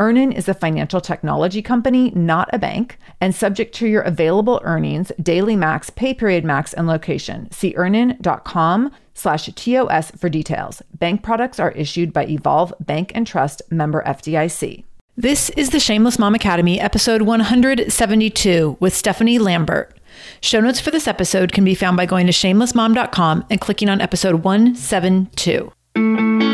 EarnIn 0.00 0.34
is 0.34 0.48
a 0.48 0.54
financial 0.54 1.00
technology 1.00 1.62
company, 1.62 2.10
not 2.10 2.48
a 2.52 2.58
bank, 2.58 2.98
and 3.20 3.34
subject 3.34 3.74
to 3.76 3.86
your 3.86 4.02
available 4.02 4.60
earnings, 4.64 5.12
daily 5.22 5.56
max, 5.56 5.90
pay 5.90 6.12
period 6.12 6.44
max, 6.44 6.72
and 6.72 6.86
location. 6.86 7.50
See 7.52 7.74
earnin.com 7.76 8.90
slash 9.14 9.46
TOS 9.54 10.10
for 10.12 10.28
details. 10.28 10.82
Bank 10.94 11.22
products 11.22 11.60
are 11.60 11.70
issued 11.72 12.12
by 12.12 12.26
Evolve 12.26 12.74
Bank 12.80 13.12
and 13.14 13.26
Trust 13.26 13.62
member 13.70 14.02
FDIC. 14.04 14.84
This 15.16 15.50
is 15.50 15.70
the 15.70 15.78
Shameless 15.78 16.18
Mom 16.18 16.34
Academy, 16.34 16.80
episode 16.80 17.22
172 17.22 18.76
with 18.80 18.96
Stephanie 18.96 19.38
Lambert. 19.38 19.96
Show 20.40 20.58
notes 20.58 20.80
for 20.80 20.90
this 20.90 21.06
episode 21.06 21.52
can 21.52 21.64
be 21.64 21.76
found 21.76 21.96
by 21.96 22.06
going 22.06 22.26
to 22.26 22.32
shamelessmom.com 22.32 23.44
and 23.48 23.60
clicking 23.60 23.88
on 23.88 24.00
episode 24.00 24.42
172. 24.42 26.53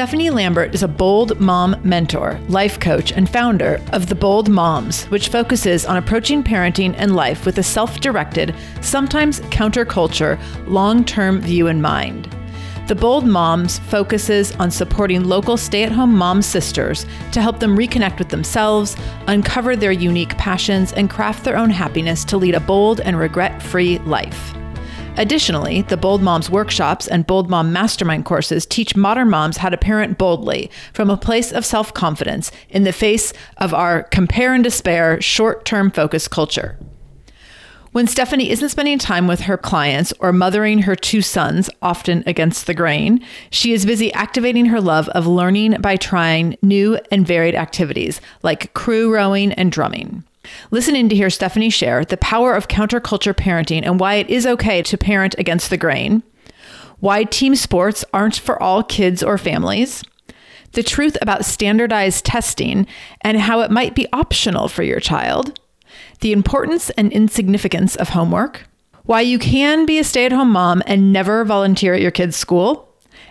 Stephanie 0.00 0.30
Lambert 0.30 0.74
is 0.74 0.82
a 0.82 0.88
bold 0.88 1.38
mom 1.40 1.76
mentor, 1.84 2.40
life 2.48 2.80
coach, 2.80 3.12
and 3.12 3.28
founder 3.28 3.82
of 3.92 4.06
The 4.06 4.14
Bold 4.14 4.48
Moms, 4.48 5.04
which 5.10 5.28
focuses 5.28 5.84
on 5.84 5.98
approaching 5.98 6.42
parenting 6.42 6.94
and 6.96 7.14
life 7.14 7.44
with 7.44 7.58
a 7.58 7.62
self 7.62 8.00
directed, 8.00 8.54
sometimes 8.80 9.40
counterculture, 9.50 10.40
long 10.66 11.04
term 11.04 11.42
view 11.42 11.66
in 11.66 11.82
mind. 11.82 12.34
The 12.88 12.94
Bold 12.94 13.26
Moms 13.26 13.78
focuses 13.78 14.56
on 14.56 14.70
supporting 14.70 15.24
local 15.24 15.58
stay 15.58 15.82
at 15.82 15.92
home 15.92 16.16
mom 16.16 16.40
sisters 16.40 17.04
to 17.32 17.42
help 17.42 17.60
them 17.60 17.76
reconnect 17.76 18.18
with 18.18 18.30
themselves, 18.30 18.96
uncover 19.26 19.76
their 19.76 19.92
unique 19.92 20.34
passions, 20.38 20.94
and 20.94 21.10
craft 21.10 21.44
their 21.44 21.58
own 21.58 21.68
happiness 21.68 22.24
to 22.24 22.38
lead 22.38 22.54
a 22.54 22.60
bold 22.60 23.02
and 23.02 23.18
regret 23.18 23.62
free 23.62 23.98
life. 23.98 24.54
Additionally, 25.16 25.82
the 25.82 25.96
Bold 25.96 26.22
Moms 26.22 26.48
workshops 26.48 27.06
and 27.06 27.26
Bold 27.26 27.50
Mom 27.50 27.72
mastermind 27.72 28.24
courses 28.24 28.64
teach 28.64 28.96
modern 28.96 29.28
moms 29.28 29.58
how 29.58 29.68
to 29.68 29.76
parent 29.76 30.16
boldly 30.16 30.70
from 30.92 31.10
a 31.10 31.16
place 31.16 31.52
of 31.52 31.66
self 31.66 31.92
confidence 31.92 32.50
in 32.70 32.84
the 32.84 32.92
face 32.92 33.32
of 33.58 33.74
our 33.74 34.04
compare 34.04 34.54
and 34.54 34.64
despair, 34.64 35.20
short 35.20 35.64
term 35.64 35.90
focused 35.90 36.30
culture. 36.30 36.78
When 37.92 38.06
Stephanie 38.06 38.50
isn't 38.50 38.68
spending 38.68 39.00
time 39.00 39.26
with 39.26 39.40
her 39.40 39.58
clients 39.58 40.12
or 40.20 40.32
mothering 40.32 40.82
her 40.82 40.94
two 40.94 41.22
sons, 41.22 41.68
often 41.82 42.22
against 42.24 42.68
the 42.68 42.74
grain, 42.74 43.20
she 43.50 43.72
is 43.72 43.84
busy 43.84 44.12
activating 44.12 44.66
her 44.66 44.80
love 44.80 45.08
of 45.08 45.26
learning 45.26 45.80
by 45.80 45.96
trying 45.96 46.56
new 46.62 47.00
and 47.10 47.26
varied 47.26 47.56
activities 47.56 48.20
like 48.44 48.72
crew 48.74 49.12
rowing 49.12 49.52
and 49.54 49.72
drumming. 49.72 50.22
Listen 50.70 50.96
in 50.96 51.08
to 51.08 51.16
hear 51.16 51.30
Stephanie 51.30 51.70
share 51.70 52.04
the 52.04 52.16
power 52.16 52.54
of 52.54 52.68
counterculture 52.68 53.34
parenting 53.34 53.82
and 53.84 54.00
why 54.00 54.14
it 54.14 54.30
is 54.30 54.46
okay 54.46 54.82
to 54.82 54.96
parent 54.96 55.34
against 55.38 55.70
the 55.70 55.76
grain, 55.76 56.22
why 57.00 57.24
team 57.24 57.54
sports 57.54 58.04
aren't 58.12 58.36
for 58.36 58.62
all 58.62 58.82
kids 58.82 59.22
or 59.22 59.38
families, 59.38 60.02
the 60.72 60.82
truth 60.82 61.16
about 61.20 61.44
standardized 61.44 62.24
testing 62.24 62.86
and 63.22 63.40
how 63.40 63.60
it 63.60 63.70
might 63.70 63.94
be 63.94 64.06
optional 64.12 64.68
for 64.68 64.82
your 64.82 65.00
child, 65.00 65.58
the 66.20 66.32
importance 66.32 66.90
and 66.90 67.12
insignificance 67.12 67.96
of 67.96 68.10
homework, 68.10 68.66
why 69.04 69.20
you 69.20 69.38
can 69.38 69.86
be 69.86 69.98
a 69.98 70.04
stay 70.04 70.24
at 70.24 70.32
home 70.32 70.52
mom 70.52 70.82
and 70.86 71.12
never 71.12 71.44
volunteer 71.44 71.94
at 71.94 72.00
your 72.00 72.10
kid's 72.10 72.36
school, 72.36 72.86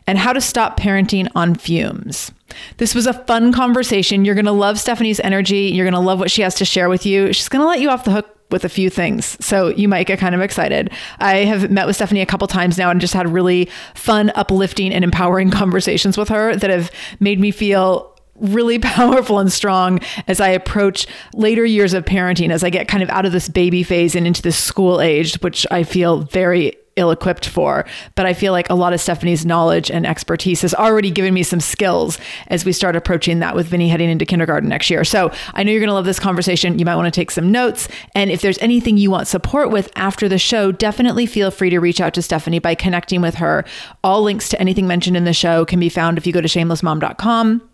and 0.06 0.18
how 0.18 0.34
to 0.34 0.42
stop 0.42 0.80
parenting 0.80 1.28
on 1.36 1.56
fumes. 1.56 2.32
This 2.78 2.96
was 2.96 3.08
a 3.08 3.14
fun 3.14 3.52
conversation. 3.52 4.26
You're 4.26 4.36
going 4.36 4.46
to 4.46 4.52
love 4.52 4.80
Stephanie's 4.80 5.20
energy. 5.20 5.72
You're 5.74 5.86
going 5.86 5.94
to 5.94 6.00
love 6.00 6.20
what 6.20 6.32
she 6.32 6.42
has 6.42 6.56
to 6.56 6.66
share 6.66 6.90
with 6.90 7.06
you. 7.06 7.34
She's 7.34 7.50
going 7.50 7.62
to 7.62 7.68
let 7.68 7.80
you 7.80 7.90
off 7.90 8.04
the 8.06 8.12
hook 8.12 8.36
with 8.52 8.66
a 8.66 8.70
few 8.70 8.90
things. 8.90 9.38
So 9.46 9.70
you 9.70 9.88
might 9.88 10.08
get 10.08 10.20
kind 10.20 10.34
of 10.34 10.42
excited. 10.42 10.92
I 11.20 11.38
have 11.46 11.70
met 11.70 11.86
with 11.86 11.96
Stephanie 11.96 12.22
a 12.22 12.26
couple 12.26 12.48
times 12.48 12.78
now 12.78 12.90
and 12.90 13.00
just 13.00 13.14
had 13.14 13.30
really 13.30 13.70
fun, 13.94 14.32
uplifting, 14.36 14.94
and 14.94 15.04
empowering 15.04 15.52
conversations 15.52 16.18
with 16.18 16.30
her 16.30 16.56
that 16.56 16.70
have 16.70 16.92
made 17.20 17.40
me 17.40 17.52
feel 17.52 18.16
really 18.36 18.80
powerful 18.80 19.40
and 19.40 19.52
strong 19.52 20.00
as 20.28 20.40
I 20.40 20.50
approach 20.50 21.06
later 21.34 21.66
years 21.66 21.94
of 21.94 22.06
parenting, 22.06 22.52
as 22.52 22.64
I 22.64 22.70
get 22.70 22.88
kind 22.88 23.04
of 23.04 23.10
out 23.10 23.26
of 23.26 23.32
this 23.32 23.50
baby 23.50 23.84
phase 23.84 24.16
and 24.16 24.26
into 24.26 24.42
this 24.42 24.58
school 24.58 25.02
age, 25.02 25.36
which 25.42 25.68
I 25.70 25.84
feel 25.84 26.22
very 26.22 26.76
ill 26.96 27.12
equipped 27.12 27.48
for. 27.48 27.86
But 28.16 28.26
I 28.26 28.34
feel 28.34 28.52
like 28.52 28.70
a 28.70 28.76
lot 28.76 28.94
of 28.94 29.02
Stephanie's 29.02 29.46
knowledge 29.46 29.90
and 29.90 30.06
expertise 30.06 30.62
has 30.62 30.74
already 30.74 31.12
given 31.12 31.34
me 31.34 31.44
some 31.44 31.60
skills 31.60 32.18
as 32.48 32.66
we 32.66 32.72
start 32.72 32.96
approaching 32.96 33.40
that 33.40 33.56
with 33.56 33.68
Vinny 33.68 33.90
heading 33.90 34.10
into 34.10 34.26
kindergarten 34.26 34.70
next 34.70 34.90
year. 34.90 35.04
So 35.04 35.32
I 35.54 35.64
know 35.64 35.72
you're 35.72 35.80
going 35.80 35.90
to 35.90 35.94
love 35.94 36.06
this 36.06 36.20
conversation. 36.20 36.80
You 36.80 36.86
might 36.86 36.96
want 36.96 37.14
to 37.14 37.20
take 37.20 37.32
some 37.32 37.52
notes. 37.52 37.88
And 38.16 38.30
if 38.32 38.42
there's 38.42 38.58
anything 38.60 38.98
you 38.98 39.12
want 39.12 39.28
support 39.28 39.72
with 39.72 39.90
after 39.96 40.28
the 40.28 40.40
show, 40.40 40.72
definitely 40.72 41.26
feel 41.26 41.52
free 41.52 41.70
to 41.70 41.80
reach 41.80 42.02
out 42.02 42.14
to 42.16 42.22
Stephanie 42.22 42.60
by 42.60 42.76
connecting 42.76 43.22
with 43.22 43.36
her. 43.36 43.66
All 44.04 44.22
links 44.22 44.50
to 44.50 44.60
anything 44.60 44.88
mentioned 44.88 45.18
in 45.18 45.26
the 45.26 45.34
show 45.34 45.66
can 45.66 45.80
be 45.80 45.90
found 45.90 46.18
if 46.18 46.28
you 46.28 46.34
go 46.34 46.42
to 46.42 46.48
shamelessmom.com 46.48 47.69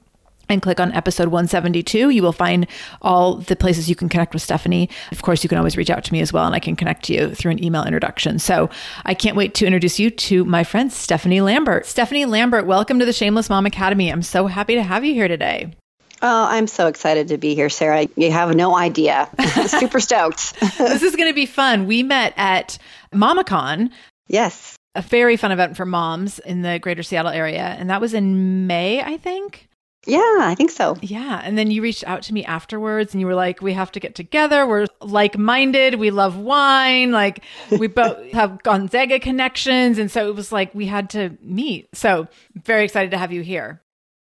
and 0.50 0.62
click 0.62 0.80
on 0.80 0.92
episode 0.94 1.30
172. 1.30 2.10
You 2.10 2.22
will 2.22 2.32
find 2.32 2.68
all 3.02 3.36
the 3.36 3.56
places 3.56 3.90
you 3.90 3.96
can 3.96 4.10
connect 4.10 4.34
with 4.34 4.44
Stephanie. 4.44 4.90
Of 5.12 5.22
course, 5.22 5.44
you 5.44 5.50
can 5.50 5.58
always 5.58 5.78
reach 5.78 5.90
out 5.90 6.04
to 6.06 6.14
me 6.14 6.22
as 6.22 6.32
well, 6.32 6.46
and 6.46 6.56
I 6.56 6.60
can 6.60 6.76
connect 6.76 7.10
you 7.10 7.34
through 7.34 7.52
an 7.52 7.64
email 7.64 7.84
introduction. 7.84 8.40
So 8.40 8.70
I 9.06 9.14
can't 9.14 9.36
wait 9.36 9.54
to 9.56 9.66
introduce 9.66 10.00
you 10.00 10.10
to 10.10 10.46
my 10.46 10.64
friend, 10.64 10.92
Stephanie 10.92 11.42
Lambert. 11.42 11.86
Stephanie 11.86 12.26
Lambert, 12.26 12.66
welcome 12.66 13.00
to 13.00 13.06
the 13.06 13.14
Shameless 13.14 13.50
Mom 13.50 13.66
Academy. 13.66 14.12
I'm 14.12 14.22
so 14.22 14.48
happy 14.48 14.76
to 14.76 14.84
have 14.84 15.04
you 15.04 15.14
here 15.14 15.28
today. 15.28 15.74
Oh, 16.22 16.46
I'm 16.50 16.68
so 16.68 16.88
excited 16.88 17.28
to 17.28 17.38
be 17.38 17.56
here, 17.56 17.70
Sarah. 17.70 18.08
You 18.16 18.32
have 18.32 18.56
no 18.56 18.76
idea. 18.76 19.30
Super 19.68 20.00
stoked. 20.00 20.60
this 20.78 21.04
is 21.04 21.16
going 21.16 21.30
to 21.30 21.36
be 21.36 21.46
fun. 21.46 21.86
We 21.86 22.04
met 22.04 22.34
at 22.38 22.78
MamaCon. 23.14 23.92
Yes. 24.28 24.76
A 24.96 25.02
very 25.02 25.36
fun 25.36 25.52
event 25.52 25.76
for 25.76 25.86
moms 25.86 26.40
in 26.40 26.62
the 26.62 26.80
greater 26.80 27.04
Seattle 27.04 27.32
area. 27.32 27.76
And 27.78 27.90
that 27.90 28.00
was 28.00 28.14
in 28.14 28.66
May, 28.66 29.02
I 29.02 29.18
think. 29.18 29.68
Yeah, 30.06 30.38
I 30.42 30.54
think 30.56 30.72
so. 30.72 30.98
Yeah. 31.02 31.42
And 31.44 31.58
then 31.58 31.72
you 31.72 31.82
reached 31.82 32.04
out 32.06 32.22
to 32.24 32.34
me 32.34 32.46
afterwards 32.46 33.14
and 33.14 33.22
you 33.22 33.28
were 33.28 33.36
like, 33.36 33.62
we 33.62 33.74
have 33.74 33.92
to 33.94 34.00
get 34.00 34.16
together. 34.16 34.66
We're 34.68 34.88
like 35.02 35.38
minded. 35.38 35.96
We 35.96 36.12
love 36.12 36.38
wine. 36.38 37.12
Like 37.12 37.44
we 37.72 37.88
both 37.88 38.24
have 38.34 38.62
Gonzaga 38.64 39.20
connections. 39.20 39.98
And 39.98 40.12
so 40.12 40.28
it 40.30 40.36
was 40.36 40.52
like 40.52 40.74
we 40.76 40.86
had 40.86 41.10
to 41.12 41.38
meet. 41.42 41.88
So 41.94 42.28
very 42.56 42.84
excited 42.86 43.12
to 43.12 43.18
have 43.18 43.32
you 43.32 43.42
here. 43.42 43.82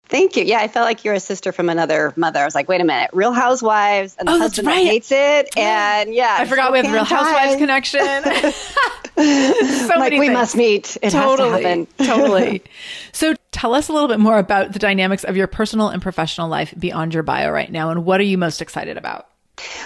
Thank 0.05 0.35
you. 0.37 0.43
Yeah, 0.43 0.57
I 0.57 0.67
felt 0.67 0.85
like 0.85 1.05
you're 1.05 1.13
a 1.13 1.19
sister 1.19 1.51
from 1.51 1.69
another 1.69 2.13
mother. 2.15 2.39
I 2.39 2.45
was 2.45 2.55
like, 2.55 2.67
wait 2.67 2.81
a 2.81 2.83
minute, 2.83 3.11
Real 3.13 3.31
Housewives, 3.31 4.15
and 4.17 4.27
the 4.27 4.31
Oh, 4.31 4.39
husband 4.39 4.67
right. 4.67 4.83
hates 4.83 5.11
it, 5.11 5.55
and 5.55 6.11
yeah, 6.15 6.35
I 6.39 6.45
forgot 6.45 6.71
we 6.71 6.79
have 6.79 6.91
Real 6.91 7.03
Housewives 7.03 7.57
connection. 7.57 7.99
so 9.19 9.93
like 9.99 10.13
we 10.13 10.19
things. 10.21 10.33
must 10.33 10.55
meet. 10.55 10.97
It 11.03 11.11
totally, 11.11 11.51
has 11.51 11.61
to 11.61 11.67
happen. 11.67 11.87
totally. 12.07 12.63
So 13.11 13.35
tell 13.51 13.73
us 13.73 13.89
a 13.89 13.93
little 13.93 14.07
bit 14.07 14.19
more 14.19 14.37
about 14.37 14.73
the 14.73 14.79
dynamics 14.79 15.23
of 15.23 15.35
your 15.37 15.47
personal 15.47 15.89
and 15.89 16.01
professional 16.01 16.47
life 16.49 16.73
beyond 16.77 17.13
your 17.13 17.23
bio 17.23 17.51
right 17.51 17.71
now, 17.71 17.89
and 17.89 18.05
what 18.05 18.19
are 18.19 18.23
you 18.25 18.37
most 18.37 18.61
excited 18.61 18.97
about? 18.97 19.27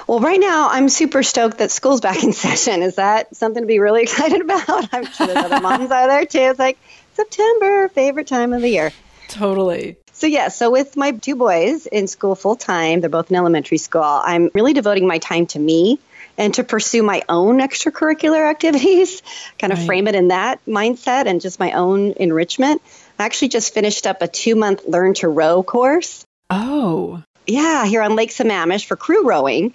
Well, 0.08 0.20
right 0.20 0.40
now 0.40 0.70
I'm 0.70 0.88
super 0.90 1.24
stoked 1.24 1.58
that 1.58 1.72
school's 1.72 2.02
back 2.02 2.24
in 2.24 2.34
session. 2.34 2.84
Is 2.84 2.96
that 2.96 3.36
something 3.36 3.64
to 3.64 3.68
be 3.68 3.80
really 3.80 4.02
excited 4.04 4.42
about? 4.42 4.90
I'm 4.94 5.06
sure 5.06 5.28
there's 5.28 5.38
other 5.46 5.62
moms 5.62 5.90
out 5.92 6.08
there 6.08 6.26
too. 6.26 6.40
It's 6.40 6.60
like 6.60 6.78
September, 7.16 7.88
favorite 7.90 8.28
time 8.28 8.54
of 8.54 8.62
the 8.62 8.70
year. 8.70 8.92
Totally. 9.30 9.98
So 10.12 10.28
yeah, 10.28 10.50
so 10.50 10.70
with 10.70 10.96
my 10.96 11.12
two 11.12 11.36
boys 11.36 11.88
in 11.88 12.08
school 12.08 12.36
full 12.36 12.56
time, 12.56 13.02
they're 13.02 13.10
both 13.10 13.32
in 13.32 13.36
elementary 13.36 13.80
school. 13.80 14.04
I'm 14.04 14.52
really 14.54 14.74
devoting 14.74 15.08
my 15.08 15.18
time 15.18 15.48
to 15.48 15.60
me 15.60 16.00
and 16.38 16.54
to 16.56 16.64
pursue 16.64 17.02
my 17.04 17.24
own 17.30 17.60
extracurricular 17.60 18.48
activities, 18.50 19.22
kind 19.60 19.74
of 19.74 19.80
Right. 19.80 19.86
frame 19.88 20.08
it 20.08 20.16
in 20.16 20.28
that 20.30 20.60
mindset 20.68 21.26
and 21.26 21.42
just 21.42 21.60
my 21.60 21.72
own 21.72 22.12
enrichment. 22.14 22.82
I 23.20 23.26
actually 23.26 23.50
just 23.50 23.74
finished 23.74 24.08
up 24.08 24.22
a 24.22 24.28
2-month 24.28 24.88
learn 24.88 25.14
to 25.16 25.28
row 25.28 25.64
course. 25.64 26.26
Oh, 26.50 27.24
Yeah, 27.46 27.86
here 27.86 28.02
on 28.02 28.16
Lake 28.16 28.32
Sammamish 28.32 28.86
for 28.86 28.96
crew 28.96 29.28
rowing. 29.28 29.74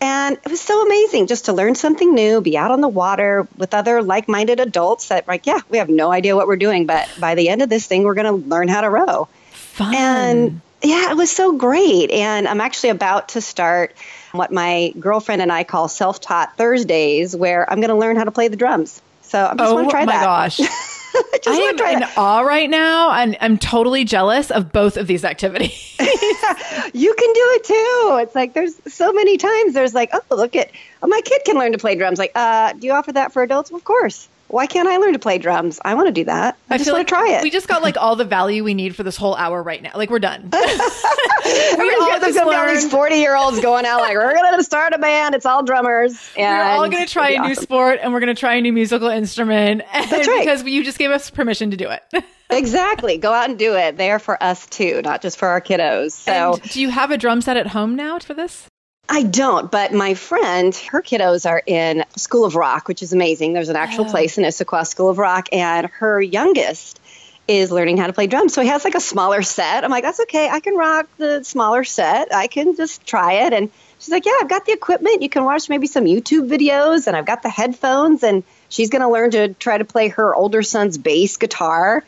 And 0.00 0.36
it 0.36 0.50
was 0.50 0.60
so 0.60 0.84
amazing 0.84 1.28
just 1.28 1.46
to 1.46 1.52
learn 1.52 1.76
something 1.76 2.14
new, 2.14 2.40
be 2.40 2.58
out 2.58 2.70
on 2.70 2.80
the 2.80 2.88
water 2.88 3.48
with 3.56 3.72
other 3.72 4.02
like 4.02 4.28
minded 4.28 4.60
adults 4.60 5.08
that, 5.08 5.26
like, 5.26 5.46
yeah, 5.46 5.60
we 5.70 5.78
have 5.78 5.88
no 5.88 6.12
idea 6.12 6.36
what 6.36 6.46
we're 6.46 6.56
doing, 6.56 6.84
but 6.86 7.08
by 7.18 7.34
the 7.36 7.48
end 7.48 7.62
of 7.62 7.70
this 7.70 7.86
thing, 7.86 8.02
we're 8.02 8.14
going 8.14 8.42
to 8.42 8.48
learn 8.48 8.68
how 8.68 8.82
to 8.82 8.90
row. 8.90 9.28
fun. 9.52 9.94
And 9.94 10.60
yeah, 10.82 11.10
it 11.10 11.16
was 11.16 11.30
so 11.30 11.56
great. 11.56 12.10
And 12.10 12.46
I'm 12.46 12.60
actually 12.60 12.90
about 12.90 13.30
to 13.30 13.40
start 13.40 13.94
what 14.32 14.52
my 14.52 14.92
girlfriend 14.98 15.40
and 15.40 15.50
I 15.50 15.64
call 15.64 15.88
self 15.88 16.20
taught 16.20 16.56
Thursdays, 16.56 17.34
where 17.34 17.70
I'm 17.70 17.80
going 17.80 17.88
to 17.88 17.96
learn 17.96 18.16
how 18.16 18.24
to 18.24 18.30
play 18.30 18.48
the 18.48 18.56
drums. 18.56 19.00
So 19.22 19.38
I 19.38 19.54
just 19.54 19.72
oh 19.72 19.74
want 19.74 19.88
to 19.88 19.90
try 19.90 20.04
that. 20.04 20.16
Oh 20.16 20.18
my 20.18 20.22
gosh. 20.22 20.60
I 21.14 21.38
just 21.42 21.48
I 21.48 21.62
am 21.62 21.94
in 21.94 22.00
that. 22.00 22.14
awe 22.16 22.40
right 22.40 22.68
now, 22.68 23.12
and 23.12 23.36
I'm 23.40 23.58
totally 23.58 24.04
jealous 24.04 24.50
of 24.50 24.72
both 24.72 24.96
of 24.96 25.06
these 25.06 25.24
activities. 25.24 25.96
You 26.92 27.14
can 27.14 27.32
do 27.32 27.40
it 27.54 27.64
too. 27.64 28.18
It's 28.22 28.34
like 28.34 28.52
there's 28.54 28.74
so 28.92 29.12
many 29.12 29.36
times 29.36 29.74
there's 29.74 29.94
like, 29.94 30.10
oh, 30.12 30.36
look 30.36 30.54
at 30.54 30.70
oh, 31.02 31.06
my 31.08 31.20
kid 31.24 31.42
can 31.44 31.56
learn 31.56 31.72
to 31.72 31.78
play 31.78 31.96
drums. 31.96 32.18
Like, 32.18 32.32
uh, 32.34 32.72
do 32.74 32.86
you 32.86 32.92
offer 32.92 33.12
that 33.12 33.32
for 33.32 33.42
adults? 33.42 33.70
Of 33.70 33.84
course. 33.84 34.28
Why 34.48 34.66
can't 34.66 34.86
I 34.86 34.98
learn 34.98 35.14
to 35.14 35.18
play 35.18 35.38
drums? 35.38 35.80
I 35.84 35.94
want 35.94 36.06
to 36.06 36.12
do 36.12 36.24
that. 36.24 36.56
I, 36.70 36.76
just 36.76 36.86
feel 36.86 36.94
want 36.94 37.00
like 37.00 37.06
to 37.08 37.14
try 37.14 37.38
it. 37.38 37.42
We 37.42 37.50
just 37.50 37.66
got 37.66 37.82
like 37.82 37.96
all 37.96 38.14
the 38.14 38.24
value 38.24 38.62
we 38.62 38.74
need 38.74 38.94
for 38.94 39.02
this 39.02 39.16
whole 39.16 39.34
hour 39.34 39.62
right 39.62 39.82
now. 39.82 39.92
Like 39.94 40.10
we're 40.10 40.18
done. 40.18 40.50
we 40.52 40.60
all 40.60 42.20
there's 42.20 42.34
just 42.34 42.38
gonna 42.38 42.50
be 42.50 42.56
all 42.56 42.68
these 42.68 42.88
40 42.88 43.16
year 43.16 43.34
olds 43.34 43.60
going 43.60 43.84
out 43.84 44.00
like, 44.00 44.14
we're 44.14 44.34
going 44.34 44.56
to 44.56 44.64
start 44.64 44.92
a 44.92 44.98
band. 44.98 45.34
It's 45.34 45.46
all 45.46 45.62
drummers. 45.62 46.12
And 46.36 46.58
We're 46.58 46.64
all 46.64 46.90
going 46.90 47.04
to 47.04 47.12
try 47.12 47.30
a 47.30 47.34
it'll 47.34 47.48
new 47.48 47.54
sport 47.54 47.98
and 48.02 48.12
we're 48.12 48.20
going 48.20 48.34
to 48.34 48.38
try 48.38 48.54
a 48.54 48.60
new 48.60 48.72
musical 48.72 49.08
instrument. 49.08 49.82
That's 49.92 50.28
right. 50.28 50.40
Because 50.40 50.64
you 50.64 50.84
just 50.84 50.98
gave 50.98 51.10
us 51.10 51.30
permission 51.30 51.70
to 51.70 51.76
do 51.76 51.90
it. 51.90 52.24
Exactly. 52.50 53.18
Go 53.18 53.32
out 53.32 53.48
and 53.48 53.58
do 53.58 53.74
it. 53.74 53.96
They 53.96 54.10
are 54.10 54.18
for 54.18 54.40
us 54.42 54.66
too, 54.66 55.00
not 55.02 55.22
just 55.22 55.38
for 55.38 55.48
our 55.48 55.60
kiddos. 55.60 56.12
So 56.12 56.54
And 56.54 56.62
do 56.62 56.80
you 56.80 56.90
have 56.90 57.10
a 57.10 57.18
drum 57.18 57.40
set 57.40 57.56
at 57.56 57.68
home 57.68 57.96
now 57.96 58.18
for 58.18 58.34
this? 58.34 58.66
I 59.08 59.22
don't, 59.22 59.70
but 59.70 59.92
my 59.92 60.14
friend, 60.14 60.74
her 60.90 61.02
kiddos 61.02 61.48
are 61.48 61.62
in 61.64 62.04
School 62.16 62.44
of 62.44 62.56
Rock, 62.56 62.88
which 62.88 63.02
is 63.02 63.12
amazing. 63.12 63.52
There's 63.52 63.68
an 63.68 63.76
actual 63.76 64.06
Oh. 64.06 64.10
place 64.10 64.38
in 64.38 64.44
Issaquah 64.44 64.86
School 64.86 65.10
of 65.10 65.18
Rock, 65.18 65.48
and 65.52 65.86
her 65.98 66.20
youngest 66.20 67.00
is 67.46 67.70
learning 67.70 67.98
how 67.98 68.06
to 68.06 68.14
play 68.14 68.26
drums. 68.26 68.54
So 68.54 68.62
he 68.62 68.68
has 68.68 68.82
like 68.84 68.94
a 68.94 69.00
smaller 69.00 69.42
set. 69.42 69.84
I'm 69.84 69.90
like, 69.90 70.04
that's 70.04 70.20
okay. 70.20 70.48
I 70.48 70.60
can 70.60 70.76
rock 70.76 71.06
the 71.18 71.44
smaller 71.44 71.84
set. 71.84 72.34
I 72.34 72.46
can 72.46 72.74
just 72.74 73.04
try 73.06 73.44
it. 73.44 73.52
And 73.52 73.70
she's 73.98 74.08
like, 74.10 74.24
yeah, 74.24 74.32
I've 74.40 74.48
got 74.48 74.64
the 74.64 74.72
equipment. 74.72 75.20
You 75.20 75.28
can 75.28 75.44
watch 75.44 75.68
maybe 75.68 75.86
some 75.86 76.06
YouTube 76.06 76.48
videos, 76.48 77.06
and 77.06 77.14
I've 77.14 77.26
got 77.26 77.42
the 77.42 77.50
headphones, 77.50 78.22
and 78.22 78.42
she's 78.70 78.88
going 78.88 79.02
to 79.02 79.10
learn 79.10 79.32
to 79.32 79.48
try 79.52 79.76
to 79.76 79.84
play 79.84 80.08
her 80.08 80.34
older 80.34 80.62
son's 80.62 80.96
bass 80.96 81.36
guitar. 81.36 82.02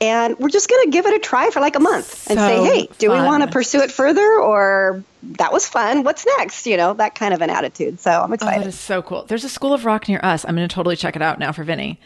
And 0.00 0.38
we're 0.38 0.48
just 0.48 0.70
going 0.70 0.84
to 0.86 0.90
give 0.90 1.04
it 1.06 1.14
a 1.14 1.18
try 1.18 1.50
for 1.50 1.60
like 1.60 1.76
a 1.76 1.80
month 1.80 2.30
and 2.30 2.38
say, 2.38 2.62
hey, 2.64 2.88
do 2.98 3.10
we 3.10 3.16
want 3.16 3.42
to 3.42 3.50
pursue 3.50 3.80
it 3.82 3.90
further 3.92 4.26
or 4.40 5.04
that 5.22 5.52
was 5.52 5.68
fun? 5.68 6.04
What's 6.04 6.24
next? 6.38 6.66
You 6.66 6.78
know, 6.78 6.94
that 6.94 7.14
kind 7.14 7.34
of 7.34 7.42
an 7.42 7.50
attitude. 7.50 8.00
So 8.00 8.10
I'm 8.10 8.30
Oh, 8.30 8.34
excited. 8.34 8.62
that 8.62 8.68
is 8.68 8.78
so 8.78 9.02
cool. 9.02 9.24
There's 9.24 9.44
a 9.44 9.48
school 9.50 9.74
of 9.74 9.84
rock 9.84 10.08
near 10.08 10.20
us. 10.22 10.44
I'm 10.46 10.56
going 10.56 10.66
to 10.66 10.74
totally 10.74 10.96
check 10.96 11.16
it 11.16 11.22
out 11.22 11.38
now 11.38 11.52
for 11.52 11.64
Vinny. 11.64 12.00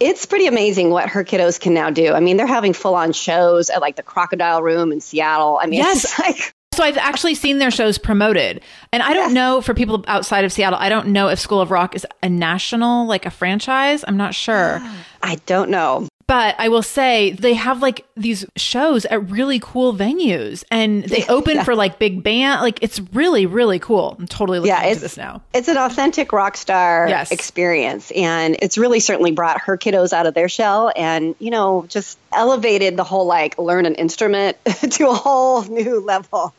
it's 0.00 0.26
pretty 0.26 0.46
amazing 0.48 0.90
what 0.90 1.08
her 1.08 1.22
kiddos 1.24 1.60
can 1.60 1.74
now 1.74 1.90
do. 1.90 2.12
I 2.12 2.18
mean, 2.20 2.36
they're 2.36 2.46
having 2.46 2.72
full 2.72 2.94
on 2.96 3.12
shows 3.12 3.70
at 3.70 3.80
like 3.80 3.94
the 3.96 4.02
Crocodile 4.02 4.62
Room 4.62 4.90
in 4.92 5.00
Seattle. 5.00 5.58
I 5.62 5.66
mean, 5.66 5.78
Yes. 5.78 6.04
it's 6.04 6.18
like, 6.20 6.52
So 6.74 6.82
I've 6.82 6.96
actually 6.98 7.36
seen 7.36 7.58
their 7.58 7.70
shows 7.70 7.98
promoted. 7.98 8.62
And 8.92 9.00
I 9.02 9.12
don't 9.14 9.32
know 9.32 9.60
for 9.60 9.74
people 9.74 10.04
outside 10.08 10.44
of 10.44 10.52
Seattle, 10.52 10.78
I 10.80 10.88
don't 10.88 11.08
know 11.08 11.28
if 11.28 11.38
School 11.38 11.60
of 11.60 11.70
Rock 11.70 11.94
is 11.94 12.04
a 12.22 12.28
national, 12.28 13.06
like 13.06 13.26
a 13.26 13.30
franchise. 13.30 14.04
I'm 14.08 14.16
not 14.16 14.34
sure. 14.34 14.80
I 15.22 15.36
don't 15.46 15.70
know. 15.70 16.08
But 16.28 16.56
I 16.58 16.68
will 16.68 16.82
say 16.82 17.32
they 17.32 17.54
have 17.54 17.80
like 17.80 18.04
these 18.14 18.44
shows 18.54 19.06
at 19.06 19.30
really 19.30 19.58
cool 19.60 19.94
venues 19.94 20.62
and 20.70 21.02
they 21.02 21.24
open 21.26 21.64
for 21.64 21.74
like 21.74 21.98
big 21.98 22.22
band. 22.22 22.60
Like 22.60 22.80
it's 22.82 23.00
really, 23.14 23.46
really 23.46 23.78
cool. 23.78 24.14
I'm 24.18 24.26
totally 24.28 24.58
looking 24.58 24.68
Yeah, 24.74 24.80
into 24.82 24.90
it's 24.92 25.00
this 25.00 25.16
now. 25.16 25.40
It's 25.54 25.68
an 25.68 25.78
authentic 25.78 26.30
rock 26.34 26.58
star 26.58 27.08
Yes. 27.08 27.32
experience. 27.32 28.10
And 28.10 28.58
it's 28.60 28.76
really 28.76 29.00
certainly 29.00 29.32
brought 29.32 29.58
her 29.62 29.78
kiddos 29.78 30.12
out 30.12 30.26
of 30.26 30.34
their 30.34 30.50
shell 30.50 30.92
and, 30.94 31.34
you 31.38 31.50
know, 31.50 31.86
just 31.88 32.18
elevated 32.30 32.98
the 32.98 33.04
whole 33.04 33.24
like 33.24 33.56
learn 33.56 33.86
an 33.86 33.94
instrument 33.94 34.58
to 34.90 35.08
a 35.08 35.14
whole 35.14 35.62
new 35.62 36.00
level. 36.00 36.52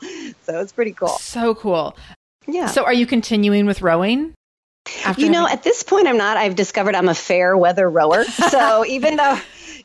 So 0.46 0.60
it's 0.62 0.72
pretty 0.72 0.94
cool. 0.94 1.10
So 1.10 1.54
cool. 1.54 1.96
Yeah. 2.48 2.66
So 2.66 2.86
are 2.86 2.94
you 2.94 3.06
continuing 3.06 3.68
with 3.68 3.84
rowing? 3.84 4.34
After 5.06 5.22
You 5.22 5.30
know, 5.30 5.42
having- 5.46 5.58
at 5.60 5.64
this 5.64 5.84
point, 5.84 6.08
I'm 6.08 6.18
not. 6.18 6.38
I've 6.38 6.56
discovered 6.56 6.96
I'm 6.96 7.10
a 7.10 7.14
fair 7.14 7.56
weather 7.56 7.88
rower. 7.88 8.24
So 8.50 8.84
even 8.88 9.18
though 9.18 9.40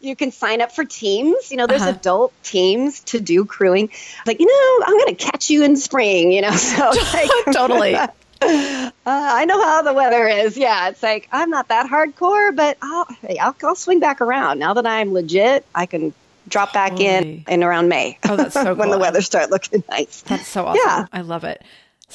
you 0.05 0.15
can 0.17 0.31
sign 0.31 0.61
up 0.61 0.73
for 0.73 0.85
teams, 0.85 1.51
you 1.51 1.57
know, 1.57 1.67
there's 1.67 1.83
Uh-huh. 1.83 1.91
adult 1.93 2.33
teams 2.43 3.01
to 3.01 3.21
do 3.21 3.45
crewing. 3.45 3.91
Like, 4.27 4.41
you 4.41 4.47
know, 4.47 4.85
I'm 4.87 4.99
going 4.99 5.15
to 5.17 5.25
catch 5.25 5.51
you 5.51 5.65
in 5.65 5.77
spring, 5.77 6.33
you 6.33 6.43
know. 6.43 6.51
So 6.57 6.91
like, 7.13 7.31
Totally. 7.53 7.95
uh, 8.43 8.91
I 9.07 9.45
know 9.47 9.63
how 9.63 9.83
the 9.83 9.93
weather 9.93 10.27
is. 10.29 10.57
Yeah. 10.57 10.89
It's 10.89 11.03
like, 11.03 11.29
I'm 11.33 11.51
not 11.51 11.69
that 11.69 11.89
hardcore, 11.91 12.55
but 12.55 12.77
I'll, 12.83 13.07
hey, 13.23 13.39
I'll, 13.39 13.55
I'll 13.63 13.75
swing 13.75 14.01
back 14.01 14.21
around. 14.21 14.59
Now 14.59 14.75
that 14.75 14.87
I'm 14.87 15.13
legit, 15.13 15.65
I 15.75 15.87
can 15.87 16.13
drop 16.49 16.75
back 16.75 16.91
Totally. 16.91 17.07
in 17.09 17.45
in 17.49 17.65
around 17.65 17.89
May. 17.89 18.19
Oh, 18.29 18.37
that's 18.37 18.53
so 18.53 18.75
when 18.75 18.91
the 18.91 18.99
weather 18.99 19.23
start 19.23 19.51
looking 19.51 19.83
nice. 19.89 20.21
That's 20.23 20.47
so 20.47 20.67
awesome. 20.67 20.81
Yeah. 20.85 21.07
I 21.13 21.23
love 21.23 21.45
it. 21.45 21.63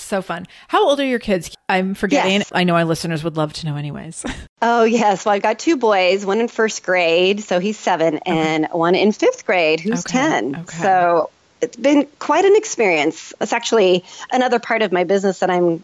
So 0.01 0.21
fun. 0.21 0.47
How 0.67 0.87
old 0.87 0.99
are 0.99 1.05
your 1.05 1.19
kids? 1.19 1.55
I'm 1.67 1.93
forgetting. 1.93 2.39
Yes. 2.39 2.51
I 2.53 2.63
know 2.63 2.75
our 2.75 2.85
listeners 2.85 3.23
would 3.23 3.37
love 3.37 3.53
to 3.53 3.65
know 3.65 3.75
anyways. 3.75 4.25
Oh, 4.61 4.83
yes. 4.83 5.23
Well, 5.25 5.33
I've 5.35 5.41
got 5.41 5.57
two 5.57 5.77
boys, 5.77 6.25
one 6.25 6.41
in 6.41 6.49
first 6.49 6.83
grade, 6.83 7.41
so 7.41 7.59
he's 7.59 7.77
seven, 7.79 8.17
and 8.25 8.67
one 8.73 8.93
in 8.93 9.13
fifth 9.13 9.45
grade, 9.45 9.79
who's 9.79 10.01
Okay, 10.05 10.17
10. 10.19 10.55
okay. 10.57 10.77
So 10.79 11.29
it's 11.61 11.77
been 11.77 12.05
quite 12.19 12.43
an 12.43 12.57
experience. 12.57 13.33
It's 13.39 13.53
actually 13.53 14.03
another 14.33 14.59
part 14.59 14.81
of 14.81 14.91
my 14.91 15.05
business 15.05 15.39
that 15.39 15.49
I'm 15.49 15.81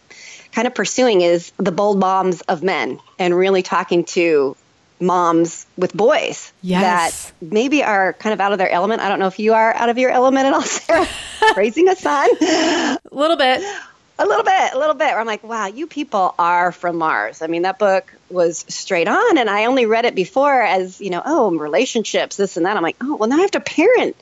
kind 0.52 0.68
of 0.68 0.76
pursuing 0.76 1.22
is 1.22 1.54
the 1.56 1.72
bold 1.72 2.00
moms 2.00 2.42
of 2.42 2.64
men 2.64 3.00
and 3.18 3.34
really 3.34 3.62
talking 3.62 4.04
to 4.06 4.58
moms 5.00 5.66
with 5.78 5.94
boys 5.94 6.52
Yes. 6.62 7.30
that 7.30 7.34
maybe 7.54 7.82
are 7.82 8.12
kind 8.12 8.34
of 8.34 8.42
out 8.42 8.52
of 8.52 8.58
their 8.58 8.70
element. 8.70 9.02
I 9.02 9.08
don't 9.08 9.20
know 9.20 9.28
if 9.28 9.40
you 9.40 9.54
are 9.54 9.74
out 9.74 9.88
of 9.88 9.98
your 9.98 10.10
element 10.12 10.48
at 10.48 10.54
all, 10.54 10.62
Sarah, 10.64 11.08
raising 11.56 11.88
a 11.88 11.96
son. 11.96 12.30
a 12.42 12.98
little 13.12 13.38
bit. 13.38 13.62
A 14.18 14.26
little 14.26 14.44
bit, 14.44 14.74
a 14.74 14.80
little 14.80 14.94
bit. 14.94 15.08
Where 15.08 15.20
I'm 15.20 15.26
like, 15.26 15.44
wow, 15.44 15.68
you 15.68 15.88
people 15.88 16.34
are 16.40 16.72
from 16.72 16.98
Mars. 16.98 17.42
I 17.42 17.48
mean, 17.48 17.64
that 17.64 17.78
book 17.78 18.14
was 18.30 18.64
straight 18.70 19.10
on, 19.10 19.38
and 19.38 19.50
I 19.50 19.66
only 19.66 19.86
read 19.86 20.06
it 20.06 20.16
before 20.16 20.62
as, 20.62 21.02
you 21.02 21.10
know, 21.10 21.22
oh, 21.26 21.52
relationships, 21.52 22.38
this 22.38 22.56
and 22.56 22.66
that. 22.66 22.78
I'm 22.78 22.84
like, 22.84 22.96
oh, 23.02 23.16
well, 23.18 23.28
now 23.28 23.38
I 23.38 23.42
have 23.42 23.52
to 23.52 23.60
parent 23.60 24.16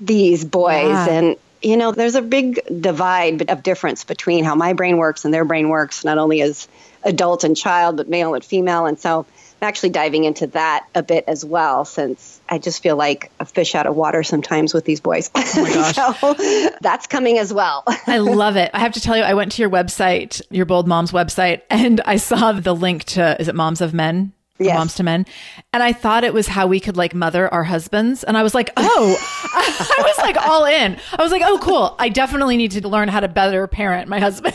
these 0.00 0.44
boys. 0.44 0.88
Yeah. 0.88 1.10
And, 1.10 1.36
you 1.62 1.76
know, 1.76 1.90
there's 1.90 2.14
a 2.14 2.22
big 2.22 2.60
divide 2.80 3.50
of 3.50 3.62
difference 3.62 4.04
between 4.04 4.44
how 4.44 4.54
my 4.54 4.72
brain 4.72 4.98
works 4.98 5.24
and 5.24 5.34
their 5.34 5.44
brain 5.44 5.68
works, 5.68 6.04
not 6.04 6.16
only 6.16 6.42
as 6.42 6.68
adult 7.02 7.42
and 7.44 7.56
child, 7.56 7.96
but 7.96 8.08
male 8.08 8.34
and 8.34 8.44
female. 8.44 8.86
And 8.86 8.98
so 9.00 9.26
actually 9.62 9.90
diving 9.90 10.24
into 10.24 10.48
that 10.48 10.86
a 10.94 11.02
bit 11.02 11.24
as 11.26 11.44
well, 11.44 11.84
since 11.84 12.40
I 12.48 12.58
just 12.58 12.82
feel 12.82 12.96
like 12.96 13.30
a 13.40 13.44
fish 13.44 13.74
out 13.74 13.86
of 13.86 13.96
water 13.96 14.22
sometimes 14.22 14.74
with 14.74 14.84
these 14.84 15.00
boys. 15.00 15.30
Oh 15.34 15.52
my 15.56 15.72
gosh. 15.94 16.20
so 16.20 16.70
that's 16.80 17.06
coming 17.06 17.38
as 17.38 17.52
well. 17.52 17.84
I 18.06 18.18
love 18.18 18.56
it. 18.56 18.70
I 18.74 18.80
have 18.80 18.92
to 18.92 19.00
tell 19.00 19.16
you, 19.16 19.22
I 19.22 19.34
went 19.34 19.52
to 19.52 19.62
your 19.62 19.70
website, 19.70 20.42
your 20.50 20.66
Bold 20.66 20.88
Moms 20.88 21.12
website, 21.12 21.62
and 21.70 22.00
I 22.02 22.16
saw 22.16 22.52
the 22.52 22.74
link 22.74 23.04
to, 23.04 23.40
is 23.40 23.48
it 23.48 23.54
Moms 23.54 23.80
of 23.80 23.94
Men? 23.94 24.32
yes. 24.60 24.76
moms 24.76 24.94
to 24.96 25.02
men. 25.02 25.26
And 25.72 25.82
I 25.82 25.92
thought 25.92 26.24
it 26.24 26.34
was 26.34 26.46
how 26.46 26.66
we 26.66 26.80
could 26.80 26.96
like 26.96 27.14
mother 27.14 27.52
our 27.52 27.64
husbands. 27.64 28.24
And 28.24 28.36
I 28.36 28.42
was 28.42 28.54
like, 28.54 28.70
oh, 28.76 29.16
I 29.54 30.02
was 30.02 30.18
like 30.18 30.36
all 30.36 30.64
in. 30.66 30.98
I 31.12 31.22
was 31.22 31.32
like, 31.32 31.42
oh, 31.44 31.58
cool. 31.62 31.96
I 31.98 32.08
definitely 32.08 32.56
need 32.56 32.72
to 32.72 32.86
learn 32.88 33.08
how 33.08 33.20
to 33.20 33.28
better 33.28 33.66
parent 33.66 34.08
my 34.08 34.20
husband. 34.20 34.54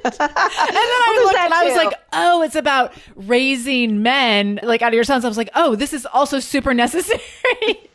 and 0.04 0.12
then 0.12 0.28
I 0.30 1.22
looked 1.24 1.38
and 1.38 1.54
I 1.54 1.64
was 1.64 1.76
like, 1.76 1.94
oh, 2.12 2.42
it's 2.42 2.56
about 2.56 2.92
raising 3.16 4.02
men 4.02 4.60
like 4.62 4.82
out 4.82 4.88
of 4.88 4.94
your 4.94 5.04
sons. 5.04 5.24
I 5.24 5.28
was 5.28 5.36
like, 5.36 5.50
oh, 5.54 5.74
this 5.74 5.92
is 5.92 6.06
also 6.06 6.40
super 6.40 6.74
necessary. 6.74 7.20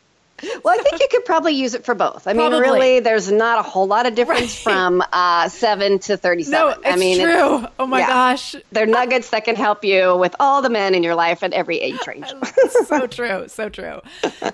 well, 0.62 0.78
I 0.78 0.82
think 0.82 1.00
you 1.00 1.08
could 1.10 1.24
probably 1.24 1.52
use 1.52 1.74
it 1.74 1.84
for 1.84 1.94
both. 1.94 2.26
I 2.26 2.32
mean, 2.32 2.50
probably. 2.50 2.60
really, 2.60 3.00
there's 3.00 3.30
not 3.30 3.58
a 3.58 3.62
whole 3.62 3.86
lot 3.86 4.06
of 4.06 4.14
difference 4.14 4.64
right. 4.66 4.74
from 4.74 5.02
uh, 5.12 5.48
seven 5.48 5.98
to 6.00 6.16
thirty-seven. 6.16 6.52
No, 6.52 6.68
it's 6.68 6.80
I 6.84 6.96
mean, 6.96 7.20
true. 7.20 7.64
It's, 7.64 7.72
oh 7.78 7.86
my 7.86 8.00
yeah. 8.00 8.06
gosh, 8.08 8.56
they're 8.72 8.86
nuggets 8.86 9.30
that 9.30 9.44
can 9.44 9.56
help 9.56 9.84
you 9.84 10.16
with 10.16 10.34
all 10.40 10.62
the 10.62 10.70
men 10.70 10.94
in 10.94 11.02
your 11.02 11.14
life 11.14 11.42
at 11.42 11.52
every 11.52 11.78
age 11.78 12.06
range. 12.06 12.32
so 12.86 13.06
true, 13.06 13.48
so 13.48 13.68
true. 13.68 14.00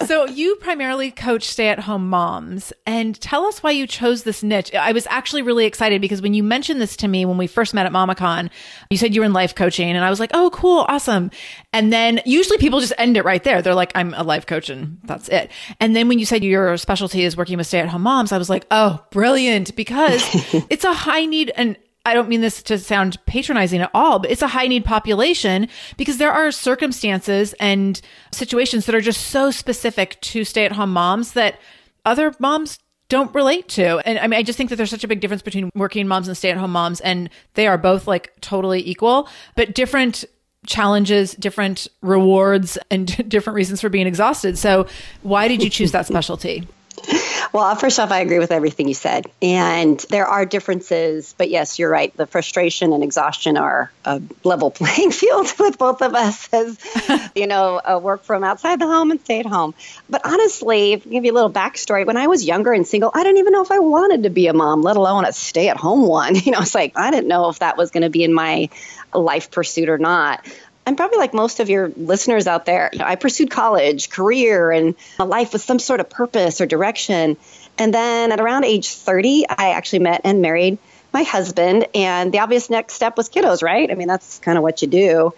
So 0.06 0.26
you 0.26 0.56
primarily 0.56 1.10
coach 1.10 1.44
stay-at-home 1.44 2.08
moms, 2.08 2.72
and 2.86 3.20
tell 3.20 3.44
us 3.46 3.62
why 3.62 3.70
you 3.70 3.86
chose 3.86 4.22
this 4.22 4.42
niche. 4.42 4.74
I 4.74 4.92
was 4.92 5.06
actually 5.10 5.42
really 5.42 5.66
excited 5.66 6.00
because 6.00 6.22
when 6.22 6.34
you 6.34 6.42
mentioned 6.42 6.80
this 6.80 6.96
to 6.98 7.08
me 7.08 7.24
when 7.24 7.38
we 7.38 7.46
first 7.46 7.74
met 7.74 7.86
at 7.86 7.92
MamaCon, 7.92 8.50
you 8.90 8.96
said 8.96 9.14
you 9.14 9.20
were 9.20 9.26
in 9.26 9.32
life 9.32 9.54
coaching, 9.54 9.90
and 9.90 10.04
I 10.04 10.10
was 10.10 10.20
like, 10.20 10.30
oh, 10.34 10.50
cool, 10.50 10.84
awesome. 10.88 11.30
And 11.72 11.92
then 11.92 12.20
usually 12.24 12.58
people 12.58 12.80
just 12.80 12.92
end 12.98 13.16
it 13.16 13.24
right 13.24 13.42
there. 13.42 13.62
They're 13.62 13.74
like, 13.74 13.92
I'm 13.94 14.14
a 14.14 14.22
life 14.22 14.46
coach, 14.46 14.70
and 14.70 14.98
that's 15.04 15.28
it. 15.28 15.50
And 15.80 15.96
then 15.96 16.08
when 16.08 16.18
you 16.18 16.26
said 16.26 16.44
your 16.44 16.76
specialty 16.76 17.24
is 17.24 17.36
working 17.36 17.56
with 17.56 17.66
stay 17.66 17.80
at 17.80 17.88
home 17.88 18.02
moms, 18.02 18.32
I 18.32 18.38
was 18.38 18.50
like, 18.50 18.66
oh, 18.70 19.04
brilliant, 19.10 19.74
because 19.74 20.22
it's 20.70 20.84
a 20.84 20.92
high 20.92 21.24
need 21.24 21.50
and 21.56 21.76
I 22.06 22.14
don't 22.14 22.28
mean 22.28 22.40
this 22.40 22.62
to 22.64 22.78
sound 22.78 23.18
patronizing 23.26 23.82
at 23.82 23.90
all, 23.92 24.20
but 24.20 24.30
it's 24.30 24.42
a 24.42 24.48
high 24.48 24.66
need 24.66 24.84
population 24.84 25.68
because 25.96 26.16
there 26.16 26.32
are 26.32 26.50
circumstances 26.50 27.54
and 27.60 28.00
situations 28.32 28.86
that 28.86 28.94
are 28.94 29.02
just 29.02 29.28
so 29.28 29.50
specific 29.50 30.18
to 30.22 30.44
stay 30.44 30.64
at 30.64 30.72
home 30.72 30.92
moms 30.92 31.32
that 31.32 31.60
other 32.06 32.34
moms 32.38 32.78
don't 33.10 33.34
relate 33.34 33.68
to. 33.68 33.98
And 34.06 34.18
I 34.18 34.26
mean, 34.28 34.38
I 34.38 34.42
just 34.42 34.56
think 34.56 34.70
that 34.70 34.76
there's 34.76 34.90
such 34.90 35.04
a 35.04 35.08
big 35.08 35.20
difference 35.20 35.42
between 35.42 35.68
working 35.74 36.08
moms 36.08 36.26
and 36.26 36.36
stay 36.36 36.50
at 36.50 36.56
home 36.56 36.72
moms, 36.72 37.00
and 37.00 37.28
they 37.54 37.66
are 37.66 37.76
both 37.76 38.06
like 38.06 38.32
totally 38.40 38.88
equal, 38.88 39.28
but 39.56 39.74
different 39.74 40.24
challenges, 40.66 41.34
different 41.34 41.88
rewards, 42.02 42.78
and 42.90 43.06
different 43.28 43.54
reasons 43.54 43.80
for 43.80 43.88
being 43.88 44.06
exhausted. 44.06 44.58
So, 44.58 44.86
why 45.22 45.48
did 45.48 45.62
you 45.62 45.70
choose 45.70 45.92
that 45.92 46.06
specialty? 46.06 46.66
Well, 47.52 47.74
first 47.74 47.98
off, 47.98 48.12
I 48.12 48.20
agree 48.20 48.38
with 48.38 48.52
everything 48.52 48.86
you 48.86 48.94
said. 48.94 49.26
And 49.42 49.98
there 50.10 50.26
are 50.26 50.46
differences, 50.46 51.34
but 51.36 51.50
yes, 51.50 51.78
you're 51.78 51.90
right. 51.90 52.16
The 52.16 52.26
frustration 52.26 52.92
and 52.92 53.02
exhaustion 53.02 53.56
are 53.56 53.90
a 54.04 54.22
level 54.44 54.70
playing 54.70 55.10
field 55.10 55.52
with 55.58 55.76
both 55.76 56.00
of 56.00 56.14
us 56.14 56.48
as, 56.52 56.78
you 57.34 57.46
know, 57.46 57.80
work 58.00 58.22
from 58.22 58.44
outside 58.44 58.80
the 58.80 58.86
home 58.86 59.10
and 59.10 59.20
stay 59.20 59.40
at 59.40 59.46
home. 59.46 59.74
But 60.08 60.22
honestly, 60.24 60.96
give 60.96 61.24
you 61.24 61.32
a 61.32 61.34
little 61.34 61.50
backstory, 61.50 62.06
when 62.06 62.16
I 62.16 62.28
was 62.28 62.44
younger 62.44 62.72
and 62.72 62.86
single, 62.86 63.10
I 63.12 63.24
didn't 63.24 63.38
even 63.38 63.52
know 63.52 63.62
if 63.62 63.72
I 63.72 63.80
wanted 63.80 64.24
to 64.24 64.30
be 64.30 64.46
a 64.46 64.52
mom, 64.52 64.82
let 64.82 64.96
alone 64.96 65.24
a 65.24 65.32
stay 65.32 65.68
at 65.68 65.76
home 65.76 66.06
one. 66.06 66.36
You 66.50 66.52
know, 66.52 66.60
it's 66.60 66.74
like 66.74 66.92
I 66.96 67.10
didn't 67.10 67.28
know 67.28 67.48
if 67.48 67.58
that 67.58 67.76
was 67.76 67.90
going 67.90 68.02
to 68.02 68.10
be 68.10 68.24
in 68.24 68.32
my 68.32 68.70
life 69.18 69.50
pursuit 69.50 69.88
or 69.88 69.98
not. 69.98 70.44
I'm 70.86 70.96
probably 70.96 71.18
like 71.18 71.34
most 71.34 71.60
of 71.60 71.68
your 71.68 71.92
listeners 71.96 72.46
out 72.46 72.64
there. 72.64 72.90
You 72.92 73.00
know, 73.00 73.04
I 73.04 73.16
pursued 73.16 73.50
college, 73.50 74.10
career, 74.10 74.70
and 74.70 74.94
a 75.18 75.24
life 75.24 75.52
with 75.52 75.62
some 75.62 75.78
sort 75.78 76.00
of 76.00 76.08
purpose 76.08 76.60
or 76.60 76.66
direction. 76.66 77.36
And 77.78 77.94
then 77.94 78.32
at 78.32 78.40
around 78.40 78.64
age 78.64 78.92
30, 78.92 79.46
I 79.48 79.70
actually 79.70 80.00
met 80.00 80.22
and 80.24 80.42
married 80.42 80.78
my 81.12 81.22
husband. 81.22 81.86
And 81.94 82.32
the 82.32 82.40
obvious 82.40 82.70
next 82.70 82.94
step 82.94 83.16
was 83.16 83.28
kiddos, 83.28 83.62
right? 83.62 83.90
I 83.90 83.94
mean, 83.94 84.08
that's 84.08 84.38
kind 84.38 84.56
of 84.56 84.62
what 84.62 84.82
you 84.82 84.88
do. 84.88 85.34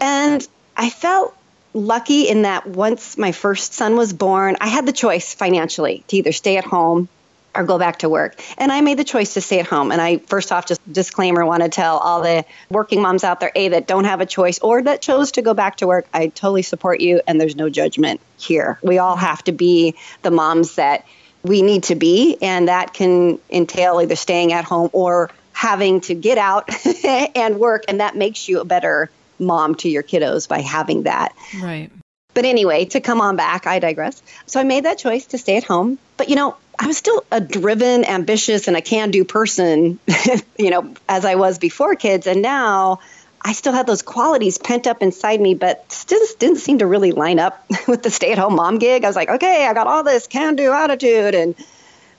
And 0.00 0.46
I 0.76 0.90
felt 0.90 1.34
lucky 1.74 2.28
in 2.28 2.42
that 2.42 2.66
once 2.66 3.16
my 3.16 3.32
first 3.32 3.74
son 3.74 3.96
was 3.96 4.12
born, 4.12 4.56
I 4.60 4.68
had 4.68 4.84
the 4.84 4.92
choice 4.92 5.32
financially 5.32 6.04
to 6.08 6.16
either 6.16 6.32
stay 6.32 6.56
at 6.56 6.64
home 6.64 7.08
or 7.54 7.64
go 7.64 7.78
back 7.78 7.98
to 7.98 8.08
work. 8.08 8.40
And 8.58 8.72
I 8.72 8.80
made 8.80 8.98
the 8.98 9.04
choice 9.04 9.34
to 9.34 9.40
stay 9.40 9.60
at 9.60 9.66
home. 9.66 9.92
And 9.92 10.00
I, 10.00 10.18
first 10.18 10.52
off, 10.52 10.66
just 10.66 10.80
disclaimer, 10.90 11.44
want 11.44 11.62
to 11.62 11.68
tell 11.68 11.98
all 11.98 12.22
the 12.22 12.44
working 12.70 13.02
moms 13.02 13.24
out 13.24 13.40
there, 13.40 13.52
A, 13.54 13.68
that 13.68 13.86
don't 13.86 14.04
have 14.04 14.20
a 14.20 14.26
choice 14.26 14.58
or 14.60 14.82
that 14.82 15.02
chose 15.02 15.32
to 15.32 15.42
go 15.42 15.54
back 15.54 15.76
to 15.76 15.86
work. 15.86 16.06
I 16.12 16.28
totally 16.28 16.62
support 16.62 17.00
you, 17.00 17.20
and 17.26 17.40
there's 17.40 17.56
no 17.56 17.68
judgment 17.68 18.20
here. 18.38 18.78
We 18.82 18.98
all 18.98 19.16
have 19.16 19.44
to 19.44 19.52
be 19.52 19.94
the 20.22 20.30
moms 20.30 20.76
that 20.76 21.06
we 21.42 21.62
need 21.62 21.84
to 21.84 21.94
be, 21.94 22.38
and 22.40 22.68
that 22.68 22.94
can 22.94 23.38
entail 23.50 24.00
either 24.00 24.16
staying 24.16 24.52
at 24.52 24.64
home 24.64 24.90
or 24.92 25.30
having 25.52 26.00
to 26.02 26.14
get 26.14 26.38
out 26.38 26.68
and 27.04 27.58
work. 27.58 27.84
And 27.88 28.00
that 28.00 28.16
makes 28.16 28.48
you 28.48 28.60
a 28.60 28.64
better 28.64 29.10
mom 29.38 29.74
to 29.76 29.88
your 29.88 30.02
kiddos 30.02 30.48
by 30.48 30.60
having 30.60 31.04
that. 31.04 31.34
Right. 31.60 31.90
But 32.34 32.44
anyway, 32.44 32.86
to 32.86 33.00
come 33.00 33.20
on 33.20 33.36
back, 33.36 33.66
I 33.66 33.78
digress. 33.78 34.22
So 34.46 34.60
I 34.60 34.64
made 34.64 34.84
that 34.84 34.98
choice 34.98 35.26
to 35.26 35.38
stay 35.38 35.56
at 35.56 35.64
home. 35.64 35.98
But 36.16 36.28
you 36.28 36.36
know, 36.36 36.56
I 36.78 36.86
was 36.86 36.96
still 36.96 37.24
a 37.30 37.40
driven, 37.40 38.04
ambitious, 38.04 38.68
and 38.68 38.76
a 38.76 38.82
can 38.82 39.10
do 39.10 39.24
person, 39.24 39.98
you 40.58 40.70
know, 40.70 40.94
as 41.08 41.24
I 41.24 41.34
was 41.34 41.58
before 41.58 41.94
kids. 41.94 42.26
And 42.26 42.42
now 42.42 43.00
I 43.44 43.52
still 43.52 43.72
had 43.72 43.86
those 43.86 44.02
qualities 44.02 44.58
pent 44.58 44.86
up 44.86 45.02
inside 45.02 45.40
me, 45.40 45.54
but 45.54 45.90
still 45.92 46.20
didn't 46.38 46.58
seem 46.58 46.78
to 46.78 46.86
really 46.86 47.12
line 47.12 47.38
up 47.38 47.64
with 47.88 48.02
the 48.02 48.10
stay 48.10 48.32
at 48.32 48.38
home 48.38 48.54
mom 48.54 48.78
gig. 48.78 49.04
I 49.04 49.08
was 49.08 49.16
like, 49.16 49.28
okay, 49.28 49.66
I 49.66 49.74
got 49.74 49.86
all 49.86 50.02
this 50.04 50.26
can 50.26 50.56
do 50.56 50.72
attitude 50.72 51.34
and 51.34 51.54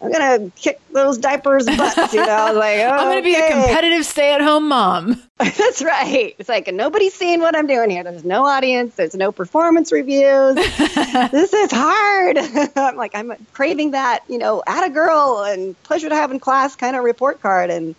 I'm 0.03 0.11
gonna 0.11 0.51
kick 0.51 0.81
those 0.91 1.17
diapers 1.17 1.65
butts, 1.65 2.13
you 2.13 2.25
know. 2.25 2.29
I 2.29 2.49
was 2.49 2.57
like, 2.57 2.79
oh, 2.79 2.89
I'm 2.91 3.07
gonna 3.07 3.19
okay. 3.19 3.21
be 3.21 3.35
a 3.35 3.51
competitive 3.51 4.05
stay-at-home 4.05 4.67
mom. 4.67 5.21
That's 5.37 5.81
right. 5.81 6.35
It's 6.37 6.49
like 6.49 6.71
nobody's 6.73 7.13
seeing 7.13 7.39
what 7.39 7.55
I'm 7.55 7.67
doing 7.67 7.89
here. 7.89 8.03
There's 8.03 8.25
no 8.25 8.45
audience. 8.45 8.95
There's 8.95 9.15
no 9.15 9.31
performance 9.31 9.91
reviews. 9.91 10.55
this 10.55 11.53
is 11.53 11.71
hard. 11.71 12.37
I'm 12.75 12.97
like, 12.97 13.15
I'm 13.15 13.33
craving 13.53 13.91
that, 13.91 14.23
you 14.27 14.37
know, 14.37 14.61
at 14.67 14.85
a 14.85 14.89
girl 14.89 15.43
and 15.47 15.81
pleasure 15.83 16.09
to 16.09 16.15
have 16.15 16.31
in 16.31 16.39
class 16.39 16.75
kind 16.75 16.95
of 16.95 17.03
report 17.03 17.41
card, 17.41 17.69
and 17.69 17.95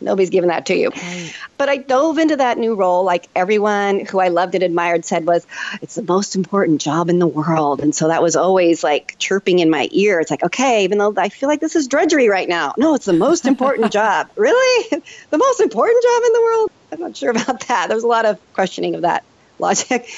Nobody's 0.00 0.30
giving 0.30 0.48
that 0.48 0.66
to 0.66 0.76
you. 0.76 0.90
Right. 0.90 1.34
But 1.56 1.68
I 1.70 1.78
dove 1.78 2.18
into 2.18 2.36
that 2.36 2.58
new 2.58 2.74
role 2.74 3.04
like 3.04 3.28
everyone 3.34 4.04
who 4.04 4.20
I 4.20 4.28
loved 4.28 4.54
and 4.54 4.62
admired 4.62 5.04
said 5.04 5.26
was, 5.26 5.46
it's 5.80 5.94
the 5.94 6.02
most 6.02 6.36
important 6.36 6.82
job 6.82 7.08
in 7.08 7.18
the 7.18 7.26
world. 7.26 7.80
And 7.80 7.94
so 7.94 8.08
that 8.08 8.22
was 8.22 8.36
always 8.36 8.84
like 8.84 9.16
chirping 9.18 9.58
in 9.60 9.70
my 9.70 9.88
ear. 9.90 10.20
It's 10.20 10.30
like, 10.30 10.42
okay, 10.42 10.84
even 10.84 10.98
though 10.98 11.14
I 11.16 11.30
feel 11.30 11.48
like 11.48 11.60
this 11.60 11.76
is 11.76 11.88
drudgery 11.88 12.28
right 12.28 12.48
now. 12.48 12.74
No, 12.76 12.94
it's 12.94 13.06
the 13.06 13.14
most 13.14 13.46
important 13.46 13.90
job. 14.00 14.28
Really? 14.36 14.88
the 15.30 15.38
most 15.38 15.60
important 15.60 16.02
job 16.02 16.22
in 16.26 16.32
the 16.32 16.40
world? 16.40 16.70
I'm 16.92 17.00
not 17.00 17.16
sure 17.16 17.30
about 17.30 17.66
that. 17.68 17.88
There 17.88 17.96
was 17.96 18.04
a 18.04 18.08
lot 18.08 18.26
of 18.26 18.38
questioning 18.52 18.96
of 18.96 19.02
that 19.02 19.24
logic. 19.58 20.08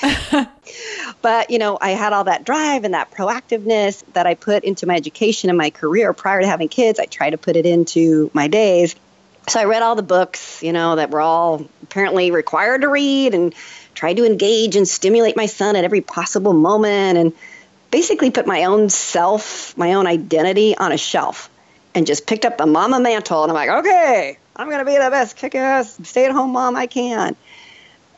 but, 1.22 1.50
you 1.50 1.58
know, 1.58 1.78
I 1.80 1.90
had 1.90 2.12
all 2.12 2.24
that 2.24 2.44
drive 2.44 2.84
and 2.84 2.94
that 2.94 3.12
proactiveness 3.12 4.02
that 4.12 4.26
I 4.26 4.34
put 4.34 4.64
into 4.64 4.86
my 4.86 4.96
education 4.96 5.50
and 5.50 5.58
my 5.58 5.70
career 5.70 6.12
prior 6.12 6.40
to 6.40 6.46
having 6.46 6.68
kids. 6.68 6.98
I 6.98 7.06
try 7.06 7.30
to 7.30 7.38
put 7.38 7.56
it 7.56 7.66
into 7.66 8.30
my 8.34 8.48
days. 8.48 8.96
So 9.48 9.60
I 9.60 9.64
read 9.64 9.82
all 9.82 9.94
the 9.94 10.02
books, 10.02 10.62
you 10.62 10.72
know, 10.72 10.96
that 10.96 11.10
were 11.10 11.20
all 11.20 11.66
apparently 11.82 12.30
required 12.30 12.82
to 12.82 12.88
read 12.88 13.34
and 13.34 13.54
tried 13.94 14.18
to 14.18 14.24
engage 14.24 14.76
and 14.76 14.86
stimulate 14.86 15.36
my 15.36 15.46
son 15.46 15.74
at 15.76 15.84
every 15.84 16.00
possible 16.00 16.52
moment 16.52 17.18
and 17.18 17.32
basically 17.90 18.30
put 18.30 18.46
my 18.46 18.64
own 18.64 18.90
self, 18.90 19.76
my 19.76 19.94
own 19.94 20.06
identity 20.06 20.76
on 20.76 20.92
a 20.92 20.98
shelf 20.98 21.50
and 21.94 22.06
just 22.06 22.26
picked 22.26 22.44
up 22.44 22.58
the 22.58 22.66
mama 22.66 23.00
mantle 23.00 23.42
and 23.42 23.50
I'm 23.50 23.54
like, 23.54 23.84
okay, 23.84 24.38
I'm 24.54 24.68
going 24.68 24.80
to 24.80 24.84
be 24.84 24.96
the 24.96 25.10
best 25.10 25.36
kick 25.36 25.54
ass 25.54 25.98
stay 26.04 26.26
at 26.26 26.32
home 26.32 26.52
mom 26.52 26.76
I 26.76 26.86
can. 26.86 27.34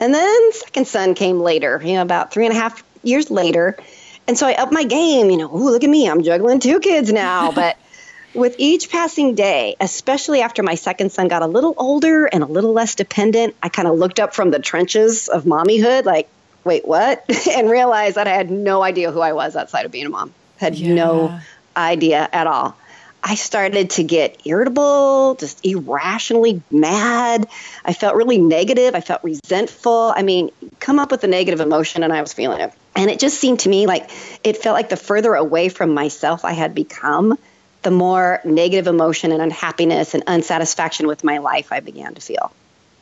And 0.00 0.14
then 0.14 0.52
second 0.52 0.86
son 0.86 1.14
came 1.14 1.40
later, 1.40 1.80
you 1.84 1.94
know, 1.94 2.02
about 2.02 2.32
three 2.32 2.46
and 2.46 2.54
a 2.54 2.58
half 2.58 2.82
years 3.02 3.30
later. 3.30 3.78
And 4.26 4.36
so 4.36 4.46
I 4.46 4.54
upped 4.54 4.72
my 4.72 4.84
game, 4.84 5.30
you 5.30 5.36
know, 5.36 5.54
ooh, 5.54 5.70
look 5.70 5.84
at 5.84 5.90
me, 5.90 6.08
I'm 6.08 6.22
juggling 6.22 6.60
two 6.60 6.80
kids 6.80 7.12
now. 7.12 7.52
But 7.52 7.76
with 8.34 8.56
each 8.58 8.90
passing 8.90 9.34
day, 9.34 9.76
especially 9.80 10.40
after 10.40 10.62
my 10.62 10.74
second 10.74 11.10
son 11.12 11.28
got 11.28 11.42
a 11.42 11.46
little 11.46 11.74
older 11.76 12.26
and 12.26 12.42
a 12.42 12.46
little 12.46 12.72
less 12.72 12.94
dependent, 12.94 13.56
I 13.62 13.68
kind 13.68 13.88
of 13.88 13.98
looked 13.98 14.20
up 14.20 14.34
from 14.34 14.50
the 14.50 14.58
trenches 14.58 15.28
of 15.28 15.44
mommyhood, 15.44 16.04
like, 16.04 16.28
wait, 16.64 16.86
what? 16.86 17.24
and 17.56 17.70
realized 17.70 18.16
that 18.16 18.28
I 18.28 18.32
had 18.32 18.50
no 18.50 18.82
idea 18.82 19.10
who 19.10 19.20
I 19.20 19.32
was 19.32 19.56
outside 19.56 19.86
of 19.86 19.92
being 19.92 20.06
a 20.06 20.10
mom. 20.10 20.32
Had 20.58 20.76
yeah. 20.76 20.94
no 20.94 21.40
idea 21.76 22.28
at 22.32 22.46
all. 22.46 22.76
I 23.22 23.34
started 23.34 23.90
to 23.90 24.02
get 24.02 24.46
irritable, 24.46 25.34
just 25.34 25.64
irrationally 25.64 26.62
mad. 26.70 27.48
I 27.84 27.92
felt 27.92 28.16
really 28.16 28.38
negative. 28.38 28.94
I 28.94 29.00
felt 29.00 29.22
resentful. 29.22 30.12
I 30.16 30.22
mean, 30.22 30.50
come 30.78 30.98
up 30.98 31.10
with 31.10 31.22
a 31.24 31.26
negative 31.26 31.60
emotion, 31.60 32.02
and 32.02 32.12
I 32.12 32.22
was 32.22 32.32
feeling 32.32 32.60
it. 32.60 32.72
And 32.96 33.10
it 33.10 33.18
just 33.18 33.38
seemed 33.38 33.60
to 33.60 33.68
me 33.68 33.86
like 33.86 34.10
it 34.42 34.56
felt 34.56 34.74
like 34.74 34.88
the 34.88 34.96
further 34.96 35.34
away 35.34 35.68
from 35.68 35.92
myself 35.92 36.44
I 36.46 36.52
had 36.52 36.74
become, 36.74 37.38
the 37.82 37.90
more 37.90 38.40
negative 38.44 38.86
emotion 38.86 39.32
and 39.32 39.40
unhappiness 39.40 40.14
and 40.14 40.22
unsatisfaction 40.26 41.06
with 41.06 41.24
my 41.24 41.38
life 41.38 41.72
I 41.72 41.80
began 41.80 42.14
to 42.14 42.20
feel. 42.20 42.52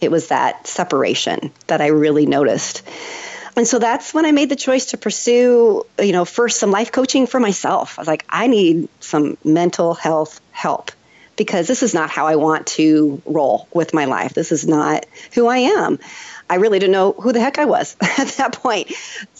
It 0.00 0.10
was 0.10 0.28
that 0.28 0.66
separation 0.66 1.50
that 1.66 1.80
I 1.80 1.88
really 1.88 2.26
noticed. 2.26 2.82
And 3.56 3.66
so 3.66 3.80
that's 3.80 4.14
when 4.14 4.24
I 4.24 4.30
made 4.30 4.50
the 4.50 4.56
choice 4.56 4.86
to 4.86 4.98
pursue, 4.98 5.84
you 6.00 6.12
know, 6.12 6.24
first 6.24 6.60
some 6.60 6.70
life 6.70 6.92
coaching 6.92 7.26
for 7.26 7.40
myself. 7.40 7.98
I 7.98 8.02
was 8.02 8.08
like, 8.08 8.24
I 8.28 8.46
need 8.46 8.88
some 9.00 9.36
mental 9.44 9.94
health 9.94 10.40
help 10.52 10.92
because 11.34 11.66
this 11.66 11.82
is 11.82 11.94
not 11.94 12.10
how 12.10 12.26
I 12.26 12.36
want 12.36 12.68
to 12.68 13.20
roll 13.26 13.66
with 13.72 13.94
my 13.94 14.04
life. 14.04 14.34
This 14.34 14.52
is 14.52 14.66
not 14.66 15.06
who 15.34 15.48
I 15.48 15.58
am. 15.58 15.98
I 16.50 16.56
really 16.56 16.78
didn't 16.78 16.92
know 16.92 17.12
who 17.12 17.32
the 17.32 17.40
heck 17.40 17.58
I 17.58 17.64
was 17.64 17.96
at 18.18 18.28
that 18.38 18.52
point. 18.52 18.92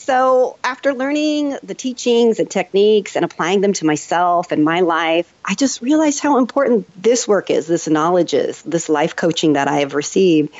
So, 0.08 0.56
after 0.64 0.94
learning 0.94 1.58
the 1.62 1.74
teachings 1.74 2.38
and 2.38 2.50
techniques 2.50 3.14
and 3.14 3.26
applying 3.26 3.60
them 3.60 3.74
to 3.74 3.84
myself 3.84 4.52
and 4.52 4.64
my 4.64 4.80
life, 4.80 5.30
I 5.44 5.54
just 5.54 5.82
realized 5.82 6.20
how 6.20 6.38
important 6.38 6.86
this 6.96 7.28
work 7.28 7.50
is, 7.50 7.66
this 7.66 7.86
knowledge 7.88 8.32
is, 8.32 8.62
this 8.62 8.88
life 8.88 9.16
coaching 9.16 9.52
that 9.52 9.68
I 9.68 9.80
have 9.80 9.92
received. 9.92 10.54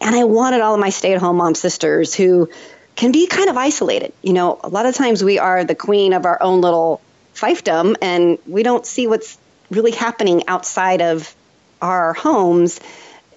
And 0.00 0.16
I 0.16 0.24
wanted 0.24 0.62
all 0.62 0.74
of 0.74 0.80
my 0.80 0.90
stay 0.90 1.12
at 1.12 1.20
home 1.20 1.36
mom 1.36 1.54
sisters 1.54 2.12
who 2.12 2.50
can 2.96 3.12
be 3.12 3.28
kind 3.28 3.48
of 3.48 3.56
isolated. 3.56 4.14
You 4.20 4.32
know, 4.32 4.58
a 4.64 4.68
lot 4.68 4.84
of 4.84 4.96
times 4.96 5.22
we 5.22 5.38
are 5.38 5.62
the 5.62 5.76
queen 5.76 6.12
of 6.12 6.24
our 6.24 6.42
own 6.42 6.60
little 6.60 7.00
fiefdom 7.36 7.94
and 8.02 8.38
we 8.48 8.64
don't 8.64 8.84
see 8.84 9.06
what's 9.06 9.38
really 9.70 9.92
happening 9.92 10.48
outside 10.48 11.02
of 11.02 11.32
our 11.80 12.14
homes 12.14 12.80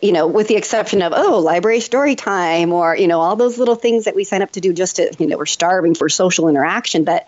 you 0.02 0.12
know, 0.12 0.28
with 0.28 0.48
the 0.48 0.56
exception 0.56 1.02
of, 1.02 1.14
oh, 1.16 1.40
library 1.40 1.80
story 1.80 2.16
time 2.16 2.74
or, 2.74 2.96
you 2.96 3.08
know, 3.08 3.22
all 3.22 3.36
those 3.36 3.58
little 3.58 3.76
things 3.76 4.06
that 4.06 4.16
we 4.16 4.24
sign 4.24 4.42
up 4.42 4.52
to 4.52 4.62
do 4.62 4.74
just 4.74 4.96
to, 4.96 5.14
you 5.20 5.28
know, 5.28 5.38
we're 5.38 5.46
starving 5.46 5.94
for 5.94 6.10
social 6.10 6.48
interaction. 6.48 7.04
But 7.04 7.28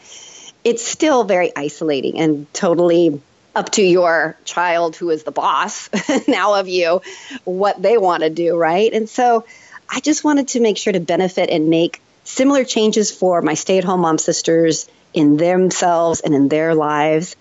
it's 0.63 0.83
still 0.83 1.23
very 1.23 1.51
isolating 1.55 2.19
and 2.19 2.51
totally 2.53 3.21
up 3.55 3.69
to 3.71 3.83
your 3.83 4.35
child 4.45 4.95
who 4.95 5.11
is 5.11 5.23
the 5.23 5.31
boss 5.31 5.89
now 6.27 6.55
of 6.55 6.67
you 6.67 7.01
what 7.43 7.79
they 7.81 7.97
want 7.97 8.23
to 8.23 8.29
do, 8.29 8.57
right? 8.57 8.91
And 8.91 9.07
so 9.07 9.45
I 9.87 9.99
just 9.99 10.23
wanted 10.23 10.47
to 10.49 10.59
make 10.59 10.77
sure 10.77 10.93
to 10.93 10.99
benefit 10.99 11.49
and 11.49 11.69
make 11.69 12.01
similar 12.23 12.63
changes 12.63 13.11
for 13.11 13.41
my 13.41 13.53
stay 13.53 13.77
at 13.77 13.83
home 13.83 14.01
mom 14.01 14.17
sisters 14.17 14.89
in 15.13 15.37
themselves 15.37 16.21
and 16.21 16.33
in 16.33 16.47
their 16.47 16.73
lives. 16.73 17.35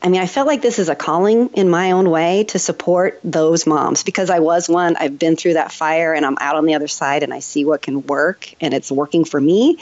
I 0.00 0.08
mean, 0.08 0.20
I 0.20 0.26
felt 0.26 0.46
like 0.46 0.62
this 0.62 0.78
is 0.78 0.88
a 0.88 0.94
calling 0.94 1.48
in 1.54 1.68
my 1.68 1.90
own 1.92 2.08
way 2.08 2.44
to 2.44 2.58
support 2.58 3.20
those 3.24 3.66
moms 3.66 4.04
because 4.04 4.30
I 4.30 4.38
was 4.38 4.68
one. 4.68 4.96
I've 4.96 5.18
been 5.18 5.36
through 5.36 5.54
that 5.54 5.72
fire 5.72 6.14
and 6.14 6.24
I'm 6.24 6.36
out 6.40 6.56
on 6.56 6.66
the 6.66 6.74
other 6.74 6.86
side 6.86 7.24
and 7.24 7.34
I 7.34 7.40
see 7.40 7.64
what 7.64 7.82
can 7.82 8.06
work 8.06 8.52
and 8.60 8.72
it's 8.72 8.92
working 8.92 9.24
for 9.24 9.40
me. 9.40 9.78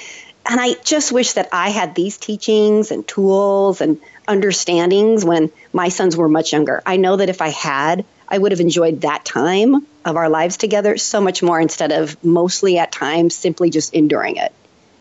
And 0.49 0.61
I 0.61 0.75
just 0.85 1.12
wish 1.12 1.32
that 1.32 1.49
I 1.52 1.70
had 1.70 1.94
these 1.94 2.16
teachings 2.16 2.92
and 2.92 3.06
tools 3.06 3.80
and 3.80 4.00
understandings 4.26 5.25
when 5.25 5.52
my 5.73 5.88
sons 5.88 6.16
were 6.16 6.28
much 6.28 6.52
younger. 6.52 6.82
I 6.87 6.96
know 6.96 7.16
that 7.16 7.28
if 7.28 7.42
I 7.42 7.49
had, 7.49 8.04
I 8.28 8.38
would 8.38 8.52
have 8.52 8.61
enjoyed 8.61 9.02
that 9.02 9.25
time 9.25 9.87
of 10.04 10.16
our 10.16 10.30
lives 10.30 10.56
together 10.56 10.96
so 10.96 11.20
much 11.20 11.42
more 11.42 11.61
instead 11.61 11.92
of 11.92 12.23
mostly 12.25 12.78
at 12.78 12.90
times 12.90 13.35
simply 13.35 13.70
just 13.70 13.92
enduring 13.92 14.37
it. 14.37 14.52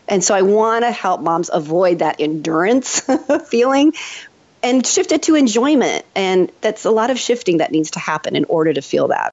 And 0.08 0.22
so 0.22 0.34
I 0.34 0.42
want 0.42 0.84
to 0.84 0.90
help 0.90 1.20
moms 1.20 1.50
avoid 1.52 2.00
that 2.00 2.20
endurance 2.20 3.00
feeling 3.48 3.92
and 4.66 4.84
shift 4.84 5.12
it 5.12 5.22
to 5.22 5.36
enjoyment. 5.36 6.04
And 6.14 6.50
that's 6.60 6.84
a 6.84 6.90
lot 6.90 7.10
of 7.10 7.18
shifting 7.18 7.58
that 7.58 7.70
needs 7.70 7.92
to 7.92 8.00
happen 8.00 8.34
in 8.34 8.44
order 8.46 8.72
to 8.72 8.82
feel 8.82 9.08
that. 9.08 9.30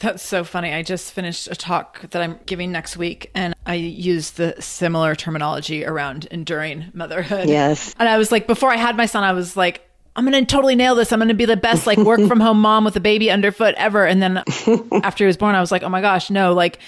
That's 0.00 0.22
so 0.22 0.44
funny. 0.44 0.72
I 0.72 0.82
just 0.82 1.12
finished 1.12 1.48
a 1.50 1.54
talk 1.54 2.10
that 2.10 2.22
I'm 2.22 2.38
giving 2.46 2.70
next 2.72 2.96
week, 2.96 3.30
and 3.34 3.54
I 3.64 3.74
used 3.74 4.36
the 4.36 4.54
similar 4.60 5.14
terminology 5.14 5.84
around 5.84 6.26
enduring 6.30 6.90
motherhood. 6.92 7.48
Yes. 7.48 7.94
And 7.98 8.08
I 8.08 8.18
was 8.18 8.30
like, 8.30 8.46
before 8.46 8.70
I 8.70 8.76
had 8.76 8.96
my 8.96 9.06
son, 9.06 9.24
I 9.24 9.32
was 9.32 9.56
like, 9.56 9.88
I'm 10.14 10.28
going 10.28 10.44
to 10.44 10.52
totally 10.52 10.74
nail 10.74 10.94
this. 10.94 11.12
I'm 11.12 11.18
going 11.18 11.28
to 11.28 11.34
be 11.34 11.46
the 11.46 11.56
best, 11.56 11.86
like, 11.86 11.98
work 11.98 12.20
from 12.26 12.40
home 12.40 12.60
mom 12.60 12.84
with 12.84 12.96
a 12.96 13.00
baby 13.00 13.30
underfoot 13.30 13.74
ever. 13.76 14.04
And 14.04 14.20
then 14.20 14.42
after 15.02 15.24
he 15.24 15.26
was 15.26 15.36
born, 15.36 15.54
I 15.54 15.60
was 15.60 15.72
like, 15.72 15.82
oh 15.82 15.88
my 15.88 16.00
gosh, 16.00 16.30
no, 16.30 16.54
like, 16.54 16.78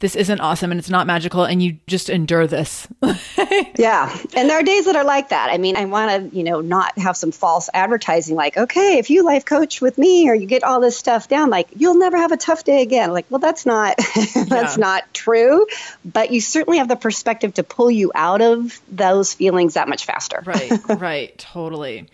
this 0.00 0.14
isn't 0.14 0.40
awesome 0.40 0.70
and 0.70 0.78
it's 0.78 0.90
not 0.90 1.06
magical 1.06 1.44
and 1.44 1.62
you 1.62 1.78
just 1.86 2.08
endure 2.08 2.46
this. 2.46 2.86
yeah. 3.76 4.16
And 4.36 4.48
there 4.48 4.58
are 4.58 4.62
days 4.62 4.84
that 4.84 4.94
are 4.94 5.04
like 5.04 5.30
that. 5.30 5.50
I 5.50 5.58
mean, 5.58 5.76
I 5.76 5.86
want 5.86 6.30
to, 6.30 6.36
you 6.36 6.44
know, 6.44 6.60
not 6.60 6.96
have 6.98 7.16
some 7.16 7.32
false 7.32 7.68
advertising 7.74 8.36
like, 8.36 8.56
okay, 8.56 8.98
if 8.98 9.10
you 9.10 9.24
life 9.24 9.44
coach 9.44 9.80
with 9.80 9.98
me 9.98 10.28
or 10.28 10.34
you 10.34 10.46
get 10.46 10.62
all 10.62 10.80
this 10.80 10.96
stuff 10.96 11.28
down, 11.28 11.50
like 11.50 11.68
you'll 11.76 11.98
never 11.98 12.16
have 12.16 12.32
a 12.32 12.36
tough 12.36 12.64
day 12.64 12.82
again. 12.82 13.12
Like, 13.12 13.26
well, 13.30 13.40
that's 13.40 13.66
not 13.66 13.96
that's 14.48 14.76
yeah. 14.76 14.80
not 14.80 15.12
true, 15.12 15.66
but 16.04 16.30
you 16.30 16.40
certainly 16.40 16.78
have 16.78 16.88
the 16.88 16.96
perspective 16.96 17.54
to 17.54 17.64
pull 17.64 17.90
you 17.90 18.12
out 18.14 18.40
of 18.40 18.80
those 18.90 19.34
feelings 19.34 19.74
that 19.74 19.88
much 19.88 20.04
faster. 20.04 20.42
right. 20.44 20.72
Right. 20.98 21.38
Totally. 21.38 22.08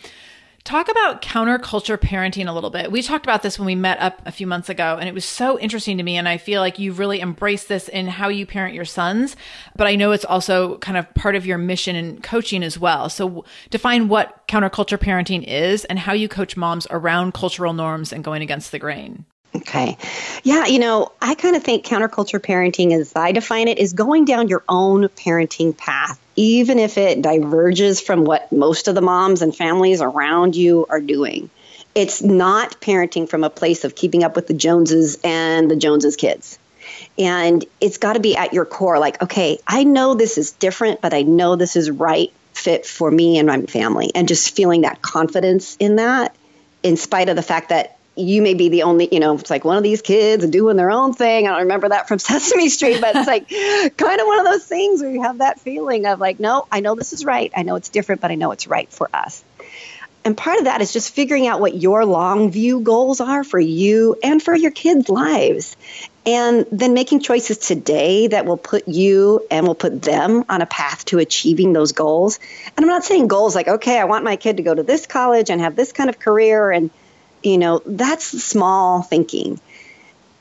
Talk 0.64 0.88
about 0.88 1.20
counterculture 1.20 1.98
parenting 1.98 2.48
a 2.48 2.52
little 2.52 2.70
bit. 2.70 2.90
We 2.90 3.02
talked 3.02 3.26
about 3.26 3.42
this 3.42 3.58
when 3.58 3.66
we 3.66 3.74
met 3.74 3.98
up 3.98 4.22
a 4.24 4.32
few 4.32 4.46
months 4.46 4.70
ago, 4.70 4.96
and 4.98 5.06
it 5.06 5.14
was 5.14 5.26
so 5.26 5.58
interesting 5.58 5.98
to 5.98 6.02
me. 6.02 6.16
And 6.16 6.26
I 6.26 6.38
feel 6.38 6.62
like 6.62 6.78
you've 6.78 6.98
really 6.98 7.20
embraced 7.20 7.68
this 7.68 7.86
in 7.86 8.06
how 8.06 8.30
you 8.30 8.46
parent 8.46 8.74
your 8.74 8.86
sons. 8.86 9.36
But 9.76 9.86
I 9.86 9.94
know 9.94 10.12
it's 10.12 10.24
also 10.24 10.78
kind 10.78 10.96
of 10.96 11.12
part 11.12 11.36
of 11.36 11.44
your 11.44 11.58
mission 11.58 11.96
and 11.96 12.22
coaching 12.22 12.62
as 12.62 12.78
well. 12.78 13.10
So 13.10 13.44
define 13.68 14.08
what 14.08 14.48
counterculture 14.48 14.96
parenting 14.96 15.44
is 15.46 15.84
and 15.84 15.98
how 15.98 16.14
you 16.14 16.28
coach 16.28 16.56
moms 16.56 16.86
around 16.90 17.34
cultural 17.34 17.74
norms 17.74 18.10
and 18.10 18.24
going 18.24 18.40
against 18.40 18.72
the 18.72 18.78
grain. 18.78 19.26
Okay. 19.56 19.96
Yeah, 20.42 20.66
you 20.66 20.80
know, 20.80 21.12
I 21.22 21.34
kind 21.36 21.54
of 21.54 21.62
think 21.62 21.84
counterculture 21.86 22.40
parenting, 22.40 22.92
as 22.92 23.14
I 23.14 23.32
define 23.32 23.68
it, 23.68 23.78
is 23.78 23.92
going 23.92 24.24
down 24.24 24.48
your 24.48 24.64
own 24.68 25.08
parenting 25.08 25.76
path, 25.76 26.20
even 26.34 26.78
if 26.78 26.98
it 26.98 27.22
diverges 27.22 28.00
from 28.00 28.24
what 28.24 28.50
most 28.50 28.88
of 28.88 28.96
the 28.96 29.00
moms 29.00 29.42
and 29.42 29.54
families 29.54 30.00
around 30.00 30.56
you 30.56 30.86
are 30.88 31.00
doing. 31.00 31.50
It's 31.94 32.20
not 32.22 32.80
parenting 32.80 33.28
from 33.28 33.44
a 33.44 33.50
place 33.50 33.84
of 33.84 33.94
keeping 33.94 34.24
up 34.24 34.34
with 34.34 34.48
the 34.48 34.54
Joneses 34.54 35.18
and 35.22 35.70
the 35.70 35.76
Joneses 35.76 36.16
kids. 36.16 36.58
And 37.16 37.64
it's 37.80 37.98
got 37.98 38.14
to 38.14 38.20
be 38.20 38.36
at 38.36 38.52
your 38.52 38.64
core 38.64 38.98
like, 38.98 39.22
okay, 39.22 39.60
I 39.66 39.84
know 39.84 40.14
this 40.14 40.36
is 40.36 40.50
different, 40.50 41.00
but 41.00 41.14
I 41.14 41.22
know 41.22 41.54
this 41.54 41.76
is 41.76 41.90
right 41.90 42.32
fit 42.52 42.86
for 42.86 43.08
me 43.08 43.38
and 43.38 43.46
my 43.46 43.62
family. 43.62 44.10
And 44.14 44.26
just 44.26 44.56
feeling 44.56 44.80
that 44.80 45.00
confidence 45.00 45.76
in 45.78 45.96
that, 45.96 46.34
in 46.82 46.96
spite 46.96 47.28
of 47.28 47.36
the 47.36 47.42
fact 47.42 47.68
that 47.68 47.98
you 48.16 48.42
may 48.42 48.54
be 48.54 48.68
the 48.68 48.84
only, 48.84 49.08
you 49.10 49.20
know, 49.20 49.34
it's 49.34 49.50
like 49.50 49.64
one 49.64 49.76
of 49.76 49.82
these 49.82 50.02
kids 50.02 50.46
doing 50.46 50.76
their 50.76 50.90
own 50.90 51.14
thing. 51.14 51.46
I 51.46 51.50
don't 51.50 51.62
remember 51.62 51.88
that 51.88 52.06
from 52.06 52.18
Sesame 52.20 52.68
Street, 52.68 53.00
but 53.00 53.16
it's 53.16 53.26
like 53.26 53.48
kind 53.96 54.20
of 54.20 54.26
one 54.26 54.38
of 54.38 54.44
those 54.44 54.64
things 54.64 55.02
where 55.02 55.10
you 55.10 55.22
have 55.22 55.38
that 55.38 55.60
feeling 55.60 56.06
of 56.06 56.20
like, 56.20 56.38
no, 56.38 56.66
I 56.70 56.80
know 56.80 56.94
this 56.94 57.12
is 57.12 57.24
right. 57.24 57.52
I 57.56 57.62
know 57.62 57.76
it's 57.76 57.88
different, 57.88 58.20
but 58.20 58.30
I 58.30 58.36
know 58.36 58.52
it's 58.52 58.66
right 58.66 58.90
for 58.90 59.08
us. 59.12 59.44
And 60.24 60.34
part 60.34 60.58
of 60.58 60.64
that 60.64 60.80
is 60.80 60.90
just 60.90 61.12
figuring 61.12 61.46
out 61.46 61.60
what 61.60 61.74
your 61.74 62.06
long 62.06 62.50
view 62.50 62.80
goals 62.80 63.20
are 63.20 63.44
for 63.44 63.60
you 63.60 64.16
and 64.22 64.42
for 64.42 64.54
your 64.54 64.70
kids' 64.70 65.10
lives. 65.10 65.76
And 66.24 66.64
then 66.72 66.94
making 66.94 67.20
choices 67.20 67.58
today 67.58 68.28
that 68.28 68.46
will 68.46 68.56
put 68.56 68.88
you 68.88 69.46
and 69.50 69.66
will 69.66 69.74
put 69.74 70.00
them 70.00 70.44
on 70.48 70.62
a 70.62 70.66
path 70.66 71.04
to 71.06 71.18
achieving 71.18 71.74
those 71.74 71.92
goals. 71.92 72.38
And 72.74 72.84
I'm 72.84 72.88
not 72.88 73.04
saying 73.04 73.28
goals 73.28 73.54
like, 73.54 73.68
okay, 73.68 74.00
I 74.00 74.04
want 74.04 74.24
my 74.24 74.36
kid 74.36 74.56
to 74.56 74.62
go 74.62 74.74
to 74.74 74.82
this 74.82 75.06
college 75.06 75.50
and 75.50 75.60
have 75.60 75.76
this 75.76 75.92
kind 75.92 76.08
of 76.08 76.18
career 76.18 76.70
and 76.70 76.88
you 77.44 77.58
know, 77.58 77.82
that's 77.84 78.24
small 78.42 79.02
thinking. 79.02 79.60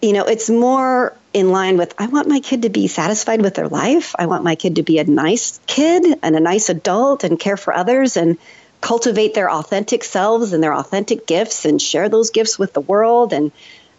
You 0.02 0.14
know, 0.14 0.26
it's 0.26 0.50
more 0.50 1.16
in 1.34 1.52
line 1.52 1.78
with 1.78 1.94
I 1.98 2.08
want 2.08 2.28
my 2.28 2.40
kid 2.40 2.64
to 2.64 2.70
be 2.70 2.88
satisfied 2.88 3.42
with 3.42 3.56
their 3.56 3.68
life. 3.68 4.16
I 4.18 4.26
want 4.26 4.44
my 4.44 4.56
kid 4.56 4.78
to 4.78 4.84
be 4.84 5.00
a 5.00 5.04
nice 5.04 5.60
kid 5.68 6.20
and 6.22 6.36
a 6.36 6.40
nice 6.40 6.70
adult 6.70 7.24
and 7.24 7.40
care 7.40 7.58
for 7.58 7.74
others 7.74 8.18
and 8.18 8.38
cultivate 8.82 9.34
their 9.34 9.50
authentic 9.50 10.04
selves 10.04 10.54
and 10.54 10.62
their 10.62 10.74
authentic 10.74 11.26
gifts 11.26 11.66
and 11.66 11.82
share 11.82 12.10
those 12.10 12.32
gifts 12.32 12.60
with 12.60 12.74
the 12.74 12.82
world 12.82 13.32
and 13.32 13.52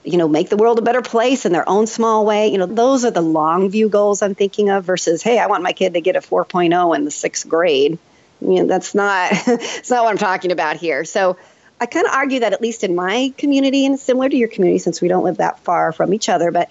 you 0.04 0.18
know 0.18 0.28
make 0.28 0.50
the 0.50 0.58
world 0.58 0.78
a 0.78 0.82
better 0.82 1.00
place 1.00 1.46
in 1.46 1.52
their 1.52 1.66
own 1.66 1.86
small 1.86 2.26
way 2.26 2.48
you 2.48 2.58
know 2.58 2.66
those 2.66 3.06
are 3.06 3.10
the 3.10 3.22
long 3.22 3.70
view 3.70 3.88
goals 3.88 4.20
i'm 4.20 4.34
thinking 4.34 4.68
of 4.68 4.84
versus 4.84 5.22
hey 5.22 5.38
i 5.38 5.46
want 5.46 5.62
my 5.62 5.72
kid 5.72 5.94
to 5.94 6.02
get 6.02 6.16
a 6.16 6.20
4.0 6.20 6.96
in 6.96 7.04
the 7.06 7.10
sixth 7.10 7.48
grade 7.48 7.98
you 8.42 8.54
know 8.60 8.66
that's 8.66 8.94
not 8.94 9.30
that's 9.46 9.88
not 9.88 10.04
what 10.04 10.10
i'm 10.10 10.18
talking 10.18 10.52
about 10.52 10.76
here 10.76 11.02
so 11.06 11.38
I 11.80 11.86
kind 11.86 12.06
of 12.06 12.12
argue 12.12 12.40
that 12.40 12.52
at 12.52 12.60
least 12.60 12.84
in 12.84 12.94
my 12.94 13.32
community 13.36 13.84
and 13.84 13.98
similar 13.98 14.28
to 14.28 14.36
your 14.36 14.48
community, 14.48 14.78
since 14.78 15.00
we 15.00 15.08
don't 15.08 15.24
live 15.24 15.38
that 15.38 15.60
far 15.60 15.92
from 15.92 16.14
each 16.14 16.28
other, 16.28 16.50
but 16.50 16.70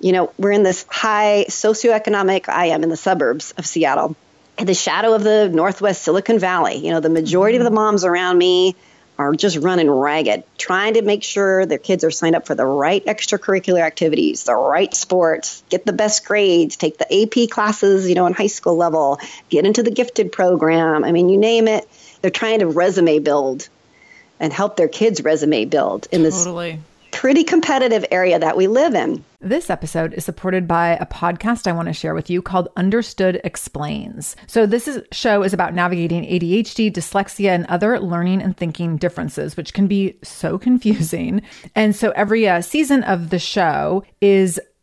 you 0.00 0.12
know, 0.12 0.32
we're 0.38 0.52
in 0.52 0.62
this 0.62 0.84
high 0.88 1.46
socioeconomic. 1.48 2.48
I 2.48 2.66
am 2.66 2.82
in 2.82 2.88
the 2.88 2.96
suburbs 2.96 3.52
of 3.52 3.66
Seattle, 3.66 4.16
in 4.58 4.66
the 4.66 4.74
shadow 4.74 5.14
of 5.14 5.22
the 5.24 5.48
Northwest 5.48 6.02
Silicon 6.02 6.38
Valley. 6.38 6.76
You 6.76 6.90
know, 6.90 7.00
the 7.00 7.08
majority 7.08 7.56
of 7.56 7.64
the 7.64 7.70
mm-hmm. 7.70 7.76
moms 7.76 8.04
around 8.04 8.38
me 8.38 8.76
are 9.16 9.34
just 9.34 9.56
running 9.58 9.88
ragged, 9.90 10.42
trying 10.58 10.94
to 10.94 11.02
make 11.02 11.22
sure 11.22 11.66
their 11.66 11.78
kids 11.78 12.02
are 12.02 12.10
signed 12.10 12.34
up 12.34 12.46
for 12.46 12.54
the 12.54 12.66
right 12.66 13.04
extracurricular 13.06 13.80
activities, 13.80 14.44
the 14.44 14.54
right 14.54 14.92
sports, 14.92 15.62
get 15.70 15.86
the 15.86 15.92
best 15.92 16.26
grades, 16.26 16.76
take 16.76 16.98
the 16.98 17.22
AP 17.22 17.48
classes, 17.48 18.08
you 18.08 18.14
know, 18.16 18.26
in 18.26 18.32
high 18.32 18.48
school 18.48 18.76
level, 18.76 19.18
get 19.48 19.64
into 19.64 19.82
the 19.82 19.92
gifted 19.92 20.32
program. 20.32 21.04
I 21.04 21.12
mean, 21.12 21.28
you 21.28 21.38
name 21.38 21.68
it. 21.68 21.88
They're 22.20 22.30
trying 22.30 22.58
to 22.58 22.66
resume 22.66 23.22
build 23.22 23.68
and 24.44 24.52
help 24.52 24.76
their 24.76 24.88
kids' 24.88 25.22
resume 25.22 25.64
build 25.64 26.06
in 26.12 26.22
totally. 26.22 26.72
this 26.72 26.80
pretty 27.12 27.44
competitive 27.44 28.04
area 28.10 28.38
that 28.38 28.58
we 28.58 28.66
live 28.66 28.94
in. 28.94 29.24
This 29.40 29.70
episode 29.70 30.12
is 30.12 30.24
supported 30.24 30.68
by 30.68 30.98
a 31.00 31.06
podcast 31.06 31.66
I 31.66 31.72
want 31.72 31.88
to 31.88 31.94
share 31.94 32.14
with 32.14 32.28
you 32.28 32.42
called 32.42 32.68
Understood 32.76 33.40
Explains. 33.42 34.36
So 34.46 34.66
this 34.66 34.86
is, 34.86 35.02
show 35.12 35.42
is 35.42 35.54
about 35.54 35.72
navigating 35.72 36.24
ADHD, 36.24 36.92
dyslexia, 36.92 37.54
and 37.54 37.64
other 37.66 37.98
learning 37.98 38.42
and 38.42 38.54
thinking 38.54 38.98
differences, 38.98 39.56
which 39.56 39.72
can 39.72 39.86
be 39.86 40.18
so 40.22 40.58
confusing. 40.68 41.40
And 41.74 41.96
so 41.96 42.10
every 42.10 42.46
uh, 42.46 42.60
season 42.60 43.02
of 43.04 43.30
the 43.30 43.38
show 43.38 44.04
is 44.20 44.60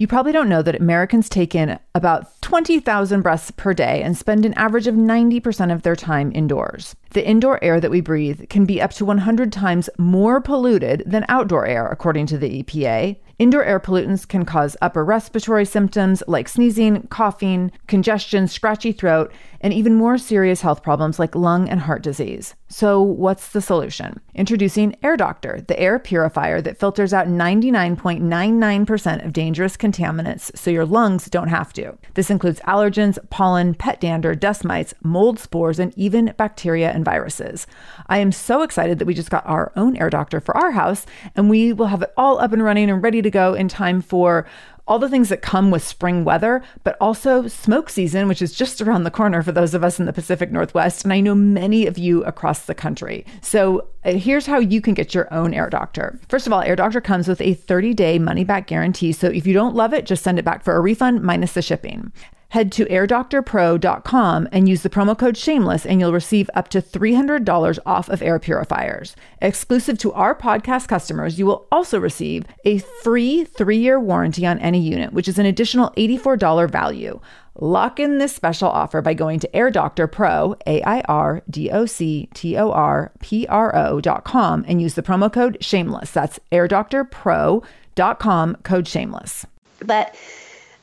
You 0.00 0.06
probably 0.06 0.32
don't 0.32 0.48
know 0.48 0.62
that 0.62 0.80
Americans 0.80 1.28
take 1.28 1.54
in 1.54 1.78
about 1.94 2.40
20,000 2.40 3.20
breaths 3.20 3.50
per 3.50 3.74
day 3.74 4.02
and 4.02 4.16
spend 4.16 4.46
an 4.46 4.54
average 4.54 4.86
of 4.86 4.94
90% 4.94 5.70
of 5.70 5.82
their 5.82 5.94
time 5.94 6.32
indoors. 6.34 6.96
The 7.10 7.28
indoor 7.28 7.62
air 7.62 7.80
that 7.80 7.90
we 7.90 8.00
breathe 8.00 8.48
can 8.48 8.64
be 8.64 8.80
up 8.80 8.92
to 8.92 9.04
100 9.04 9.52
times 9.52 9.90
more 9.98 10.40
polluted 10.40 11.02
than 11.04 11.26
outdoor 11.28 11.66
air, 11.66 11.86
according 11.86 12.24
to 12.28 12.38
the 12.38 12.62
EPA. 12.62 13.18
Indoor 13.40 13.64
air 13.64 13.80
pollutants 13.80 14.28
can 14.28 14.44
cause 14.44 14.76
upper 14.82 15.02
respiratory 15.04 15.64
symptoms 15.64 16.22
like 16.26 16.46
sneezing, 16.46 17.06
coughing, 17.08 17.72
congestion, 17.86 18.46
scratchy 18.46 18.92
throat, 18.92 19.32
and 19.62 19.72
even 19.72 19.94
more 19.94 20.18
serious 20.18 20.60
health 20.60 20.82
problems 20.82 21.18
like 21.18 21.34
lung 21.34 21.66
and 21.68 21.80
heart 21.80 22.02
disease. 22.02 22.54
So, 22.68 23.00
what's 23.00 23.48
the 23.48 23.62
solution? 23.62 24.20
Introducing 24.34 24.94
Air 25.02 25.16
Doctor, 25.16 25.64
the 25.66 25.80
air 25.80 25.98
purifier 25.98 26.60
that 26.60 26.78
filters 26.78 27.14
out 27.14 27.28
99.99% 27.28 29.24
of 29.24 29.32
dangerous 29.32 29.76
contaminants 29.90 30.56
so 30.56 30.70
your 30.70 30.86
lungs 30.86 31.28
don't 31.28 31.48
have 31.48 31.72
to. 31.74 31.96
This 32.14 32.30
includes 32.30 32.60
allergens, 32.60 33.18
pollen, 33.30 33.74
pet 33.74 34.00
dander, 34.00 34.34
dust 34.34 34.64
mites, 34.64 34.94
mold 35.02 35.38
spores, 35.38 35.78
and 35.78 35.92
even 35.96 36.34
bacteria 36.36 36.90
and 36.90 37.04
viruses. 37.04 37.66
I 38.06 38.18
am 38.18 38.32
so 38.32 38.62
excited 38.62 38.98
that 38.98 39.06
we 39.06 39.14
just 39.14 39.30
got 39.30 39.46
our 39.46 39.72
own 39.76 39.96
Air 39.96 40.10
Doctor 40.10 40.40
for 40.40 40.56
our 40.56 40.72
house, 40.72 41.06
and 41.34 41.50
we 41.50 41.72
will 41.72 41.86
have 41.86 42.02
it 42.02 42.12
all 42.16 42.38
up 42.38 42.52
and 42.52 42.62
running 42.62 42.90
and 42.90 43.02
ready 43.02 43.22
to 43.22 43.30
go 43.30 43.54
in 43.54 43.68
time 43.68 44.00
for 44.00 44.46
all 44.90 44.98
the 44.98 45.08
things 45.08 45.28
that 45.28 45.40
come 45.40 45.70
with 45.70 45.86
spring 45.86 46.24
weather, 46.24 46.62
but 46.82 46.96
also 47.00 47.46
smoke 47.46 47.88
season, 47.88 48.26
which 48.26 48.42
is 48.42 48.52
just 48.52 48.82
around 48.82 49.04
the 49.04 49.10
corner 49.10 49.40
for 49.40 49.52
those 49.52 49.72
of 49.72 49.84
us 49.84 50.00
in 50.00 50.04
the 50.04 50.12
Pacific 50.12 50.50
Northwest. 50.50 51.04
And 51.04 51.12
I 51.12 51.20
know 51.20 51.34
many 51.34 51.86
of 51.86 51.96
you 51.96 52.24
across 52.24 52.66
the 52.66 52.74
country. 52.74 53.24
So 53.40 53.86
uh, 54.04 54.14
here's 54.14 54.46
how 54.46 54.58
you 54.58 54.80
can 54.80 54.94
get 54.94 55.14
your 55.14 55.32
own 55.32 55.54
Air 55.54 55.70
Doctor. 55.70 56.18
First 56.28 56.48
of 56.48 56.52
all, 56.52 56.62
Air 56.62 56.74
Doctor 56.74 57.00
comes 57.00 57.28
with 57.28 57.40
a 57.40 57.54
30 57.54 57.94
day 57.94 58.18
money 58.18 58.42
back 58.42 58.66
guarantee. 58.66 59.12
So 59.12 59.28
if 59.28 59.46
you 59.46 59.54
don't 59.54 59.76
love 59.76 59.94
it, 59.94 60.06
just 60.06 60.24
send 60.24 60.40
it 60.40 60.44
back 60.44 60.64
for 60.64 60.74
a 60.74 60.80
refund 60.80 61.22
minus 61.22 61.52
the 61.52 61.62
shipping 61.62 62.12
head 62.50 62.70
to 62.72 62.84
airdoctorpro.com 62.86 64.48
and 64.52 64.68
use 64.68 64.82
the 64.82 64.90
promo 64.90 65.18
code 65.18 65.36
shameless 65.36 65.86
and 65.86 66.00
you'll 66.00 66.12
receive 66.12 66.50
up 66.54 66.68
to 66.68 66.82
$300 66.82 67.78
off 67.86 68.08
of 68.08 68.22
air 68.22 68.38
purifiers. 68.38 69.16
Exclusive 69.40 69.98
to 69.98 70.12
our 70.12 70.34
podcast 70.34 70.88
customers, 70.88 71.38
you 71.38 71.46
will 71.46 71.66
also 71.72 71.98
receive 71.98 72.44
a 72.64 72.78
free 72.78 73.44
3-year 73.44 73.98
warranty 73.98 74.46
on 74.46 74.58
any 74.58 74.80
unit, 74.80 75.12
which 75.12 75.28
is 75.28 75.38
an 75.38 75.46
additional 75.46 75.90
$84 75.96 76.70
value. 76.70 77.20
Lock 77.58 78.00
in 78.00 78.18
this 78.18 78.34
special 78.34 78.68
offer 78.68 79.02
by 79.02 79.14
going 79.14 79.40
to 79.40 79.56
Air 79.56 79.70
Doctor 79.70 80.06
Pro, 80.06 80.56
A 80.66 80.82
I 80.82 81.00
R 81.02 81.42
D 81.50 81.70
O 81.70 81.86
C 81.86 82.28
T 82.32 82.56
O 82.56 82.70
R 82.70 83.12
P 83.20 83.46
R 83.48 83.76
O.com 83.76 84.64
and 84.66 84.80
use 84.80 84.94
the 84.94 85.02
promo 85.02 85.30
code 85.32 85.58
shameless. 85.60 86.10
That's 86.10 86.40
airdoctorpro.com, 86.52 88.56
code 88.62 88.88
shameless. 88.88 89.46
But 89.84 90.14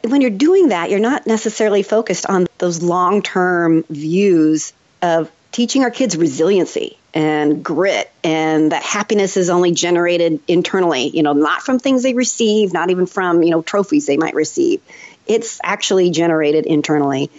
when 0.03 0.21
you're 0.21 0.29
doing 0.29 0.69
that, 0.69 0.89
you're 0.89 0.99
not 0.99 1.27
necessarily 1.27 1.83
focused 1.83 2.25
on 2.25 2.47
those 2.57 2.81
long 2.81 3.21
term 3.21 3.83
views 3.89 4.73
of 5.01 5.31
teaching 5.51 5.83
our 5.83 5.91
kids 5.91 6.17
resiliency 6.17 6.97
and 7.13 7.63
grit 7.63 8.11
and 8.23 8.71
that 8.71 8.83
happiness 8.83 9.37
is 9.37 9.49
only 9.49 9.71
generated 9.71 10.39
internally, 10.47 11.09
you 11.09 11.23
know, 11.23 11.33
not 11.33 11.61
from 11.61 11.79
things 11.79 12.03
they 12.03 12.13
receive, 12.13 12.73
not 12.73 12.89
even 12.89 13.05
from, 13.05 13.41
you 13.43 13.51
know, 13.51 13.61
trophies 13.61 14.05
they 14.05 14.17
might 14.17 14.35
receive. 14.35 14.81
It's 15.25 15.59
actually 15.63 16.11
generated 16.11 16.65
internally. 16.65 17.31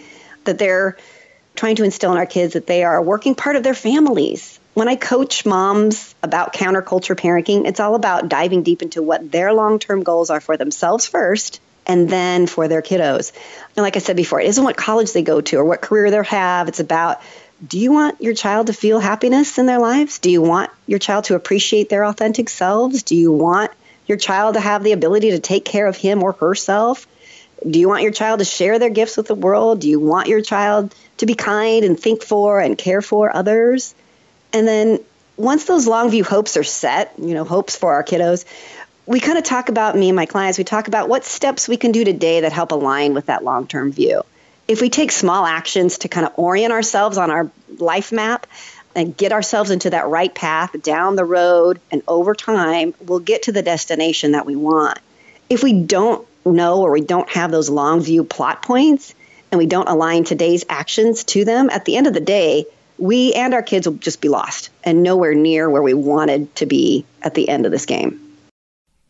That 0.45 0.57
they're 0.57 0.97
trying 1.55 1.75
to 1.77 1.83
instill 1.83 2.11
in 2.11 2.17
our 2.17 2.25
kids 2.25 2.53
that 2.53 2.67
they 2.67 2.83
are 2.83 2.95
a 2.95 3.01
working 3.01 3.35
part 3.35 3.55
of 3.55 3.63
their 3.63 3.73
families. 3.73 4.59
When 4.73 4.87
I 4.87 4.95
coach 4.95 5.45
moms 5.45 6.15
about 6.23 6.53
counterculture 6.53 7.15
parenting, 7.15 7.67
it's 7.67 7.79
all 7.79 7.95
about 7.95 8.29
diving 8.29 8.63
deep 8.63 8.81
into 8.81 9.01
what 9.01 9.31
their 9.31 9.53
long 9.53 9.79
term 9.79 10.03
goals 10.03 10.29
are 10.29 10.39
for 10.39 10.57
themselves 10.57 11.05
first 11.05 11.59
and 11.89 12.07
then 12.07 12.45
for 12.45 12.67
their 12.67 12.83
kiddos. 12.83 13.33
And 13.75 13.83
like 13.83 13.95
I 13.95 13.99
said 13.99 14.15
before, 14.15 14.39
it 14.39 14.47
isn't 14.47 14.63
what 14.63 14.77
college 14.77 15.11
they 15.11 15.23
go 15.23 15.41
to 15.41 15.57
or 15.57 15.65
what 15.65 15.81
career 15.81 16.11
they'll 16.11 16.23
have. 16.23 16.69
It's 16.69 16.79
about 16.79 17.19
do 17.67 17.77
you 17.77 17.91
want 17.91 18.21
your 18.21 18.35
child 18.35 18.67
to 18.67 18.73
feel 18.73 18.99
happiness 18.99 19.57
in 19.57 19.65
their 19.65 19.79
lives? 19.79 20.19
Do 20.19 20.31
you 20.31 20.41
want 20.41 20.69
your 20.87 20.99
child 20.99 21.25
to 21.25 21.35
appreciate 21.35 21.89
their 21.89 22.05
authentic 22.05 22.47
selves? 22.47 23.03
Do 23.03 23.15
you 23.15 23.33
want 23.33 23.71
your 24.07 24.17
child 24.17 24.53
to 24.53 24.61
have 24.61 24.83
the 24.83 24.93
ability 24.93 25.31
to 25.31 25.39
take 25.39 25.65
care 25.65 25.87
of 25.87 25.97
him 25.97 26.23
or 26.23 26.33
herself? 26.33 27.05
Do 27.67 27.77
you 27.79 27.89
want 27.89 28.03
your 28.03 28.13
child 28.13 28.39
to 28.39 28.45
share 28.45 28.79
their 28.79 28.89
gifts 28.89 29.17
with 29.17 29.27
the 29.27 29.35
world? 29.35 29.81
Do 29.81 29.89
you 29.89 29.99
want 29.99 30.27
your 30.27 30.41
child 30.41 30.95
to 31.17 31.25
be 31.25 31.33
kind 31.33 31.83
and 31.83 31.99
think 31.99 32.23
for 32.23 32.61
and 32.61 32.77
care 32.77 33.01
for 33.01 33.35
others? 33.35 33.93
And 34.53 34.65
then 34.65 34.99
once 35.35 35.65
those 35.65 35.87
long 35.87 36.11
view 36.11 36.23
hopes 36.23 36.55
are 36.55 36.63
set, 36.63 37.13
you 37.17 37.33
know, 37.33 37.45
hopes 37.45 37.75
for 37.75 37.93
our 37.93 38.03
kiddos, 38.03 38.45
we 39.09 39.19
kind 39.19 39.39
of 39.39 39.43
talk 39.43 39.69
about 39.69 39.97
me 39.97 40.09
and 40.09 40.15
my 40.15 40.27
clients, 40.27 40.59
we 40.59 40.63
talk 40.63 40.87
about 40.87 41.09
what 41.09 41.25
steps 41.25 41.67
we 41.67 41.77
can 41.77 41.91
do 41.91 42.03
today 42.03 42.41
that 42.41 42.51
help 42.53 42.71
align 42.71 43.15
with 43.15 43.25
that 43.25 43.43
long 43.43 43.65
term 43.65 43.91
view. 43.91 44.21
If 44.67 44.81
we 44.81 44.91
take 44.91 45.11
small 45.11 45.47
actions 45.47 45.97
to 45.99 46.07
kind 46.07 46.27
of 46.27 46.33
orient 46.35 46.71
ourselves 46.71 47.17
on 47.17 47.31
our 47.31 47.49
life 47.79 48.11
map 48.11 48.45
and 48.95 49.17
get 49.17 49.31
ourselves 49.31 49.71
into 49.71 49.89
that 49.89 50.07
right 50.07 50.33
path 50.33 50.79
down 50.83 51.15
the 51.15 51.25
road, 51.25 51.81
and 51.91 52.03
over 52.07 52.35
time, 52.35 52.93
we'll 53.03 53.17
get 53.17 53.43
to 53.43 53.51
the 53.51 53.63
destination 53.63 54.33
that 54.33 54.45
we 54.45 54.55
want. 54.55 54.99
If 55.49 55.63
we 55.63 55.81
don't 55.81 56.27
know 56.45 56.81
or 56.81 56.91
we 56.91 57.01
don't 57.01 57.29
have 57.31 57.49
those 57.49 57.67
long 57.67 58.01
view 58.01 58.23
plot 58.23 58.61
points 58.61 59.15
and 59.51 59.57
we 59.57 59.65
don't 59.65 59.89
align 59.89 60.23
today's 60.23 60.65
actions 60.69 61.23
to 61.23 61.45
them, 61.45 61.71
at 61.71 61.83
the 61.85 61.97
end 61.97 62.05
of 62.05 62.13
the 62.13 62.19
day, 62.19 62.65
we 62.99 63.33
and 63.33 63.55
our 63.55 63.63
kids 63.63 63.87
will 63.87 63.95
just 63.95 64.21
be 64.21 64.29
lost 64.29 64.69
and 64.83 65.01
nowhere 65.01 65.33
near 65.33 65.67
where 65.67 65.81
we 65.81 65.95
wanted 65.95 66.55
to 66.57 66.67
be 66.67 67.05
at 67.23 67.33
the 67.33 67.49
end 67.49 67.65
of 67.65 67.71
this 67.71 67.87
game. 67.87 68.28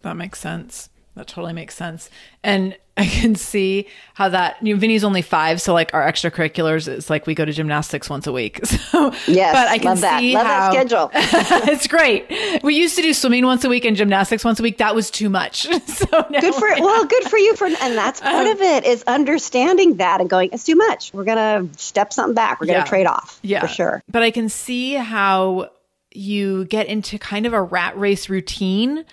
That 0.02 0.16
makes 0.16 0.40
sense. 0.40 0.90
That 1.16 1.28
totally 1.28 1.54
makes 1.54 1.76
sense. 1.76 2.10
And 2.44 2.78
I 2.96 3.06
can 3.06 3.36
see 3.36 3.88
how 4.14 4.30
that, 4.30 4.58
you 4.62 4.74
know, 4.74 4.80
Vinny's 4.80 5.04
only 5.04 5.22
five. 5.22 5.62
So 5.62 5.74
like 5.74 5.94
our 5.94 6.10
extracurriculars 6.10 6.88
is 6.88 7.10
like 7.10 7.28
we 7.28 7.34
go 7.36 7.44
to 7.46 7.52
gymnastics 7.52 8.10
once 8.10 8.28
a 8.28 8.32
week. 8.32 8.62
So, 8.90 9.14
yes, 9.28 9.54
but 9.54 9.68
I 9.68 9.78
can 9.78 9.86
love 9.86 10.02
that. 10.02 10.20
see 10.20 10.34
love 10.34 10.48
how, 10.48 10.72
that 10.72 10.74
schedule. 10.74 11.12
it's 11.14 11.88
great. 11.88 12.64
We 12.64 12.76
used 12.76 12.96
to 12.96 13.04
do 13.04 13.14
swimming 13.14 13.46
once 13.46 13.64
a 13.64 13.70
week 13.70 13.86
and 13.86 13.96
gymnastics 13.96 14.44
once 14.44 14.60
a 14.60 14.64
week. 14.64 14.80
That 14.80 14.96
was 14.96 15.12
too 15.12 15.30
much. 15.30 15.68
So 15.90 16.06
good 16.30 16.56
for, 16.56 16.70
well, 16.80 17.06
good 17.06 17.24
for 17.26 17.38
you 17.38 17.56
for, 17.56 17.66
and 17.66 17.98
that's 17.98 18.22
part 18.22 18.48
um, 18.48 18.54
of 18.54 18.62
it 18.62 18.86
is 18.86 19.04
understanding 19.04 19.98
that 19.98 20.22
and 20.22 20.30
going, 20.30 20.50
it's 20.54 20.64
too 20.64 20.76
much. 20.76 21.14
We're 21.14 21.26
going 21.26 21.70
to 21.70 21.80
step 21.80 22.14
something 22.14 22.34
back. 22.34 22.60
We're 22.60 22.68
going 22.68 22.80
to 22.80 22.86
yeah, 22.86 22.90
trade 22.90 23.06
off. 23.06 23.40
Yeah. 23.44 23.62
For 23.62 23.68
sure. 23.68 24.04
But 24.10 24.24
I 24.24 24.32
can 24.32 24.50
see 24.50 24.94
how 24.94 25.72
you 26.12 26.66
get 26.66 26.88
into 26.88 27.20
kind 27.20 27.46
of 27.46 27.54
a 27.54 27.62
rat 27.62 27.98
race 27.98 28.30
routine 28.30 29.06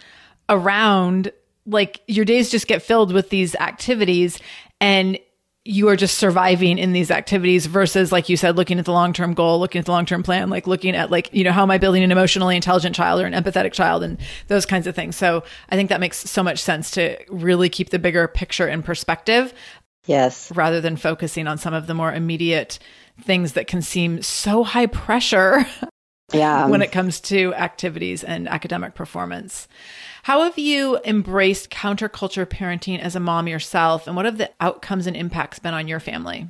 around 0.49 1.33
like 1.67 2.01
your 2.07 2.25
days 2.25 2.51
just 2.51 2.67
get 2.67 2.83
filled 2.83 3.13
with 3.13 3.31
these 3.31 3.55
activities 3.57 4.39
and 4.81 5.19
you 5.65 5.89
are 5.89 5.97
just 5.97 6.17
surviving 6.17 6.79
in 6.79 6.93
these 6.93 7.11
activities 7.11 7.67
versus 7.67 8.13
like 8.13 8.29
you 8.29 8.37
said 8.37 8.57
looking 8.57 8.79
at 8.79 8.85
the 8.85 8.93
long-term 8.93 9.35
goal 9.35 9.59
looking 9.59 9.81
at 9.81 9.85
the 9.85 9.91
long-term 9.91 10.23
plan 10.23 10.49
like 10.49 10.69
looking 10.69 10.95
at 10.95 11.11
like 11.11 11.29
you 11.33 11.43
know 11.43 11.51
how 11.51 11.63
am 11.63 11.71
i 11.73 11.79
building 11.79 12.05
an 12.05 12.13
emotionally 12.13 12.55
intelligent 12.55 12.95
child 12.95 13.21
or 13.21 13.27
an 13.27 13.33
empathetic 13.33 13.73
child 13.73 14.05
and 14.05 14.17
those 14.47 14.65
kinds 14.65 14.87
of 14.87 14.95
things 14.95 15.17
so 15.17 15.43
i 15.71 15.75
think 15.75 15.89
that 15.89 15.99
makes 15.99 16.19
so 16.19 16.41
much 16.41 16.61
sense 16.61 16.93
to 16.93 17.19
really 17.29 17.69
keep 17.69 17.91
the 17.91 17.99
bigger 17.99 18.29
picture 18.29 18.69
in 18.69 18.81
perspective 18.81 19.53
Yes. 20.07 20.53
Rather 20.53 20.81
than 20.81 20.97
focusing 20.97 21.47
on 21.47 21.59
some 21.59 21.75
of 21.75 21.87
the 21.87 21.95
more 21.95 22.13
immediate 22.13 22.79
things 23.21 23.53
that 23.53 23.67
can 23.67 23.83
seem 23.83 24.23
so 24.23 24.65
high 24.65 24.87
pressure. 24.87 25.67
Yeah. 26.33 26.67
when 26.69 26.83
it 26.83 26.93
comes 26.93 27.21
to 27.23 27.53
activities 27.55 28.25
and 28.25 28.49
academic 28.49 28.95
performance. 28.95 29.69
How 30.27 30.43
have 30.43 30.59
you 30.59 30.99
embraced 31.05 31.71
counterculture 31.71 32.45
parenting 32.47 32.99
as 32.99 33.15
a 33.15 33.21
mom 33.21 33.47
yourself, 33.47 34.09
and 34.09 34.17
what 34.17 34.25
have 34.25 34.39
the 34.39 34.51
outcomes 34.61 35.07
and 35.07 35.17
impacts 35.17 35.61
been 35.61 35.73
on 35.73 35.87
your 35.87 36.01
family? 36.01 36.49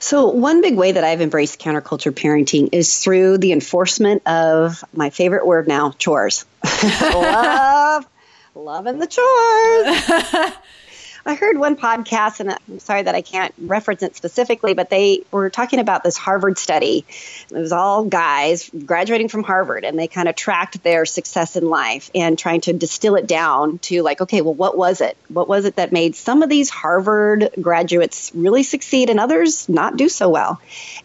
So, 0.00 0.28
one 0.28 0.60
big 0.60 0.76
way 0.76 0.92
that 0.92 1.02
I've 1.02 1.22
embraced 1.22 1.58
counterculture 1.58 2.12
parenting 2.12 2.68
is 2.72 2.98
through 2.98 3.38
the 3.38 3.52
enforcement 3.52 4.26
of 4.26 4.84
my 4.92 5.08
favorite 5.08 5.46
word 5.46 5.66
now 5.66 5.92
chores. 5.92 6.44
Love, 6.92 8.06
loving 8.54 8.98
the 8.98 9.06
chores. 9.06 10.52
I 11.26 11.36
heard 11.36 11.56
one 11.56 11.76
podcast, 11.76 12.40
and 12.40 12.50
I'm 12.50 12.78
sorry 12.80 13.02
that 13.02 13.14
I 13.14 13.22
can't 13.22 13.54
reference 13.58 14.02
it 14.02 14.14
specifically, 14.14 14.74
but 14.74 14.90
they 14.90 15.22
were 15.30 15.48
talking 15.48 15.78
about 15.78 16.04
this 16.04 16.18
Harvard 16.18 16.58
study. 16.58 17.06
It 17.50 17.56
was 17.56 17.72
all 17.72 18.04
guys 18.04 18.68
graduating 18.68 19.28
from 19.28 19.42
Harvard, 19.42 19.84
and 19.84 19.98
they 19.98 20.06
kind 20.06 20.28
of 20.28 20.36
tracked 20.36 20.82
their 20.82 21.06
success 21.06 21.56
in 21.56 21.66
life 21.66 22.10
and 22.14 22.38
trying 22.38 22.60
to 22.62 22.74
distill 22.74 23.14
it 23.14 23.26
down 23.26 23.78
to 23.78 24.02
like, 24.02 24.20
okay, 24.20 24.42
well, 24.42 24.52
what 24.52 24.76
was 24.76 25.00
it? 25.00 25.16
What 25.28 25.48
was 25.48 25.64
it 25.64 25.76
that 25.76 25.92
made 25.92 26.14
some 26.14 26.42
of 26.42 26.50
these 26.50 26.68
Harvard 26.68 27.50
graduates 27.58 28.30
really 28.34 28.62
succeed 28.62 29.08
and 29.08 29.18
others 29.18 29.66
not 29.66 29.96
do 29.96 30.10
so 30.10 30.28
well? 30.28 30.60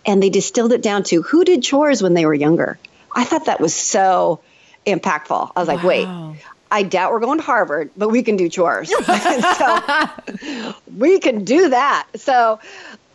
And 0.06 0.22
they 0.22 0.30
distilled 0.30 0.74
it 0.74 0.82
down 0.82 1.04
to 1.04 1.22
who 1.22 1.46
did 1.46 1.64
chores 1.64 2.04
when 2.04 2.14
they 2.14 2.26
were 2.26 2.34
younger. 2.34 2.78
I 3.16 3.24
thought 3.24 3.46
that 3.46 3.62
was 3.62 3.74
so 3.74 4.42
impactful. 4.86 5.52
I 5.56 5.60
was 5.60 5.68
like, 5.68 5.84
wow. 5.84 6.32
wait, 6.32 6.44
I 6.72 6.84
doubt 6.84 7.12
we're 7.12 7.20
going 7.20 7.40
to 7.40 7.44
Harvard, 7.44 7.92
but 7.98 8.10
we 8.10 8.24
can 8.24 8.36
do 8.38 8.50
chores. 8.50 8.90
so 9.06 10.76
we 10.96 11.20
can 11.20 11.44
do 11.44 11.70
that. 11.70 12.08
So, 12.16 12.60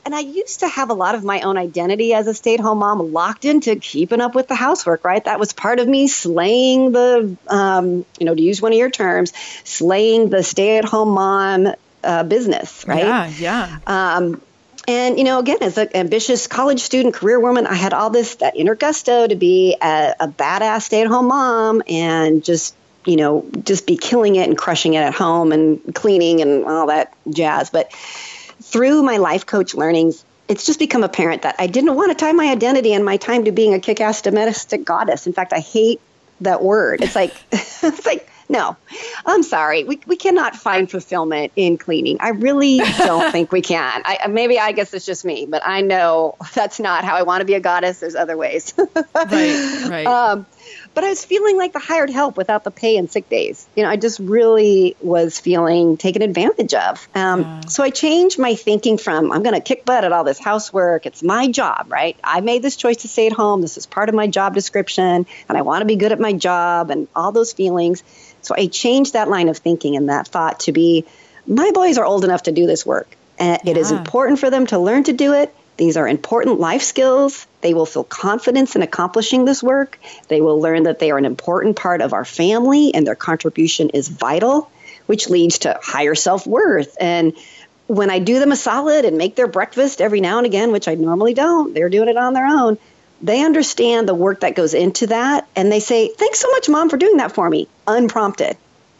and 0.05 0.15
I 0.15 0.21
used 0.21 0.61
to 0.61 0.69
have 0.69 0.91
a 0.91 0.95
lot 0.95 1.15
of 1.15 1.25
my 1.25 1.41
own 1.41 1.57
identity 1.57 2.15
as 2.15 2.27
a 2.27 2.35
stay 2.35 2.55
at 2.55 2.61
home 2.61 2.79
mom 2.79 3.13
locked 3.13 3.45
into 3.45 3.77
keeping 3.77 4.21
up 4.21 4.35
with 4.35 4.49
the 4.49 4.55
housework, 4.55 5.05
right? 5.05 5.25
That 5.25 5.39
was 5.39 5.53
part 5.53 5.79
of 5.79 5.89
me 5.89 6.09
slaying 6.09 6.93
the, 6.93 7.37
um, 7.49 8.05
you 8.19 8.27
know, 8.27 8.35
to 8.35 8.43
use 8.43 8.61
one 8.61 8.73
of 8.73 8.79
your 8.79 8.91
terms, 8.91 9.33
slaying 9.65 10.31
the 10.31 10.43
stay 10.43 10.79
at 10.79 10.85
home 10.85 11.11
mom 11.11 11.69
uh, 12.03 12.25
business, 12.25 12.85
right? 12.87 13.05
Yeah, 13.05 13.27
yeah. 13.39 13.79
Um, 13.87 14.43
and 14.87 15.17
you 15.17 15.25
know, 15.25 15.39
again, 15.39 15.59
as 15.63 15.79
an 15.79 15.89
ambitious 15.95 16.47
college 16.47 16.81
student, 16.81 17.15
career 17.15 17.41
woman, 17.41 17.67
I 17.67 17.75
had 17.75 17.95
all 17.95 18.11
this 18.11 18.35
that 18.37 18.57
inner 18.57 18.75
gusto 18.75 19.27
to 19.27 19.35
be 19.35 19.77
a, 19.81 20.15
a 20.21 20.29
badass 20.29 20.83
stay-at-home 20.83 21.29
mom 21.29 21.83
and 21.89 22.45
just 22.45 22.75
you 23.07 23.17
know, 23.17 23.47
just 23.65 23.87
be 23.87 23.97
killing 23.97 24.37
it 24.37 24.49
and 24.49 24.57
crushing 24.57 24.95
it 24.95 25.01
at 25.01 25.15
home 25.15 25.53
and 25.53 25.95
cleaning 25.95 26.41
and 26.41 26.65
all 26.65 26.87
that 26.87 27.15
jazz. 27.31 27.71
But 27.71 27.93
through 27.93 29.03
my 29.03 29.19
life 29.19 29.47
coach 29.47 29.75
learnings, 29.75 30.25
it's 30.49 30.67
just 30.67 30.79
become 30.79 31.03
apparent 31.05 31.43
that 31.43 31.57
I 31.59 31.67
didn't 31.67 31.95
want 31.95 32.11
to 32.11 32.15
tie 32.15 32.33
my 32.33 32.51
identity 32.51 32.93
and 32.93 33.05
my 33.05 33.17
time 33.17 33.45
to 33.45 33.53
being 33.53 33.75
a 33.75 33.81
kick-ass 33.81 34.23
domestic 34.23 34.85
goddess. 34.85 35.27
In 35.27 35.33
fact, 35.33 35.53
I 35.53 35.61
hate 35.61 36.01
that 36.41 36.63
word. 36.63 37.03
It's 37.03 37.15
like 37.15 37.35
it's 37.53 38.07
like 38.07 38.29
no, 38.49 38.77
I'm 39.25 39.43
sorry. 39.43 39.85
We, 39.85 40.01
we 40.07 40.17
cannot 40.17 40.55
find 40.55 40.91
fulfillment 40.91 41.53
in 41.57 41.79
cleaning. 41.79 42.19
I 42.21 42.31
really 42.31 42.79
don't 42.79 43.33
think 43.33 43.53
we 43.53 43.63
can. 43.63 44.03
I, 44.05 44.27
maybe 44.29 44.59
I 44.59 44.73
guess 44.73 44.93
it's 44.93 45.07
just 45.07 45.25
me, 45.25 45.47
but 45.47 45.63
I 45.65 45.81
know 45.81 46.37
that's 46.55 46.81
not 46.81 47.05
how 47.05 47.17
I 47.17 47.23
want 47.23 47.41
to 47.41 47.47
be 47.47 47.55
a 47.55 47.61
goddess. 47.61 48.01
There's 48.01 48.15
other 48.15 48.37
ways. 48.37 48.75
right, 48.77 49.87
right. 49.89 50.07
Um, 50.07 50.47
but 50.95 51.05
I 51.05 51.09
was 51.09 51.25
feeling 51.25 51.57
like 51.57 51.73
the 51.73 51.79
hired 51.79 52.11
help 52.11 52.37
without 52.37 52.65
the 52.65 52.71
pay 52.71 52.97
and 52.97 53.11
sick 53.11 53.29
days. 53.29 53.67
You 53.75 53.83
know, 53.83 53.91
I 53.91 53.97
just 53.97 54.19
really 54.21 54.97
was 55.01 55.39
feeling 55.39 55.97
taken 55.97 56.23
advantage 56.23 56.75
of. 56.75 57.09
Um, 57.15 57.41
yeah. 57.41 57.61
So 57.63 57.83
I 57.83 57.91
changed 57.91 58.39
my 58.39 58.55
thinking 58.55 58.97
from 58.99 59.33
I'm 59.33 59.43
going 59.43 59.55
to 59.55 59.61
kick 59.61 59.85
butt 59.85 60.05
at 60.05 60.13
all 60.13 60.25
this 60.25 60.39
housework. 60.39 61.07
It's 61.07 61.23
my 61.23 61.49
job, 61.49 61.87
right? 61.91 62.17
I 62.23 62.41
made 62.41 62.63
this 62.63 62.77
choice 62.77 62.99
to 62.99 63.09
stay 63.09 63.27
at 63.27 63.33
home. 63.33 63.61
This 63.61 63.77
is 63.77 63.87
part 63.87 64.09
of 64.09 64.15
my 64.15 64.27
job 64.27 64.55
description, 64.55 65.27
and 65.49 65.59
I 65.59 65.63
want 65.63 65.83
to 65.83 65.87
be 65.87 65.97
good 65.97 66.13
at 66.13 66.21
my 66.21 66.33
job 66.33 66.91
and 66.91 67.09
all 67.15 67.33
those 67.33 67.53
feelings. 67.53 68.03
So 68.43 68.55
I 68.57 68.67
changed 68.67 69.15
that 69.15 69.29
line 69.29 69.49
of 69.49 69.59
thinking 69.59 69.97
and 69.97 70.09
that 70.09 70.29
thought 70.29 70.61
to 70.61 70.73
be 70.73 71.05
my 71.47 71.71
boys 71.73 71.99
are 71.99 72.05
old 72.05 72.25
enough 72.25 72.45
to 72.45 72.53
do 72.53 72.67
this 72.67 72.87
work. 72.87 73.17
And 73.39 73.61
yeah. 73.65 73.73
it 73.73 73.77
is 73.77 73.91
important 73.91 74.39
for 74.39 74.51
them 74.51 74.67
to 74.69 74.79
learn 74.79 75.05
to 75.05 75.13
do 75.13 75.33
it. 75.35 75.55
These 75.77 75.97
are 75.97 76.07
important 76.07 76.61
life 76.61 76.83
skills. 76.83 77.47
They 77.61 77.75
will 77.75 77.87
feel 77.87 78.05
confidence 78.05 78.77
in 78.77 78.83
accomplishing 78.83 79.45
this 79.45 79.63
work. 79.63 79.99
They 80.29 80.41
will 80.41 80.61
learn 80.61 80.85
that 80.85 80.99
they 80.99 81.11
are 81.11 81.19
an 81.19 81.25
important 81.25 81.77
part 81.77 82.01
of 82.01 82.13
our 82.13 82.25
family 82.25 82.95
and 82.95 83.07
their 83.07 83.17
contribution 83.17 83.91
is 83.91 84.09
vital, 84.09 84.71
which 85.07 85.29
leads 85.29 85.61
to 85.61 85.79
higher 85.83 86.15
self 86.15 86.47
worth. 86.47 86.97
And 87.01 87.35
when 87.87 88.11
I 88.11 88.21
do 88.21 88.39
them 88.39 88.53
a 88.53 88.57
solid 88.57 89.05
and 89.05 89.19
make 89.19 89.35
their 89.35 89.49
breakfast 89.49 90.01
every 90.01 90.21
now 90.21 90.39
and 90.39 90.47
again, 90.47 90.71
which 90.71 90.89
I 90.89 90.95
normally 90.95 91.35
don't, 91.35 91.75
they're 91.75 91.91
doing 91.91 92.09
it 92.09 92.17
on 92.17 92.35
their 92.35 92.47
own, 92.47 92.79
they 93.21 93.45
understand 93.45 94.09
the 94.09 94.15
work 94.15 94.41
that 94.41 94.55
goes 94.55 94.75
into 94.75 95.09
that. 95.09 95.49
And 95.57 95.73
they 95.73 95.81
say, 95.81 96.09
Thanks 96.09 96.39
so 96.39 96.51
much, 96.51 96.69
mom, 96.69 96.89
for 96.89 96.97
doing 96.97 97.17
that 97.17 97.33
for 97.33 97.49
me, 97.51 97.69
unprompted 97.87 98.57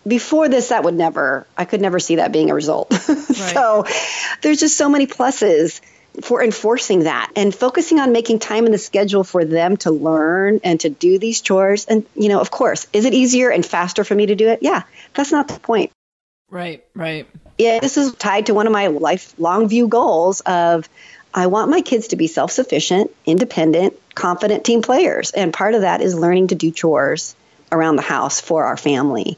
before 0.07 0.49
this 0.49 0.69
that 0.69 0.85
would 0.85 0.95
never 0.95 1.47
i 1.57 1.65
could 1.65 1.81
never 1.81 1.99
see 1.99 2.17
that 2.17 2.31
being 2.31 2.51
a 2.51 2.55
result 2.55 2.91
right. 3.09 3.27
so 3.27 3.87
there's 4.43 4.61
just 4.61 4.77
so 4.77 4.89
many 4.89 5.07
pluses 5.07 5.81
for 6.23 6.43
enforcing 6.43 7.05
that 7.05 7.31
and 7.35 7.55
focusing 7.55 7.99
on 7.99 8.13
making 8.13 8.39
time 8.39 8.67
in 8.67 8.73
the 8.73 8.79
schedule 8.79 9.25
for 9.25 9.45
them 9.45 9.77
to 9.79 9.91
learn 9.91 10.61
and 10.63 10.81
to 10.81 10.89
do 10.89 11.19
these 11.19 11.41
chores. 11.41 11.87
And, 11.87 12.07
you 12.15 12.29
know, 12.29 12.41
of 12.41 12.51
course, 12.51 12.87
is 12.93 13.05
it 13.05 13.15
easier 13.15 13.51
and 13.51 13.67
faster 13.67 14.05
for 14.05 14.15
me 14.15 14.27
to 14.27 14.35
do 14.35 14.49
it? 14.49 14.61
Yeah, 14.63 14.83
that's 15.15 15.33
not 15.33 15.49
the 15.49 15.59
point. 15.59 15.91
Right, 16.51 16.85
right. 16.95 17.27
Yeah, 17.59 17.81
this 17.81 17.97
is 17.97 18.15
tied 18.15 18.47
to 18.47 18.55
one 18.55 18.67
of 18.67 18.73
my 18.73 18.89
lifelong 18.89 19.69
view 19.69 19.89
goals 19.89 20.41
of 20.41 20.89
I 21.33 21.49
want 21.49 21.71
my 21.71 21.81
kids 21.81 22.09
to 22.09 22.17
be 22.17 22.29
self 22.29 22.53
sufficient, 22.53 23.11
independent, 23.27 23.95
confident 24.15 24.65
team 24.65 24.83
players. 24.83 25.33
And 25.33 25.53
part 25.53 25.75
of 25.75 25.81
that 25.81 26.01
is 26.01 26.15
learning 26.15 26.49
to 26.49 26.55
do 26.55 26.71
chores 26.71 27.35
around 27.73 27.97
the 27.97 28.03
house 28.03 28.41
for 28.41 28.65
our 28.65 28.77
family. 28.77 29.37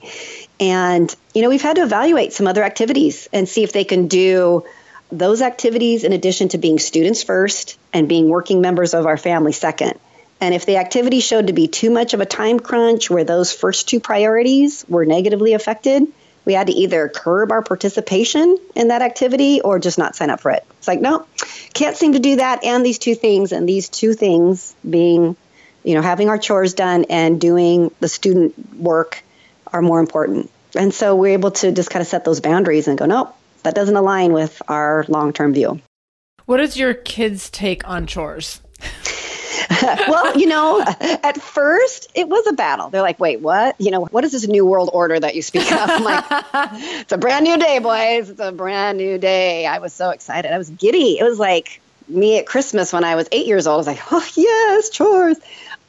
And, 0.60 1.14
you 1.34 1.42
know, 1.42 1.48
we've 1.48 1.62
had 1.62 1.76
to 1.76 1.82
evaluate 1.82 2.34
some 2.34 2.46
other 2.46 2.62
activities 2.62 3.28
and 3.32 3.48
see 3.48 3.62
if 3.62 3.72
they 3.72 3.84
can 3.84 4.08
do 4.08 4.64
those 5.10 5.42
activities, 5.42 6.04
in 6.04 6.12
addition 6.12 6.48
to 6.48 6.58
being 6.58 6.78
students 6.78 7.22
first 7.22 7.78
and 7.92 8.08
being 8.08 8.28
working 8.28 8.60
members 8.60 8.94
of 8.94 9.06
our 9.06 9.16
family 9.16 9.52
second. 9.52 9.98
And 10.40 10.54
if 10.54 10.66
the 10.66 10.76
activity 10.76 11.20
showed 11.20 11.46
to 11.46 11.52
be 11.52 11.68
too 11.68 11.90
much 11.90 12.12
of 12.12 12.20
a 12.20 12.26
time 12.26 12.60
crunch 12.60 13.08
where 13.08 13.24
those 13.24 13.52
first 13.52 13.88
two 13.88 14.00
priorities 14.00 14.84
were 14.88 15.06
negatively 15.06 15.54
affected, 15.54 16.06
we 16.44 16.52
had 16.52 16.68
to 16.68 16.72
either 16.72 17.08
curb 17.08 17.50
our 17.50 17.62
participation 17.62 18.58
in 18.74 18.88
that 18.88 19.02
activity 19.02 19.60
or 19.60 19.78
just 19.78 19.98
not 19.98 20.14
sign 20.14 20.30
up 20.30 20.40
for 20.40 20.50
it. 20.50 20.64
It's 20.78 20.88
like, 20.88 21.00
no, 21.00 21.26
can't 21.74 21.96
seem 21.96 22.12
to 22.12 22.18
do 22.18 22.36
that 22.36 22.64
and 22.64 22.84
these 22.84 22.98
two 22.98 23.14
things. 23.14 23.52
And 23.52 23.68
these 23.68 23.88
two 23.88 24.12
things 24.12 24.74
being, 24.88 25.36
you 25.82 25.94
know, 25.94 26.02
having 26.02 26.28
our 26.28 26.38
chores 26.38 26.74
done 26.74 27.06
and 27.10 27.40
doing 27.40 27.90
the 28.00 28.08
student 28.08 28.76
work 28.76 29.22
are 29.72 29.82
more 29.82 29.98
important. 29.98 30.50
And 30.76 30.92
so 30.92 31.16
we're 31.16 31.32
able 31.32 31.50
to 31.52 31.72
just 31.72 31.90
kind 31.90 32.02
of 32.02 32.06
set 32.06 32.24
those 32.24 32.40
boundaries 32.40 32.86
and 32.86 32.98
go, 32.98 33.06
nope, 33.06 33.34
that 33.66 33.74
doesn't 33.74 33.96
align 33.96 34.33
with 34.33 34.62
our 34.68 35.05
long 35.09 35.33
term 35.33 35.52
view. 35.52 35.81
What 36.44 36.61
is 36.61 36.76
your 36.76 36.94
kids' 36.94 37.50
take 37.50 37.87
on 37.88 38.07
chores? 38.07 38.61
well, 40.07 40.38
you 40.38 40.46
know, 40.46 40.85
at 40.87 41.42
first 41.42 42.09
it 42.14 42.29
was 42.29 42.46
a 42.46 42.52
battle. 42.52 42.90
They're 42.90 43.02
like, 43.02 43.18
wait, 43.18 43.40
what? 43.40 43.74
You 43.81 43.90
know, 43.90 44.05
what 44.05 44.22
is 44.22 44.31
this 44.31 44.46
new 44.46 44.64
world 44.64 44.90
order 44.92 45.18
that 45.18 45.35
you 45.35 45.42
speak 45.42 45.72
of? 45.72 45.81
I'm 45.83 46.05
like, 46.05 46.24
it's 47.00 47.11
a 47.11 47.18
brand 47.18 47.44
new 47.44 47.59
day, 47.59 47.81
boys. 47.81 48.31
It's 48.31 48.38
a 48.38 48.52
brand 48.52 48.98
new 48.98 49.18
day. 49.18 49.66
I 49.66 49.81
was 49.81 49.92
so 49.92 50.11
excited. 50.11 50.52
I 50.52 50.59
was 50.59 50.70
giddy. 50.70 51.18
It 51.18 51.24
was 51.24 51.40
like 51.40 51.81
me 52.07 52.38
at 52.38 52.46
Christmas 52.46 52.92
when 52.92 53.02
I 53.02 53.16
was 53.16 53.26
eight 53.33 53.48
years 53.48 53.66
old. 53.66 53.74
I 53.74 53.79
was 53.79 53.87
like, 53.88 54.12
oh, 54.12 54.29
yes, 54.37 54.90
chores. 54.90 55.38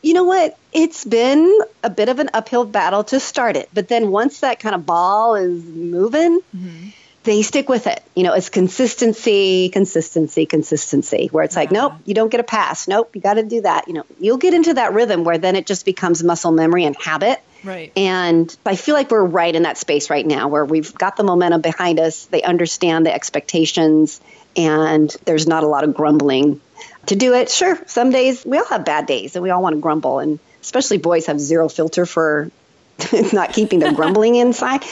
You 0.01 0.15
know 0.15 0.23
what? 0.23 0.57
It's 0.73 1.05
been 1.05 1.59
a 1.83 1.91
bit 1.91 2.09
of 2.09 2.17
an 2.17 2.31
uphill 2.33 2.65
battle 2.65 3.03
to 3.03 3.19
start 3.19 3.55
it. 3.55 3.69
But 3.71 3.87
then 3.87 4.09
once 4.09 4.39
that 4.39 4.59
kind 4.59 4.73
of 4.73 4.83
ball 4.83 5.35
is 5.35 5.63
moving, 5.63 6.39
mm-hmm 6.55 6.89
they 7.27 7.41
stick 7.41 7.67
with 7.67 7.87
it. 7.87 8.01
You 8.15 8.23
know, 8.23 8.33
it's 8.33 8.47
consistency, 8.47 9.67
consistency, 9.67 10.45
consistency, 10.45 11.27
where 11.29 11.43
it's 11.43 11.55
yeah. 11.55 11.59
like, 11.59 11.71
nope, 11.71 11.93
you 12.05 12.13
don't 12.13 12.29
get 12.29 12.39
a 12.39 12.43
pass. 12.43 12.87
Nope, 12.87 13.13
you 13.15 13.21
got 13.21 13.33
to 13.33 13.43
do 13.43 13.61
that. 13.61 13.89
You 13.89 13.95
know, 13.95 14.05
you'll 14.17 14.37
get 14.37 14.53
into 14.53 14.75
that 14.75 14.93
rhythm 14.93 15.25
where 15.25 15.37
then 15.37 15.57
it 15.57 15.65
just 15.67 15.83
becomes 15.83 16.23
muscle 16.23 16.53
memory 16.53 16.85
and 16.85 16.95
habit. 16.95 17.41
Right. 17.65 17.91
And 17.97 18.55
I 18.65 18.77
feel 18.77 18.95
like 18.95 19.11
we're 19.11 19.25
right 19.25 19.53
in 19.53 19.63
that 19.63 19.77
space 19.77 20.09
right 20.09 20.25
now 20.25 20.47
where 20.47 20.63
we've 20.63 20.93
got 20.93 21.17
the 21.17 21.23
momentum 21.23 21.59
behind 21.59 21.99
us. 21.99 22.27
They 22.27 22.41
understand 22.43 23.05
the 23.05 23.13
expectations, 23.13 24.21
and 24.55 25.13
there's 25.25 25.47
not 25.47 25.63
a 25.63 25.67
lot 25.67 25.83
of 25.83 25.93
grumbling 25.93 26.61
to 27.07 27.17
do 27.17 27.33
it. 27.33 27.51
Sure, 27.51 27.77
some 27.87 28.09
days 28.09 28.45
we 28.45 28.57
all 28.57 28.65
have 28.67 28.85
bad 28.85 29.05
days 29.05 29.35
and 29.35 29.43
we 29.43 29.49
all 29.49 29.61
want 29.61 29.75
to 29.75 29.81
grumble, 29.81 30.19
and 30.19 30.39
especially 30.61 30.97
boys 30.97 31.25
have 31.25 31.41
zero 31.41 31.67
filter 31.67 32.05
for 32.05 32.49
not 33.33 33.51
keeping 33.51 33.79
their 33.79 33.93
grumbling 33.99 34.35
inside. 34.35 34.85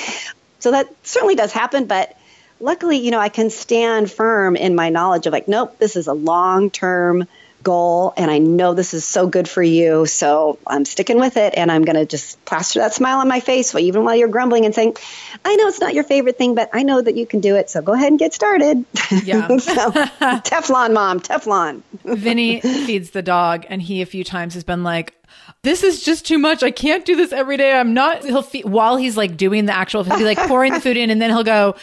So 0.59 0.71
that 0.71 0.93
certainly 1.03 1.35
does 1.35 1.53
happen, 1.53 1.85
but 1.85 2.17
luckily, 2.59 2.97
you 2.97 3.11
know, 3.11 3.19
I 3.19 3.29
can 3.29 3.49
stand 3.49 4.11
firm 4.11 4.55
in 4.55 4.75
my 4.75 4.89
knowledge 4.89 5.27
of 5.27 5.33
like, 5.33 5.47
nope, 5.47 5.77
this 5.79 5.95
is 5.95 6.07
a 6.07 6.13
long 6.13 6.69
term 6.69 7.27
goal 7.65 8.13
and 8.15 8.31
I 8.31 8.37
know 8.37 8.73
this 8.73 8.93
is 8.93 9.03
so 9.03 9.27
good 9.27 9.49
for 9.49 9.61
you. 9.61 10.05
So 10.05 10.57
I'm 10.65 10.85
sticking 10.85 11.19
with 11.19 11.35
it 11.35 11.55
and 11.57 11.69
I'm 11.69 11.83
going 11.83 11.97
to 11.97 12.05
just 12.05 12.43
plaster 12.45 12.79
that 12.79 12.93
smile 12.93 13.19
on 13.19 13.27
my 13.27 13.41
face 13.41 13.73
while, 13.73 13.83
even 13.83 14.05
while 14.05 14.15
you're 14.15 14.29
grumbling 14.29 14.65
and 14.65 14.73
saying, 14.73 14.95
I 15.43 15.55
know 15.55 15.67
it's 15.67 15.81
not 15.81 15.93
your 15.93 16.05
favorite 16.05 16.37
thing, 16.37 16.55
but 16.55 16.69
I 16.71 16.83
know 16.83 17.01
that 17.01 17.17
you 17.17 17.25
can 17.25 17.41
do 17.41 17.55
it. 17.55 17.69
So 17.69 17.81
go 17.81 17.93
ahead 17.93 18.09
and 18.09 18.19
get 18.19 18.33
started. 18.33 18.85
Yeah. 19.23 19.47
so, 19.57 19.91
Teflon 19.91 20.93
mom, 20.93 21.19
Teflon. 21.19 21.81
Vinny 22.05 22.61
feeds 22.61 23.09
the 23.09 23.23
dog 23.23 23.65
and 23.67 23.81
he 23.81 24.01
a 24.01 24.05
few 24.05 24.23
times 24.23 24.53
has 24.53 24.63
been 24.63 24.83
like, 24.83 25.15
this 25.63 25.83
is 25.83 26.03
just 26.03 26.25
too 26.25 26.37
much. 26.37 26.61
I 26.61 26.71
can't 26.71 27.03
do 27.03 27.15
this 27.15 27.33
every 27.33 27.57
day. 27.57 27.73
I'm 27.73 27.93
not, 27.93 28.23
he'll 28.23 28.43
feed, 28.43 28.65
while 28.65 28.95
he's 28.95 29.17
like 29.17 29.35
doing 29.35 29.65
the 29.65 29.73
actual, 29.73 30.03
he'll 30.03 30.17
be 30.17 30.23
like 30.23 30.37
pouring 30.47 30.71
the 30.71 30.79
food 30.79 30.95
in 30.95 31.09
and 31.09 31.21
then 31.21 31.31
he'll 31.31 31.43
go, 31.43 31.75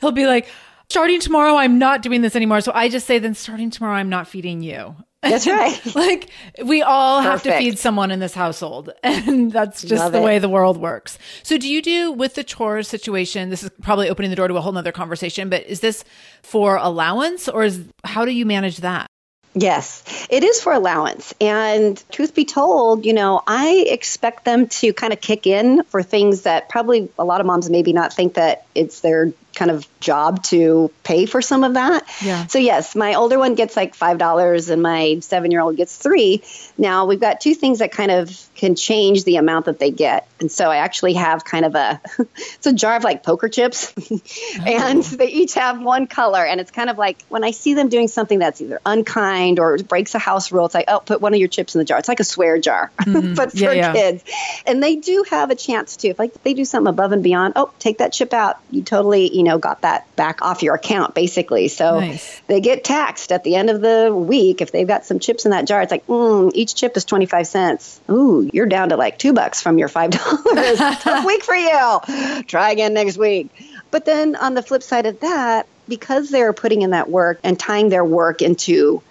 he'll 0.00 0.12
be 0.12 0.26
like, 0.26 0.48
starting 0.90 1.20
tomorrow, 1.20 1.56
I'm 1.56 1.78
not 1.78 2.02
doing 2.02 2.20
this 2.20 2.36
anymore. 2.36 2.60
So 2.60 2.72
I 2.74 2.90
just 2.90 3.06
say, 3.06 3.18
then 3.18 3.34
starting 3.34 3.70
tomorrow, 3.70 3.94
I'm 3.94 4.10
not 4.10 4.28
feeding 4.28 4.62
you. 4.62 4.96
That's 5.22 5.46
right. 5.46 5.94
like 5.94 6.30
we 6.64 6.82
all 6.82 7.22
Perfect. 7.22 7.44
have 7.46 7.54
to 7.54 7.58
feed 7.58 7.78
someone 7.78 8.10
in 8.10 8.20
this 8.20 8.34
household, 8.34 8.90
and 9.02 9.52
that's 9.52 9.82
just 9.82 10.02
Love 10.02 10.12
the 10.12 10.20
it. 10.20 10.24
way 10.24 10.38
the 10.38 10.48
world 10.48 10.78
works. 10.78 11.18
So, 11.42 11.58
do 11.58 11.68
you 11.68 11.82
do 11.82 12.12
with 12.12 12.34
the 12.34 12.44
chores 12.44 12.88
situation? 12.88 13.50
This 13.50 13.62
is 13.62 13.70
probably 13.82 14.08
opening 14.08 14.30
the 14.30 14.36
door 14.36 14.48
to 14.48 14.56
a 14.56 14.60
whole 14.60 14.72
nother 14.72 14.92
conversation, 14.92 15.50
but 15.50 15.66
is 15.66 15.80
this 15.80 16.04
for 16.42 16.76
allowance 16.76 17.48
or 17.48 17.64
is 17.64 17.84
how 18.04 18.24
do 18.24 18.30
you 18.30 18.46
manage 18.46 18.78
that? 18.78 19.06
Yes, 19.52 20.26
it 20.30 20.44
is 20.44 20.60
for 20.60 20.72
allowance. 20.72 21.34
And 21.40 22.02
truth 22.12 22.36
be 22.36 22.44
told, 22.44 23.04
you 23.04 23.12
know, 23.12 23.42
I 23.48 23.84
expect 23.88 24.44
them 24.44 24.68
to 24.68 24.92
kind 24.92 25.12
of 25.12 25.20
kick 25.20 25.44
in 25.44 25.82
for 25.84 26.04
things 26.04 26.42
that 26.42 26.68
probably 26.68 27.08
a 27.18 27.24
lot 27.24 27.40
of 27.40 27.46
moms 27.48 27.68
maybe 27.68 27.92
not 27.92 28.12
think 28.12 28.34
that 28.34 28.64
it's 28.76 29.00
their 29.00 29.32
kind 29.54 29.70
of 29.70 29.86
job 30.00 30.42
to 30.44 30.90
pay 31.02 31.26
for 31.26 31.42
some 31.42 31.64
of 31.64 31.74
that. 31.74 32.04
Yeah. 32.22 32.46
So 32.46 32.58
yes, 32.58 32.94
my 32.96 33.14
older 33.14 33.38
one 33.38 33.54
gets 33.54 33.76
like 33.76 33.94
five 33.94 34.18
dollars, 34.18 34.70
and 34.70 34.82
my 34.82 35.18
seven-year-old 35.20 35.76
gets 35.76 35.96
three. 35.96 36.42
Now 36.78 37.06
we've 37.06 37.20
got 37.20 37.40
two 37.40 37.54
things 37.54 37.80
that 37.80 37.92
kind 37.92 38.10
of 38.10 38.30
can 38.60 38.74
change 38.74 39.24
the 39.24 39.36
amount 39.36 39.64
that 39.64 39.78
they 39.78 39.90
get, 39.90 40.28
and 40.38 40.52
so 40.52 40.70
I 40.70 40.76
actually 40.76 41.14
have 41.14 41.46
kind 41.46 41.64
of 41.64 41.74
a 41.74 41.98
it's 42.36 42.66
a 42.66 42.74
jar 42.74 42.96
of 42.96 43.04
like 43.04 43.22
poker 43.22 43.48
chips, 43.48 43.94
and 44.66 45.02
they 45.02 45.28
each 45.28 45.54
have 45.54 45.80
one 45.80 46.06
color, 46.06 46.44
and 46.44 46.60
it's 46.60 46.70
kind 46.70 46.90
of 46.90 46.98
like 46.98 47.22
when 47.30 47.42
I 47.42 47.52
see 47.52 47.72
them 47.72 47.88
doing 47.88 48.06
something 48.06 48.38
that's 48.38 48.60
either 48.60 48.78
unkind 48.84 49.58
or 49.58 49.78
breaks 49.78 50.14
a 50.14 50.18
house 50.18 50.52
rule, 50.52 50.66
it's 50.66 50.74
like 50.74 50.84
oh, 50.88 51.00
put 51.00 51.22
one 51.22 51.32
of 51.32 51.40
your 51.40 51.48
chips 51.48 51.74
in 51.74 51.78
the 51.78 51.86
jar. 51.86 51.98
It's 51.98 52.08
like 52.08 52.20
a 52.20 52.24
swear 52.24 52.58
jar, 52.58 52.92
mm-hmm. 53.00 53.32
but 53.32 53.52
for 53.52 53.58
yeah, 53.58 53.72
yeah. 53.72 53.92
kids, 53.94 54.24
and 54.66 54.82
they 54.82 54.96
do 54.96 55.24
have 55.30 55.50
a 55.50 55.56
chance 55.56 55.96
to 55.98 56.08
if 56.08 56.18
like 56.18 56.42
they 56.42 56.52
do 56.52 56.66
something 56.66 56.90
above 56.90 57.12
and 57.12 57.22
beyond. 57.22 57.54
Oh, 57.56 57.72
take 57.78 57.98
that 57.98 58.12
chip 58.12 58.34
out. 58.34 58.58
You 58.70 58.82
totally 58.82 59.34
you 59.34 59.42
know 59.42 59.56
got 59.56 59.80
that 59.80 60.14
back 60.16 60.42
off 60.42 60.62
your 60.62 60.74
account 60.74 61.14
basically. 61.14 61.68
So 61.68 62.00
nice. 62.00 62.42
they 62.46 62.60
get 62.60 62.84
taxed 62.84 63.32
at 63.32 63.42
the 63.42 63.56
end 63.56 63.70
of 63.70 63.80
the 63.80 64.14
week 64.14 64.60
if 64.60 64.70
they've 64.70 64.86
got 64.86 65.06
some 65.06 65.18
chips 65.18 65.46
in 65.46 65.52
that 65.52 65.66
jar. 65.66 65.80
It's 65.80 65.90
like, 65.90 66.06
mm, 66.06 66.50
each 66.54 66.74
chip 66.74 66.96
is 66.96 67.04
25 67.04 67.46
cents. 67.46 68.00
Ooh, 68.10 68.49
you're 68.52 68.66
down 68.66 68.90
to 68.90 68.96
like 68.96 69.18
two 69.18 69.32
bucks 69.32 69.62
from 69.62 69.78
your 69.78 69.88
$5. 69.88 70.10
Tough 71.00 71.24
week 71.26 71.42
for 71.44 71.54
you. 71.54 72.42
Try 72.42 72.70
again 72.70 72.94
next 72.94 73.16
week. 73.16 73.50
But 73.90 74.04
then 74.04 74.36
on 74.36 74.54
the 74.54 74.62
flip 74.62 74.82
side 74.82 75.06
of 75.06 75.20
that, 75.20 75.66
because 75.88 76.30
they're 76.30 76.52
putting 76.52 76.82
in 76.82 76.90
that 76.90 77.10
work 77.10 77.40
and 77.42 77.58
tying 77.58 77.88
their 77.88 78.04
work 78.04 78.42
into 78.42 79.02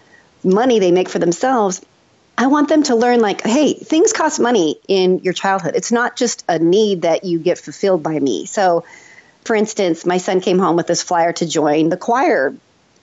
money 0.43 0.79
they 0.79 0.91
make 0.91 1.09
for 1.09 1.19
themselves, 1.19 1.81
I 2.37 2.47
want 2.47 2.69
them 2.69 2.83
to 2.83 2.95
learn 2.95 3.19
like, 3.19 3.41
hey, 3.41 3.73
things 3.73 4.13
cost 4.13 4.39
money 4.39 4.79
in 4.87 5.19
your 5.19 5.33
childhood. 5.33 5.73
It's 5.75 5.91
not 5.91 6.15
just 6.15 6.45
a 6.47 6.57
need 6.57 7.01
that 7.01 7.25
you 7.25 7.39
get 7.39 7.57
fulfilled 7.57 8.01
by 8.01 8.17
me. 8.17 8.45
So 8.45 8.85
for 9.43 9.55
instance, 9.55 10.05
my 10.05 10.17
son 10.17 10.41
came 10.41 10.59
home 10.59 10.75
with 10.75 10.87
this 10.87 11.01
flyer 11.01 11.33
to 11.33 11.45
join 11.47 11.89
the 11.89 11.97
choir 11.97 12.55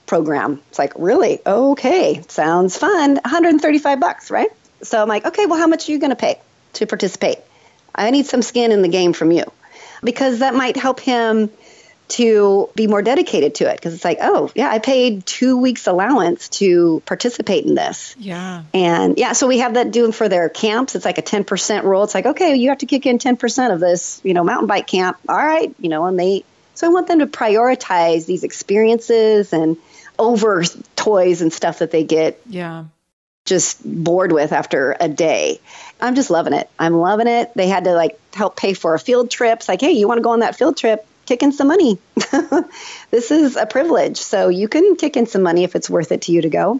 program. 0.05 0.61
It's 0.69 0.79
like, 0.79 0.93
really? 0.95 1.39
Okay, 1.45 2.23
sounds 2.29 2.77
fun. 2.77 3.15
135 3.15 3.99
bucks, 3.99 4.31
right? 4.31 4.49
So 4.81 5.01
I'm 5.01 5.07
like, 5.07 5.25
okay, 5.25 5.45
well, 5.45 5.59
how 5.59 5.67
much 5.67 5.87
are 5.87 5.91
you 5.91 5.99
going 5.99 6.11
to 6.11 6.15
pay 6.15 6.39
to 6.73 6.85
participate? 6.85 7.37
I 7.93 8.11
need 8.11 8.25
some 8.25 8.41
skin 8.41 8.71
in 8.71 8.81
the 8.81 8.87
game 8.87 9.13
from 9.13 9.31
you 9.31 9.51
because 10.03 10.39
that 10.39 10.53
might 10.53 10.77
help 10.77 10.99
him 10.99 11.49
to 12.09 12.69
be 12.75 12.87
more 12.87 13.01
dedicated 13.01 13.55
to 13.55 13.69
it 13.69 13.75
because 13.75 13.93
it's 13.93 14.05
like, 14.05 14.19
oh, 14.21 14.49
yeah, 14.55 14.69
I 14.69 14.79
paid 14.79 15.25
two 15.25 15.57
weeks 15.57 15.87
allowance 15.87 16.47
to 16.49 17.01
participate 17.05 17.65
in 17.65 17.75
this. 17.75 18.15
Yeah. 18.17 18.63
And 18.73 19.17
yeah, 19.17 19.33
so 19.33 19.47
we 19.47 19.59
have 19.59 19.73
that 19.73 19.91
doing 19.91 20.13
for 20.13 20.29
their 20.29 20.47
camps. 20.47 20.95
It's 20.95 21.03
like 21.03 21.17
a 21.17 21.21
10% 21.21 21.83
rule. 21.83 22.03
It's 22.03 22.15
like, 22.15 22.25
okay, 22.25 22.55
you 22.55 22.69
have 22.69 22.77
to 22.79 22.85
kick 22.85 23.05
in 23.05 23.17
10% 23.17 23.73
of 23.73 23.79
this, 23.79 24.21
you 24.23 24.33
know, 24.33 24.43
mountain 24.43 24.67
bike 24.67 24.87
camp. 24.87 25.17
All 25.27 25.35
right. 25.35 25.73
You 25.79 25.89
know, 25.89 26.05
and 26.05 26.17
they, 26.17 26.45
so 26.75 26.87
I 26.87 26.91
want 26.91 27.07
them 27.07 27.19
to 27.19 27.27
prioritize 27.27 28.25
these 28.25 28.43
experiences 28.43 29.51
and 29.51 29.77
over 30.17 30.63
toys 30.95 31.41
and 31.41 31.51
stuff 31.51 31.79
that 31.79 31.91
they 31.91 32.03
get. 32.03 32.39
Yeah. 32.47 32.85
Just 33.47 33.81
bored 33.83 34.31
with 34.31 34.51
after 34.51 34.95
a 34.99 35.09
day. 35.09 35.59
I'm 35.99 36.13
just 36.13 36.29
loving 36.29 36.53
it. 36.53 36.69
I'm 36.77 36.93
loving 36.93 37.27
it. 37.27 37.51
They 37.55 37.67
had 37.67 37.85
to 37.85 37.93
like 37.93 38.19
help 38.33 38.55
pay 38.55 38.73
for 38.73 38.93
a 38.93 38.99
field 38.99 39.31
trip. 39.31 39.59
It's 39.59 39.67
like, 39.67 39.81
hey, 39.81 39.91
you 39.91 40.07
want 40.07 40.19
to 40.19 40.23
go 40.23 40.31
on 40.31 40.39
that 40.39 40.55
field 40.55 40.77
trip? 40.77 41.07
kick 41.27 41.43
in 41.43 41.51
some 41.51 41.67
money. 41.67 41.99
this 43.11 43.31
is 43.31 43.57
a 43.57 43.65
privilege. 43.65 44.17
So 44.17 44.47
you 44.47 44.67
can 44.67 44.95
kick 44.95 45.17
in 45.17 45.27
some 45.27 45.43
money 45.43 45.63
if 45.63 45.75
it's 45.75 45.89
worth 45.89 46.11
it 46.11 46.23
to 46.23 46.31
you 46.31 46.41
to 46.41 46.49
go. 46.49 46.79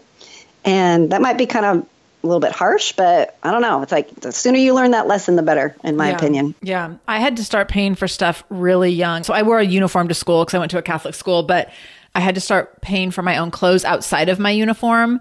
And 0.64 1.12
that 1.12 1.20
might 1.20 1.38
be 1.38 1.46
kind 1.46 1.66
of 1.66 1.86
a 2.22 2.26
little 2.26 2.40
bit 2.40 2.52
harsh, 2.52 2.92
but 2.92 3.36
I 3.42 3.52
don't 3.52 3.62
know. 3.62 3.82
It's 3.82 3.92
like 3.92 4.12
the 4.16 4.32
sooner 4.32 4.58
you 4.58 4.74
learn 4.74 4.90
that 4.90 5.06
lesson, 5.06 5.36
the 5.36 5.42
better, 5.42 5.76
in 5.84 5.96
my 5.96 6.08
yeah. 6.08 6.16
opinion. 6.16 6.54
Yeah. 6.62 6.94
I 7.06 7.20
had 7.20 7.36
to 7.36 7.44
start 7.44 7.68
paying 7.68 7.94
for 7.94 8.08
stuff 8.08 8.42
really 8.48 8.90
young. 8.90 9.22
So 9.22 9.34
I 9.34 9.42
wore 9.42 9.60
a 9.60 9.64
uniform 9.64 10.08
to 10.08 10.14
school 10.14 10.44
because 10.44 10.54
I 10.54 10.58
went 10.58 10.72
to 10.72 10.78
a 10.78 10.82
Catholic 10.82 11.14
school, 11.14 11.44
but 11.44 11.70
I 12.14 12.20
had 12.20 12.34
to 12.34 12.40
start 12.40 12.80
paying 12.80 13.12
for 13.12 13.22
my 13.22 13.36
own 13.36 13.50
clothes 13.50 13.84
outside 13.84 14.28
of 14.28 14.38
my 14.38 14.50
uniform. 14.50 15.20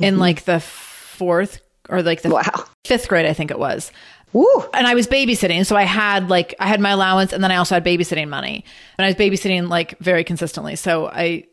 In 0.00 0.14
mm-hmm. 0.14 0.20
like 0.20 0.44
the 0.44 0.60
fourth 0.60 1.60
or 1.88 2.02
like 2.02 2.22
the 2.22 2.30
wow. 2.30 2.64
fifth 2.84 3.08
grade, 3.08 3.26
I 3.26 3.32
think 3.32 3.50
it 3.50 3.58
was. 3.58 3.92
Woo. 4.32 4.46
And 4.74 4.86
I 4.86 4.94
was 4.94 5.06
babysitting. 5.06 5.64
So 5.64 5.74
I 5.74 5.84
had 5.84 6.28
like, 6.28 6.54
I 6.60 6.66
had 6.66 6.80
my 6.80 6.90
allowance 6.90 7.32
and 7.32 7.42
then 7.42 7.50
I 7.50 7.56
also 7.56 7.74
had 7.74 7.84
babysitting 7.84 8.28
money. 8.28 8.64
And 8.98 9.04
I 9.04 9.08
was 9.08 9.16
babysitting 9.16 9.68
like 9.68 9.98
very 9.98 10.22
consistently. 10.22 10.76
So 10.76 11.08
I 11.08 11.44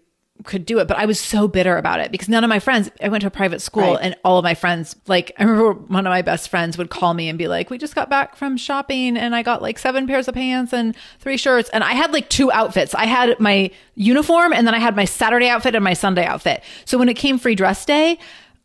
could 0.44 0.66
do 0.66 0.80
it. 0.80 0.88
But 0.88 0.98
I 0.98 1.06
was 1.06 1.20
so 1.20 1.48
bitter 1.48 1.78
about 1.78 2.00
it 2.00 2.12
because 2.12 2.30
none 2.30 2.44
of 2.44 2.50
my 2.50 2.60
friends, 2.60 2.92
I 3.02 3.10
went 3.10 3.22
to 3.22 3.28
a 3.28 3.32
private 3.32 3.62
school 3.62 3.94
right. 3.94 4.00
and 4.02 4.16
all 4.24 4.38
of 4.38 4.44
my 4.44 4.54
friends, 4.54 4.96
like, 5.08 5.32
I 5.38 5.44
remember 5.44 5.74
one 5.74 6.06
of 6.06 6.12
my 6.12 6.22
best 6.22 6.50
friends 6.50 6.78
would 6.78 6.90
call 6.90 7.14
me 7.14 7.30
and 7.30 7.38
be 7.38 7.48
like, 7.48 7.70
we 7.70 7.78
just 7.78 7.96
got 7.96 8.10
back 8.10 8.36
from 8.36 8.58
shopping 8.58 9.18
and 9.18 9.36
I 9.36 9.44
got 9.44 9.62
like 9.62 9.80
seven 9.80 10.08
pairs 10.08 10.28
of 10.28 10.36
pants 10.36 10.74
and 10.74 10.96
three 11.20 11.38
shirts. 11.38 11.70
And 11.70 11.84
I 11.84 11.94
had 11.94 12.12
like 12.12 12.30
two 12.30 12.52
outfits. 12.52 12.94
I 12.94 13.06
had 13.06 13.40
my 13.40 13.72
uniform 13.96 14.54
and 14.54 14.68
then 14.68 14.76
I 14.76 14.80
had 14.80 14.96
my 14.96 15.06
Saturday 15.06 15.48
outfit 15.48 15.76
and 15.76 15.84
my 15.84 15.94
Sunday 15.94 16.26
outfit. 16.26 16.64
So 16.86 16.98
when 16.98 17.10
it 17.10 17.16
came 17.16 17.38
free 17.38 17.56
dress 17.56 17.86
day, 17.86 18.20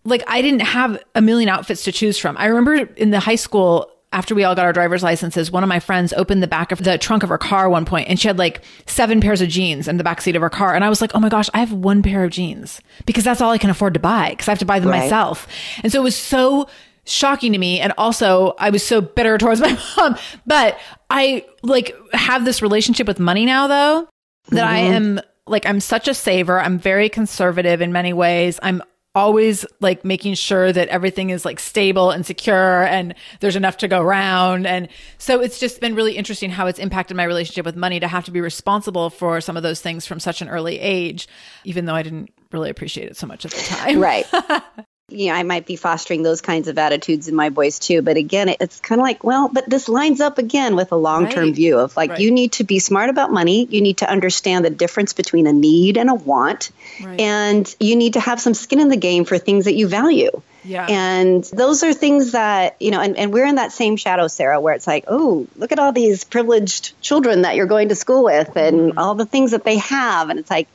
like 0.04 0.24
I 0.26 0.42
didn't 0.42 0.60
have 0.60 1.02
a 1.14 1.22
million 1.22 1.48
outfits 1.48 1.84
to 1.84 1.92
choose 1.92 2.18
from. 2.18 2.36
I 2.36 2.46
remember 2.46 2.74
in 2.94 3.10
the 3.10 3.20
high 3.20 3.36
school, 3.36 3.90
after 4.12 4.34
we 4.34 4.42
all 4.42 4.54
got 4.54 4.64
our 4.64 4.72
driver's 4.72 5.02
licenses, 5.02 5.52
one 5.52 5.62
of 5.62 5.68
my 5.68 5.78
friends 5.78 6.12
opened 6.12 6.42
the 6.42 6.48
back 6.48 6.72
of 6.72 6.82
the 6.82 6.98
trunk 6.98 7.22
of 7.22 7.28
her 7.28 7.38
car 7.38 7.70
one 7.70 7.84
point 7.84 8.08
and 8.08 8.18
she 8.18 8.26
had 8.26 8.38
like 8.38 8.62
seven 8.86 9.20
pairs 9.20 9.40
of 9.40 9.48
jeans 9.48 9.86
in 9.86 9.98
the 9.98 10.04
back 10.04 10.20
seat 10.20 10.34
of 10.34 10.42
her 10.42 10.50
car. 10.50 10.74
And 10.74 10.84
I 10.84 10.88
was 10.88 11.00
like, 11.00 11.12
oh 11.14 11.20
my 11.20 11.28
gosh, 11.28 11.48
I 11.54 11.60
have 11.60 11.72
one 11.72 12.02
pair 12.02 12.24
of 12.24 12.30
jeans 12.30 12.80
because 13.06 13.22
that's 13.22 13.40
all 13.40 13.52
I 13.52 13.58
can 13.58 13.70
afford 13.70 13.94
to 13.94 14.00
buy 14.00 14.30
because 14.30 14.48
I 14.48 14.50
have 14.50 14.58
to 14.58 14.64
buy 14.64 14.80
them 14.80 14.90
right. 14.90 15.00
myself. 15.00 15.46
And 15.84 15.92
so 15.92 16.00
it 16.00 16.04
was 16.04 16.16
so 16.16 16.68
shocking 17.04 17.52
to 17.52 17.58
me. 17.58 17.78
And 17.78 17.92
also 17.98 18.54
I 18.58 18.70
was 18.70 18.84
so 18.84 19.00
bitter 19.00 19.38
towards 19.38 19.60
my 19.60 19.78
mom. 19.96 20.16
But 20.44 20.78
I 21.08 21.46
like 21.62 21.94
have 22.12 22.44
this 22.44 22.62
relationship 22.62 23.06
with 23.06 23.20
money 23.20 23.46
now 23.46 23.68
though 23.68 24.08
that 24.48 24.66
mm-hmm. 24.66 24.74
I 24.74 24.78
am 24.78 25.20
like 25.46 25.66
I'm 25.66 25.78
such 25.78 26.08
a 26.08 26.14
saver. 26.14 26.58
I'm 26.60 26.80
very 26.80 27.08
conservative 27.08 27.80
in 27.80 27.92
many 27.92 28.12
ways. 28.12 28.58
I'm 28.60 28.82
always 29.14 29.66
like 29.80 30.04
making 30.04 30.34
sure 30.34 30.72
that 30.72 30.88
everything 30.88 31.30
is 31.30 31.44
like 31.44 31.58
stable 31.58 32.10
and 32.10 32.24
secure 32.24 32.84
and 32.84 33.14
there's 33.40 33.56
enough 33.56 33.76
to 33.78 33.88
go 33.88 34.00
around. 34.00 34.66
And 34.66 34.88
so 35.18 35.40
it's 35.40 35.58
just 35.58 35.80
been 35.80 35.94
really 35.94 36.16
interesting 36.16 36.50
how 36.50 36.66
it's 36.66 36.78
impacted 36.78 37.16
my 37.16 37.24
relationship 37.24 37.64
with 37.66 37.76
money 37.76 37.98
to 38.00 38.08
have 38.08 38.24
to 38.26 38.30
be 38.30 38.40
responsible 38.40 39.10
for 39.10 39.40
some 39.40 39.56
of 39.56 39.62
those 39.62 39.80
things 39.80 40.06
from 40.06 40.20
such 40.20 40.42
an 40.42 40.48
early 40.48 40.78
age, 40.78 41.26
even 41.64 41.86
though 41.86 41.94
I 41.94 42.02
didn't 42.02 42.30
really 42.52 42.70
appreciate 42.70 43.08
it 43.08 43.16
so 43.16 43.26
much 43.26 43.44
at 43.44 43.50
the 43.50 43.62
time. 43.62 44.00
Right. 44.00 44.26
you 45.10 45.28
know, 45.28 45.34
I 45.34 45.42
might 45.42 45.66
be 45.66 45.76
fostering 45.76 46.22
those 46.22 46.40
kinds 46.40 46.68
of 46.68 46.78
attitudes 46.78 47.28
in 47.28 47.34
my 47.34 47.48
boys 47.50 47.78
too. 47.78 48.02
But 48.02 48.16
again, 48.16 48.48
it's 48.60 48.80
kind 48.80 49.00
of 49.00 49.04
like, 49.04 49.24
well, 49.24 49.48
but 49.48 49.68
this 49.68 49.88
lines 49.88 50.20
up 50.20 50.38
again 50.38 50.76
with 50.76 50.92
a 50.92 50.96
long 50.96 51.28
term 51.28 51.46
right. 51.46 51.54
view 51.54 51.78
of 51.78 51.96
like, 51.96 52.10
right. 52.10 52.20
you 52.20 52.30
need 52.30 52.52
to 52.52 52.64
be 52.64 52.78
smart 52.78 53.10
about 53.10 53.32
money. 53.32 53.66
You 53.66 53.80
need 53.80 53.98
to 53.98 54.10
understand 54.10 54.64
the 54.64 54.70
difference 54.70 55.12
between 55.12 55.46
a 55.46 55.52
need 55.52 55.96
and 55.96 56.10
a 56.10 56.14
want. 56.14 56.70
Right. 57.02 57.20
And 57.20 57.76
you 57.80 57.96
need 57.96 58.14
to 58.14 58.20
have 58.20 58.40
some 58.40 58.54
skin 58.54 58.80
in 58.80 58.88
the 58.88 58.96
game 58.96 59.24
for 59.24 59.38
things 59.38 59.64
that 59.66 59.74
you 59.74 59.88
value. 59.88 60.42
Yeah. 60.64 60.86
And 60.88 61.42
those 61.44 61.82
are 61.82 61.94
things 61.94 62.32
that, 62.32 62.76
you 62.80 62.90
know, 62.90 63.00
and, 63.00 63.16
and 63.16 63.32
we're 63.32 63.46
in 63.46 63.54
that 63.54 63.72
same 63.72 63.96
shadow, 63.96 64.28
Sarah, 64.28 64.60
where 64.60 64.74
it's 64.74 64.86
like, 64.86 65.04
oh, 65.08 65.46
look 65.56 65.72
at 65.72 65.78
all 65.78 65.92
these 65.92 66.24
privileged 66.24 67.00
children 67.00 67.42
that 67.42 67.56
you're 67.56 67.66
going 67.66 67.88
to 67.88 67.94
school 67.94 68.24
with 68.24 68.56
and 68.56 68.90
mm-hmm. 68.90 68.98
all 68.98 69.14
the 69.14 69.26
things 69.26 69.52
that 69.52 69.64
they 69.64 69.78
have. 69.78 70.28
And 70.28 70.38
it's 70.38 70.50
like, 70.50 70.68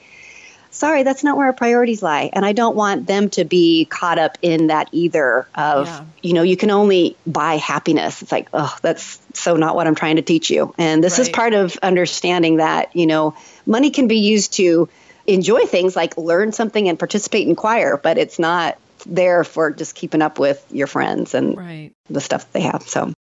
sorry, 0.75 1.03
that's 1.03 1.23
not 1.23 1.37
where 1.37 1.47
our 1.47 1.53
priorities 1.53 2.03
lie. 2.03 2.29
And 2.33 2.45
I 2.45 2.51
don't 2.51 2.75
want 2.75 3.07
them 3.07 3.29
to 3.31 3.45
be 3.45 3.85
caught 3.85 4.19
up 4.19 4.37
in 4.41 4.67
that 4.67 4.89
either 4.91 5.47
of, 5.55 5.87
yeah. 5.87 6.05
you 6.21 6.33
know, 6.33 6.43
you 6.43 6.57
can 6.57 6.69
only 6.69 7.15
buy 7.25 7.55
happiness. 7.55 8.21
It's 8.21 8.31
like, 8.31 8.49
oh, 8.53 8.75
that's 8.81 9.19
so 9.33 9.55
not 9.55 9.75
what 9.75 9.87
I'm 9.87 9.95
trying 9.95 10.17
to 10.17 10.21
teach 10.21 10.49
you. 10.49 10.73
And 10.77 11.03
this 11.03 11.13
right. 11.13 11.27
is 11.27 11.29
part 11.29 11.53
of 11.53 11.77
understanding 11.81 12.57
that, 12.57 12.95
you 12.95 13.07
know, 13.07 13.35
money 13.65 13.89
can 13.89 14.07
be 14.07 14.19
used 14.19 14.53
to 14.53 14.89
enjoy 15.25 15.65
things 15.65 15.95
like 15.95 16.17
learn 16.17 16.51
something 16.51 16.87
and 16.87 16.99
participate 16.99 17.47
in 17.47 17.55
choir, 17.55 17.97
but 17.97 18.17
it's 18.17 18.37
not 18.37 18.77
there 19.05 19.43
for 19.43 19.71
just 19.71 19.95
keeping 19.95 20.21
up 20.21 20.39
with 20.39 20.63
your 20.71 20.87
friends 20.87 21.33
and 21.33 21.57
right. 21.57 21.91
the 22.09 22.21
stuff 22.21 22.43
that 22.43 22.53
they 22.53 22.61
have. 22.61 22.83
So 22.83 23.13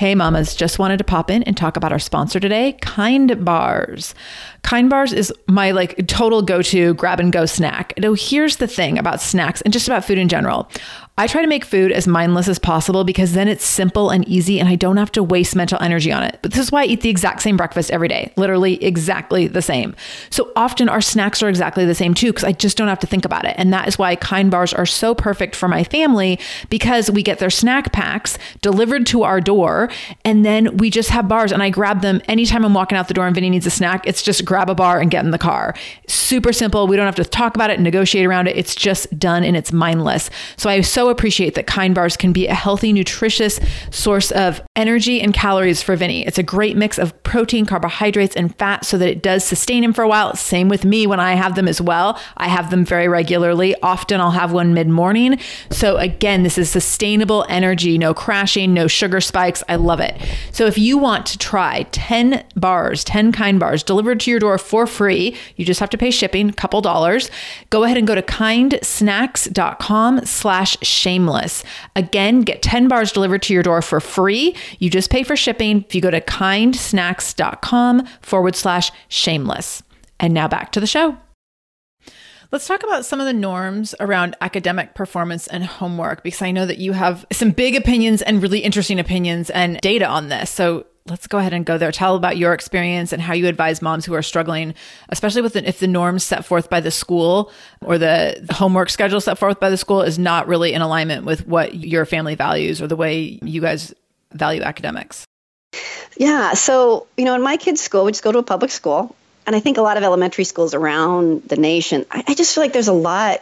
Hey 0.00 0.14
mamas, 0.14 0.54
just 0.54 0.78
wanted 0.78 0.96
to 0.96 1.04
pop 1.04 1.30
in 1.30 1.42
and 1.42 1.54
talk 1.54 1.76
about 1.76 1.92
our 1.92 1.98
sponsor 1.98 2.40
today, 2.40 2.72
Kind 2.80 3.44
Bars. 3.44 4.14
Kind 4.62 4.88
Bars 4.88 5.12
is 5.12 5.30
my 5.46 5.72
like 5.72 6.06
total 6.06 6.40
go-to 6.40 6.94
grab 6.94 7.20
and 7.20 7.30
go 7.30 7.44
snack. 7.44 7.92
Now 7.98 8.14
here's 8.14 8.56
the 8.56 8.66
thing 8.66 8.96
about 8.96 9.20
snacks 9.20 9.60
and 9.60 9.74
just 9.74 9.88
about 9.88 10.06
food 10.06 10.16
in 10.16 10.30
general. 10.30 10.70
I 11.20 11.26
try 11.26 11.42
to 11.42 11.48
make 11.48 11.66
food 11.66 11.92
as 11.92 12.06
mindless 12.06 12.48
as 12.48 12.58
possible 12.58 13.04
because 13.04 13.34
then 13.34 13.46
it's 13.46 13.62
simple 13.62 14.08
and 14.08 14.26
easy 14.26 14.58
and 14.58 14.66
I 14.70 14.74
don't 14.74 14.96
have 14.96 15.12
to 15.12 15.22
waste 15.22 15.54
mental 15.54 15.78
energy 15.82 16.10
on 16.10 16.22
it. 16.22 16.38
But 16.40 16.52
this 16.52 16.60
is 16.62 16.72
why 16.72 16.84
I 16.84 16.86
eat 16.86 17.02
the 17.02 17.10
exact 17.10 17.42
same 17.42 17.58
breakfast 17.58 17.90
every 17.90 18.08
day, 18.08 18.32
literally 18.36 18.82
exactly 18.82 19.46
the 19.46 19.60
same. 19.60 19.94
So 20.30 20.50
often 20.56 20.88
our 20.88 21.02
snacks 21.02 21.42
are 21.42 21.50
exactly 21.50 21.84
the 21.84 21.94
same 21.94 22.14
too 22.14 22.28
because 22.28 22.44
I 22.44 22.52
just 22.52 22.78
don't 22.78 22.88
have 22.88 23.00
to 23.00 23.06
think 23.06 23.26
about 23.26 23.44
it. 23.44 23.54
And 23.58 23.70
that 23.70 23.86
is 23.86 23.98
why 23.98 24.16
Kind 24.16 24.50
Bars 24.50 24.72
are 24.72 24.86
so 24.86 25.14
perfect 25.14 25.54
for 25.54 25.68
my 25.68 25.84
family 25.84 26.40
because 26.70 27.10
we 27.10 27.22
get 27.22 27.38
their 27.38 27.50
snack 27.50 27.92
packs 27.92 28.38
delivered 28.62 29.04
to 29.08 29.22
our 29.22 29.42
door 29.42 29.90
and 30.24 30.42
then 30.42 30.78
we 30.78 30.88
just 30.88 31.10
have 31.10 31.28
bars 31.28 31.52
and 31.52 31.62
I 31.62 31.68
grab 31.68 32.00
them 32.00 32.22
anytime 32.28 32.64
I'm 32.64 32.72
walking 32.72 32.96
out 32.96 33.08
the 33.08 33.14
door 33.14 33.26
and 33.26 33.34
Vinny 33.34 33.50
needs 33.50 33.66
a 33.66 33.70
snack. 33.70 34.06
It's 34.06 34.22
just 34.22 34.46
grab 34.46 34.70
a 34.70 34.74
bar 34.74 34.98
and 34.98 35.10
get 35.10 35.22
in 35.22 35.32
the 35.32 35.38
car. 35.38 35.74
Super 36.06 36.54
simple. 36.54 36.86
We 36.86 36.96
don't 36.96 37.04
have 37.04 37.14
to 37.16 37.26
talk 37.26 37.56
about 37.56 37.68
it, 37.68 37.78
negotiate 37.78 38.24
around 38.24 38.46
it. 38.46 38.56
It's 38.56 38.74
just 38.74 39.18
done 39.18 39.44
and 39.44 39.54
it's 39.54 39.70
mindless. 39.70 40.30
So 40.56 40.70
I 40.70 40.80
so 40.80 41.09
appreciate 41.10 41.54
that 41.54 41.66
Kind 41.66 41.94
Bars 41.94 42.16
can 42.16 42.32
be 42.32 42.46
a 42.46 42.54
healthy, 42.54 42.92
nutritious 42.92 43.60
source 43.90 44.30
of 44.30 44.62
energy 44.76 45.20
and 45.20 45.34
calories 45.34 45.82
for 45.82 45.96
Vinny. 45.96 46.26
It's 46.26 46.38
a 46.38 46.42
great 46.42 46.76
mix 46.76 46.98
of 46.98 47.20
protein, 47.22 47.66
carbohydrates, 47.66 48.36
and 48.36 48.56
fat 48.56 48.84
so 48.84 48.98
that 48.98 49.08
it 49.08 49.22
does 49.22 49.44
sustain 49.44 49.84
him 49.84 49.92
for 49.92 50.02
a 50.02 50.08
while. 50.08 50.34
Same 50.36 50.68
with 50.68 50.84
me 50.84 51.06
when 51.06 51.20
I 51.20 51.34
have 51.34 51.54
them 51.54 51.68
as 51.68 51.80
well. 51.80 52.18
I 52.36 52.48
have 52.48 52.70
them 52.70 52.84
very 52.84 53.08
regularly. 53.08 53.74
Often 53.82 54.20
I'll 54.20 54.30
have 54.30 54.52
one 54.52 54.74
mid 54.74 54.88
morning. 54.88 55.38
So 55.70 55.96
again, 55.96 56.42
this 56.42 56.58
is 56.58 56.70
sustainable 56.70 57.44
energy, 57.48 57.98
no 57.98 58.14
crashing, 58.14 58.72
no 58.72 58.86
sugar 58.86 59.20
spikes. 59.20 59.62
I 59.68 59.76
love 59.76 60.00
it. 60.00 60.16
So 60.52 60.66
if 60.66 60.78
you 60.78 60.98
want 60.98 61.26
to 61.26 61.38
try 61.38 61.84
10 61.90 62.44
bars, 62.56 63.04
10 63.04 63.32
kind 63.32 63.60
bars 63.60 63.82
delivered 63.82 64.20
to 64.20 64.30
your 64.30 64.40
door 64.40 64.58
for 64.58 64.86
free, 64.86 65.36
you 65.56 65.64
just 65.64 65.80
have 65.80 65.90
to 65.90 65.98
pay 65.98 66.10
shipping, 66.10 66.48
a 66.48 66.52
couple 66.52 66.80
dollars. 66.80 67.30
Go 67.70 67.84
ahead 67.84 67.96
and 67.96 68.06
go 68.06 68.14
to 68.14 68.22
kindsnacks.com 68.22 70.24
slash 70.24 70.76
shameless. 71.00 71.64
Again, 71.96 72.42
get 72.42 72.62
10 72.62 72.88
bars 72.88 73.12
delivered 73.12 73.42
to 73.42 73.54
your 73.54 73.62
door 73.62 73.82
for 73.82 74.00
free. 74.00 74.54
You 74.78 74.90
just 74.90 75.10
pay 75.10 75.22
for 75.22 75.36
shipping 75.36 75.84
if 75.84 75.94
you 75.94 76.00
go 76.00 76.10
to 76.10 76.20
kindsnacks.com 76.20 78.06
forward 78.20 78.54
slash 78.54 78.92
shameless. 79.08 79.82
And 80.18 80.34
now 80.34 80.48
back 80.48 80.72
to 80.72 80.80
the 80.80 80.86
show. 80.86 81.16
Let's 82.52 82.66
talk 82.66 82.82
about 82.82 83.04
some 83.04 83.20
of 83.20 83.26
the 83.26 83.32
norms 83.32 83.94
around 84.00 84.36
academic 84.40 84.94
performance 84.94 85.46
and 85.46 85.64
homework 85.64 86.24
because 86.24 86.42
I 86.42 86.50
know 86.50 86.66
that 86.66 86.78
you 86.78 86.92
have 86.92 87.24
some 87.30 87.52
big 87.52 87.76
opinions 87.76 88.22
and 88.22 88.42
really 88.42 88.58
interesting 88.58 88.98
opinions 88.98 89.50
and 89.50 89.80
data 89.80 90.06
on 90.06 90.30
this. 90.30 90.50
So 90.50 90.84
let's 91.06 91.26
go 91.26 91.38
ahead 91.38 91.52
and 91.52 91.64
go 91.64 91.78
there. 91.78 91.92
Tell 91.92 92.14
about 92.14 92.36
your 92.36 92.52
experience 92.52 93.12
and 93.12 93.20
how 93.20 93.34
you 93.34 93.46
advise 93.46 93.82
moms 93.82 94.04
who 94.04 94.14
are 94.14 94.22
struggling, 94.22 94.74
especially 95.08 95.42
with 95.42 95.54
the, 95.54 95.68
if 95.68 95.78
the 95.78 95.86
norms 95.86 96.24
set 96.24 96.44
forth 96.44 96.70
by 96.70 96.80
the 96.80 96.90
school 96.90 97.50
or 97.80 97.98
the, 97.98 98.46
homework 98.50 98.90
schedule 98.90 99.20
set 99.20 99.38
forth 99.38 99.58
by 99.58 99.70
the 99.70 99.76
school 99.76 100.02
is 100.02 100.18
not 100.18 100.46
really 100.46 100.72
in 100.72 100.82
alignment 100.82 101.24
with 101.24 101.46
what 101.46 101.74
your 101.74 102.04
family 102.04 102.34
values 102.34 102.82
or 102.82 102.86
the 102.86 102.96
way 102.96 103.38
you 103.42 103.60
guys 103.60 103.94
value 104.32 104.62
academics. 104.62 105.24
Yeah. 106.16 106.54
So, 106.54 107.06
you 107.16 107.24
know, 107.24 107.34
in 107.34 107.42
my 107.42 107.56
kids' 107.56 107.80
school, 107.80 108.04
we 108.04 108.12
just 108.12 108.22
go 108.22 108.32
to 108.32 108.38
a 108.38 108.42
public 108.42 108.70
school. 108.70 109.14
And 109.46 109.56
I 109.56 109.60
think 109.60 109.78
a 109.78 109.82
lot 109.82 109.96
of 109.96 110.02
elementary 110.02 110.44
schools 110.44 110.74
around 110.74 111.44
the 111.44 111.56
nation, 111.56 112.04
I, 112.10 112.24
I 112.28 112.34
just 112.34 112.54
feel 112.54 112.62
like 112.62 112.72
there's 112.72 112.88
a 112.88 112.92
lot 112.92 113.40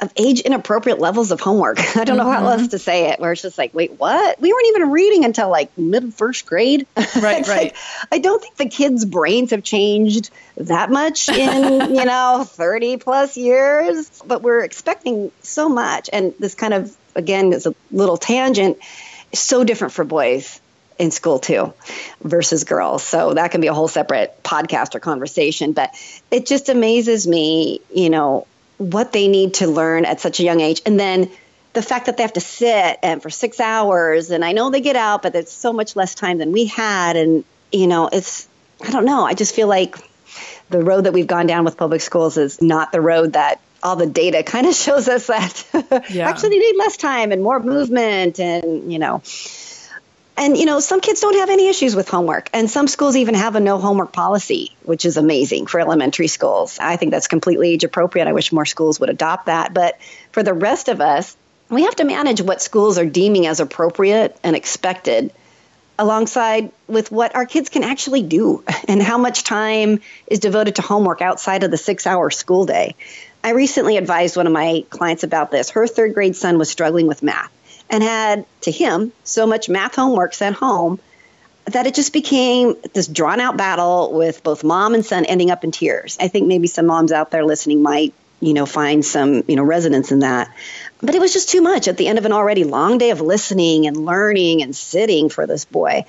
of 0.00 0.12
age 0.16 0.40
inappropriate 0.40 0.98
levels 0.98 1.30
of 1.30 1.40
homework. 1.40 1.78
I 1.96 2.04
don't 2.04 2.06
mm-hmm. 2.06 2.16
know 2.16 2.30
how 2.30 2.38
mm-hmm. 2.38 2.60
else 2.60 2.68
to 2.68 2.78
say 2.78 3.10
it, 3.10 3.20
where 3.20 3.32
it's 3.32 3.42
just 3.42 3.58
like, 3.58 3.74
wait, 3.74 3.92
what? 3.92 4.40
We 4.40 4.52
weren't 4.52 4.66
even 4.68 4.90
reading 4.90 5.24
until 5.24 5.50
like 5.50 5.76
mid 5.76 6.14
first 6.14 6.46
grade. 6.46 6.86
Right, 6.96 7.16
right. 7.22 7.46
Like, 7.48 7.76
I 8.12 8.18
don't 8.18 8.40
think 8.40 8.56
the 8.56 8.68
kids' 8.68 9.04
brains 9.04 9.50
have 9.50 9.62
changed 9.62 10.30
that 10.56 10.90
much 10.90 11.28
in, 11.28 11.94
you 11.94 12.04
know, 12.04 12.44
30 12.46 12.98
plus 12.98 13.36
years, 13.36 14.22
but 14.26 14.42
we're 14.42 14.60
expecting 14.60 15.32
so 15.42 15.68
much. 15.68 16.08
And 16.12 16.34
this 16.38 16.54
kind 16.54 16.74
of, 16.74 16.96
again, 17.14 17.52
is 17.52 17.66
a 17.66 17.74
little 17.90 18.16
tangent, 18.16 18.78
so 19.34 19.64
different 19.64 19.94
for 19.94 20.04
boys 20.04 20.60
in 20.98 21.10
school 21.12 21.38
too 21.38 21.72
versus 22.20 22.64
girls. 22.64 23.04
So 23.04 23.34
that 23.34 23.52
can 23.52 23.60
be 23.60 23.68
a 23.68 23.74
whole 23.74 23.88
separate 23.88 24.42
podcast 24.42 24.94
or 24.94 25.00
conversation. 25.00 25.72
But 25.72 25.94
it 26.30 26.46
just 26.46 26.68
amazes 26.68 27.26
me, 27.26 27.80
you 27.94 28.10
know, 28.10 28.46
what 28.78 29.12
they 29.12 29.28
need 29.28 29.54
to 29.54 29.66
learn 29.66 30.04
at 30.04 30.20
such 30.20 30.40
a 30.40 30.42
young 30.42 30.60
age. 30.60 30.80
And 30.86 30.98
then 30.98 31.30
the 31.72 31.82
fact 31.82 32.06
that 32.06 32.16
they 32.16 32.22
have 32.22 32.32
to 32.32 32.40
sit 32.40 32.98
and 33.02 33.22
for 33.22 33.30
six 33.30 33.60
hours 33.60 34.30
and 34.30 34.44
I 34.44 34.52
know 34.52 34.70
they 34.70 34.80
get 34.80 34.96
out, 34.96 35.22
but 35.22 35.34
it's 35.34 35.52
so 35.52 35.72
much 35.72 35.96
less 35.96 36.14
time 36.14 36.38
than 36.38 36.52
we 36.52 36.66
had. 36.66 37.16
And, 37.16 37.44
you 37.70 37.86
know, 37.86 38.08
it's, 38.10 38.48
I 38.80 38.90
don't 38.90 39.04
know. 39.04 39.24
I 39.24 39.34
just 39.34 39.54
feel 39.54 39.68
like 39.68 39.96
the 40.70 40.82
road 40.82 41.04
that 41.04 41.12
we've 41.12 41.26
gone 41.26 41.46
down 41.46 41.64
with 41.64 41.76
public 41.76 42.00
schools 42.00 42.36
is 42.36 42.62
not 42.62 42.92
the 42.92 43.00
road 43.00 43.34
that 43.34 43.60
all 43.82 43.96
the 43.96 44.06
data 44.06 44.42
kind 44.42 44.66
of 44.66 44.74
shows 44.74 45.08
us 45.08 45.26
that 45.26 46.06
yeah. 46.10 46.28
actually 46.28 46.50
they 46.50 46.58
need 46.58 46.76
less 46.76 46.96
time 46.96 47.32
and 47.32 47.42
more 47.42 47.60
movement 47.60 48.40
and, 48.40 48.92
you 48.92 48.98
know, 48.98 49.22
and 50.38 50.56
you 50.56 50.64
know 50.64 50.80
some 50.80 51.00
kids 51.00 51.20
don't 51.20 51.34
have 51.34 51.50
any 51.50 51.68
issues 51.68 51.94
with 51.94 52.08
homework 52.08 52.48
and 52.54 52.70
some 52.70 52.86
schools 52.86 53.16
even 53.16 53.34
have 53.34 53.56
a 53.56 53.60
no 53.60 53.78
homework 53.78 54.12
policy 54.12 54.74
which 54.84 55.04
is 55.04 55.16
amazing 55.16 55.66
for 55.66 55.80
elementary 55.80 56.28
schools. 56.28 56.78
I 56.80 56.96
think 56.96 57.10
that's 57.10 57.26
completely 57.26 57.72
age 57.72 57.84
appropriate. 57.84 58.28
I 58.28 58.32
wish 58.32 58.52
more 58.52 58.64
schools 58.64 58.98
would 59.00 59.10
adopt 59.10 59.46
that. 59.46 59.74
But 59.74 59.98
for 60.32 60.42
the 60.42 60.54
rest 60.54 60.88
of 60.88 61.00
us 61.00 61.36
we 61.68 61.82
have 61.82 61.96
to 61.96 62.04
manage 62.04 62.40
what 62.40 62.62
schools 62.62 62.96
are 62.98 63.04
deeming 63.04 63.46
as 63.46 63.60
appropriate 63.60 64.38
and 64.42 64.56
expected 64.56 65.32
alongside 65.98 66.70
with 66.86 67.10
what 67.10 67.34
our 67.34 67.44
kids 67.44 67.68
can 67.68 67.82
actually 67.82 68.22
do 68.22 68.62
and 68.88 69.02
how 69.02 69.18
much 69.18 69.42
time 69.42 70.00
is 70.28 70.38
devoted 70.38 70.76
to 70.76 70.82
homework 70.82 71.20
outside 71.20 71.64
of 71.64 71.70
the 71.70 71.76
six 71.76 72.06
hour 72.06 72.30
school 72.30 72.64
day. 72.64 72.94
I 73.42 73.50
recently 73.50 73.96
advised 73.96 74.36
one 74.36 74.46
of 74.46 74.52
my 74.52 74.84
clients 74.88 75.24
about 75.24 75.50
this. 75.50 75.70
Her 75.70 75.86
third 75.86 76.14
grade 76.14 76.36
son 76.36 76.58
was 76.58 76.70
struggling 76.70 77.06
with 77.06 77.22
math 77.22 77.52
and 77.90 78.02
had 78.02 78.46
to 78.62 78.70
him 78.70 79.12
so 79.24 79.46
much 79.46 79.68
math 79.68 79.96
homework 79.96 80.34
sent 80.34 80.56
home 80.56 80.98
that 81.66 81.86
it 81.86 81.94
just 81.94 82.12
became 82.12 82.76
this 82.94 83.06
drawn 83.06 83.40
out 83.40 83.56
battle 83.56 84.12
with 84.12 84.42
both 84.42 84.64
mom 84.64 84.94
and 84.94 85.04
son 85.04 85.24
ending 85.26 85.50
up 85.50 85.64
in 85.64 85.70
tears. 85.70 86.16
I 86.20 86.28
think 86.28 86.46
maybe 86.46 86.66
some 86.66 86.86
moms 86.86 87.12
out 87.12 87.30
there 87.30 87.44
listening 87.44 87.82
might, 87.82 88.14
you 88.40 88.54
know, 88.54 88.64
find 88.66 89.04
some, 89.04 89.44
you 89.46 89.56
know, 89.56 89.62
resonance 89.62 90.10
in 90.10 90.20
that. 90.20 90.54
But 91.00 91.14
it 91.14 91.20
was 91.20 91.32
just 91.32 91.50
too 91.50 91.60
much 91.60 91.86
at 91.86 91.96
the 91.96 92.08
end 92.08 92.18
of 92.18 92.24
an 92.24 92.32
already 92.32 92.64
long 92.64 92.98
day 92.98 93.10
of 93.10 93.20
listening 93.20 93.86
and 93.86 93.96
learning 93.96 94.62
and 94.62 94.74
sitting 94.74 95.28
for 95.28 95.46
this 95.46 95.64
boy. 95.64 96.04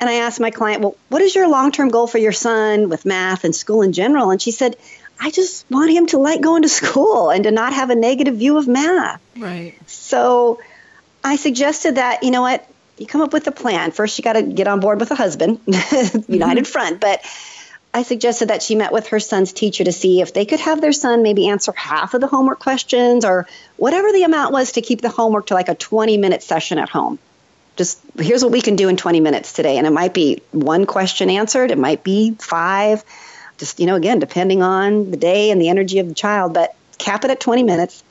And 0.00 0.10
I 0.10 0.14
asked 0.14 0.40
my 0.40 0.50
client, 0.50 0.82
"Well, 0.82 0.96
what 1.08 1.22
is 1.22 1.34
your 1.34 1.48
long-term 1.48 1.90
goal 1.90 2.08
for 2.08 2.18
your 2.18 2.32
son 2.32 2.88
with 2.88 3.04
math 3.04 3.44
and 3.44 3.54
school 3.54 3.82
in 3.82 3.92
general?" 3.92 4.30
And 4.30 4.42
she 4.42 4.50
said, 4.50 4.76
I 5.20 5.30
just 5.30 5.64
want 5.70 5.92
him 5.92 6.06
to 6.08 6.18
like 6.18 6.40
going 6.40 6.62
to 6.62 6.68
school 6.68 7.30
and 7.30 7.44
to 7.44 7.50
not 7.50 7.72
have 7.72 7.90
a 7.90 7.94
negative 7.94 8.36
view 8.36 8.58
of 8.58 8.66
math. 8.66 9.20
Right. 9.36 9.74
So 9.86 10.58
I 11.24 11.36
suggested 11.36 11.94
that, 11.94 12.22
you 12.22 12.30
know 12.30 12.42
what, 12.42 12.68
you 12.98 13.06
come 13.06 13.22
up 13.22 13.32
with 13.32 13.46
a 13.46 13.52
plan. 13.52 13.90
First, 13.90 14.18
you 14.18 14.22
got 14.22 14.34
to 14.34 14.42
get 14.42 14.68
on 14.68 14.80
board 14.80 15.00
with 15.00 15.10
a 15.10 15.14
husband, 15.14 15.60
united 15.66 16.28
mm-hmm. 16.28 16.62
front. 16.64 17.00
But 17.00 17.24
I 17.92 18.02
suggested 18.02 18.48
that 18.48 18.62
she 18.62 18.74
met 18.74 18.92
with 18.92 19.08
her 19.08 19.20
son's 19.20 19.52
teacher 19.52 19.84
to 19.84 19.92
see 19.92 20.20
if 20.20 20.34
they 20.34 20.44
could 20.44 20.60
have 20.60 20.80
their 20.80 20.92
son 20.92 21.22
maybe 21.22 21.48
answer 21.48 21.72
half 21.72 22.14
of 22.14 22.20
the 22.20 22.26
homework 22.26 22.58
questions 22.58 23.24
or 23.24 23.48
whatever 23.76 24.12
the 24.12 24.24
amount 24.24 24.52
was 24.52 24.72
to 24.72 24.82
keep 24.82 25.00
the 25.00 25.08
homework 25.08 25.46
to 25.46 25.54
like 25.54 25.68
a 25.68 25.74
20 25.74 26.18
minute 26.18 26.42
session 26.42 26.78
at 26.78 26.88
home. 26.88 27.18
Just 27.76 28.00
here's 28.18 28.42
what 28.44 28.52
we 28.52 28.60
can 28.60 28.76
do 28.76 28.88
in 28.88 28.96
20 28.96 29.20
minutes 29.20 29.52
today. 29.52 29.78
And 29.78 29.86
it 29.86 29.92
might 29.92 30.14
be 30.14 30.42
one 30.52 30.86
question 30.86 31.30
answered, 31.30 31.70
it 31.70 31.78
might 31.78 32.04
be 32.04 32.34
five. 32.34 33.02
Just, 33.56 33.80
you 33.80 33.86
know, 33.86 33.96
again, 33.96 34.18
depending 34.18 34.62
on 34.62 35.10
the 35.10 35.16
day 35.16 35.50
and 35.50 35.60
the 35.60 35.68
energy 35.68 36.00
of 36.00 36.08
the 36.08 36.14
child, 36.14 36.52
but 36.52 36.74
cap 36.98 37.24
it 37.24 37.30
at 37.30 37.40
20 37.40 37.62
minutes 37.62 38.04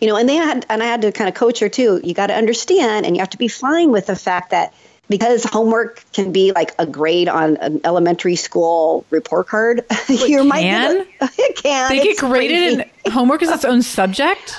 you 0.00 0.08
know, 0.08 0.16
and 0.16 0.28
they 0.28 0.36
had, 0.36 0.66
and 0.68 0.82
I 0.82 0.86
had 0.86 1.02
to 1.02 1.12
kind 1.12 1.28
of 1.28 1.34
coach 1.34 1.60
her 1.60 1.68
too. 1.68 2.00
You 2.02 2.14
got 2.14 2.28
to 2.28 2.34
understand, 2.34 3.06
and 3.06 3.16
you 3.16 3.20
have 3.20 3.30
to 3.30 3.38
be 3.38 3.48
fine 3.48 3.90
with 3.90 4.06
the 4.06 4.16
fact 4.16 4.50
that 4.50 4.74
because 5.08 5.44
homework 5.44 6.04
can 6.12 6.32
be 6.32 6.52
like 6.52 6.74
a 6.78 6.86
grade 6.86 7.28
on 7.28 7.56
an 7.58 7.80
elementary 7.84 8.36
school 8.36 9.04
report 9.10 9.48
card, 9.48 9.84
you 10.08 10.44
might 10.44 10.62
can? 10.62 11.06
it 11.20 11.56
can. 11.56 11.90
They 11.90 12.02
get 12.02 12.18
graded, 12.18 12.74
crazy. 12.74 12.90
and 13.04 13.12
homework 13.14 13.42
is 13.42 13.50
its 13.50 13.64
own 13.64 13.82
subject. 13.82 14.56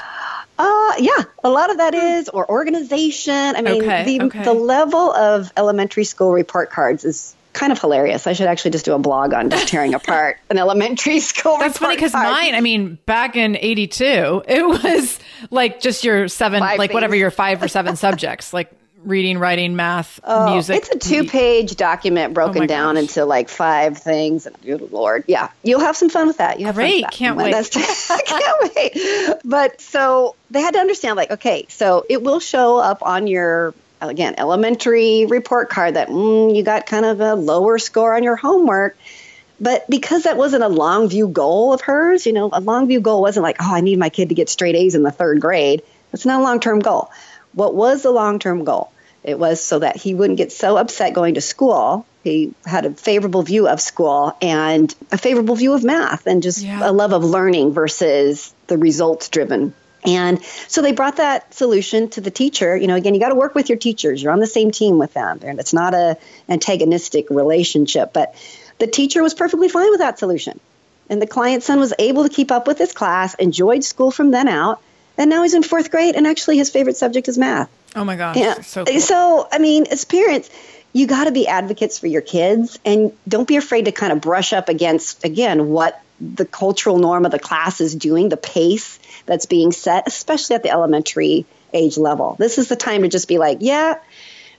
Uh, 0.57 0.93
yeah, 0.99 1.23
a 1.43 1.49
lot 1.49 1.69
of 1.69 1.77
that 1.77 1.93
is, 1.93 2.29
or 2.29 2.49
organization. 2.49 3.33
I 3.33 3.61
mean, 3.61 3.81
okay, 3.81 4.03
the, 4.05 4.25
okay. 4.25 4.43
the 4.43 4.53
level 4.53 5.11
of 5.11 5.51
elementary 5.57 6.05
school 6.05 6.31
report 6.31 6.69
cards 6.69 7.03
is 7.03 7.35
kind 7.51 7.71
of 7.71 7.79
hilarious. 7.79 8.27
I 8.27 8.33
should 8.33 8.47
actually 8.47 8.71
just 8.71 8.85
do 8.85 8.93
a 8.93 8.99
blog 8.99 9.33
on 9.33 9.49
just 9.49 9.67
tearing 9.67 9.93
apart 9.93 10.37
an 10.49 10.57
elementary 10.57 11.19
school. 11.19 11.57
That's 11.57 11.77
funny 11.77 11.95
because 11.95 12.13
mine, 12.13 12.53
I 12.53 12.61
mean, 12.61 12.99
back 13.05 13.35
in 13.35 13.57
82, 13.57 14.43
it 14.47 14.67
was 14.67 15.19
like 15.51 15.79
just 15.81 16.03
your 16.03 16.27
seven, 16.27 16.59
five 16.59 16.77
like 16.79 16.89
things. 16.89 16.93
whatever 16.95 17.15
your 17.15 17.31
five 17.31 17.61
or 17.61 17.67
seven 17.67 17.95
subjects, 17.95 18.53
like 18.53 18.71
reading, 19.05 19.37
writing, 19.37 19.75
math, 19.75 20.19
Oh, 20.23 20.51
music. 20.53 20.77
It's 20.77 20.89
a 20.89 20.97
two-page 20.97 21.75
document 21.75 22.33
broken 22.33 22.63
Oh 22.63 22.65
down 22.65 22.95
gosh. 22.95 23.03
into 23.03 23.25
like 23.25 23.49
five 23.49 23.97
things. 23.99 24.47
And 24.47 24.59
good 24.61 24.91
lord, 24.91 25.25
yeah, 25.27 25.49
you'll 25.63 25.81
have 25.81 25.95
some 25.95 26.09
fun 26.09 26.27
with 26.27 26.37
that. 26.37 26.59
You 26.59 26.65
have 26.65 26.75
Great, 26.75 27.03
fun 27.03 27.11
can't 27.11 27.37
wait. 27.37 27.53
I 27.55 27.61
can't 28.25 28.75
wait. 28.75 29.35
But 29.45 29.79
so 29.79 30.35
they 30.49 30.61
had 30.61 30.73
to 30.73 30.79
understand, 30.79 31.17
like, 31.17 31.31
okay, 31.31 31.65
so 31.69 32.03
it 32.09 32.23
will 32.23 32.39
show 32.39 32.77
up 32.79 33.03
on 33.03 33.27
your 33.27 33.73
again 34.01 34.35
elementary 34.37 35.25
report 35.25 35.69
card 35.69 35.93
that 35.95 36.09
mm, 36.09 36.55
you 36.55 36.63
got 36.63 36.85
kind 36.85 37.05
of 37.05 37.21
a 37.21 37.33
lower 37.35 37.77
score 37.79 38.15
on 38.15 38.23
your 38.23 38.35
homework. 38.35 38.97
But 39.59 39.89
because 39.89 40.23
that 40.23 40.37
wasn't 40.37 40.63
a 40.63 40.67
long 40.67 41.07
view 41.09 41.27
goal 41.27 41.73
of 41.73 41.81
hers, 41.81 42.25
you 42.25 42.33
know, 42.33 42.49
a 42.51 42.59
long 42.59 42.87
view 42.87 42.99
goal 42.99 43.21
wasn't 43.21 43.43
like, 43.43 43.57
oh, 43.61 43.73
I 43.73 43.81
need 43.81 43.97
my 43.99 44.09
kid 44.09 44.29
to 44.29 44.35
get 44.35 44.49
straight 44.49 44.75
A's 44.75 44.95
in 44.95 45.03
the 45.03 45.11
third 45.11 45.39
grade. 45.39 45.81
That's 46.11 46.25
not 46.25 46.41
a 46.41 46.43
long 46.43 46.59
term 46.59 46.79
goal. 46.79 47.09
What 47.53 47.73
was 47.73 48.03
the 48.03 48.11
long 48.11 48.39
term 48.39 48.63
goal? 48.65 48.91
It 49.23 49.39
was 49.39 49.63
so 49.63 49.79
that 49.79 49.95
he 49.97 50.13
wouldn't 50.13 50.37
get 50.37 50.51
so 50.51 50.77
upset 50.77 51.13
going 51.13 51.35
to 51.35 51.41
school. 51.41 52.05
He 52.23 52.53
had 52.65 52.85
a 52.85 52.91
favorable 52.91 53.43
view 53.43 53.67
of 53.67 53.79
school 53.81 54.35
and 54.41 54.93
a 55.11 55.17
favorable 55.17 55.55
view 55.55 55.73
of 55.73 55.83
math 55.83 56.27
and 56.27 56.43
just 56.43 56.61
Yeah. 56.61 56.89
a 56.89 56.91
love 56.91 57.13
of 57.13 57.23
learning 57.23 57.71
versus 57.73 58.53
the 58.67 58.77
results 58.77 59.29
driven. 59.29 59.73
And 60.03 60.43
so 60.67 60.83
they 60.83 60.91
brought 60.91 61.17
that 61.17 61.51
solution 61.55 62.09
to 62.09 62.21
the 62.21 62.29
teacher. 62.29 62.77
You 62.77 62.85
know, 62.85 62.95
again, 62.95 63.15
you 63.15 63.19
got 63.19 63.29
to 63.29 63.35
work 63.35 63.55
with 63.55 63.69
your 63.69 63.79
teachers. 63.79 64.21
You're 64.21 64.31
on 64.33 64.39
the 64.39 64.45
same 64.45 64.69
team 64.69 64.99
with 64.99 65.13
them. 65.13 65.39
And 65.43 65.59
it's 65.59 65.73
not 65.73 65.95
a 65.95 66.17
antagonistic 66.47 67.31
relationship, 67.31 68.13
but 68.13 68.35
the 68.79 68.87
teacher 68.87 69.23
was 69.23 69.33
perfectly 69.33 69.69
fine 69.69 69.89
with 69.91 69.99
that 69.99 70.19
solution. 70.19 70.59
And 71.09 71.21
the 71.21 71.27
client's 71.27 71.65
son 71.65 71.79
was 71.79 71.93
able 71.99 72.23
to 72.23 72.29
keep 72.29 72.51
up 72.51 72.67
with 72.67 72.77
his 72.77 72.91
class, 72.91 73.35
enjoyed 73.35 73.83
school 73.83 74.11
from 74.11 74.31
then 74.31 74.47
out, 74.47 74.81
and 75.17 75.29
now 75.29 75.43
he's 75.43 75.53
in 75.53 75.63
fourth 75.63 75.91
grade 75.91 76.15
and 76.15 76.27
actually 76.27 76.57
his 76.57 76.69
favorite 76.69 76.97
subject 76.97 77.27
is 77.27 77.37
math. 77.37 77.69
oh 77.95 78.03
my 78.03 78.15
gosh. 78.15 78.37
Yeah. 78.37 78.61
So 78.61 78.85
cool. 78.85 78.99
So, 78.99 79.47
I 79.51 79.59
mean, 79.59 79.85
as 79.89 80.03
parents, 80.03 80.49
you 80.93 81.07
got 81.07 81.25
to 81.25 81.31
be 81.31 81.47
advocates 81.47 81.99
for 81.99 82.07
your 82.07 82.21
kids 82.21 82.79
and 82.85 83.11
don't 83.27 83.47
be 83.47 83.57
afraid 83.57 83.85
to 83.85 83.91
kind 83.91 84.13
of 84.13 84.21
brush 84.21 84.53
up 84.53 84.69
against, 84.69 85.23
again, 85.23 85.69
what 85.69 86.01
the 86.19 86.45
cultural 86.45 86.97
norm 86.97 87.25
of 87.25 87.31
the 87.31 87.39
class 87.39 87.81
is 87.81 87.93
doing, 87.93 88.29
the 88.29 88.37
pace 88.37 88.99
that's 89.25 89.45
being 89.45 89.71
set, 89.71 90.07
especially 90.07 90.55
at 90.55 90.63
the 90.63 90.69
elementary 90.69 91.45
age 91.73 91.97
level. 91.97 92.35
This 92.39 92.57
is 92.57 92.69
the 92.69 92.75
time 92.75 93.01
to 93.01 93.09
just 93.09 93.27
be 93.27 93.37
like, 93.37 93.57
yeah, 93.61 93.95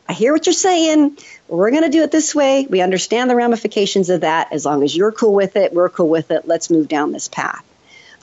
I 0.08 0.12
hear 0.12 0.32
what 0.32 0.46
you're 0.46 0.52
saying. 0.52 1.16
We're 1.49 1.70
going 1.70 1.84
to 1.84 1.88
do 1.88 2.03
it 2.03 2.11
this 2.11 2.34
way. 2.34 2.66
We 2.68 2.80
understand 2.80 3.30
the 3.30 3.36
ramifications 3.36 4.11
of 4.11 4.22
that. 4.22 4.53
As 4.53 4.64
long 4.64 4.82
as 4.82 4.97
you're 4.97 5.12
cool 5.12 5.32
with 5.32 5.57
it, 5.57 5.72
we're 5.72 5.88
cool 5.88 6.09
with 6.09 6.30
it. 6.30 6.47
Let's 6.47 6.70
move 6.70 6.88
down 6.88 7.12
this 7.12 7.28
path. 7.28 7.64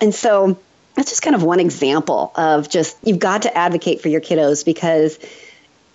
And 0.02 0.14
so 0.14 0.60
that's 0.96 1.10
just 1.10 1.22
kind 1.22 1.36
of 1.36 1.44
one 1.44 1.60
example 1.60 2.32
of 2.36 2.70
just 2.70 2.98
you've 3.04 3.20
got 3.20 3.44
to 3.44 3.58
advocate 3.58 4.02
for 4.02 4.10
your 4.10 4.22
kiddos 4.22 4.66
because 4.66 5.18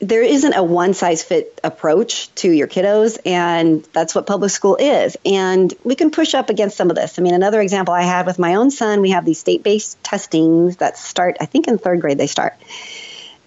there 0.01 0.23
isn't 0.23 0.53
a 0.53 0.63
one 0.63 0.95
size 0.95 1.23
fit 1.23 1.61
approach 1.65 2.33
to 2.37 2.51
your 2.51 2.69
kiddos 2.69 3.19
and 3.27 3.85
that's 3.93 4.15
what 4.15 4.27
public 4.27 4.51
school 4.51 4.77
is 4.77 5.17
and 5.25 5.75
we 5.83 5.97
can 5.97 6.11
push 6.11 6.35
up 6.35 6.51
against 6.51 6.77
some 6.77 6.89
of 6.89 6.97
this 6.97 7.19
i 7.19 7.23
mean 7.23 7.35
another 7.35 7.61
example 7.61 7.93
i 7.93 8.03
had 8.03 8.25
with 8.27 8.39
my 8.39 8.55
own 8.55 8.71
son 8.71 9.01
we 9.01 9.11
have 9.11 9.25
these 9.25 9.41
state-based 9.41 10.03
testings 10.05 10.77
that 10.77 10.97
start 10.97 11.37
i 11.41 11.47
think 11.47 11.67
in 11.67 11.79
third 11.79 12.01
grade 12.01 12.17
they 12.17 12.29
start 12.29 12.55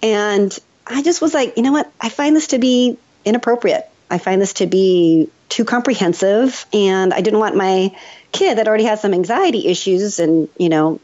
and 0.02 0.58
i 0.86 1.02
just 1.02 1.22
was 1.22 1.34
like 1.34 1.56
you 1.56 1.64
know 1.64 1.72
what 1.72 1.90
i 2.02 2.10
find 2.10 2.36
this 2.36 2.48
to 2.48 2.60
be 2.60 2.98
inappropriate 3.26 3.90
i 4.10 4.18
find 4.18 4.42
this 4.42 4.54
to 4.54 4.68
be 4.68 5.30
too 5.50 5.66
comprehensive 5.66 6.66
and 6.74 7.14
i 7.14 7.22
didn't 7.22 7.40
want 7.40 7.56
my 7.56 7.96
kid 8.32 8.58
that 8.58 8.68
already 8.68 8.86
has 8.86 9.02
some 9.02 9.14
anxiety 9.14 9.68
issues 9.68 10.20
and 10.20 10.50
you 10.58 10.70
know 10.70 11.00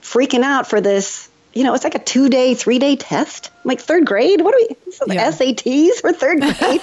freaking 0.00 0.42
out 0.42 0.68
for 0.68 0.80
this 0.80 1.30
you 1.52 1.64
know, 1.64 1.74
it's 1.74 1.84
like 1.84 1.94
a 1.94 2.00
two 2.00 2.28
day, 2.28 2.54
three 2.54 2.78
day 2.78 2.96
test. 2.96 3.50
I'm 3.56 3.68
like 3.68 3.80
third 3.80 4.06
grade. 4.06 4.40
What 4.40 4.54
are 4.54 4.58
we? 4.58 5.14
Yeah. 5.14 5.30
SATs 5.30 6.00
for 6.00 6.12
third 6.12 6.40
grade. 6.40 6.80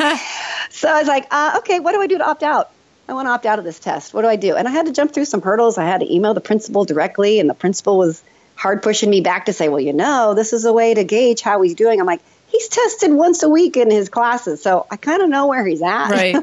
so 0.69 0.89
I 0.89 0.99
was 0.99 1.07
like, 1.07 1.27
uh, 1.31 1.55
okay, 1.59 1.79
what 1.79 1.93
do 1.93 2.01
I 2.01 2.07
do 2.07 2.17
to 2.17 2.27
opt 2.27 2.43
out? 2.43 2.69
I 3.07 3.13
want 3.13 3.27
to 3.27 3.31
opt 3.31 3.45
out 3.45 3.59
of 3.59 3.65
this 3.65 3.79
test. 3.79 4.13
What 4.13 4.23
do 4.23 4.27
I 4.27 4.35
do? 4.35 4.55
And 4.55 4.67
I 4.67 4.71
had 4.71 4.87
to 4.87 4.91
jump 4.91 5.13
through 5.13 5.25
some 5.25 5.41
hurdles. 5.41 5.77
I 5.77 5.85
had 5.85 6.01
to 6.01 6.13
email 6.13 6.33
the 6.33 6.41
principal 6.41 6.83
directly, 6.83 7.39
and 7.39 7.49
the 7.49 7.53
principal 7.53 7.97
was 7.97 8.21
hard 8.55 8.83
pushing 8.83 9.09
me 9.09 9.21
back 9.21 9.45
to 9.45 9.53
say, 9.53 9.69
well, 9.69 9.79
you 9.79 9.93
know, 9.93 10.33
this 10.33 10.51
is 10.51 10.65
a 10.65 10.73
way 10.73 10.93
to 10.93 11.05
gauge 11.05 11.41
how 11.41 11.61
he's 11.61 11.75
doing. 11.75 12.01
I'm 12.01 12.05
like, 12.05 12.21
he's 12.57 12.67
tested 12.69 13.11
once 13.11 13.43
a 13.43 13.49
week 13.49 13.77
in 13.77 13.91
his 13.91 14.09
classes, 14.09 14.61
so 14.61 14.87
I 14.89 14.97
kind 14.97 15.21
of 15.21 15.29
know 15.29 15.47
where 15.47 15.65
he's 15.65 15.81
at. 15.81 16.09
Right. 16.09 16.35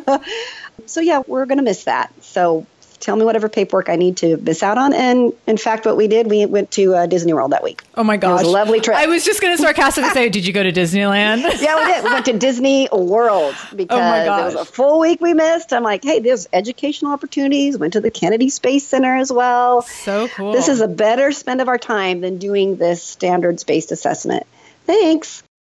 so 0.87 1.01
yeah, 1.01 1.23
we're 1.27 1.47
going 1.47 1.59
to 1.59 1.65
miss 1.65 1.85
that. 1.85 2.13
So 2.23 2.67
tell 3.01 3.17
me 3.17 3.25
whatever 3.25 3.49
paperwork 3.49 3.89
I 3.91 3.97
need 3.97 4.17
to 4.19 4.37
miss 4.39 4.63
out 4.63 4.79
on. 4.79 4.95
And 4.95 5.33
in 5.47 5.57
fact, 5.59 5.85
what 5.85 5.97
we 5.97 6.09
did, 6.09 6.29
we 6.29 6.47
went 6.47 6.71
to 6.73 6.95
uh, 6.95 7.07
Disney 7.07 7.35
World 7.35 7.53
that 7.53 7.63
week. 7.63 7.83
oh 7.97 8.05
my 8.05 8.17
gosh. 8.17 8.41
was 8.41 8.49
a 8.49 8.51
lovely 8.51 8.81
trip. 8.81 8.97
I 8.97 9.07
was 9.07 9.25
just 9.25 9.43
going 9.43 9.55
to 9.57 9.63
sarcastically 9.63 10.11
say, 10.11 10.29
did 10.31 10.47
you 10.47 10.53
go 10.53 10.63
to 10.63 10.73
Disneyland? 10.73 11.43
Yeah, 11.61 11.77
we 11.77 11.93
did. 11.93 12.05
We 12.05 12.11
went 12.11 12.25
to 12.27 12.39
Disney 12.39 12.89
World 12.93 13.55
because 13.77 14.27
it 14.27 14.45
was 14.45 14.55
a 14.55 14.65
full 14.65 15.01
week 15.01 15.21
we 15.21 15.35
missed. 15.35 15.73
I'm 15.73 15.83
like, 15.83 16.05
hey, 16.05 16.21
there's 16.21 16.47
educational 16.53 17.13
opportunities. 17.13 17.77
Went 17.77 17.95
to 17.95 18.01
the 18.01 18.11
Kennedy 18.11 18.49
Space 18.51 18.87
Center 18.87 19.17
as 19.17 19.33
well. 19.33 19.83
So 19.83 20.29
cool. 20.29 20.53
This 20.53 20.69
is 20.69 20.81
a 20.81 20.89
better 20.89 21.33
spend 21.33 21.61
of 21.61 21.69
our 21.69 21.79
time 21.79 22.21
than 22.21 22.39
doing 22.39 22.77
this 22.77 23.03
standards 23.03 23.65
based 23.65 23.93
assessment. 23.93 24.47
Thanks. 24.87 25.43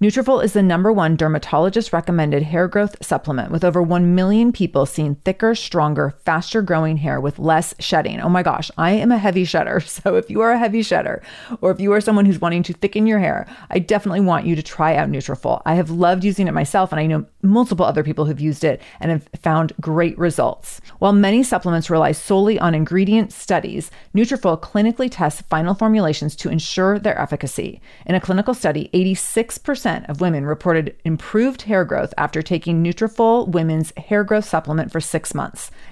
Nutrafol 0.00 0.42
is 0.44 0.52
the 0.52 0.62
number 0.62 0.92
one 0.92 1.16
dermatologist 1.16 1.92
recommended 1.92 2.42
hair 2.42 2.68
growth 2.68 2.96
supplement 3.04 3.50
with 3.50 3.64
over 3.64 3.82
1 3.82 4.14
million 4.14 4.52
people 4.52 4.86
seeing 4.86 5.14
thicker, 5.16 5.54
stronger, 5.54 6.14
faster 6.24 6.62
growing 6.62 6.96
hair 6.96 7.20
with 7.20 7.38
less 7.38 7.74
shedding. 7.78 8.20
Oh 8.20 8.28
my 8.28 8.42
gosh, 8.42 8.70
I 8.76 8.92
am 8.92 9.12
a 9.12 9.18
heavy 9.18 9.44
shedder. 9.44 9.82
So 10.04 10.16
if 10.16 10.28
you 10.28 10.40
are 10.40 10.50
a 10.50 10.58
heavy 10.58 10.82
shedder 10.82 11.22
or 11.60 11.70
if 11.70 11.80
you 11.80 11.92
are 11.92 12.00
someone 12.00 12.26
who's 12.26 12.40
wanting 12.40 12.64
to 12.64 12.72
thicken 12.72 13.06
your 13.06 13.20
hair, 13.20 13.46
I 13.70 13.78
definitely 13.78 14.20
want 14.20 14.44
you 14.44 14.56
to 14.56 14.62
try 14.62 14.96
out 14.96 15.08
Nutrafol. 15.08 15.62
I 15.64 15.76
have 15.76 15.88
loved 15.88 16.24
using 16.24 16.48
it 16.48 16.52
myself 16.52 16.90
and 16.90 17.00
I 17.00 17.06
know 17.06 17.24
multiple 17.44 17.86
other 17.86 18.02
people 18.02 18.24
who've 18.24 18.40
used 18.40 18.64
it 18.64 18.80
and 18.98 19.10
have 19.10 19.28
found 19.40 19.72
great 19.80 20.18
results. 20.18 20.80
While 20.98 21.12
many 21.12 21.42
supplements 21.42 21.90
rely 21.90 22.12
solely 22.12 22.58
on 22.58 22.74
ingredient 22.74 23.32
studies, 23.32 23.90
Nutrafol 24.14 24.60
clinically 24.60 25.08
tests 25.10 25.42
final 25.42 25.74
formulations 25.74 26.34
to 26.36 26.48
ensure 26.48 26.98
their 26.98 27.20
efficacy. 27.20 27.80
In 28.06 28.14
a 28.14 28.20
clinical 28.20 28.54
study, 28.54 28.90
86% 28.94 30.08
of 30.08 30.20
women 30.20 30.46
reported 30.46 30.96
improved 31.04 31.62
hair 31.62 31.84
growth 31.84 32.14
after 32.18 32.42
taking 32.42 32.82
Nutrafol 32.82 33.48
Women's 33.48 33.92
Hair 33.96 34.24
Growth 34.24 34.46
Supplement 34.46 34.90
for 34.90 35.00
6 35.00 35.34
months. 35.34 35.70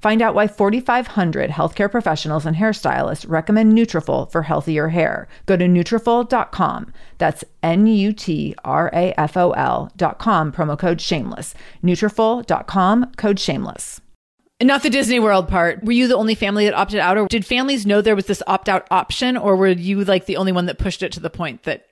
Find 0.00 0.22
out 0.22 0.34
why 0.34 0.48
4,500 0.48 1.50
healthcare 1.50 1.90
professionals 1.90 2.46
and 2.46 2.56
hairstylists 2.56 3.28
recommend 3.28 3.72
Nutrafol 3.72 4.30
for 4.30 4.42
healthier 4.42 4.88
hair. 4.88 5.28
Go 5.46 5.56
to 5.56 5.66
Nutrafol.com. 5.66 6.92
That's 7.18 7.44
N-U-T-R-A-F-O-L.com. 7.62 8.22
Promo 10.52 10.78
code 10.78 11.00
Shameless. 11.00 11.54
Nutrafol.com. 11.84 13.12
Code 13.16 13.38
Shameless. 13.38 14.00
Not 14.62 14.82
the 14.82 14.90
Disney 14.90 15.18
World 15.18 15.48
part. 15.48 15.82
Were 15.84 15.92
you 15.92 16.06
the 16.06 16.16
only 16.16 16.34
family 16.34 16.66
that 16.66 16.74
opted 16.74 17.00
out, 17.00 17.16
or 17.16 17.26
did 17.28 17.46
families 17.46 17.86
know 17.86 18.02
there 18.02 18.14
was 18.14 18.26
this 18.26 18.42
opt-out 18.46 18.86
option, 18.90 19.38
or 19.38 19.56
were 19.56 19.68
you 19.68 20.04
like 20.04 20.26
the 20.26 20.36
only 20.36 20.52
one 20.52 20.66
that 20.66 20.78
pushed 20.78 21.02
it 21.02 21.12
to 21.12 21.20
the 21.20 21.30
point 21.30 21.62
that 21.62 21.86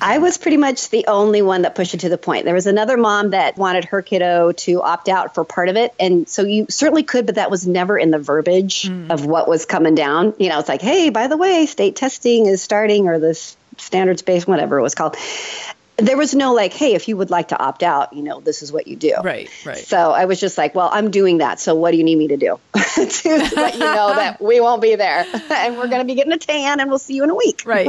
I 0.00 0.18
was 0.18 0.36
pretty 0.36 0.56
much 0.56 0.90
the 0.90 1.06
only 1.06 1.42
one 1.42 1.62
that 1.62 1.76
pushed 1.76 1.94
it 1.94 2.00
to 2.00 2.08
the 2.08 2.18
point. 2.18 2.44
There 2.44 2.54
was 2.54 2.66
another 2.66 2.96
mom 2.96 3.30
that 3.30 3.56
wanted 3.56 3.84
her 3.86 4.02
kiddo 4.02 4.50
to 4.52 4.82
opt 4.82 5.08
out 5.08 5.34
for 5.34 5.44
part 5.44 5.68
of 5.68 5.76
it. 5.76 5.94
And 6.00 6.28
so 6.28 6.42
you 6.42 6.66
certainly 6.68 7.04
could, 7.04 7.24
but 7.26 7.36
that 7.36 7.52
was 7.52 7.68
never 7.68 7.96
in 7.96 8.10
the 8.10 8.18
verbiage 8.18 8.82
mm. 8.82 9.10
of 9.10 9.24
what 9.24 9.46
was 9.46 9.64
coming 9.64 9.94
down. 9.94 10.34
You 10.38 10.48
know, 10.48 10.58
it's 10.58 10.68
like, 10.68 10.82
hey, 10.82 11.10
by 11.10 11.28
the 11.28 11.36
way, 11.36 11.66
state 11.66 11.94
testing 11.94 12.46
is 12.46 12.62
starting 12.62 13.06
or 13.06 13.20
this 13.20 13.56
standards 13.76 14.22
based, 14.22 14.48
whatever 14.48 14.78
it 14.78 14.82
was 14.82 14.96
called 14.96 15.16
there 15.98 16.16
was 16.16 16.34
no 16.34 16.52
like, 16.52 16.72
hey, 16.72 16.94
if 16.94 17.08
you 17.08 17.16
would 17.16 17.30
like 17.30 17.48
to 17.48 17.58
opt 17.58 17.82
out, 17.82 18.12
you 18.12 18.22
know, 18.22 18.40
this 18.40 18.62
is 18.62 18.70
what 18.70 18.86
you 18.86 18.96
do. 18.96 19.14
Right, 19.22 19.48
right. 19.64 19.78
So 19.78 20.10
I 20.10 20.26
was 20.26 20.38
just 20.38 20.58
like, 20.58 20.74
well, 20.74 20.90
I'm 20.92 21.10
doing 21.10 21.38
that. 21.38 21.58
So 21.58 21.74
what 21.74 21.92
do 21.92 21.96
you 21.96 22.04
need 22.04 22.16
me 22.16 22.28
to 22.28 22.36
do 22.36 22.58
to 22.74 23.50
let 23.56 23.74
you 23.74 23.80
know 23.80 24.14
that 24.14 24.40
we 24.40 24.60
won't 24.60 24.82
be 24.82 24.94
there 24.94 25.24
and 25.50 25.76
we're 25.78 25.88
going 25.88 26.00
to 26.00 26.04
be 26.04 26.14
getting 26.14 26.32
a 26.32 26.38
tan 26.38 26.80
and 26.80 26.90
we'll 26.90 26.98
see 26.98 27.14
you 27.14 27.24
in 27.24 27.30
a 27.30 27.34
week. 27.34 27.62
Right. 27.64 27.88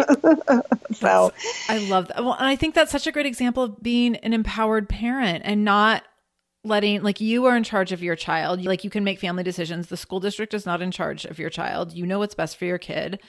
so 0.93 1.33
I 1.67 1.77
love 1.79 2.07
that. 2.07 2.23
Well, 2.23 2.33
and 2.33 2.47
I 2.47 2.55
think 2.55 2.75
that's 2.75 2.91
such 2.91 3.07
a 3.07 3.11
great 3.11 3.25
example 3.25 3.63
of 3.63 3.83
being 3.83 4.15
an 4.17 4.33
empowered 4.33 4.87
parent 4.87 5.43
and 5.45 5.65
not 5.65 6.03
letting 6.63 7.01
like 7.01 7.19
you 7.21 7.45
are 7.45 7.57
in 7.57 7.63
charge 7.63 7.91
of 7.91 8.01
your 8.01 8.15
child. 8.15 8.63
Like 8.63 8.83
you 8.83 8.89
can 8.89 9.03
make 9.03 9.19
family 9.19 9.43
decisions. 9.43 9.87
The 9.87 9.97
school 9.97 10.19
district 10.19 10.53
is 10.53 10.65
not 10.65 10.81
in 10.81 10.91
charge 10.91 11.25
of 11.25 11.39
your 11.39 11.49
child. 11.49 11.93
You 11.93 12.05
know 12.05 12.19
what's 12.19 12.35
best 12.35 12.57
for 12.57 12.65
your 12.65 12.77
kid. 12.77 13.19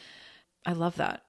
I 0.64 0.72
love 0.72 0.96
that. 0.96 1.22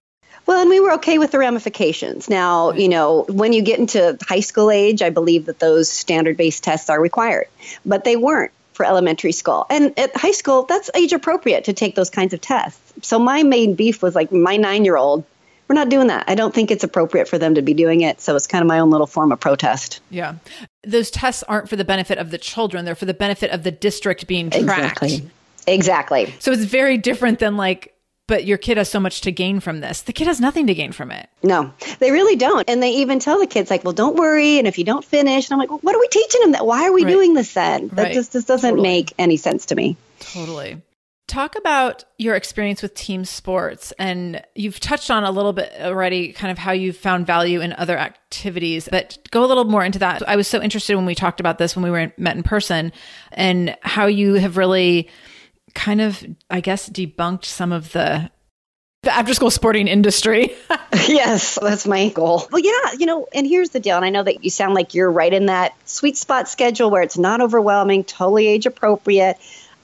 Well, 0.45 0.61
and 0.61 0.69
we 0.69 0.79
were 0.79 0.93
okay 0.93 1.19
with 1.19 1.31
the 1.31 1.37
ramifications. 1.37 2.29
Now, 2.29 2.71
you 2.71 2.89
know, 2.89 3.23
when 3.29 3.53
you 3.53 3.61
get 3.61 3.79
into 3.79 4.17
high 4.27 4.39
school 4.39 4.71
age, 4.71 5.01
I 5.01 5.11
believe 5.11 5.45
that 5.45 5.59
those 5.59 5.89
standard 5.89 6.37
based 6.37 6.63
tests 6.63 6.89
are 6.89 6.99
required, 6.99 7.47
but 7.85 8.03
they 8.03 8.15
weren't 8.15 8.51
for 8.73 8.85
elementary 8.85 9.31
school. 9.31 9.65
And 9.69 9.97
at 9.99 10.15
high 10.15 10.31
school, 10.31 10.63
that's 10.63 10.89
age 10.95 11.13
appropriate 11.13 11.65
to 11.65 11.73
take 11.73 11.95
those 11.95 12.09
kinds 12.09 12.33
of 12.33 12.41
tests. 12.41 12.93
So 13.01 13.19
my 13.19 13.43
main 13.43 13.75
beef 13.75 14.01
was 14.01 14.15
like 14.15 14.31
my 14.31 14.57
nine 14.57 14.85
year 14.85 14.95
old, 14.95 15.23
we're 15.67 15.75
not 15.75 15.89
doing 15.89 16.07
that. 16.07 16.23
I 16.27 16.33
don't 16.33 16.55
think 16.55 16.71
it's 16.71 16.83
appropriate 16.83 17.27
for 17.27 17.37
them 17.37 17.55
to 17.55 17.61
be 17.61 17.73
doing 17.73 18.01
it. 18.01 18.19
So 18.19 18.35
it's 18.35 18.47
kind 18.47 18.61
of 18.63 18.67
my 18.67 18.79
own 18.79 18.89
little 18.89 19.05
form 19.05 19.31
of 19.31 19.39
protest. 19.39 19.99
Yeah. 20.09 20.35
Those 20.83 21.11
tests 21.11 21.43
aren't 21.43 21.69
for 21.69 21.75
the 21.75 21.85
benefit 21.85 22.17
of 22.17 22.31
the 22.31 22.37
children, 22.37 22.85
they're 22.85 22.95
for 22.95 23.05
the 23.05 23.13
benefit 23.13 23.51
of 23.51 23.63
the 23.63 23.71
district 23.71 24.25
being 24.25 24.49
tracked. 24.49 25.03
Exactly. 25.03 25.29
Exactly. 25.67 26.33
So 26.39 26.51
it's 26.51 26.63
very 26.63 26.97
different 26.97 27.39
than 27.39 27.55
like 27.55 27.93
but 28.29 28.45
your 28.45 28.59
kid 28.59 28.77
has 28.77 28.89
so 28.89 28.99
much 28.99 29.21
to 29.21 29.31
gain 29.31 29.59
from 29.59 29.81
this. 29.81 30.03
The 30.03 30.13
kid 30.13 30.27
has 30.27 30.39
nothing 30.39 30.67
to 30.67 30.75
gain 30.75 30.93
from 30.93 31.11
it. 31.11 31.27
No, 31.43 31.73
they 31.97 32.11
really 32.11 32.35
don't. 32.35 32.69
And 32.69 32.81
they 32.81 32.91
even 32.91 33.19
tell 33.19 33.39
the 33.39 33.47
kids, 33.47 33.69
like, 33.69 33.83
well, 33.83 33.91
don't 33.91 34.15
worry. 34.15 34.59
And 34.59 34.67
if 34.67 34.77
you 34.77 34.85
don't 34.85 35.03
finish, 35.03 35.49
and 35.49 35.53
I'm 35.53 35.59
like, 35.59 35.71
well, 35.71 35.79
what 35.79 35.95
are 35.95 35.99
we 35.99 36.07
teaching 36.07 36.41
them 36.41 36.51
that? 36.51 36.65
Why 36.65 36.87
are 36.87 36.93
we 36.93 37.03
right. 37.03 37.11
doing 37.11 37.33
this 37.33 37.53
then? 37.53 37.89
That 37.89 38.03
right. 38.03 38.13
just, 38.13 38.31
just 38.31 38.47
doesn't 38.47 38.69
totally. 38.69 38.87
make 38.87 39.13
any 39.17 39.35
sense 39.35 39.65
to 39.67 39.75
me. 39.75 39.97
Totally. 40.19 40.81
Talk 41.27 41.55
about 41.55 42.05
your 42.17 42.35
experience 42.35 42.81
with 42.83 42.93
team 42.93 43.25
sports. 43.25 43.93
And 43.97 44.43
you've 44.53 44.79
touched 44.79 45.09
on 45.09 45.23
a 45.23 45.31
little 45.31 45.53
bit 45.53 45.73
already, 45.79 46.31
kind 46.31 46.51
of 46.51 46.59
how 46.59 46.71
you've 46.71 46.97
found 46.97 47.25
value 47.25 47.61
in 47.61 47.73
other 47.73 47.97
activities, 47.97 48.87
but 48.91 49.17
go 49.31 49.43
a 49.43 49.47
little 49.47 49.65
more 49.65 49.83
into 49.83 49.99
that. 49.99 50.27
I 50.29 50.35
was 50.35 50.47
so 50.47 50.61
interested 50.61 50.95
when 50.95 51.05
we 51.05 51.15
talked 51.15 51.39
about 51.39 51.57
this 51.57 51.75
when 51.75 51.83
we 51.83 51.89
were 51.89 52.13
met 52.17 52.37
in 52.37 52.43
person 52.43 52.91
and 53.31 53.75
how 53.81 54.05
you 54.05 54.35
have 54.35 54.55
really 54.57 55.09
kind 55.79 56.01
of, 56.01 56.25
I 56.49 56.59
guess, 56.59 56.89
debunked 56.89 57.45
some 57.45 57.71
of 57.71 57.93
the 57.93 58.29
the 59.03 59.13
after 59.13 59.33
school 59.33 59.49
sporting 59.49 59.87
industry. 59.87 60.53
yes, 61.07 61.57
that's 61.61 61.87
my 61.87 62.09
goal. 62.09 62.45
Well, 62.51 62.61
yeah, 62.61 62.97
you 62.97 63.05
know, 63.05 63.27
and 63.33 63.47
here's 63.47 63.69
the 63.69 63.79
deal. 63.79 63.95
And 63.95 64.03
I 64.03 64.09
know 64.09 64.23
that 64.23 64.43
you 64.43 64.49
sound 64.49 64.73
like 64.73 64.93
you're 64.93 65.09
right 65.09 65.33
in 65.33 65.45
that 65.45 65.73
sweet 65.85 66.17
spot 66.17 66.49
schedule 66.49 66.91
where 66.91 67.01
it's 67.01 67.17
not 67.17 67.39
overwhelming, 67.39 68.03
totally 68.03 68.47
age 68.47 68.65
appropriate. 68.65 69.37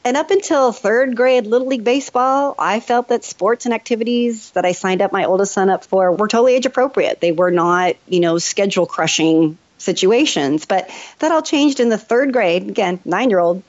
And 0.03 0.17
up 0.17 0.31
until 0.31 0.73
third 0.73 1.15
grade 1.15 1.47
Little 1.47 1.67
League 1.67 1.85
Baseball, 1.85 2.55
I 2.59 2.81
felt 2.81 3.07
that 3.07 3.23
sports 3.23 3.63
and 3.63 3.73
activities 3.73 4.51
that 4.51 4.65
I 4.65 4.73
signed 4.73 5.01
up 5.01 5.13
my 5.13 5.23
oldest 5.23 5.53
son 5.53 5.69
up 5.69 5.85
for 5.85 6.11
were 6.11 6.27
totally 6.27 6.55
age 6.55 6.65
appropriate. 6.65 7.21
They 7.21 7.31
were 7.31 7.51
not, 7.51 7.95
you 8.09 8.19
know, 8.19 8.37
schedule 8.37 8.85
crushing 8.85 9.57
situations. 9.77 10.65
But 10.65 10.89
that 11.19 11.31
all 11.31 11.41
changed 11.41 11.79
in 11.79 11.87
the 11.87 11.97
third 11.97 12.33
grade, 12.33 12.67
again, 12.67 12.99
nine 13.05 13.29
year 13.29 13.39
old, 13.39 13.63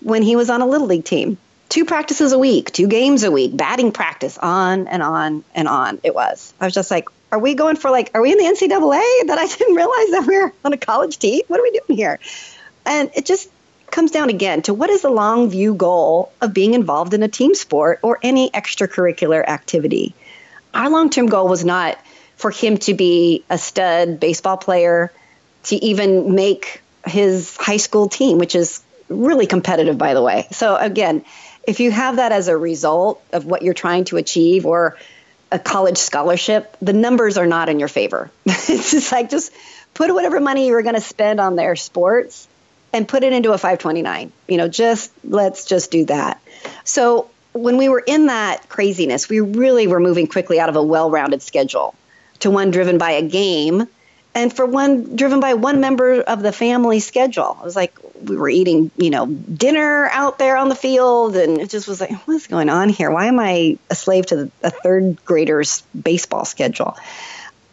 when 0.00 0.22
he 0.22 0.36
was 0.36 0.48
on 0.48 0.62
a 0.62 0.66
Little 0.66 0.86
League 0.86 1.04
team 1.04 1.36
two 1.68 1.84
practices 1.84 2.32
a 2.32 2.38
week, 2.38 2.72
two 2.72 2.88
games 2.88 3.22
a 3.22 3.30
week, 3.30 3.56
batting 3.56 3.92
practice, 3.92 4.38
on 4.38 4.88
and 4.88 5.02
on 5.02 5.44
and 5.54 5.68
on. 5.68 6.00
It 6.02 6.14
was. 6.14 6.54
I 6.60 6.64
was 6.66 6.74
just 6.74 6.90
like, 6.90 7.08
are 7.32 7.38
we 7.38 7.54
going 7.54 7.76
for 7.76 7.90
like, 7.90 8.10
are 8.14 8.22
we 8.22 8.32
in 8.32 8.38
the 8.38 8.44
NCAA 8.44 9.26
that 9.26 9.38
I 9.38 9.46
didn't 9.58 9.74
realize 9.74 10.10
that 10.10 10.24
we 10.26 10.36
are 10.36 10.52
on 10.64 10.72
a 10.72 10.76
college 10.76 11.18
team? 11.18 11.42
What 11.48 11.60
are 11.60 11.62
we 11.62 11.70
doing 11.70 11.96
here? 11.96 12.18
And 12.84 13.10
it 13.14 13.26
just 13.26 13.50
comes 13.90 14.10
down 14.10 14.28
again 14.28 14.62
to 14.62 14.74
what 14.74 14.90
is 14.90 15.02
the 15.02 15.10
long 15.10 15.50
view 15.50 15.74
goal 15.74 16.32
of 16.40 16.52
being 16.52 16.74
involved 16.74 17.14
in 17.14 17.22
a 17.22 17.28
team 17.28 17.54
sport 17.54 18.00
or 18.02 18.18
any 18.22 18.50
extracurricular 18.50 19.46
activity? 19.46 20.14
Our 20.74 20.90
long 20.90 21.10
term 21.10 21.26
goal 21.26 21.48
was 21.48 21.64
not 21.64 21.98
for 22.36 22.50
him 22.50 22.76
to 22.78 22.94
be 22.94 23.44
a 23.48 23.58
stud 23.58 24.20
baseball 24.20 24.58
player, 24.58 25.10
to 25.64 25.76
even 25.76 26.34
make 26.34 26.82
his 27.06 27.56
high 27.56 27.78
school 27.78 28.08
team, 28.08 28.38
which 28.38 28.54
is 28.54 28.82
really 29.08 29.46
competitive, 29.46 29.96
by 29.96 30.14
the 30.14 30.22
way. 30.22 30.46
So, 30.50 30.76
again, 30.76 31.24
if 31.66 31.80
you 31.80 31.90
have 31.90 32.16
that 32.16 32.32
as 32.32 32.48
a 32.48 32.56
result 32.56 33.22
of 33.32 33.44
what 33.44 33.62
you're 33.62 33.74
trying 33.74 34.04
to 34.06 34.16
achieve 34.16 34.66
or 34.66 34.96
a 35.50 35.58
college 35.58 35.98
scholarship, 35.98 36.76
the 36.80 36.92
numbers 36.92 37.38
are 37.38 37.46
not 37.46 37.68
in 37.68 37.78
your 37.78 37.88
favor. 37.88 38.30
it's 38.46 38.90
just 38.90 39.12
like 39.12 39.30
just 39.30 39.52
put 39.94 40.12
whatever 40.12 40.40
money 40.40 40.66
you 40.66 40.74
were 40.74 40.82
going 40.82 40.94
to 40.94 41.00
spend 41.00 41.40
on 41.40 41.56
their 41.56 41.76
sports 41.76 42.48
and 42.92 43.06
put 43.06 43.24
it 43.24 43.32
into 43.32 43.52
a 43.52 43.58
529. 43.58 44.32
You 44.48 44.56
know, 44.56 44.68
just 44.68 45.12
let's 45.24 45.64
just 45.64 45.90
do 45.90 46.04
that. 46.06 46.40
So 46.84 47.30
when 47.52 47.76
we 47.76 47.88
were 47.88 48.02
in 48.04 48.26
that 48.26 48.68
craziness, 48.68 49.28
we 49.28 49.40
really 49.40 49.86
were 49.86 50.00
moving 50.00 50.26
quickly 50.26 50.60
out 50.60 50.68
of 50.68 50.76
a 50.76 50.82
well-rounded 50.82 51.42
schedule 51.42 51.94
to 52.40 52.50
one 52.50 52.70
driven 52.70 52.98
by 52.98 53.12
a 53.12 53.22
game 53.22 53.88
and 54.36 54.54
for 54.54 54.66
one 54.66 55.16
driven 55.16 55.40
by 55.40 55.54
one 55.54 55.80
member 55.80 56.20
of 56.20 56.42
the 56.42 56.52
family 56.52 57.00
schedule. 57.00 57.56
It 57.58 57.64
was 57.64 57.74
like 57.74 57.96
we 58.22 58.36
were 58.36 58.50
eating, 58.50 58.90
you 58.98 59.08
know, 59.08 59.24
dinner 59.24 60.10
out 60.12 60.38
there 60.38 60.58
on 60.58 60.68
the 60.68 60.74
field, 60.74 61.36
and 61.36 61.58
it 61.58 61.70
just 61.70 61.88
was 61.88 62.02
like, 62.02 62.12
what's 62.26 62.46
going 62.46 62.68
on 62.68 62.90
here? 62.90 63.10
Why 63.10 63.26
am 63.26 63.40
I 63.40 63.78
a 63.88 63.94
slave 63.94 64.26
to 64.26 64.50
a 64.62 64.70
third 64.70 65.24
grader's 65.24 65.80
baseball 66.00 66.44
schedule? 66.44 66.98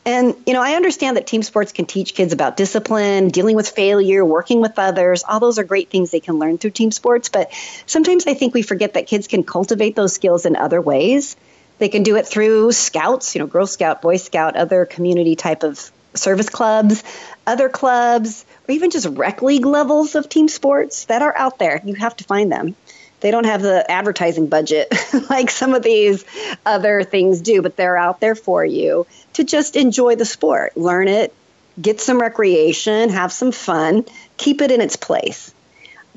And, 0.05 0.36
you 0.45 0.53
know, 0.53 0.61
I 0.61 0.76
understand 0.76 1.18
that 1.18 1.28
team 1.28 1.43
sports 1.43 1.74
can 1.74 1.86
teach 1.86 2.16
kids 2.16 2.32
about 2.32 2.55
discipline, 2.55 3.28
dealing 3.28 3.57
with 3.57 3.70
failure, 3.70 4.24
working 4.24 4.61
with 4.61 4.80
others. 4.80 5.24
All 5.28 5.41
those 5.41 5.59
are 5.59 5.64
great 5.66 5.89
things 5.89 6.11
they 6.11 6.22
can 6.22 6.39
learn 6.39 6.57
through 6.57 6.72
team 6.72 6.91
sports. 6.91 7.28
But 7.28 7.51
sometimes 7.86 8.26
I 8.26 8.36
think 8.36 8.53
we 8.53 8.61
forget 8.61 8.93
that 8.93 9.07
kids 9.07 9.28
can 9.28 9.43
cultivate 9.43 9.95
those 9.97 10.14
skills 10.14 10.45
in 10.45 10.55
other 10.55 10.82
ways. 10.82 11.36
They 11.78 11.89
can 11.89 12.03
do 12.03 12.16
it 12.16 12.26
through 12.28 12.72
scouts, 12.72 13.36
you 13.36 13.39
know, 13.39 13.47
Girl 13.47 13.68
Scout, 13.68 14.01
Boy 14.01 14.16
Scout, 14.18 14.55
other 14.55 14.86
community 14.86 15.36
type 15.36 15.64
of 15.64 15.91
service 16.14 16.49
clubs, 16.49 17.03
other 17.45 17.70
clubs, 17.70 18.45
or 18.68 18.74
even 18.74 18.91
just 18.91 19.07
rec 19.07 19.41
league 19.41 19.66
levels 19.66 20.16
of 20.16 20.30
team 20.30 20.47
sports 20.47 21.05
that 21.05 21.22
are 21.22 21.36
out 21.36 21.59
there. 21.59 21.82
You 21.84 21.95
have 21.95 22.16
to 22.18 22.24
find 22.24 22.51
them. 22.51 22.76
They 23.20 23.32
don't 23.32 23.45
have 23.45 23.61
the 23.61 23.89
advertising 23.89 24.47
budget 24.47 24.93
like 25.30 25.49
some 25.49 25.74
of 25.74 25.82
these 25.82 26.26
other 26.66 27.03
things 27.03 27.41
do, 27.41 27.61
but 27.61 27.78
they're 27.78 27.97
out 27.97 28.20
there 28.20 28.36
for 28.36 28.66
you 28.66 29.07
to 29.34 29.43
just 29.45 29.76
enjoy 29.78 30.16
the 30.16 30.26
sport, 30.26 30.76
learn 30.76 31.07
it, 31.07 31.34
get 31.82 32.01
some 32.01 32.20
recreation, 32.20 33.09
have 33.09 33.32
some 33.32 33.51
fun, 33.51 34.05
keep 34.38 34.61
it 34.61 34.72
in 34.72 34.82
its 34.82 34.97
place. 34.97 35.53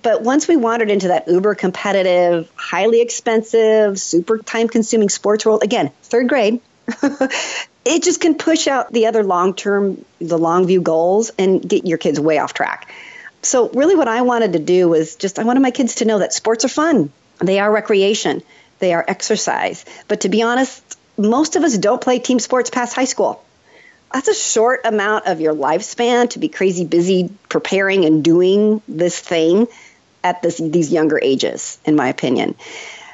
But 0.03 0.22
once 0.22 0.47
we 0.47 0.57
wandered 0.57 0.90
into 0.90 1.09
that 1.09 1.28
uber 1.28 1.55
competitive, 1.55 2.51
highly 2.55 3.01
expensive, 3.01 3.99
super 3.99 4.38
time 4.38 4.68
consuming 4.68 5.09
sports 5.09 5.47
world, 5.47 5.62
again, 5.62 5.90
third 6.03 6.28
grade, 6.28 6.61
it 7.87 8.03
just 8.03 8.20
can 8.20 8.34
push 8.34 8.66
out 8.66 8.93
the 8.93 9.07
other 9.07 9.22
long 9.22 9.55
term, 9.55 10.05
the 10.20 10.37
long 10.37 10.66
view 10.66 10.80
goals 10.80 11.30
and 11.39 11.66
get 11.66 11.87
your 11.87 11.99
kids 11.99 12.18
way 12.18 12.39
off 12.39 12.53
track. 12.53 12.93
So, 13.43 13.68
really, 13.68 13.95
what 13.95 14.09
I 14.09 14.22
wanted 14.22 14.55
to 14.55 14.59
do 14.59 14.89
was 14.89 15.14
just 15.14 15.39
I 15.39 15.45
wanted 15.45 15.61
my 15.61 15.70
kids 15.70 15.97
to 15.97 16.05
know 16.05 16.18
that 16.18 16.32
sports 16.32 16.64
are 16.64 16.68
fun, 16.68 17.12
they 17.39 17.61
are 17.61 17.70
recreation, 17.70 18.43
they 18.80 18.93
are 18.93 19.05
exercise. 19.07 19.84
But 20.09 20.22
to 20.22 20.28
be 20.28 20.43
honest, 20.43 20.99
most 21.16 21.55
of 21.55 21.62
us 21.62 21.78
don't 21.78 22.01
play 22.01 22.18
team 22.18 22.41
sports 22.41 22.70
past 22.70 22.95
high 22.95 23.05
school. 23.05 23.43
That's 24.12 24.28
a 24.28 24.34
short 24.34 24.80
amount 24.84 25.26
of 25.26 25.41
your 25.41 25.55
lifespan 25.55 26.30
to 26.30 26.41
be 26.41 26.49
crazy 26.49 26.84
busy 26.84 27.30
preparing 27.49 28.05
and 28.05 28.24
doing 28.24 28.82
this 28.89 29.18
thing 29.18 29.68
at 30.24 30.43
this, 30.43 30.59
these 30.59 30.93
younger 30.93 31.20
ages, 31.22 31.78
in 31.84 31.95
my 31.95 32.09
opinion. 32.09 32.57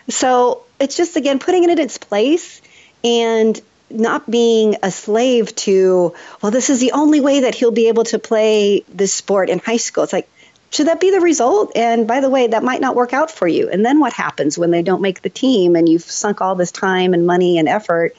So 0.09 0.65
it's 0.81 0.97
just, 0.97 1.17
again, 1.17 1.39
putting 1.39 1.65
it 1.65 1.71
in 1.71 1.79
its 1.79 1.99
place 1.99 2.63
and 3.05 3.61
not 3.93 4.31
being 4.31 4.77
a 4.83 4.91
slave 4.91 5.55
to, 5.57 6.15
well, 6.41 6.53
this 6.53 6.71
is 6.71 6.81
the 6.81 6.93
only 6.93 7.21
way 7.21 7.41
that 7.41 7.55
he'll 7.55 7.71
be 7.71 7.89
able 7.89 8.05
to 8.05 8.19
play 8.19 8.85
this 8.89 9.13
sport 9.13 9.51
in 9.51 9.59
high 9.59 9.77
school. 9.77 10.05
It's 10.05 10.13
like, 10.13 10.29
should 10.71 10.87
that 10.87 11.01
be 11.01 11.11
the 11.11 11.21
result? 11.21 11.73
And 11.77 12.09
by 12.09 12.21
the 12.21 12.31
way, 12.31 12.47
that 12.47 12.63
might 12.63 12.81
not 12.81 12.97
work 12.97 13.13
out 13.13 13.31
for 13.31 13.47
you. 13.47 13.69
And 13.69 13.85
then 13.85 14.01
what 14.01 14.13
happens 14.13 14.57
when 14.57 14.71
they 14.71 14.83
don't 14.83 15.03
make 15.03 15.21
the 15.21 15.29
team 15.29 15.77
and 15.77 15.89
you've 15.89 16.03
sunk 16.03 16.41
all 16.41 16.55
this 16.55 16.73
time 16.73 17.13
and 17.13 17.27
money 17.27 17.59
and 17.59 17.69
effort 17.69 18.17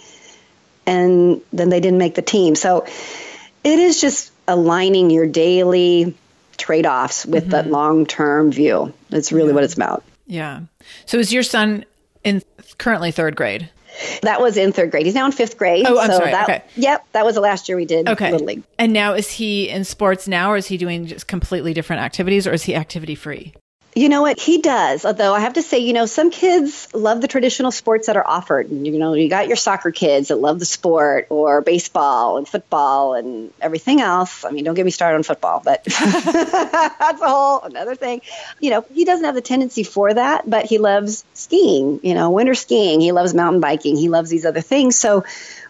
and 0.85 1.41
then 1.51 1.69
they 1.69 1.79
didn't 1.79 1.97
make 1.97 2.13
the 2.13 2.21
team? 2.21 2.53
So 2.53 2.85
it 3.63 3.79
is 3.79 3.99
just 3.99 4.31
aligning 4.47 5.09
your 5.09 5.25
daily 5.25 6.15
trade 6.57 6.85
offs 6.85 7.25
with 7.25 7.43
mm-hmm. 7.43 7.51
that 7.51 7.67
long 7.67 8.05
term 8.05 8.51
view. 8.51 8.93
That's 9.09 9.31
really 9.31 9.49
yeah. 9.49 9.53
what 9.55 9.63
it's 9.63 9.73
about. 9.73 10.03
Yeah. 10.27 10.61
So 11.07 11.17
is 11.17 11.33
your 11.33 11.43
son 11.43 11.85
in 12.23 12.43
currently 12.77 13.11
third 13.11 13.35
grade? 13.35 13.69
That 14.21 14.41
was 14.41 14.57
in 14.57 14.71
third 14.71 14.91
grade. 14.91 15.05
He's 15.05 15.15
now 15.15 15.25
in 15.25 15.31
fifth 15.31 15.57
grade. 15.57 15.85
Oh, 15.87 15.99
I'm 15.99 16.09
so 16.09 16.17
sorry. 16.17 16.31
That, 16.31 16.43
okay. 16.43 16.63
Yep, 16.75 17.07
that 17.11 17.25
was 17.25 17.35
the 17.35 17.41
last 17.41 17.69
year 17.69 17.75
we 17.75 17.85
did 17.85 18.07
okay. 18.09 18.31
Little 18.31 18.47
League. 18.47 18.63
And 18.77 18.93
now 18.93 19.13
is 19.13 19.29
he 19.29 19.69
in 19.69 19.83
sports 19.83 20.27
now, 20.27 20.51
or 20.51 20.57
is 20.57 20.67
he 20.67 20.77
doing 20.77 21.05
just 21.05 21.27
completely 21.27 21.73
different 21.73 22.01
activities, 22.01 22.47
or 22.47 22.53
is 22.53 22.63
he 22.63 22.75
activity 22.75 23.15
free? 23.15 23.53
You 23.95 24.09
know 24.09 24.23
what? 24.23 24.39
He 24.39 24.59
does. 24.59 25.05
Although 25.05 25.33
I 25.33 25.39
have 25.41 25.53
to 25.53 25.61
say, 25.61 25.79
you 25.79 25.93
know, 25.93 26.05
some 26.05 26.31
kids 26.31 26.87
love 26.93 27.21
the 27.21 27.27
traditional 27.27 27.71
sports 27.71 28.07
that 28.07 28.17
are 28.17 28.25
offered. 28.25 28.69
You 28.69 28.97
know, 28.97 29.13
you 29.13 29.29
got 29.29 29.47
your 29.47 29.55
soccer 29.55 29.91
kids 29.91 30.29
that 30.29 30.37
love 30.37 30.59
the 30.59 30.65
sport 30.65 31.27
or 31.29 31.61
baseball 31.61 32.37
and 32.37 32.47
football 32.47 33.13
and 33.13 33.53
everything 33.61 34.01
else. 34.01 34.45
I 34.45 34.51
mean, 34.51 34.63
don't 34.63 34.73
get 34.73 34.85
me 34.85 34.91
started 34.91 35.17
on 35.17 35.23
football, 35.23 35.61
but 35.63 35.83
that's 35.85 37.21
a 37.21 37.27
whole 37.27 37.61
another 37.61 37.95
thing. 37.95 38.21
You 38.59 38.71
know, 38.71 38.85
he 38.93 39.05
doesn't 39.05 39.25
have 39.25 39.35
the 39.35 39.41
tendency 39.41 39.83
for 39.83 40.13
that, 40.13 40.49
but 40.49 40.65
he 40.65 40.79
loves 40.79 41.23
skiing, 41.35 41.99
you 42.03 42.15
know, 42.15 42.31
winter 42.31 42.55
skiing. 42.55 42.99
He 42.99 43.11
loves 43.11 43.33
mountain 43.33 43.61
biking. 43.61 43.95
He 43.95 44.09
loves 44.09 44.29
these 44.29 44.45
other 44.45 44.61
things. 44.61 44.95
So 44.95 45.23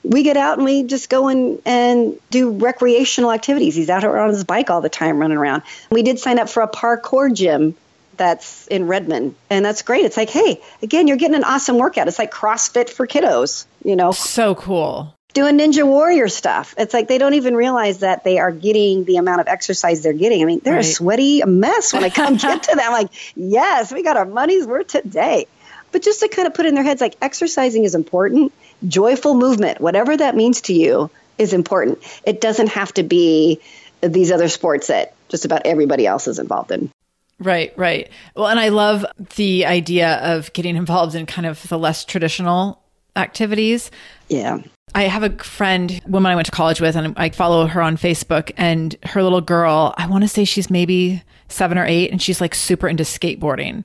we 0.04 0.24
get 0.24 0.38
out 0.38 0.58
and 0.58 0.66
we 0.66 0.84
just 0.84 1.10
go 1.10 1.28
and, 1.28 1.62
and 1.66 2.20
do 2.30 2.52
recreational 2.52 3.32
activities. 3.32 3.76
He's 3.76 3.90
out 3.90 4.04
on 4.04 4.30
his 4.30 4.44
bike 4.44 4.70
all 4.70 4.82
the 4.82 4.90
time 4.90 5.20
running 5.20 5.38
around. 5.38 5.64
We 5.90 6.04
did 6.04 6.20
sign 6.20 6.40
up 6.40 6.50
for 6.50 6.64
a 6.64 6.68
parkour 6.68 7.34
gym 7.34 7.76
that's 8.18 8.68
in 8.68 8.88
Redmond. 8.88 9.36
And 9.50 9.66
that's 9.66 9.82
great. 9.82 10.06
It's 10.06 10.18
like, 10.18 10.30
hey, 10.30 10.62
again, 10.82 11.08
you're 11.08 11.18
getting 11.18 11.36
an 11.36 11.44
awesome 11.44 11.78
workout. 11.78 12.08
It's 12.08 12.20
like 12.20 12.32
CrossFit 12.32 12.90
for 12.90 13.08
kiddos, 13.08 13.66
you 13.84 13.96
know. 13.96 14.12
So 14.12 14.56
cool. 14.56 15.14
Doing 15.34 15.58
Ninja 15.58 15.86
Warrior 15.86 16.28
stuff. 16.28 16.76
It's 16.78 16.94
like 16.94 17.08
they 17.08 17.18
don't 17.18 17.34
even 17.34 17.56
realize 17.56 18.00
that 18.00 18.24
they 18.24 18.38
are 18.38 18.52
getting 18.52 19.04
the 19.04 19.18
amount 19.18 19.42
of 19.42 19.48
exercise 19.48 20.04
they're 20.04 20.14
getting. 20.14 20.44
I 20.44 20.46
mean, 20.46 20.62
they're 20.64 20.76
right. 20.76 20.86
a 20.86 20.88
sweaty 20.88 21.44
mess 21.44 21.92
when 21.92 22.04
I 22.04 22.10
come 22.10 22.38
get 22.38 22.64
to 22.64 22.76
them. 22.76 22.92
Like, 22.92 23.10
yes, 23.36 23.92
we 23.92 24.04
got 24.04 24.16
our 24.16 24.26
money's 24.26 24.68
worth 24.68 24.88
today. 24.88 25.48
But 25.92 26.04
just 26.04 26.20
to 26.20 26.28
kind 26.28 26.48
of 26.48 26.54
put 26.54 26.66
in 26.66 26.76
their 26.76 26.84
heads, 26.84 27.02
like 27.02 27.16
exercising 27.22 27.84
is 27.84 27.96
important. 27.96 28.54
Joyful 28.88 29.36
movement, 29.36 29.82
whatever 29.82 30.16
that 30.16 30.36
means 30.36 30.62
to 30.62 30.74
you, 30.74 31.10
is 31.38 31.54
important. 31.54 32.00
It 32.26 32.42
doesn't 32.42 32.70
have 32.70 32.94
to 32.96 33.04
be 33.04 33.60
these 34.02 34.32
other 34.32 34.50
sports 34.50 34.88
that 34.88 35.14
just 35.30 35.46
about 35.46 35.64
everybody 35.66 36.06
else 36.06 36.28
is 36.28 36.40
involved 36.40 36.72
in. 36.72 36.92
Right, 37.40 37.74
right. 37.78 38.10
Well, 38.36 38.48
and 38.48 38.60
I 38.60 38.70
love 38.70 39.06
the 39.36 39.66
idea 39.66 40.16
of 40.24 40.52
getting 40.54 40.76
involved 40.76 41.16
in 41.16 41.26
kind 41.26 41.46
of 41.46 41.68
the 41.68 41.78
less 41.78 42.06
traditional 42.06 42.82
activities. 43.16 43.92
Yeah. 44.30 44.60
I 44.96 45.04
have 45.04 45.24
a 45.24 45.32
friend, 45.44 46.02
woman 46.08 46.32
I 46.32 46.36
went 46.36 46.46
to 46.46 46.52
college 46.52 46.80
with, 46.80 46.96
and 46.96 47.14
I 47.18 47.30
follow 47.30 47.66
her 47.66 47.82
on 47.82 47.98
Facebook. 47.98 48.52
And 48.58 48.96
her 49.04 49.24
little 49.24 49.42
girl, 49.42 49.94
I 49.98 50.08
want 50.08 50.24
to 50.24 50.28
say 50.28 50.46
she's 50.46 50.70
maybe 50.70 51.24
seven 51.48 51.78
or 51.78 51.86
eight, 51.86 52.12
and 52.12 52.22
she's 52.22 52.40
like 52.40 52.54
super 52.54 52.88
into 52.88 53.04
skateboarding. 53.04 53.84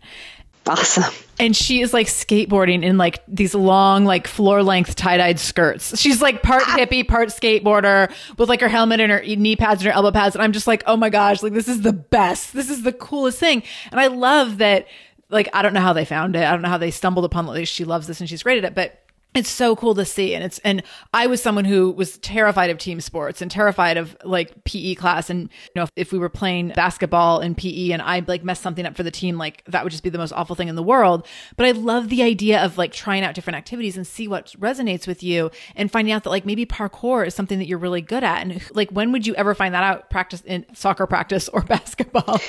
Awesome. 0.68 1.12
And 1.40 1.56
she 1.56 1.80
is 1.80 1.94
like 1.94 2.08
skateboarding 2.08 2.82
in 2.82 2.98
like 2.98 3.22
these 3.26 3.54
long, 3.54 4.04
like 4.04 4.26
floor 4.26 4.62
length 4.62 4.96
tie 4.96 5.16
dyed 5.16 5.38
skirts. 5.38 5.98
She's 5.98 6.20
like 6.20 6.42
part 6.42 6.62
ah. 6.66 6.76
hippie, 6.78 7.06
part 7.06 7.28
skateboarder 7.28 8.12
with 8.36 8.48
like 8.48 8.60
her 8.60 8.68
helmet 8.68 9.00
and 9.00 9.10
her 9.10 9.20
knee 9.20 9.56
pads 9.56 9.80
and 9.80 9.86
her 9.86 9.92
elbow 9.92 10.10
pads. 10.10 10.34
And 10.34 10.42
I'm 10.42 10.52
just 10.52 10.66
like, 10.66 10.82
oh 10.86 10.96
my 10.96 11.10
gosh, 11.10 11.42
like 11.42 11.54
this 11.54 11.68
is 11.68 11.82
the 11.82 11.92
best. 11.92 12.52
This 12.52 12.70
is 12.70 12.82
the 12.82 12.92
coolest 12.92 13.38
thing. 13.38 13.62
And 13.90 14.00
I 14.00 14.08
love 14.08 14.58
that. 14.58 14.86
Like, 15.30 15.48
I 15.52 15.60
don't 15.60 15.74
know 15.74 15.80
how 15.80 15.92
they 15.92 16.06
found 16.06 16.36
it. 16.36 16.42
I 16.42 16.52
don't 16.52 16.62
know 16.62 16.70
how 16.70 16.78
they 16.78 16.90
stumbled 16.90 17.26
upon 17.26 17.44
it. 17.46 17.48
Like, 17.48 17.66
she 17.66 17.84
loves 17.84 18.06
this 18.06 18.20
and 18.20 18.28
she's 18.28 18.42
great 18.42 18.58
at 18.58 18.64
it. 18.64 18.74
But 18.74 18.98
it's 19.38 19.50
so 19.50 19.76
cool 19.76 19.94
to 19.94 20.04
see 20.04 20.34
and 20.34 20.44
it's 20.44 20.58
and 20.60 20.82
i 21.14 21.26
was 21.26 21.42
someone 21.42 21.64
who 21.64 21.90
was 21.90 22.18
terrified 22.18 22.70
of 22.70 22.78
team 22.78 23.00
sports 23.00 23.40
and 23.40 23.50
terrified 23.50 23.96
of 23.96 24.16
like 24.24 24.64
pe 24.64 24.94
class 24.94 25.30
and 25.30 25.42
you 25.42 25.72
know 25.76 25.82
if, 25.84 25.90
if, 25.96 26.12
we 26.12 26.18
were 26.18 26.28
playing 26.28 26.68
basketball 26.68 27.40
in 27.40 27.54
pe 27.54 27.90
and 27.92 28.02
i 28.02 28.22
like 28.26 28.42
messed 28.42 28.62
something 28.62 28.84
up 28.86 28.96
for 28.96 29.02
the 29.02 29.10
team 29.10 29.38
like 29.38 29.62
that 29.66 29.84
would 29.84 29.90
just 29.90 30.02
be 30.02 30.10
the 30.10 30.18
most 30.18 30.32
awful 30.32 30.56
thing 30.56 30.68
in 30.68 30.74
the 30.74 30.82
world. 30.82 31.26
But 31.56 31.66
i 31.66 31.70
love 31.70 32.08
the 32.08 32.22
idea 32.22 32.62
of 32.62 32.78
like 32.78 32.92
trying 32.92 33.22
out 33.22 33.34
different 33.34 33.56
activities 33.56 33.96
and 33.96 34.06
see 34.06 34.28
what 34.28 34.54
resonates 34.58 35.06
with 35.06 35.22
you 35.22 35.50
and 35.76 35.90
finding 35.90 36.12
out 36.12 36.24
that 36.24 36.30
like 36.30 36.44
maybe 36.44 36.66
parkour 36.66 37.26
is 37.26 37.34
something 37.34 37.58
that 37.58 37.66
you're 37.66 37.78
really 37.78 38.02
good 38.02 38.24
at 38.24 38.42
and 38.42 38.60
like 38.74 38.90
when 38.90 39.12
would 39.12 39.26
you 39.26 39.34
ever 39.34 39.54
find 39.54 39.74
that 39.74 39.84
out? 39.84 40.10
Practice 40.10 40.42
in 40.44 40.66
soccer 40.74 41.06
practice 41.06 41.48
or 41.48 41.62
basketball. 41.76 42.40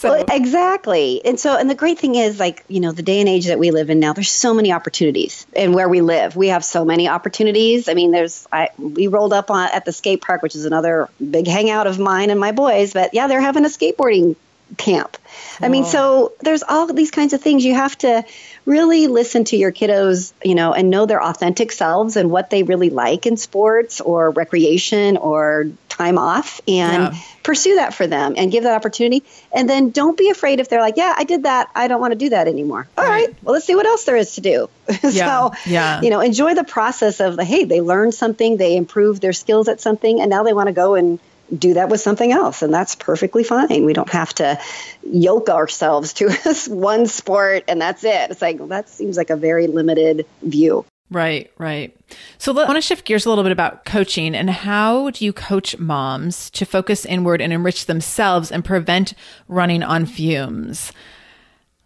So 0.00 0.10
well, 0.10 0.24
exactly. 0.30 1.22
And 1.24 1.38
so 1.38 1.58
and 1.58 1.68
the 1.68 1.74
great 1.74 1.98
thing 1.98 2.14
is 2.14 2.40
like 2.40 2.64
you 2.68 2.80
know 2.80 2.92
the 2.92 3.02
day 3.02 3.20
and 3.20 3.28
age 3.28 3.46
that 3.46 3.58
we 3.58 3.70
live 3.70 3.90
in 3.90 4.00
now 4.00 4.14
there's 4.14 4.30
so 4.30 4.54
many 4.54 4.72
opportunities 4.72 5.46
and 5.54 5.74
where 5.74 5.90
we 5.90 6.00
live 6.00 6.29
live. 6.30 6.36
We 6.36 6.48
have 6.48 6.64
so 6.64 6.84
many 6.84 7.08
opportunities. 7.08 7.88
I 7.88 7.94
mean, 7.94 8.12
there's 8.12 8.46
I 8.52 8.70
we 8.78 9.06
rolled 9.06 9.32
up 9.32 9.50
on 9.50 9.68
at 9.72 9.84
the 9.84 9.92
skate 9.92 10.22
park, 10.22 10.42
which 10.42 10.54
is 10.54 10.64
another 10.64 11.08
big 11.18 11.46
hangout 11.46 11.86
of 11.86 11.98
mine 11.98 12.30
and 12.30 12.40
my 12.40 12.52
boys. 12.52 12.92
But 12.92 13.14
yeah, 13.14 13.26
they're 13.26 13.40
having 13.40 13.64
a 13.64 13.68
skateboarding 13.68 14.36
camp. 14.76 15.16
I 15.60 15.68
mean, 15.68 15.84
so 15.84 16.32
there's 16.40 16.62
all 16.62 16.92
these 16.92 17.10
kinds 17.10 17.32
of 17.32 17.42
things 17.42 17.64
you 17.64 17.74
have 17.74 17.96
to 17.98 18.24
really 18.64 19.06
listen 19.08 19.44
to 19.44 19.56
your 19.56 19.72
kiddos, 19.72 20.32
you 20.44 20.54
know, 20.54 20.72
and 20.72 20.90
know 20.90 21.06
their 21.06 21.22
authentic 21.22 21.72
selves 21.72 22.16
and 22.16 22.30
what 22.30 22.50
they 22.50 22.62
really 22.62 22.90
like 22.90 23.26
in 23.26 23.36
sports 23.36 24.00
or 24.00 24.30
recreation 24.30 25.16
or 25.16 25.66
time 25.88 26.18
off 26.18 26.60
and 26.66 27.14
yeah. 27.14 27.20
pursue 27.42 27.74
that 27.74 27.92
for 27.92 28.06
them 28.06 28.34
and 28.36 28.50
give 28.50 28.64
that 28.64 28.74
opportunity. 28.74 29.22
And 29.52 29.68
then 29.68 29.90
don't 29.90 30.16
be 30.16 30.30
afraid 30.30 30.60
if 30.60 30.68
they're 30.68 30.80
like, 30.80 30.96
yeah, 30.96 31.14
I 31.14 31.24
did 31.24 31.42
that. 31.42 31.68
I 31.74 31.88
don't 31.88 32.00
want 32.00 32.12
to 32.12 32.18
do 32.18 32.30
that 32.30 32.48
anymore. 32.48 32.88
All 32.96 33.04
right. 33.04 33.26
right 33.26 33.36
well, 33.42 33.52
let's 33.52 33.66
see 33.66 33.74
what 33.74 33.86
else 33.86 34.04
there 34.04 34.16
is 34.16 34.34
to 34.34 34.40
do. 34.40 34.68
Yeah. 35.02 35.50
so, 35.50 35.70
yeah. 35.70 36.02
you 36.02 36.10
know, 36.10 36.20
enjoy 36.20 36.54
the 36.54 36.64
process 36.64 37.20
of 37.20 37.36
the, 37.36 37.44
hey, 37.44 37.64
they 37.64 37.80
learned 37.80 38.14
something, 38.14 38.56
they 38.58 38.76
improved 38.76 39.20
their 39.22 39.32
skills 39.32 39.66
at 39.66 39.80
something, 39.80 40.20
and 40.20 40.30
now 40.30 40.42
they 40.42 40.52
want 40.52 40.68
to 40.68 40.72
go 40.72 40.94
and 40.94 41.18
do 41.56 41.74
that 41.74 41.88
with 41.88 42.00
something 42.00 42.32
else 42.32 42.62
and 42.62 42.72
that's 42.72 42.94
perfectly 42.94 43.44
fine 43.44 43.84
we 43.84 43.92
don't 43.92 44.10
have 44.10 44.32
to 44.34 44.58
yoke 45.02 45.48
ourselves 45.48 46.12
to 46.12 46.28
this 46.44 46.68
one 46.68 47.06
sport 47.06 47.64
and 47.68 47.80
that's 47.80 48.04
it 48.04 48.30
it's 48.30 48.42
like 48.42 48.58
well, 48.58 48.68
that 48.68 48.88
seems 48.88 49.16
like 49.16 49.30
a 49.30 49.36
very 49.36 49.66
limited 49.66 50.26
view 50.42 50.84
Right, 51.12 51.50
right. 51.58 51.96
So 52.38 52.52
I 52.52 52.64
want 52.66 52.76
to 52.76 52.80
shift 52.80 53.04
gears 53.04 53.26
a 53.26 53.28
little 53.28 53.42
bit 53.42 53.50
about 53.50 53.84
coaching 53.84 54.36
and 54.36 54.48
how 54.48 55.10
do 55.10 55.24
you 55.24 55.32
coach 55.32 55.76
moms 55.76 56.50
to 56.50 56.64
focus 56.64 57.04
inward 57.04 57.40
and 57.40 57.52
enrich 57.52 57.86
themselves 57.86 58.52
and 58.52 58.64
prevent 58.64 59.14
running 59.48 59.82
on 59.82 60.06
fumes? 60.06 60.92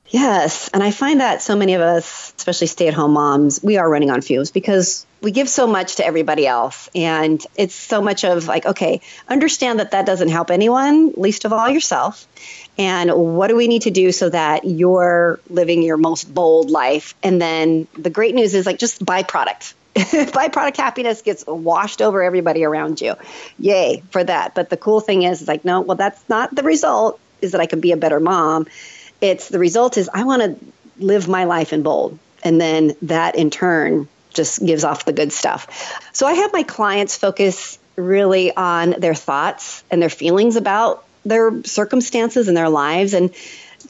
Yes. 0.09 0.69
And 0.75 0.83
I 0.83 0.91
find 0.91 1.21
that 1.21 1.41
so 1.41 1.57
many 1.57 1.73
of 1.73 1.81
us, 1.81 2.35
especially 2.37 2.67
stay 2.67 2.87
at 2.87 2.95
home 2.95 3.13
moms, 3.13 3.63
we 3.63 3.79
are 3.79 3.89
running 3.89 4.11
on 4.11 4.21
fumes 4.21 4.51
because 4.51 5.07
we 5.25 5.33
give 5.33 5.49
so 5.49 5.67
much 5.67 5.97
to 5.97 6.07
everybody 6.07 6.47
else. 6.47 6.89
And 6.95 7.45
it's 7.57 7.75
so 7.75 8.01
much 8.03 8.25
of 8.25 8.47
like, 8.47 8.67
okay, 8.67 9.01
understand 9.27 9.81
that 9.81 9.93
that 9.93 10.07
doesn't 10.07 10.29
help 10.29 10.51
anyone, 10.51 11.13
least 11.17 11.45
of 11.45 11.53
all 11.53 11.69
yourself. 11.69 12.29
And 12.77 13.11
what 13.13 13.49
do 13.49 13.57
we 13.57 13.67
need 13.67 13.83
to 13.83 13.91
do 13.91 14.13
so 14.13 14.29
that 14.29 14.65
you're 14.65 15.41
living 15.49 15.83
your 15.83 15.97
most 15.97 16.33
bold 16.33 16.71
life? 16.71 17.15
And 17.23 17.41
then 17.41 17.89
the 17.95 18.11
great 18.11 18.35
news 18.35 18.55
is 18.55 18.67
like 18.67 18.79
just 18.79 19.05
byproduct. 19.05 19.75
byproduct 19.95 20.77
happiness 20.77 21.23
gets 21.23 21.45
washed 21.47 22.03
over 22.03 22.23
everybody 22.23 22.65
around 22.65 23.01
you. 23.01 23.15
Yay 23.59 24.03
for 24.11 24.23
that. 24.23 24.55
But 24.55 24.69
the 24.69 24.77
cool 24.77 25.01
thing 25.01 25.23
is, 25.23 25.49
like, 25.49 25.65
no, 25.65 25.81
well, 25.81 25.97
that's 25.97 26.29
not 26.29 26.55
the 26.55 26.63
result, 26.63 27.19
is 27.41 27.53
that 27.53 27.61
I 27.61 27.67
can 27.67 27.81
be 27.81 27.93
a 27.93 27.97
better 27.97 28.21
mom 28.21 28.67
it's 29.25 29.49
the 29.49 29.59
result 29.59 29.97
is 29.97 30.11
I 30.13 30.25
want 30.25 30.43
to 30.43 31.03
live 31.03 31.29
my 31.29 31.45
life 31.45 31.73
in 31.73 31.83
bold. 31.83 32.19
And 32.43 32.61
then 32.61 32.95
that 33.03 33.37
in 33.37 33.49
turn 33.51 34.07
just 34.35 34.65
gives 34.65 34.85
off 34.85 35.05
the 35.05 35.13
good 35.13 35.33
stuff. 35.33 35.69
So 36.13 36.27
I 36.27 36.35
have 36.35 36.53
my 36.53 36.63
clients 36.63 37.17
focus 37.17 37.79
really 37.97 38.55
on 38.55 38.91
their 38.99 39.15
thoughts 39.15 39.85
and 39.91 40.03
their 40.03 40.11
feelings 40.11 40.57
about 40.57 41.05
their 41.25 41.63
circumstances 41.65 42.49
and 42.49 42.57
their 42.57 42.69
lives 42.69 43.15
and 43.15 43.35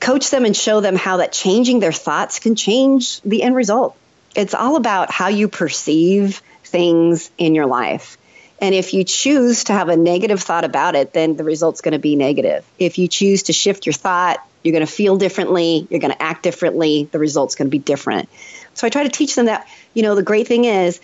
coach 0.00 0.30
them 0.30 0.44
and 0.44 0.56
show 0.56 0.80
them 0.80 0.96
how 0.96 1.18
that 1.18 1.32
changing 1.32 1.80
their 1.80 1.92
thoughts 1.92 2.38
can 2.38 2.54
change 2.54 3.20
the 3.22 3.42
end 3.42 3.54
result. 3.54 3.96
It's 4.36 4.54
all 4.54 4.76
about 4.76 5.10
how 5.10 5.28
you 5.28 5.48
perceive 5.48 6.42
things 6.64 7.30
in 7.38 7.54
your 7.54 7.66
life. 7.66 8.18
And 8.60 8.74
if 8.74 8.94
you 8.94 9.04
choose 9.04 9.64
to 9.64 9.72
have 9.72 9.88
a 9.88 9.96
negative 9.96 10.40
thought 10.40 10.64
about 10.64 10.94
it, 10.94 11.12
then 11.12 11.36
the 11.36 11.44
result's 11.44 11.80
going 11.80 11.92
to 11.92 11.98
be 11.98 12.16
negative. 12.16 12.64
If 12.78 12.98
you 12.98 13.08
choose 13.08 13.44
to 13.44 13.52
shift 13.52 13.86
your 13.86 13.92
thought 13.92 14.44
you're 14.64 14.72
going 14.72 14.86
to 14.86 14.92
feel 14.92 15.16
differently. 15.16 15.86
You're 15.90 16.00
going 16.00 16.12
to 16.12 16.22
act 16.22 16.42
differently. 16.42 17.06
The 17.12 17.18
result's 17.18 17.54
going 17.54 17.66
to 17.66 17.70
be 17.70 17.78
different. 17.78 18.30
So 18.72 18.86
I 18.86 18.90
try 18.90 19.04
to 19.04 19.10
teach 19.10 19.36
them 19.36 19.46
that, 19.46 19.68
you 19.94 20.02
know, 20.02 20.14
the 20.14 20.22
great 20.22 20.46
thing 20.46 20.64
is 20.64 21.00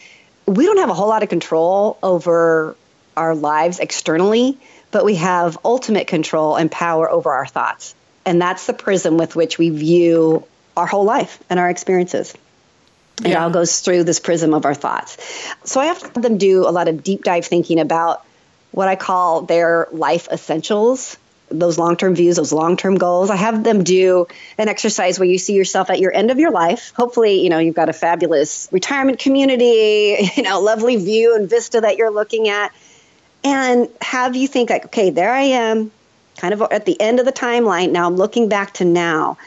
we 0.47 0.67
don't 0.67 0.79
have 0.79 0.91
a 0.91 0.95
whole 0.95 1.09
lot 1.09 1.23
of 1.23 1.29
control 1.29 1.99
over 2.03 2.77
our 3.17 3.35
lives 3.35 3.79
externally, 3.79 4.59
but 4.91 5.05
we 5.05 5.17
have 5.17 5.59
ultimate 5.65 6.07
control 6.07 6.57
and 6.57 6.71
power 6.71 7.09
over 7.09 7.31
our 7.31 7.47
thoughts. 7.47 7.95
And 8.27 8.41
that's 8.41 8.67
the 8.67 8.75
prism 8.75 9.17
with 9.17 9.35
which 9.35 9.59
we 9.59 9.71
view 9.71 10.45
our 10.77 10.87
whole 10.87 11.05
life 11.05 11.43
and 11.49 11.59
our 11.59 11.71
experiences. 11.71 12.35
It 13.25 13.35
all 13.35 13.51
goes 13.51 13.81
through 13.81 14.05
this 14.05 14.19
prism 14.19 14.55
of 14.55 14.65
our 14.65 14.75
thoughts. 14.75 15.19
So 15.65 15.81
I 15.81 15.87
have 15.87 16.15
them 16.15 16.39
do 16.39 16.67
a 16.67 16.71
lot 16.71 16.89
of 16.89 17.03
deep 17.03 17.23
dive 17.23 17.45
thinking 17.45 17.79
about 17.79 18.25
what 18.71 18.89
I 18.89 18.97
call 18.97 19.43
their 19.43 19.89
life 19.93 20.29
essentials 20.31 21.19
those 21.51 21.79
long 21.79 21.97
term 21.97 22.15
views, 22.15 22.37
those 22.37 22.53
long 22.53 22.77
term 22.77 22.97
goals. 22.97 23.31
I 23.31 23.37
have 23.37 23.65
them 23.65 23.85
do 23.85 24.27
an 24.57 24.69
exercise 24.69 25.19
where 25.19 25.29
you 25.29 25.39
see 25.39 25.55
yourself 25.55 25.91
at 25.91 25.99
your 25.99 26.15
end 26.15 26.31
of 26.31 26.39
your 26.39 26.51
life. 26.51 26.93
Hopefully, 26.97 27.43
you 27.43 27.51
know, 27.51 27.59
you've 27.59 27.75
got 27.75 27.89
a 27.89 27.93
fabulous 27.93 28.69
retirement 28.73 29.19
community, 29.19 30.31
you 30.37 30.43
know, 30.43 30.61
lovely 30.61 30.97
view 30.97 31.35
and 31.37 31.49
vista 31.49 31.81
that 31.81 31.97
you're 31.97 32.11
looking 32.11 32.49
at. 32.49 32.73
And 33.43 33.89
have 34.01 34.37
you 34.37 34.47
think, 34.47 34.71
like, 34.71 34.87
okay, 34.87 35.11
there 35.11 35.33
I 35.33 35.43
am, 35.43 35.91
kind 36.37 36.55
of 36.55 36.63
at 36.71 36.85
the 36.85 37.01
end 37.01 37.21
of 37.21 37.27
the 37.27 37.33
timeline. 37.33 37.91
Now 37.91 38.07
I'm 38.07 38.17
looking 38.17 38.49
back 38.49 38.75
to 38.75 38.85
now. 38.85 39.39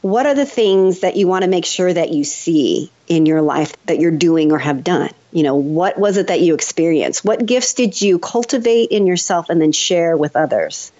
What 0.00 0.26
are 0.26 0.34
the 0.34 0.44
things 0.44 1.00
that 1.00 1.16
you 1.16 1.26
want 1.26 1.44
to 1.44 1.50
make 1.50 1.64
sure 1.64 1.90
that 1.90 2.12
you 2.12 2.24
see 2.24 2.90
in 3.06 3.24
your 3.24 3.40
life 3.40 3.74
that 3.86 4.00
you're 4.00 4.10
doing 4.10 4.52
or 4.52 4.58
have 4.58 4.84
done? 4.84 5.10
You 5.32 5.42
know, 5.42 5.56
what 5.56 5.98
was 5.98 6.16
it 6.18 6.26
that 6.28 6.40
you 6.40 6.54
experienced? 6.54 7.24
What 7.24 7.44
gifts 7.44 7.74
did 7.74 8.00
you 8.00 8.18
cultivate 8.18 8.90
in 8.90 9.06
yourself 9.06 9.48
and 9.48 9.60
then 9.60 9.72
share 9.72 10.16
with 10.16 10.36
others? 10.36 10.92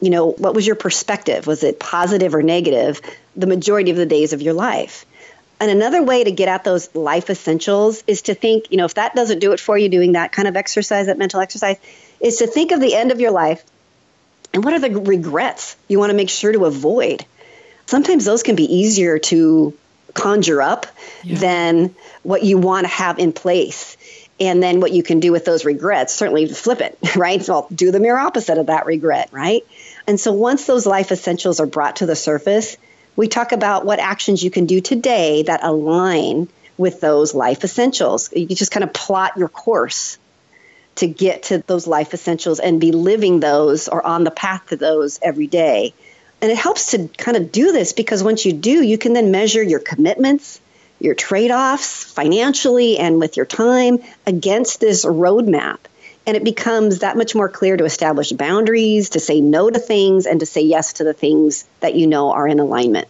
You 0.00 0.10
know, 0.10 0.30
what 0.30 0.54
was 0.54 0.66
your 0.66 0.76
perspective? 0.76 1.46
Was 1.46 1.62
it 1.62 1.78
positive 1.78 2.34
or 2.34 2.42
negative 2.42 3.00
the 3.36 3.46
majority 3.46 3.90
of 3.90 3.96
the 3.96 4.06
days 4.06 4.32
of 4.32 4.42
your 4.42 4.54
life? 4.54 5.04
And 5.60 5.70
another 5.70 6.02
way 6.02 6.24
to 6.24 6.32
get 6.32 6.48
at 6.48 6.64
those 6.64 6.94
life 6.94 7.28
essentials 7.28 8.02
is 8.06 8.22
to 8.22 8.34
think, 8.34 8.70
you 8.70 8.78
know, 8.78 8.86
if 8.86 8.94
that 8.94 9.14
doesn't 9.14 9.40
do 9.40 9.52
it 9.52 9.60
for 9.60 9.76
you, 9.76 9.90
doing 9.90 10.12
that 10.12 10.32
kind 10.32 10.48
of 10.48 10.56
exercise, 10.56 11.06
that 11.06 11.18
mental 11.18 11.40
exercise, 11.40 11.76
is 12.18 12.38
to 12.38 12.46
think 12.46 12.72
of 12.72 12.80
the 12.80 12.94
end 12.94 13.12
of 13.12 13.20
your 13.20 13.30
life 13.30 13.62
and 14.54 14.64
what 14.64 14.72
are 14.72 14.78
the 14.78 14.90
regrets 15.00 15.76
you 15.86 15.98
want 15.98 16.10
to 16.10 16.16
make 16.16 16.30
sure 16.30 16.50
to 16.50 16.64
avoid. 16.64 17.24
Sometimes 17.86 18.24
those 18.24 18.42
can 18.42 18.56
be 18.56 18.74
easier 18.74 19.18
to 19.18 19.76
conjure 20.14 20.62
up 20.62 20.86
yeah. 21.22 21.38
than 21.38 21.94
what 22.22 22.42
you 22.42 22.58
want 22.58 22.84
to 22.84 22.88
have 22.88 23.18
in 23.18 23.32
place. 23.32 23.96
And 24.38 24.62
then 24.62 24.80
what 24.80 24.92
you 24.92 25.02
can 25.02 25.20
do 25.20 25.32
with 25.32 25.44
those 25.44 25.66
regrets, 25.66 26.14
certainly 26.14 26.48
flip 26.48 26.80
it, 26.80 26.98
right? 27.16 27.42
So 27.42 27.54
I'll 27.54 27.68
do 27.68 27.90
the 27.90 28.00
mirror 28.00 28.18
opposite 28.18 28.58
of 28.58 28.66
that 28.66 28.86
regret, 28.86 29.28
right? 29.32 29.62
And 30.10 30.18
so 30.18 30.32
once 30.32 30.64
those 30.66 30.86
life 30.86 31.12
essentials 31.12 31.60
are 31.60 31.66
brought 31.66 31.96
to 31.96 32.06
the 32.06 32.16
surface, 32.16 32.76
we 33.14 33.28
talk 33.28 33.52
about 33.52 33.84
what 33.84 34.00
actions 34.00 34.42
you 34.42 34.50
can 34.50 34.66
do 34.66 34.80
today 34.80 35.44
that 35.44 35.62
align 35.62 36.48
with 36.76 37.00
those 37.00 37.32
life 37.32 37.62
essentials. 37.62 38.28
You 38.34 38.48
just 38.48 38.72
kind 38.72 38.82
of 38.82 38.92
plot 38.92 39.36
your 39.36 39.48
course 39.48 40.18
to 40.96 41.06
get 41.06 41.44
to 41.44 41.58
those 41.58 41.86
life 41.86 42.12
essentials 42.12 42.58
and 42.58 42.80
be 42.80 42.90
living 42.90 43.38
those 43.38 43.86
or 43.86 44.04
on 44.04 44.24
the 44.24 44.32
path 44.32 44.66
to 44.70 44.76
those 44.76 45.20
every 45.22 45.46
day. 45.46 45.94
And 46.42 46.50
it 46.50 46.58
helps 46.58 46.90
to 46.90 47.06
kind 47.06 47.36
of 47.36 47.52
do 47.52 47.70
this 47.70 47.92
because 47.92 48.20
once 48.20 48.44
you 48.44 48.52
do, 48.52 48.82
you 48.82 48.98
can 48.98 49.12
then 49.12 49.30
measure 49.30 49.62
your 49.62 49.78
commitments, 49.78 50.60
your 50.98 51.14
trade 51.14 51.52
offs 51.52 52.02
financially 52.02 52.98
and 52.98 53.20
with 53.20 53.36
your 53.36 53.46
time 53.46 54.00
against 54.26 54.80
this 54.80 55.04
roadmap. 55.04 55.78
And 56.26 56.36
it 56.36 56.44
becomes 56.44 57.00
that 57.00 57.16
much 57.16 57.34
more 57.34 57.48
clear 57.48 57.76
to 57.76 57.84
establish 57.84 58.32
boundaries, 58.32 59.10
to 59.10 59.20
say 59.20 59.40
no 59.40 59.70
to 59.70 59.78
things, 59.78 60.26
and 60.26 60.40
to 60.40 60.46
say 60.46 60.60
yes 60.60 60.94
to 60.94 61.04
the 61.04 61.14
things 61.14 61.64
that 61.80 61.94
you 61.94 62.06
know 62.06 62.30
are 62.32 62.46
in 62.46 62.60
alignment. 62.60 63.08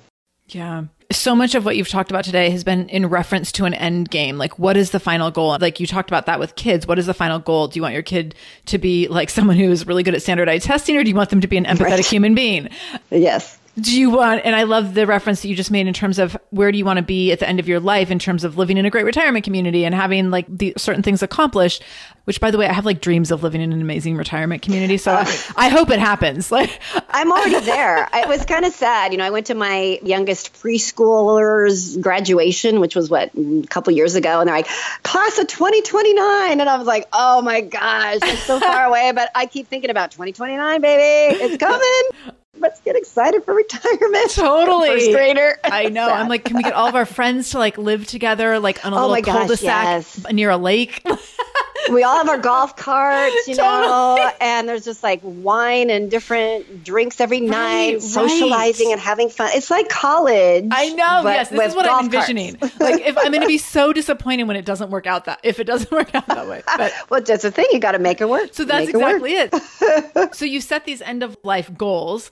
Yeah. 0.49 0.85
So 1.13 1.35
much 1.35 1.57
of 1.57 1.65
what 1.65 1.77
you've 1.77 1.89
talked 1.89 2.11
about 2.11 2.25
today 2.25 2.51
has 2.51 2.63
been 2.63 2.89
in 2.89 3.07
reference 3.07 3.51
to 3.53 3.65
an 3.65 3.75
end 3.75 4.11
game. 4.11 4.39
Like, 4.39 4.61
what 4.61 4.77
is 4.77 4.93
the 4.93 5.01
final 5.01 5.33
goal? 5.33 5.59
Like, 5.61 5.81
you 5.81 5.87
talked 5.87 6.09
about 6.09 6.27
that 6.27 6.39
with 6.39 6.55
kids. 6.55 6.87
What 6.87 7.01
is 7.01 7.07
the 7.07 7.15
final 7.15 7.41
goal? 7.41 7.67
Do 7.67 7.79
you 7.79 7.83
want 7.83 7.95
your 7.95 8.05
kid 8.05 8.37
to 8.67 8.79
be 8.79 9.09
like 9.09 9.29
someone 9.29 9.57
who's 9.57 9.87
really 9.87 10.05
good 10.05 10.15
at 10.15 10.23
standardized 10.23 10.67
testing, 10.67 10.97
or 10.97 11.03
do 11.03 11.11
you 11.11 11.17
want 11.17 11.31
them 11.31 11.41
to 11.41 11.49
be 11.49 11.57
an 11.57 11.65
empathetic 11.65 11.91
right. 11.91 12.07
human 12.07 12.37
being? 12.37 12.69
Yes 13.11 13.60
do 13.79 13.99
you 13.99 14.11
want 14.11 14.43
and 14.45 14.57
i 14.57 14.65
love 14.65 14.95
the 14.95 15.07
reference 15.07 15.43
that 15.43 15.49
you 15.49 15.55
just 15.55 15.71
made 15.71 15.87
in 15.87 15.95
terms 15.95 16.19
of 16.19 16.37
where 16.51 16.73
do 16.73 16.79
you 16.79 16.85
want 16.85 16.97
to 16.97 17.03
be 17.03 17.31
at 17.31 17.39
the 17.39 17.49
end 17.49 17.61
of 17.61 17.69
your 17.69 17.79
life 17.79 18.11
in 18.11 18.19
terms 18.19 18.43
of 18.43 18.59
living 18.59 18.77
in 18.77 18.85
a 18.85 18.91
great 18.91 19.05
retirement 19.05 19.45
community 19.45 19.85
and 19.85 19.95
having 19.95 20.31
like 20.31 20.47
the 20.49 20.75
certain 20.77 21.03
things 21.03 21.23
accomplished 21.23 21.83
which 22.25 22.41
by 22.41 22.51
the 22.51 22.59
way 22.59 22.67
i 22.67 22.73
have 22.73 22.85
like 22.85 23.01
dreams 23.01 23.31
of 23.31 23.43
living 23.43 23.61
in 23.61 23.73
an 23.73 23.81
amazing 23.81 24.17
retirement 24.17 24.63
community 24.63 24.97
so 24.97 25.13
uh, 25.13 25.25
I, 25.57 25.69
hope 25.69 25.91
it 25.91 25.99
happens. 25.99 26.51
Like 26.61 26.81
i'm 27.09 27.31
already 27.31 27.65
there. 27.65 28.09
It 28.13 28.29
was 28.29 28.45
kind 28.45 28.65
of 28.65 28.73
sad 28.73 29.13
you 29.13 29.19
know 29.19 29.25
i 29.25 29.31
went 29.31 29.47
to 29.47 29.55
my 29.55 30.01
youngest 30.03 30.55
preschooler's 30.55 31.97
graduation 31.97 32.81
which 32.81 32.97
was 32.97 33.09
what 33.09 33.31
a 33.37 33.67
couple 33.69 33.93
years 33.93 34.17
ago 34.17 34.41
and 34.41 34.49
they're 34.49 34.57
like 34.57 34.69
class 35.03 35.39
of 35.39 35.47
2029 35.47 36.61
and 36.61 36.69
i 36.69 36.77
was 36.77 36.87
like 36.87 37.07
oh 37.13 37.41
my 37.41 37.61
gosh 37.61 38.19
it's 38.23 38.43
so 38.43 38.59
far 38.59 38.85
away 38.89 39.13
but 39.15 39.31
i 39.35 39.47
keep 39.47 39.69
thinking 39.69 39.91
about 39.91 40.11
2029 40.11 40.81
baby. 40.81 41.37
It's 41.43 41.57
coming 41.57 42.35
let's 42.61 42.81
get 42.81 42.95
excited 42.95 43.45
for 43.45 43.55
retirement. 43.55 44.31
Totally. 44.31 44.89
First 44.89 45.11
grader. 45.11 45.59
I 45.65 45.89
know. 45.89 46.09
I'm 46.09 46.29
like, 46.29 46.45
can 46.45 46.57
we 46.57 46.63
get 46.63 46.75
all 46.75 46.87
of 46.87 46.95
our 46.95 47.07
friends 47.07 47.51
to 47.51 47.59
like 47.59 47.79
live 47.79 48.07
together, 48.07 48.61
like 48.61 48.85
on 48.85 48.93
a 48.93 48.97
oh 48.97 49.09
little 49.09 49.25
cul-de-sac 49.25 49.85
yes. 49.85 50.27
near 50.31 50.51
a 50.51 50.57
lake? 50.57 51.05
we 51.93 52.03
all 52.03 52.17
have 52.17 52.29
our 52.29 52.39
golf 52.39 52.77
carts, 52.77 53.49
you 53.49 53.55
totally. 53.57 53.87
know, 53.87 54.31
and 54.41 54.69
there's 54.69 54.85
just 54.85 55.03
like 55.03 55.21
wine 55.23 55.91
and 55.91 56.11
different 56.11 56.85
drinks 56.85 57.21
every 57.21 57.41
right, 57.43 57.51
night, 57.51 58.03
socializing 58.03 58.89
right. 58.89 58.93
and 58.93 59.01
having 59.01 59.29
fun. 59.29 59.51
It's 59.53 59.71
like 59.71 59.89
college. 59.89 60.69
I 60.71 60.91
know. 60.91 61.23
yes, 61.25 61.49
this 61.49 61.71
is 61.71 61.75
what 61.75 61.89
I'm 61.89 62.05
envisioning. 62.05 62.57
like, 62.81 63.01
if 63.01 63.17
I'm 63.19 63.31
going 63.31 63.43
to 63.43 63.47
be 63.47 63.59
so 63.59 63.93
disappointed 63.93 64.45
when 64.45 64.57
it 64.57 64.65
doesn't 64.65 64.91
work 64.91 65.07
out 65.07 65.25
that 65.27 65.41
if 65.43 65.59
it 65.59 65.65
doesn't 65.65 65.91
work 66.01 66.15
out 66.15 66.27
that 66.27 66.47
way. 66.47 66.63
But 66.77 66.93
well, 67.11 67.21
that's 67.21 67.43
the 67.43 67.51
thing. 67.51 67.67
You 67.73 67.79
got 67.79 67.93
to 67.93 67.99
make 67.99 68.21
it 68.21 68.29
work. 68.29 68.51
So 68.53 68.65
that's 68.65 68.87
make 68.87 68.95
exactly 68.95 69.35
it, 69.35 69.51
it. 69.53 70.35
so 70.35 70.45
you 70.45 70.61
set 70.61 70.85
these 70.85 71.03
end 71.03 71.23
of 71.23 71.37
life 71.43 71.73
goals. 71.77 72.31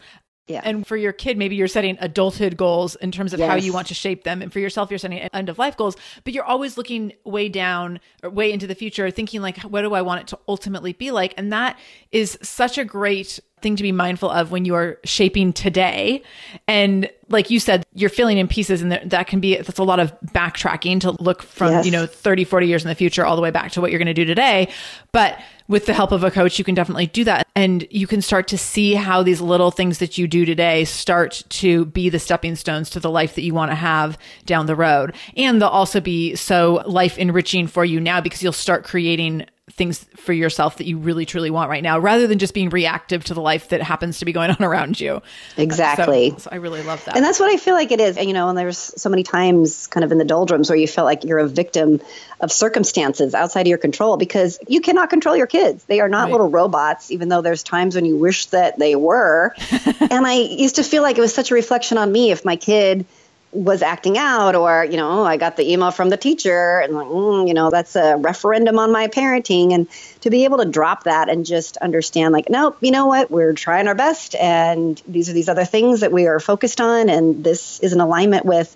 Yeah. 0.49 0.62
And 0.64 0.86
for 0.86 0.96
your 0.96 1.12
kid, 1.12 1.36
maybe 1.36 1.57
you're 1.57 1.68
setting 1.68 1.99
adulthood 2.01 2.57
goals 2.57 2.96
in 2.96 3.12
terms 3.12 3.34
of 3.34 3.40
yes. 3.40 3.49
how 3.49 3.57
you 3.57 3.72
want 3.72 3.86
to 3.88 3.94
shape 3.94 4.24
them. 4.24 4.40
And 4.40 4.53
for 4.53 4.59
yourself, 4.59 4.90
you're 4.90 4.99
setting 4.99 5.18
end 5.18 5.49
of 5.49 5.59
life 5.59 5.76
goals, 5.76 5.96
but 6.24 6.32
you're 6.32 6.44
always 6.44 6.78
looking 6.78 7.12
way 7.24 7.49
down 7.49 8.01
or 8.22 8.30
way 8.30 8.51
into 8.51 8.66
the 8.66 8.74
future, 8.74 9.11
thinking 9.11 9.42
like, 9.42 9.59
what 9.62 9.82
do 9.82 9.92
I 9.94 10.03
want 10.03 10.22
it 10.22 10.26
to 10.28 10.38
ultimately 10.49 10.94
be 10.94 11.11
like? 11.11 11.34
And 11.36 11.53
that 11.53 11.78
is 12.12 12.38
such 12.42 12.78
a 12.78 12.84
great 12.84 13.40
thing 13.61 13.76
to 13.76 13.82
be 13.82 13.92
mindful 13.92 14.30
of 14.30 14.51
when 14.51 14.64
you 14.64 14.74
are 14.74 14.99
shaping 15.05 15.53
today. 15.53 16.22
And 16.66 17.11
like 17.28 17.51
you 17.51 17.61
said, 17.61 17.84
you're 17.92 18.11
filling 18.11 18.38
in 18.38 18.49
pieces 18.49 18.82
and 18.82 18.92
that 18.92 19.26
can 19.26 19.40
be, 19.40 19.57
that's 19.57 19.78
a 19.78 19.84
lot 19.84 20.01
of 20.01 20.18
backtracking 20.26 21.01
to 21.01 21.11
look 21.22 21.42
from, 21.42 21.72
yes. 21.72 21.84
you 21.84 21.90
know, 21.90 22.07
30, 22.07 22.44
40 22.44 22.66
years 22.66 22.84
in 22.84 22.88
the 22.88 22.94
future 22.94 23.26
all 23.26 23.36
the 23.36 23.42
way 23.42 23.51
back 23.51 23.72
to 23.72 23.80
what 23.80 23.90
you're 23.90 23.99
going 23.99 24.07
to 24.07 24.14
do 24.14 24.24
today. 24.24 24.68
But 25.12 25.38
with 25.68 25.86
the 25.86 25.92
help 25.92 26.12
of 26.12 26.24
a 26.24 26.30
coach, 26.30 26.58
you 26.58 26.64
can 26.64 26.74
definitely 26.74 27.06
do 27.06 27.24
that. 27.24 27.46
And 27.54 27.86
you 27.90 28.06
can 28.06 28.22
start 28.22 28.48
to 28.48 28.58
see 28.58 28.94
how 28.94 29.22
these 29.22 29.40
little 29.40 29.70
things 29.70 29.98
that 29.98 30.16
you 30.16 30.26
do 30.26 30.44
today 30.44 30.84
start 30.84 31.42
to 31.50 31.84
be 31.86 32.08
the 32.08 32.18
stepping 32.18 32.56
stones 32.56 32.88
to 32.90 33.00
the 33.00 33.10
life 33.10 33.34
that 33.34 33.42
you 33.42 33.52
want 33.52 33.70
to 33.70 33.76
have 33.76 34.18
down 34.46 34.66
the 34.66 34.74
road. 34.74 35.14
And 35.36 35.60
they'll 35.60 35.68
also 35.68 36.00
be 36.00 36.34
so 36.36 36.82
life 36.86 37.18
enriching 37.18 37.66
for 37.66 37.84
you 37.84 38.00
now 38.00 38.20
because 38.20 38.42
you'll 38.42 38.52
start 38.52 38.84
creating 38.84 39.46
things 39.72 40.04
for 40.16 40.32
yourself 40.32 40.78
that 40.78 40.86
you 40.86 40.98
really 40.98 41.26
truly 41.26 41.50
want 41.50 41.70
right 41.70 41.82
now 41.82 41.98
rather 41.98 42.26
than 42.26 42.38
just 42.38 42.54
being 42.54 42.70
reactive 42.70 43.24
to 43.24 43.34
the 43.34 43.40
life 43.40 43.68
that 43.68 43.82
happens 43.82 44.18
to 44.18 44.24
be 44.24 44.32
going 44.32 44.50
on 44.58 44.62
around 44.62 45.00
you. 45.00 45.14
Uh, 45.14 45.20
exactly. 45.56 46.30
So, 46.30 46.38
so 46.38 46.50
I 46.52 46.56
really 46.56 46.82
love 46.82 47.04
that. 47.04 47.16
And 47.16 47.24
that's 47.24 47.40
what 47.40 47.50
I 47.50 47.56
feel 47.56 47.74
like 47.74 47.92
it 47.92 48.00
is. 48.00 48.16
And, 48.16 48.26
you 48.26 48.34
know, 48.34 48.48
and 48.48 48.56
there's 48.56 48.78
so 48.78 49.08
many 49.08 49.22
times 49.22 49.86
kind 49.86 50.04
of 50.04 50.12
in 50.12 50.18
the 50.18 50.24
doldrums 50.24 50.70
where 50.70 50.78
you 50.78 50.88
feel 50.88 51.04
like 51.04 51.24
you're 51.24 51.38
a 51.38 51.48
victim 51.48 52.00
of 52.40 52.52
circumstances 52.52 53.34
outside 53.34 53.62
of 53.62 53.66
your 53.66 53.78
control 53.78 54.16
because 54.16 54.58
you 54.68 54.80
cannot 54.80 55.10
control 55.10 55.36
your 55.36 55.46
kids. 55.46 55.84
They 55.84 56.00
are 56.00 56.08
not 56.08 56.24
right. 56.24 56.32
little 56.32 56.48
robots, 56.48 57.10
even 57.10 57.28
though 57.28 57.42
there's 57.42 57.62
times 57.62 57.94
when 57.94 58.04
you 58.04 58.16
wish 58.16 58.46
that 58.46 58.78
they 58.78 58.94
were. 58.96 59.54
and 60.00 60.26
I 60.26 60.34
used 60.34 60.76
to 60.76 60.82
feel 60.82 61.02
like 61.02 61.18
it 61.18 61.20
was 61.20 61.34
such 61.34 61.50
a 61.50 61.54
reflection 61.54 61.98
on 61.98 62.10
me 62.10 62.30
if 62.30 62.44
my 62.44 62.56
kid– 62.56 63.06
was 63.51 63.80
acting 63.80 64.18
out 64.18 64.55
or 64.55 64.84
you 64.84 64.99
know 64.99 65.24
i 65.24 65.38
got 65.38 65.57
the 65.57 65.72
email 65.72 65.90
from 65.90 66.11
the 66.11 66.18
teacher 66.18 66.80
and 66.80 66.92
like 66.92 67.07
mm, 67.07 67.49
you 67.49 67.55
know 67.55 67.70
that's 67.70 67.96
a 67.96 68.16
referendum 68.16 68.78
on 68.78 68.92
my 68.92 69.09
parenting. 69.09 69.72
And 69.72 69.88
to 70.20 70.30
be 70.30 70.44
able 70.44 70.59
to 70.59 70.66
drop 70.66 71.05
that 71.05 71.28
and 71.28 71.46
just 71.46 71.76
understand 71.78 72.32
like 72.32 72.51
nope 72.51 72.76
you 72.80 72.90
know 72.90 73.07
what? 73.07 73.30
We're 73.30 73.55
trying 73.55 73.88
our 73.88 73.94
best 73.94 74.34
and 74.34 75.01
these 75.07 75.30
are 75.30 75.32
these 75.32 75.49
other 75.49 75.64
things 75.64 76.01
that 76.01 76.12
we 76.12 76.26
are 76.26 76.40
focused 76.40 76.80
on 76.80 77.09
and 77.09 77.42
this 77.42 77.80
is 77.80 77.92
in 77.92 78.01
alignment 78.01 78.44
with 78.44 78.74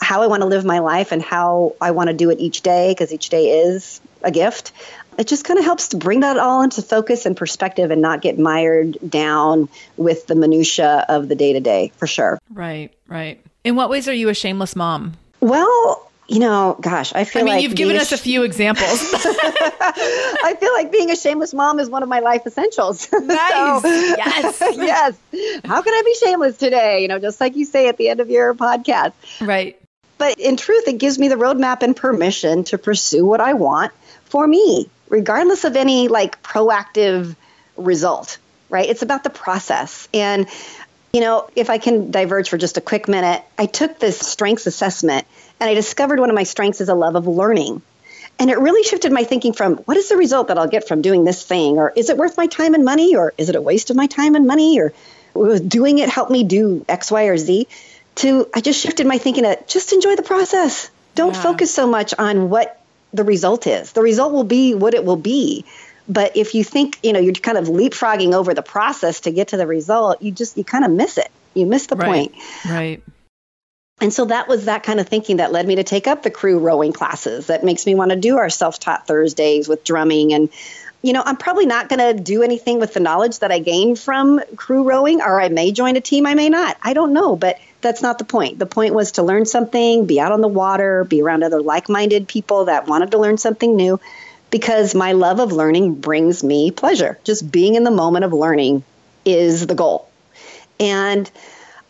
how 0.00 0.22
i 0.22 0.26
want 0.26 0.42
to 0.42 0.48
live 0.48 0.64
my 0.64 0.80
life 0.80 1.12
and 1.12 1.22
how 1.22 1.76
i 1.80 1.90
want 1.90 2.08
to 2.08 2.14
do 2.14 2.30
it 2.30 2.38
each 2.38 2.62
day 2.62 2.90
because 2.90 3.12
each 3.12 3.28
day 3.28 3.60
is 3.60 4.00
a 4.22 4.30
gift. 4.30 4.72
It 5.16 5.28
just 5.28 5.44
kind 5.44 5.58
of 5.58 5.64
helps 5.64 5.88
to 5.88 5.96
bring 5.96 6.20
that 6.20 6.38
all 6.38 6.62
into 6.62 6.82
focus 6.82 7.24
and 7.24 7.36
perspective 7.36 7.92
and 7.92 8.02
not 8.02 8.20
get 8.20 8.38
mired 8.38 8.98
down 9.08 9.68
with 9.96 10.26
the 10.26 10.34
minutia 10.34 11.04
of 11.08 11.28
the 11.28 11.36
day 11.36 11.52
to 11.52 11.60
day 11.60 11.92
for 11.96 12.06
sure. 12.06 12.40
Right 12.50 12.92
right 13.06 13.40
in 13.64 13.76
what 13.76 13.90
ways 13.90 14.08
are 14.08 14.14
you 14.14 14.28
a 14.28 14.34
shameless 14.34 14.76
mom? 14.76 15.14
Well, 15.40 16.10
you 16.28 16.38
know, 16.38 16.76
gosh, 16.80 17.12
I 17.14 17.24
feel 17.24 17.42
like 17.42 17.42
I 17.42 17.44
mean, 17.44 17.54
like 17.54 17.62
you've 17.64 17.76
given 17.76 17.96
us 17.96 18.12
a 18.12 18.16
few 18.16 18.44
examples. 18.44 18.86
I 19.12 20.56
feel 20.58 20.72
like 20.72 20.90
being 20.90 21.10
a 21.10 21.16
shameless 21.16 21.52
mom 21.52 21.80
is 21.80 21.90
one 21.90 22.02
of 22.02 22.08
my 22.08 22.20
life 22.20 22.46
essentials. 22.46 23.08
Nice. 23.24 23.82
so, 23.82 23.88
yes. 23.88 24.60
yes. 24.60 25.18
How 25.64 25.82
can 25.82 25.94
I 25.94 26.02
be 26.04 26.14
shameless 26.14 26.56
today? 26.56 27.02
You 27.02 27.08
know, 27.08 27.18
just 27.18 27.40
like 27.40 27.56
you 27.56 27.64
say 27.64 27.88
at 27.88 27.96
the 27.96 28.08
end 28.08 28.20
of 28.20 28.30
your 28.30 28.54
podcast. 28.54 29.12
Right. 29.40 29.80
But 30.16 30.38
in 30.38 30.56
truth, 30.56 30.86
it 30.88 30.98
gives 30.98 31.18
me 31.18 31.28
the 31.28 31.34
roadmap 31.34 31.82
and 31.82 31.96
permission 31.96 32.64
to 32.64 32.78
pursue 32.78 33.26
what 33.26 33.40
I 33.40 33.54
want 33.54 33.92
for 34.26 34.46
me, 34.46 34.88
regardless 35.08 35.64
of 35.64 35.76
any 35.76 36.08
like 36.08 36.42
proactive 36.42 37.34
result. 37.76 38.38
Right. 38.70 38.88
It's 38.88 39.02
about 39.02 39.24
the 39.24 39.30
process. 39.30 40.08
And 40.14 40.46
you 41.14 41.20
know, 41.20 41.48
if 41.54 41.70
I 41.70 41.78
can 41.78 42.10
diverge 42.10 42.48
for 42.48 42.58
just 42.58 42.76
a 42.76 42.80
quick 42.80 43.06
minute, 43.06 43.40
I 43.56 43.66
took 43.66 44.00
this 44.00 44.18
strengths 44.18 44.66
assessment 44.66 45.28
and 45.60 45.70
I 45.70 45.74
discovered 45.74 46.18
one 46.18 46.28
of 46.28 46.34
my 46.34 46.42
strengths 46.42 46.80
is 46.80 46.88
a 46.88 46.94
love 46.94 47.14
of 47.14 47.28
learning. 47.28 47.82
And 48.40 48.50
it 48.50 48.58
really 48.58 48.82
shifted 48.82 49.12
my 49.12 49.22
thinking 49.22 49.52
from 49.52 49.76
what 49.76 49.96
is 49.96 50.08
the 50.08 50.16
result 50.16 50.48
that 50.48 50.58
I'll 50.58 50.66
get 50.66 50.88
from 50.88 51.02
doing 51.02 51.22
this 51.22 51.40
thing? 51.44 51.76
Or 51.78 51.92
is 51.94 52.10
it 52.10 52.16
worth 52.16 52.36
my 52.36 52.48
time 52.48 52.74
and 52.74 52.84
money? 52.84 53.14
Or 53.14 53.32
is 53.38 53.48
it 53.48 53.54
a 53.54 53.60
waste 53.60 53.90
of 53.90 53.96
my 53.96 54.08
time 54.08 54.34
and 54.34 54.44
money? 54.44 54.80
Or 54.80 54.92
will 55.34 55.60
doing 55.60 55.98
it 55.98 56.08
help 56.08 56.30
me 56.30 56.42
do 56.42 56.84
X, 56.88 57.12
Y, 57.12 57.22
or 57.26 57.38
Z? 57.38 57.68
To 58.16 58.48
I 58.52 58.60
just 58.60 58.80
shifted 58.80 59.06
my 59.06 59.18
thinking 59.18 59.44
to 59.44 59.56
just 59.68 59.92
enjoy 59.92 60.16
the 60.16 60.24
process. 60.24 60.90
Don't 61.14 61.34
yeah. 61.34 61.42
focus 61.42 61.72
so 61.72 61.86
much 61.86 62.12
on 62.18 62.50
what 62.50 62.80
the 63.12 63.22
result 63.22 63.68
is. 63.68 63.92
The 63.92 64.02
result 64.02 64.32
will 64.32 64.42
be 64.42 64.74
what 64.74 64.94
it 64.94 65.04
will 65.04 65.16
be. 65.16 65.64
But 66.08 66.36
if 66.36 66.54
you 66.54 66.64
think, 66.64 66.98
you 67.02 67.12
know, 67.12 67.20
you're 67.20 67.32
kind 67.32 67.56
of 67.56 67.66
leapfrogging 67.66 68.34
over 68.34 68.52
the 68.52 68.62
process 68.62 69.20
to 69.20 69.30
get 69.30 69.48
to 69.48 69.56
the 69.56 69.66
result, 69.66 70.20
you 70.20 70.32
just, 70.32 70.56
you 70.56 70.64
kind 70.64 70.84
of 70.84 70.90
miss 70.90 71.18
it. 71.18 71.30
You 71.54 71.66
miss 71.66 71.86
the 71.86 71.96
right. 71.96 72.06
point. 72.06 72.34
Right. 72.68 73.02
And 74.00 74.12
so 74.12 74.26
that 74.26 74.48
was 74.48 74.66
that 74.66 74.82
kind 74.82 75.00
of 75.00 75.08
thinking 75.08 75.36
that 75.36 75.52
led 75.52 75.66
me 75.66 75.76
to 75.76 75.84
take 75.84 76.06
up 76.06 76.22
the 76.22 76.30
crew 76.30 76.58
rowing 76.58 76.92
classes. 76.92 77.46
That 77.46 77.64
makes 77.64 77.86
me 77.86 77.94
want 77.94 78.10
to 78.10 78.16
do 78.16 78.38
our 78.38 78.50
self 78.50 78.78
taught 78.80 79.06
Thursdays 79.06 79.68
with 79.68 79.84
drumming. 79.84 80.34
And, 80.34 80.50
you 81.00 81.12
know, 81.12 81.22
I'm 81.24 81.36
probably 81.36 81.66
not 81.66 81.88
going 81.88 82.00
to 82.00 82.20
do 82.20 82.42
anything 82.42 82.80
with 82.80 82.92
the 82.92 83.00
knowledge 83.00 83.38
that 83.38 83.52
I 83.52 83.60
gained 83.60 83.98
from 83.98 84.40
crew 84.56 84.82
rowing, 84.82 85.22
or 85.22 85.40
I 85.40 85.48
may 85.48 85.70
join 85.70 85.96
a 85.96 86.00
team, 86.00 86.26
I 86.26 86.34
may 86.34 86.48
not. 86.48 86.76
I 86.82 86.92
don't 86.92 87.12
know. 87.12 87.36
But 87.36 87.60
that's 87.82 88.02
not 88.02 88.18
the 88.18 88.24
point. 88.24 88.58
The 88.58 88.66
point 88.66 88.94
was 88.94 89.12
to 89.12 89.22
learn 89.22 89.46
something, 89.46 90.06
be 90.06 90.18
out 90.18 90.32
on 90.32 90.40
the 90.40 90.48
water, 90.48 91.04
be 91.04 91.22
around 91.22 91.44
other 91.44 91.62
like 91.62 91.88
minded 91.88 92.26
people 92.26 92.64
that 92.64 92.88
wanted 92.88 93.12
to 93.12 93.18
learn 93.18 93.38
something 93.38 93.76
new 93.76 94.00
because 94.54 94.94
my 94.94 95.10
love 95.10 95.40
of 95.40 95.50
learning 95.50 95.96
brings 95.96 96.44
me 96.44 96.70
pleasure. 96.70 97.18
Just 97.24 97.50
being 97.50 97.74
in 97.74 97.82
the 97.82 97.90
moment 97.90 98.24
of 98.24 98.32
learning 98.32 98.84
is 99.24 99.66
the 99.66 99.74
goal. 99.74 100.08
And 100.78 101.28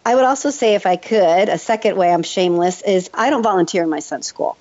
I 0.02 0.14
would 0.14 0.24
also 0.24 0.48
say, 0.48 0.74
if 0.74 0.86
I 0.86 0.96
could, 0.96 1.50
a 1.50 1.58
second 1.58 1.98
way 1.98 2.10
I'm 2.10 2.22
shameless 2.22 2.80
is 2.80 3.10
I 3.12 3.28
don't 3.28 3.42
volunteer 3.42 3.82
in 3.82 3.90
my 3.90 3.98
son's 3.98 4.26
school. 4.26 4.56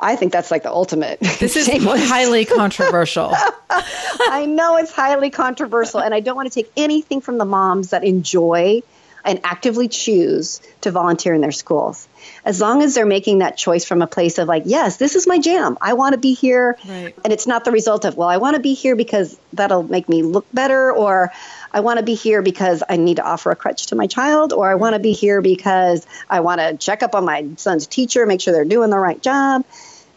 I 0.00 0.16
think 0.16 0.32
that's 0.32 0.50
like 0.50 0.64
the 0.64 0.72
ultimate. 0.72 1.20
This 1.38 1.54
is 1.54 1.68
highly 1.68 2.44
controversial. 2.44 3.30
I 3.70 4.44
know 4.48 4.76
it's 4.76 4.90
highly 4.90 5.30
controversial, 5.30 6.00
and 6.00 6.12
I 6.12 6.18
don't 6.18 6.34
want 6.34 6.50
to 6.50 6.54
take 6.60 6.72
anything 6.76 7.20
from 7.20 7.38
the 7.38 7.44
moms 7.44 7.90
that 7.90 8.02
enjoy 8.02 8.82
and 9.28 9.40
actively 9.44 9.88
choose 9.88 10.60
to 10.80 10.90
volunteer 10.90 11.34
in 11.34 11.40
their 11.40 11.52
schools 11.52 12.08
as 12.44 12.60
long 12.60 12.82
as 12.82 12.94
they're 12.94 13.06
making 13.06 13.38
that 13.38 13.56
choice 13.56 13.84
from 13.84 14.02
a 14.02 14.06
place 14.06 14.38
of 14.38 14.48
like, 14.48 14.62
yes, 14.66 14.96
this 14.96 15.14
is 15.14 15.26
my 15.26 15.38
jam. 15.38 15.76
I 15.80 15.92
want 15.92 16.14
to 16.14 16.18
be 16.18 16.34
here. 16.34 16.78
Right. 16.88 17.14
And 17.24 17.32
it's 17.32 17.46
not 17.46 17.64
the 17.64 17.72
result 17.72 18.04
of, 18.04 18.16
well, 18.16 18.28
I 18.28 18.38
want 18.38 18.56
to 18.56 18.62
be 18.62 18.74
here 18.74 18.96
because 18.96 19.38
that'll 19.52 19.82
make 19.82 20.08
me 20.08 20.22
look 20.22 20.46
better, 20.52 20.90
or 20.90 21.32
I 21.72 21.80
want 21.80 21.98
to 21.98 22.04
be 22.04 22.14
here 22.14 22.42
because 22.42 22.82
I 22.88 22.96
need 22.96 23.16
to 23.16 23.22
offer 23.22 23.50
a 23.50 23.56
crutch 23.56 23.86
to 23.86 23.96
my 23.96 24.06
child, 24.06 24.52
or 24.52 24.70
I 24.70 24.76
want 24.76 24.94
to 24.94 24.98
be 24.98 25.12
here 25.12 25.42
because 25.42 26.06
I 26.28 26.40
want 26.40 26.60
to 26.60 26.76
check 26.76 27.02
up 27.02 27.14
on 27.14 27.24
my 27.24 27.46
son's 27.56 27.86
teacher, 27.86 28.24
make 28.26 28.40
sure 28.40 28.52
they're 28.52 28.64
doing 28.64 28.90
the 28.90 28.98
right 28.98 29.20
job. 29.20 29.64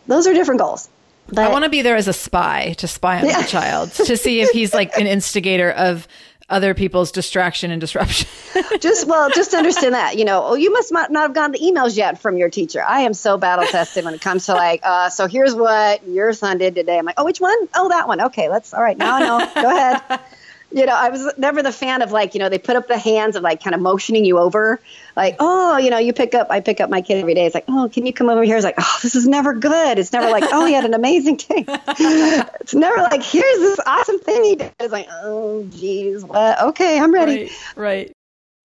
Those 0.07 0.27
are 0.27 0.33
different 0.33 0.61
goals. 0.61 0.89
But, 1.27 1.39
I 1.39 1.49
want 1.49 1.63
to 1.63 1.69
be 1.69 1.81
there 1.81 1.95
as 1.95 2.07
a 2.07 2.13
spy 2.13 2.73
to 2.79 2.87
spy 2.87 3.19
on 3.19 3.25
yeah. 3.25 3.41
the 3.41 3.47
child 3.47 3.91
to 3.93 4.17
see 4.17 4.41
if 4.41 4.49
he's 4.49 4.73
like 4.73 4.97
an 4.97 5.07
instigator 5.07 5.71
of 5.71 6.07
other 6.51 6.73
people's 6.73 7.11
distraction 7.11 7.71
and 7.71 7.79
disruption. 7.79 8.27
just 8.79 9.07
well, 9.07 9.29
just 9.29 9.53
understand 9.53 9.93
that 9.93 10.17
you 10.17 10.25
know, 10.25 10.43
oh, 10.45 10.55
you 10.55 10.71
must 10.71 10.91
not, 10.91 11.11
not 11.11 11.23
have 11.23 11.33
gotten 11.33 11.51
the 11.51 11.59
emails 11.59 11.97
yet 11.97 12.21
from 12.21 12.37
your 12.37 12.49
teacher. 12.49 12.83
I 12.83 13.01
am 13.01 13.13
so 13.13 13.37
battle 13.37 13.65
tested 13.65 14.05
when 14.05 14.13
it 14.13 14.21
comes 14.21 14.45
to 14.47 14.53
like, 14.53 14.81
uh, 14.83 15.09
so 15.09 15.27
here's 15.27 15.55
what 15.55 16.05
your 16.07 16.33
son 16.33 16.57
did 16.57 16.75
today. 16.75 16.97
I'm 16.97 17.05
like, 17.05 17.15
oh, 17.17 17.25
which 17.25 17.39
one? 17.39 17.57
Oh, 17.75 17.89
that 17.89 18.07
one. 18.07 18.21
Okay, 18.21 18.49
let's. 18.49 18.73
All 18.73 18.81
right, 18.81 18.97
now 18.97 19.15
I 19.15 19.19
know. 19.19 19.61
Go 19.61 19.69
ahead 19.69 20.19
you 20.71 20.85
know, 20.85 20.95
I 20.95 21.09
was 21.09 21.33
never 21.37 21.61
the 21.61 21.71
fan 21.71 22.01
of 22.01 22.11
like, 22.11 22.33
you 22.33 22.39
know, 22.39 22.49
they 22.49 22.57
put 22.57 22.75
up 22.75 22.87
the 22.87 22.97
hands 22.97 23.35
of 23.35 23.43
like 23.43 23.63
kind 23.63 23.75
of 23.75 23.81
motioning 23.81 24.25
you 24.25 24.39
over, 24.39 24.79
like, 25.15 25.35
oh, 25.39 25.77
you 25.77 25.89
know, 25.89 25.97
you 25.97 26.13
pick 26.13 26.33
up, 26.33 26.47
I 26.49 26.61
pick 26.61 26.79
up 26.79 26.89
my 26.89 27.01
kid 27.01 27.19
every 27.19 27.33
day. 27.33 27.45
It's 27.45 27.55
like, 27.55 27.65
oh, 27.67 27.89
can 27.91 28.05
you 28.05 28.13
come 28.13 28.29
over 28.29 28.43
here? 28.43 28.55
It's 28.55 28.63
like, 28.63 28.75
oh, 28.77 28.99
this 29.01 29.15
is 29.15 29.27
never 29.27 29.53
good. 29.53 29.99
It's 29.99 30.13
never 30.13 30.29
like, 30.29 30.45
oh, 30.51 30.65
he 30.65 30.73
had 30.73 30.85
an 30.85 30.93
amazing 30.93 31.37
day. 31.37 31.65
it's 31.67 32.73
never 32.73 33.01
like, 33.01 33.23
here's 33.23 33.59
this 33.59 33.79
awesome 33.85 34.19
thing 34.19 34.43
he 34.43 34.55
did. 34.55 34.71
It's 34.79 34.91
like, 34.91 35.07
oh, 35.11 35.67
geez, 35.69 36.23
what? 36.23 36.61
Okay, 36.61 36.99
I'm 36.99 37.13
ready. 37.13 37.43
Right. 37.43 37.51
right. 37.75 38.17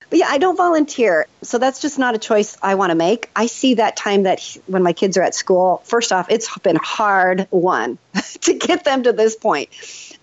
But 0.08 0.20
yeah, 0.20 0.28
I 0.28 0.38
don't 0.38 0.56
volunteer. 0.56 1.26
So 1.42 1.58
that's 1.58 1.80
just 1.80 1.98
not 1.98 2.14
a 2.14 2.18
choice 2.18 2.56
I 2.62 2.76
want 2.76 2.90
to 2.90 2.94
make. 2.94 3.28
I 3.34 3.46
see 3.46 3.74
that 3.74 3.96
time 3.96 4.22
that 4.22 4.38
he, 4.38 4.60
when 4.66 4.82
my 4.82 4.92
kids 4.92 5.16
are 5.16 5.22
at 5.22 5.34
school, 5.34 5.82
first 5.84 6.12
off, 6.12 6.30
it's 6.30 6.56
been 6.58 6.76
hard 6.76 7.48
one 7.50 7.98
to 8.42 8.54
get 8.54 8.84
them 8.84 9.02
to 9.02 9.12
this 9.12 9.34
point. 9.34 9.70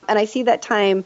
And 0.07 0.17
I 0.17 0.25
see 0.25 0.43
that 0.43 0.61
time 0.61 1.05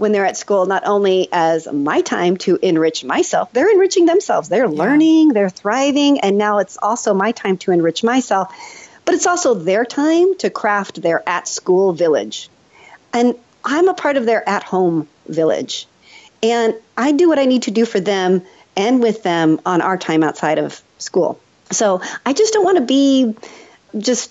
when 0.00 0.12
they're 0.12 0.24
at 0.24 0.38
school 0.38 0.64
not 0.64 0.86
only 0.86 1.28
as 1.30 1.70
my 1.70 2.00
time 2.00 2.38
to 2.38 2.58
enrich 2.62 3.04
myself, 3.04 3.52
they're 3.52 3.70
enriching 3.70 4.06
themselves. 4.06 4.48
They're 4.48 4.64
yeah. 4.64 4.82
learning, 4.82 5.28
they're 5.34 5.50
thriving, 5.50 6.20
and 6.20 6.38
now 6.38 6.58
it's 6.58 6.78
also 6.80 7.12
my 7.12 7.32
time 7.32 7.58
to 7.58 7.70
enrich 7.70 8.02
myself. 8.02 8.48
But 9.04 9.14
it's 9.14 9.26
also 9.26 9.52
their 9.52 9.84
time 9.84 10.38
to 10.38 10.48
craft 10.48 11.02
their 11.02 11.22
at 11.28 11.46
school 11.46 11.92
village. 11.92 12.48
And 13.12 13.34
I'm 13.62 13.88
a 13.88 13.94
part 13.94 14.16
of 14.16 14.24
their 14.24 14.48
at 14.48 14.62
home 14.62 15.06
village. 15.26 15.86
And 16.42 16.74
I 16.96 17.12
do 17.12 17.28
what 17.28 17.38
I 17.38 17.44
need 17.44 17.64
to 17.64 17.70
do 17.70 17.84
for 17.84 18.00
them 18.00 18.40
and 18.76 19.02
with 19.02 19.22
them 19.22 19.60
on 19.66 19.82
our 19.82 19.98
time 19.98 20.22
outside 20.22 20.58
of 20.58 20.80
school. 20.96 21.38
So 21.72 22.00
I 22.24 22.32
just 22.32 22.54
don't 22.54 22.64
want 22.64 22.78
to 22.78 22.84
be 22.84 23.36
just, 23.98 24.30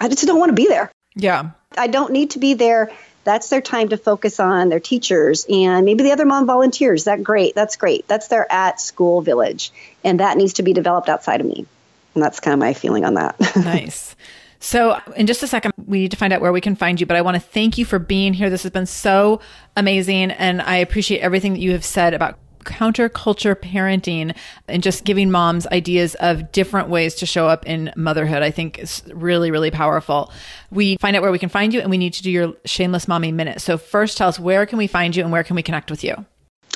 I 0.00 0.08
just 0.08 0.24
don't 0.26 0.38
want 0.38 0.48
to 0.48 0.54
be 0.54 0.66
there. 0.66 0.90
Yeah. 1.14 1.50
I 1.76 1.88
don't 1.88 2.12
need 2.12 2.30
to 2.30 2.38
be 2.38 2.54
there 2.54 2.90
that's 3.24 3.48
their 3.48 3.60
time 3.60 3.88
to 3.88 3.96
focus 3.96 4.38
on 4.38 4.68
their 4.68 4.80
teachers 4.80 5.46
and 5.48 5.84
maybe 5.84 6.04
the 6.04 6.12
other 6.12 6.26
mom 6.26 6.46
volunteers. 6.46 7.04
That 7.04 7.22
great. 7.22 7.54
That's 7.54 7.76
great. 7.76 8.06
That's 8.06 8.28
their 8.28 8.50
at 8.52 8.80
school 8.80 9.20
village. 9.22 9.72
And 10.04 10.20
that 10.20 10.36
needs 10.36 10.54
to 10.54 10.62
be 10.62 10.72
developed 10.72 11.08
outside 11.08 11.40
of 11.40 11.46
me. 11.46 11.66
And 12.14 12.22
that's 12.22 12.40
kind 12.40 12.52
of 12.52 12.60
my 12.60 12.74
feeling 12.74 13.04
on 13.04 13.14
that. 13.14 13.36
nice. 13.56 14.14
So, 14.60 14.98
in 15.14 15.26
just 15.26 15.42
a 15.42 15.46
second, 15.46 15.72
we 15.86 15.98
need 15.98 16.12
to 16.12 16.16
find 16.16 16.32
out 16.32 16.40
where 16.40 16.52
we 16.52 16.62
can 16.62 16.74
find 16.74 16.98
you, 16.98 17.04
but 17.04 17.18
I 17.18 17.20
want 17.20 17.34
to 17.34 17.40
thank 17.40 17.76
you 17.76 17.84
for 17.84 17.98
being 17.98 18.32
here. 18.32 18.48
This 18.48 18.62
has 18.62 18.72
been 18.72 18.86
so 18.86 19.40
amazing. 19.76 20.30
And 20.30 20.62
I 20.62 20.76
appreciate 20.76 21.20
everything 21.20 21.52
that 21.52 21.60
you 21.60 21.72
have 21.72 21.84
said 21.84 22.14
about 22.14 22.38
counterculture 22.64 23.54
parenting 23.54 24.36
and 24.68 24.82
just 24.82 25.04
giving 25.04 25.30
moms 25.30 25.66
ideas 25.68 26.14
of 26.16 26.52
different 26.52 26.88
ways 26.88 27.14
to 27.16 27.26
show 27.26 27.46
up 27.46 27.66
in 27.66 27.92
motherhood, 27.96 28.42
I 28.42 28.50
think 28.50 28.78
is 28.78 29.02
really, 29.12 29.50
really 29.50 29.70
powerful. 29.70 30.32
We 30.70 30.96
find 30.96 31.16
out 31.16 31.22
where 31.22 31.32
we 31.32 31.38
can 31.38 31.48
find 31.48 31.72
you 31.72 31.80
and 31.80 31.90
we 31.90 31.98
need 31.98 32.14
to 32.14 32.22
do 32.22 32.30
your 32.30 32.54
shameless 32.64 33.06
mommy 33.06 33.32
minute. 33.32 33.60
So 33.60 33.78
first 33.78 34.18
tell 34.18 34.28
us 34.28 34.38
where 34.38 34.66
can 34.66 34.78
we 34.78 34.86
find 34.86 35.14
you 35.14 35.22
and 35.22 35.32
where 35.32 35.44
can 35.44 35.56
we 35.56 35.62
connect 35.62 35.90
with 35.90 36.02
you? 36.04 36.24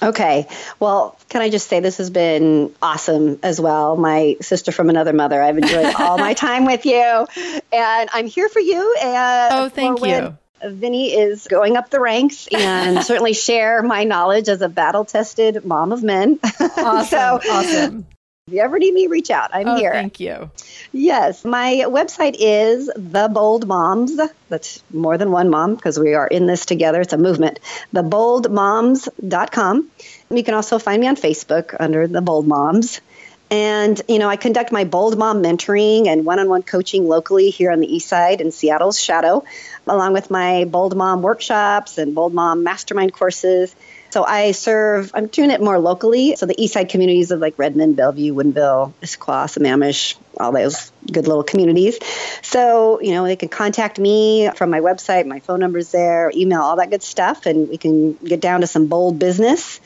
Okay. 0.02 0.46
Well, 0.78 1.18
can 1.28 1.42
I 1.42 1.50
just 1.50 1.68
say 1.68 1.80
this 1.80 1.98
has 1.98 2.10
been 2.10 2.72
awesome 2.80 3.40
as 3.42 3.60
well? 3.60 3.96
My 3.96 4.36
sister 4.40 4.70
from 4.70 4.90
another 4.90 5.12
mother. 5.12 5.42
I've 5.42 5.58
enjoyed 5.58 5.92
all 5.98 6.18
my 6.18 6.34
time 6.34 6.66
with 6.66 6.86
you, 6.86 7.26
and 7.72 8.10
I'm 8.12 8.26
here 8.26 8.48
for 8.48 8.60
you. 8.60 8.96
And 9.02 9.54
oh, 9.54 9.68
thank 9.68 10.04
you. 10.04 10.36
Vinny 10.64 11.14
is 11.14 11.46
going 11.46 11.76
up 11.76 11.90
the 11.90 12.00
ranks 12.00 12.48
and 12.48 13.02
certainly 13.04 13.32
share 13.32 13.82
my 13.82 14.04
knowledge 14.04 14.48
as 14.48 14.62
a 14.62 14.68
battle 14.68 15.04
tested 15.04 15.64
mom 15.64 15.92
of 15.92 16.02
men. 16.02 16.38
Awesome. 16.78 17.06
so, 17.06 17.50
awesome. 17.50 18.06
If 18.48 18.54
you 18.54 18.60
ever 18.60 18.78
need 18.78 18.94
me, 18.94 19.08
reach 19.08 19.30
out. 19.30 19.50
I'm 19.52 19.68
oh, 19.68 19.76
here. 19.76 19.92
Thank 19.92 20.20
you. 20.20 20.50
Yes, 20.90 21.44
my 21.44 21.84
website 21.86 22.34
is 22.38 22.90
The 22.96 23.28
Bold 23.30 23.66
Moms. 23.66 24.18
That's 24.48 24.82
more 24.90 25.18
than 25.18 25.30
one 25.30 25.50
mom 25.50 25.74
because 25.74 25.98
we 25.98 26.14
are 26.14 26.26
in 26.26 26.46
this 26.46 26.64
together. 26.64 27.02
It's 27.02 27.12
a 27.12 27.18
movement. 27.18 27.60
TheBoldMoms.com. 27.94 29.90
You 30.30 30.44
can 30.44 30.54
also 30.54 30.78
find 30.78 31.00
me 31.00 31.08
on 31.08 31.16
Facebook 31.16 31.76
under 31.78 32.06
The 32.06 32.22
Bold 32.22 32.46
Moms. 32.46 33.02
And, 33.50 34.00
you 34.08 34.18
know, 34.18 34.28
I 34.28 34.36
conduct 34.36 34.72
my 34.72 34.84
Bold 34.84 35.16
Mom 35.16 35.42
mentoring 35.42 36.06
and 36.06 36.26
one 36.26 36.38
on 36.38 36.48
one 36.48 36.62
coaching 36.62 37.08
locally 37.08 37.48
here 37.48 37.70
on 37.72 37.80
the 37.80 37.86
east 37.86 38.08
side 38.08 38.40
in 38.42 38.50
Seattle's 38.50 39.00
Shadow, 39.00 39.44
along 39.86 40.12
with 40.12 40.30
my 40.30 40.64
Bold 40.66 40.94
Mom 40.94 41.22
workshops 41.22 41.96
and 41.96 42.14
Bold 42.14 42.34
Mom 42.34 42.62
mastermind 42.62 43.14
courses. 43.14 43.74
So 44.10 44.24
I 44.24 44.52
serve, 44.52 45.10
I'm 45.14 45.26
doing 45.26 45.50
it 45.50 45.60
more 45.60 45.78
locally. 45.78 46.36
So 46.36 46.46
the 46.46 46.62
east 46.62 46.74
side 46.74 46.88
communities 46.88 47.30
of 47.30 47.40
like 47.40 47.58
Redmond, 47.58 47.96
Bellevue, 47.96 48.34
Woodinville, 48.34 48.92
Issaquah, 49.02 49.46
Sammamish, 49.46 50.16
all 50.38 50.52
those 50.52 50.92
good 51.10 51.26
little 51.26 51.44
communities. 51.44 51.98
So, 52.42 53.00
you 53.00 53.12
know, 53.12 53.24
they 53.24 53.36
can 53.36 53.48
contact 53.48 53.98
me 53.98 54.50
from 54.56 54.70
my 54.70 54.80
website, 54.80 55.26
my 55.26 55.40
phone 55.40 55.60
number's 55.60 55.90
there, 55.90 56.30
email, 56.34 56.60
all 56.60 56.76
that 56.76 56.90
good 56.90 57.02
stuff, 57.02 57.46
and 57.46 57.68
we 57.68 57.76
can 57.76 58.14
get 58.14 58.40
down 58.40 58.60
to 58.62 58.66
some 58.66 58.86
bold 58.86 59.18
business. 59.18 59.80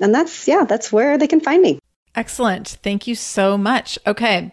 And 0.00 0.14
that's, 0.14 0.46
yeah, 0.46 0.64
that's 0.64 0.92
where 0.92 1.18
they 1.18 1.26
can 1.26 1.40
find 1.40 1.62
me. 1.62 1.78
Excellent. 2.18 2.66
Thank 2.82 3.06
you 3.06 3.14
so 3.14 3.56
much. 3.56 3.96
Okay. 4.04 4.52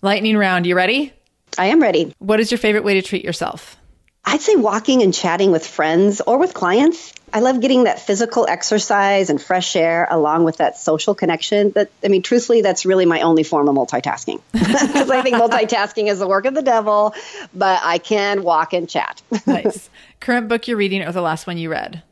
Lightning 0.00 0.34
round. 0.34 0.64
You 0.64 0.74
ready? 0.74 1.12
I 1.58 1.66
am 1.66 1.82
ready. 1.82 2.14
What 2.20 2.40
is 2.40 2.50
your 2.50 2.56
favorite 2.56 2.84
way 2.84 2.94
to 2.94 3.02
treat 3.02 3.22
yourself? 3.22 3.76
I'd 4.24 4.40
say 4.40 4.56
walking 4.56 5.02
and 5.02 5.12
chatting 5.12 5.52
with 5.52 5.66
friends 5.66 6.22
or 6.22 6.38
with 6.38 6.54
clients. 6.54 7.12
I 7.34 7.40
love 7.40 7.60
getting 7.60 7.84
that 7.84 8.00
physical 8.00 8.46
exercise 8.48 9.28
and 9.28 9.40
fresh 9.40 9.76
air 9.76 10.08
along 10.10 10.44
with 10.44 10.56
that 10.56 10.78
social 10.78 11.14
connection. 11.14 11.72
That 11.72 11.90
I 12.02 12.08
mean, 12.08 12.22
truthfully, 12.22 12.62
that's 12.62 12.86
really 12.86 13.04
my 13.04 13.20
only 13.20 13.42
form 13.42 13.68
of 13.68 13.76
multitasking 13.76 14.40
because 14.52 15.10
I 15.10 15.20
think 15.20 15.36
multitasking 15.44 16.10
is 16.10 16.18
the 16.18 16.26
work 16.26 16.46
of 16.46 16.54
the 16.54 16.62
devil. 16.62 17.14
But 17.52 17.80
I 17.82 17.98
can 17.98 18.42
walk 18.42 18.72
and 18.72 18.88
chat. 18.88 19.20
nice. 19.46 19.90
Current 20.20 20.48
book 20.48 20.66
you're 20.66 20.78
reading 20.78 21.02
or 21.02 21.12
the 21.12 21.20
last 21.20 21.46
one 21.46 21.58
you 21.58 21.70
read? 21.70 22.02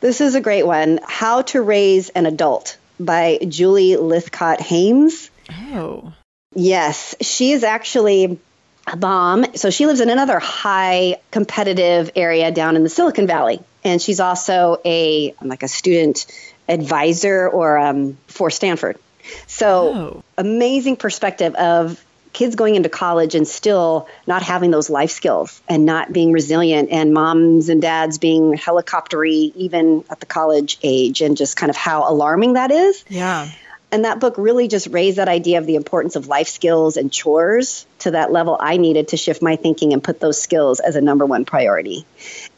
This 0.00 0.20
is 0.20 0.34
a 0.34 0.40
great 0.40 0.66
one. 0.66 0.98
How 1.06 1.42
to 1.42 1.62
Raise 1.62 2.08
an 2.08 2.26
Adult 2.26 2.76
by 3.00 3.38
Julie 3.48 3.96
Lythcott 3.96 4.60
Haims. 4.60 5.30
Oh. 5.72 6.12
Yes, 6.54 7.14
she 7.20 7.52
is 7.52 7.64
actually 7.64 8.38
a 8.86 8.96
mom. 8.96 9.56
So 9.56 9.70
she 9.70 9.86
lives 9.86 10.00
in 10.00 10.10
another 10.10 10.38
high 10.38 11.16
competitive 11.30 12.10
area 12.16 12.50
down 12.50 12.76
in 12.76 12.82
the 12.82 12.88
Silicon 12.88 13.26
Valley, 13.26 13.60
and 13.84 14.00
she's 14.00 14.20
also 14.20 14.78
a 14.84 15.34
like 15.42 15.62
a 15.62 15.68
student 15.68 16.26
advisor 16.68 17.48
or 17.48 17.78
um, 17.78 18.18
for 18.26 18.50
Stanford. 18.50 18.98
So 19.46 19.94
oh. 19.94 20.24
amazing 20.38 20.96
perspective 20.96 21.54
of 21.54 22.04
kids 22.40 22.56
going 22.56 22.74
into 22.74 22.88
college 22.88 23.34
and 23.34 23.46
still 23.46 24.08
not 24.26 24.42
having 24.42 24.70
those 24.70 24.88
life 24.88 25.10
skills 25.10 25.60
and 25.68 25.84
not 25.84 26.10
being 26.10 26.32
resilient 26.32 26.88
and 26.90 27.12
moms 27.12 27.68
and 27.68 27.82
dads 27.82 28.16
being 28.16 28.54
helicoptery 28.54 29.52
even 29.56 30.02
at 30.08 30.20
the 30.20 30.24
college 30.24 30.78
age 30.82 31.20
and 31.20 31.36
just 31.36 31.54
kind 31.54 31.68
of 31.68 31.76
how 31.76 32.10
alarming 32.10 32.54
that 32.54 32.70
is. 32.70 33.04
Yeah. 33.10 33.46
And 33.92 34.06
that 34.06 34.20
book 34.20 34.36
really 34.38 34.68
just 34.68 34.86
raised 34.86 35.18
that 35.18 35.28
idea 35.28 35.58
of 35.58 35.66
the 35.66 35.74
importance 35.74 36.16
of 36.16 36.28
life 36.28 36.48
skills 36.48 36.96
and 36.96 37.12
chores 37.12 37.84
to 37.98 38.12
that 38.12 38.32
level 38.32 38.56
I 38.58 38.78
needed 38.78 39.08
to 39.08 39.18
shift 39.18 39.42
my 39.42 39.56
thinking 39.56 39.92
and 39.92 40.02
put 40.02 40.18
those 40.18 40.40
skills 40.40 40.80
as 40.80 40.96
a 40.96 41.02
number 41.02 41.26
one 41.26 41.44
priority. 41.44 42.06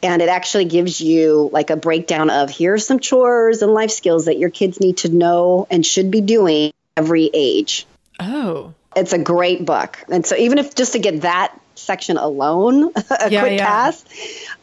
And 0.01 0.21
it 0.21 0.29
actually 0.29 0.65
gives 0.65 1.01
you 1.01 1.49
like 1.51 1.71
a 1.71 1.75
breakdown 1.75 2.29
of 2.29 2.49
here's 2.49 2.87
some 2.87 3.01
chores 3.01 3.61
and 3.61 3.73
life 3.73 3.91
skills 3.91 4.25
that 4.25 4.37
your 4.37 4.49
kids 4.49 4.79
need 4.79 4.99
to 4.99 5.09
know 5.09 5.67
and 5.69 5.85
should 5.85 6.09
be 6.09 6.21
doing 6.21 6.71
every 6.95 7.29
age. 7.33 7.85
Oh. 8.17 8.73
It's 8.95 9.13
a 9.13 9.19
great 9.19 9.65
book. 9.65 10.03
And 10.09 10.25
so 10.25 10.35
even 10.35 10.57
if 10.57 10.75
just 10.75 10.93
to 10.93 10.99
get 10.99 11.21
that 11.21 11.59
section 11.75 12.17
alone, 12.17 12.91
a 12.95 13.29
yeah, 13.29 13.41
quick 13.41 13.59
yeah. 13.59 13.65
pass, 13.65 14.05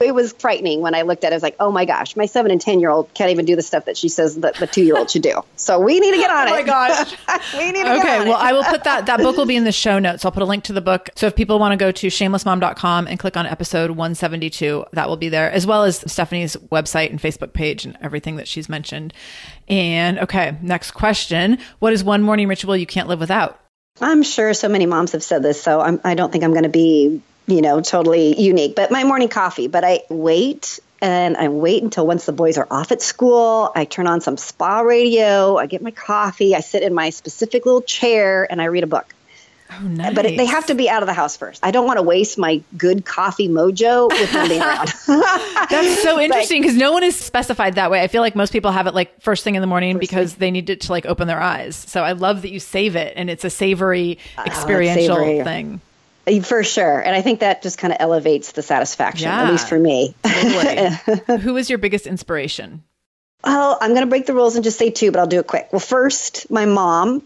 it 0.01 0.15
was 0.15 0.33
frightening 0.33 0.81
when 0.81 0.95
I 0.95 1.03
looked 1.03 1.25
at 1.25 1.29
it. 1.29 1.35
I 1.35 1.37
was 1.37 1.43
like, 1.43 1.57
oh 1.61 1.71
my 1.71 1.85
gosh, 1.85 2.17
my 2.17 2.27
seven 2.27 2.51
and 2.51 2.61
10 2.61 2.81
year 2.81 2.91
old 2.91 3.13
can't 3.15 3.31
even 3.31 3.45
do 3.45 3.57
the 3.57 3.63
stuff 3.63 3.85
that 3.87 3.97
she 3.97 4.09
says 4.09 4.37
that 4.41 4.57
the 4.57 4.67
two 4.67 4.83
year 4.83 4.97
old 4.97 5.11
should 5.11 5.23
do. 5.23 5.43
So 5.57 5.79
we 5.79 6.01
need 6.01 6.13
to 6.13 6.17
get 6.17 6.31
oh 6.31 6.35
on 6.35 6.49
it. 6.49 6.51
Oh 6.51 6.55
my 6.55 6.63
gosh. 6.63 7.17
we 7.55 7.73
need 7.73 7.85
to 7.85 8.01
Okay. 8.01 8.29
well, 8.29 8.39
I 8.39 8.53
will 8.53 8.65
put 8.65 8.85
that, 8.85 9.07
that 9.07 9.19
book 9.19 9.37
will 9.37 9.47
be 9.47 9.57
in 9.57 9.65
the 9.65 9.73
show 9.73 9.99
notes. 9.99 10.25
I'll 10.25 10.33
put 10.33 10.43
a 10.43 10.47
link 10.47 10.65
to 10.65 10.73
the 10.73 10.81
book. 10.81 11.11
So 11.17 11.27
if 11.27 11.37
people 11.37 11.59
want 11.59 11.73
to 11.73 11.77
go 11.77 11.93
to 11.93 12.07
shamelessmom.com 12.07 13.07
and 13.07 13.19
click 13.19 13.37
on 13.37 13.47
episode 13.47 13.91
172, 13.91 14.87
that 14.93 15.09
will 15.09 15.17
be 15.17 15.29
there, 15.29 15.51
as 15.51 15.67
well 15.67 15.85
as 15.85 15.99
Stephanie's 16.11 16.57
website 16.57 17.11
and 17.11 17.21
Facebook 17.21 17.53
page 17.53 17.85
and 17.85 17.97
everything 18.01 18.37
that 18.37 18.49
she's 18.49 18.69
mentioned. 18.69 19.13
And 19.69 20.19
okay, 20.19 20.57
next 20.63 20.93
question. 20.93 21.59
What 21.79 21.93
is 21.93 22.03
one 22.03 22.23
morning 22.23 22.49
ritual 22.49 22.77
you 22.77 22.87
can't 22.87 23.09
live 23.09 23.21
without? 23.21 23.60
I'm 24.01 24.23
sure 24.23 24.55
so 24.55 24.69
many 24.69 24.87
moms 24.87 25.13
have 25.13 25.23
said 25.23 25.43
this, 25.43 25.63
so 25.63 25.81
I'm, 25.81 26.01
I 26.05 26.15
do 26.15 26.23
not 26.23 26.33
think 26.33 26.45
I'm 26.45 26.53
going 26.53 26.65
to 26.65 26.71
be, 26.71 27.23
you 27.47 27.63
know, 27.63 27.81
totally 27.81 28.41
unique. 28.41 28.75
But 28.77 28.91
my 28.91 29.05
morning 29.05 29.29
coffee, 29.29 29.69
but 29.69 29.85
I 29.85 30.03
wait 30.09 30.81
and 31.03 31.37
I 31.37 31.49
wait 31.49 31.83
until 31.83 32.07
once 32.07 32.27
the 32.27 32.33
boys 32.33 32.59
are 32.59 32.67
off 32.71 32.93
at 32.93 33.03
school. 33.03 33.73
I 33.75 33.85
turn 33.85 34.07
on 34.07 34.21
some 34.21 34.37
spa 34.37 34.81
radio. 34.81 35.57
I 35.57 35.67
get 35.67 35.83
my 35.83 35.91
coffee. 35.91 36.55
I 36.55 36.61
sit 36.61 36.83
in 36.83 36.95
my 36.95 37.11
specific 37.11 37.67
little 37.67 37.83
chair 37.83 38.47
and 38.51 38.61
I 38.61 38.67
read 38.67 38.85
a 38.85 38.87
book. 38.87 39.15
Oh, 39.73 39.83
nice. 39.83 40.15
But 40.15 40.23
they 40.25 40.47
have 40.47 40.67
to 40.67 40.75
be 40.75 40.89
out 40.89 41.03
of 41.03 41.07
the 41.07 41.13
house 41.13 41.37
first. 41.37 41.65
I 41.65 41.71
don't 41.71 41.87
want 41.87 41.99
to 41.99 42.03
waste 42.03 42.39
my 42.39 42.63
good 42.77 43.05
coffee 43.05 43.49
mojo 43.49 44.09
with 44.09 44.33
them 44.33 44.49
being 44.49 44.61
around. 44.61 44.93
That's 45.71 46.03
so 46.03 46.21
interesting 46.21 46.63
because 46.63 46.77
no 46.77 46.93
one 46.93 47.05
is 47.05 47.17
specified 47.17 47.77
that 47.77 47.91
way. 47.91 48.03
I 48.03 48.09
feel 48.09 48.23
like 48.23 48.35
most 48.35 48.53
people 48.53 48.73
have 48.73 48.87
it 48.87 48.95
like 48.95 49.21
first 49.23 49.45
thing 49.45 49.55
in 49.55 49.61
the 49.61 49.67
morning 49.67 49.99
because 49.99 50.33
thing. 50.33 50.41
they 50.41 50.51
need 50.51 50.71
it 50.71 50.83
to 50.83 50.93
like 50.93 51.07
open 51.07 51.29
their 51.29 51.41
eyes. 51.41 51.77
So 51.77 52.03
I 52.03 52.13
love 52.13 52.43
that 52.43 52.51
you 52.51 52.59
save 52.59 52.97
it 52.97 53.15
and 53.17 53.31
it's 53.31 53.45
a 53.45 53.51
savory, 53.51 54.19
oh, 54.39 54.45
experiential 54.45 55.17
oh, 55.17 55.25
savory. 55.25 55.45
thing. 55.45 55.81
Uh, 56.27 56.41
for 56.41 56.63
sure. 56.65 57.01
And 57.01 57.15
I 57.15 57.23
think 57.23 57.41
that 57.41 57.63
just 57.63 57.79
kind 57.79 57.93
of 57.93 57.99
elevates 58.01 58.53
the 58.53 58.63
satisfaction, 58.63 59.29
yeah, 59.29 59.45
at 59.45 59.51
least 59.51 59.69
for 59.69 59.79
me. 59.79 60.15
Totally. 60.23 61.39
Who 61.41 61.57
is 61.57 61.71
your 61.71 61.79
biggest 61.79 62.07
inspiration? 62.07 62.83
Well, 63.45 63.79
I'm 63.81 63.91
going 63.91 64.03
to 64.03 64.07
break 64.07 64.27
the 64.27 64.35
rules 64.35 64.57
and 64.57 64.65
just 64.65 64.79
say 64.79 64.91
two, 64.91 65.13
but 65.13 65.21
I'll 65.21 65.27
do 65.27 65.41
it 65.41 65.47
quick. 65.47 65.69
Well, 65.73 65.81
first, 65.81 66.51
my 66.51 66.67
mom 66.67 67.23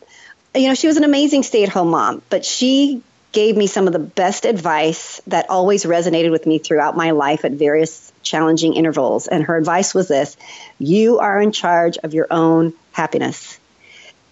you 0.55 0.69
know, 0.69 0.75
she 0.75 0.87
was 0.87 0.97
an 0.97 1.05
amazing 1.05 1.43
stay 1.43 1.63
at 1.63 1.69
home 1.69 1.91
mom, 1.91 2.23
but 2.31 2.45
she 2.45 3.03
gave 3.33 3.57
me 3.57 3.67
some 3.67 3.87
of 3.89 3.93
the 3.93 3.99
best 3.99 4.45
advice 4.45 5.21
that 5.27 5.51
always 5.51 5.85
resonated 5.85 6.31
with 6.31 6.47
me 6.47 6.59
throughout 6.59 6.97
my 6.97 7.11
life 7.11 7.45
at 7.45 7.53
various 7.53 8.13
challenging 8.23 8.75
intervals. 8.75 9.27
And 9.27 9.45
her 9.45 9.57
advice 9.57 9.93
was 9.93 10.09
this 10.09 10.37
you 10.79 11.19
are 11.19 11.41
in 11.41 11.53
charge 11.53 11.99
of 11.99 12.15
your 12.15 12.29
own 12.31 12.73
happiness. 12.93 13.59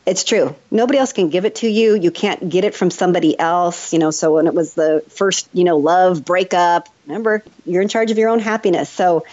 It's 0.06 0.24
true. 0.24 0.54
Nobody 0.70 0.98
else 0.98 1.12
can 1.12 1.28
give 1.30 1.44
it 1.44 1.56
to 1.56 1.68
you. 1.68 1.94
You 1.94 2.10
can't 2.10 2.48
get 2.48 2.64
it 2.64 2.74
from 2.74 2.90
somebody 2.90 3.38
else. 3.38 3.92
You 3.92 3.98
know, 3.98 4.10
so 4.10 4.34
when 4.34 4.46
it 4.46 4.54
was 4.54 4.74
the 4.74 5.04
first, 5.08 5.48
you 5.52 5.64
know, 5.64 5.76
love 5.76 6.24
breakup, 6.24 6.88
remember, 7.06 7.44
you're 7.64 7.82
in 7.82 7.88
charge 7.88 8.10
of 8.10 8.18
your 8.18 8.28
own 8.28 8.40
happiness. 8.40 8.88
So, 8.88 9.24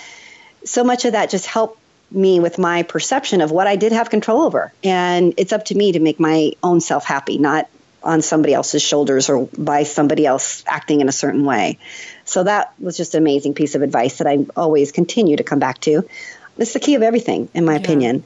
so 0.65 0.83
much 0.83 1.05
of 1.05 1.13
that 1.13 1.29
just 1.29 1.47
helped 1.47 1.78
me 2.11 2.39
with 2.39 2.57
my 2.57 2.83
perception 2.83 3.41
of 3.41 3.51
what 3.51 3.67
I 3.67 3.75
did 3.75 3.91
have 3.91 4.09
control 4.09 4.41
over. 4.41 4.73
And 4.83 5.33
it's 5.37 5.53
up 5.53 5.65
to 5.65 5.75
me 5.75 5.93
to 5.93 5.99
make 5.99 6.19
my 6.19 6.53
own 6.63 6.81
self 6.81 7.05
happy, 7.05 7.37
not 7.37 7.69
on 8.01 8.21
somebody 8.21 8.53
else's 8.53 8.81
shoulders 8.81 9.29
or 9.29 9.47
by 9.57 9.83
somebody 9.83 10.25
else 10.25 10.63
acting 10.65 11.01
in 11.01 11.09
a 11.09 11.11
certain 11.11 11.43
way. 11.43 11.77
So 12.25 12.43
that 12.43 12.73
was 12.79 12.95
just 12.95 13.13
an 13.13 13.21
amazing 13.21 13.53
piece 13.53 13.75
of 13.75 13.81
advice 13.81 14.19
that 14.19 14.27
I 14.27 14.45
always 14.55 14.91
continue 14.91 15.37
to 15.37 15.43
come 15.43 15.59
back 15.59 15.79
to. 15.81 16.07
It's 16.57 16.73
the 16.73 16.79
key 16.79 16.95
of 16.95 17.01
everything, 17.01 17.49
in 17.53 17.65
my 17.65 17.73
yeah. 17.73 17.79
opinion. 17.79 18.23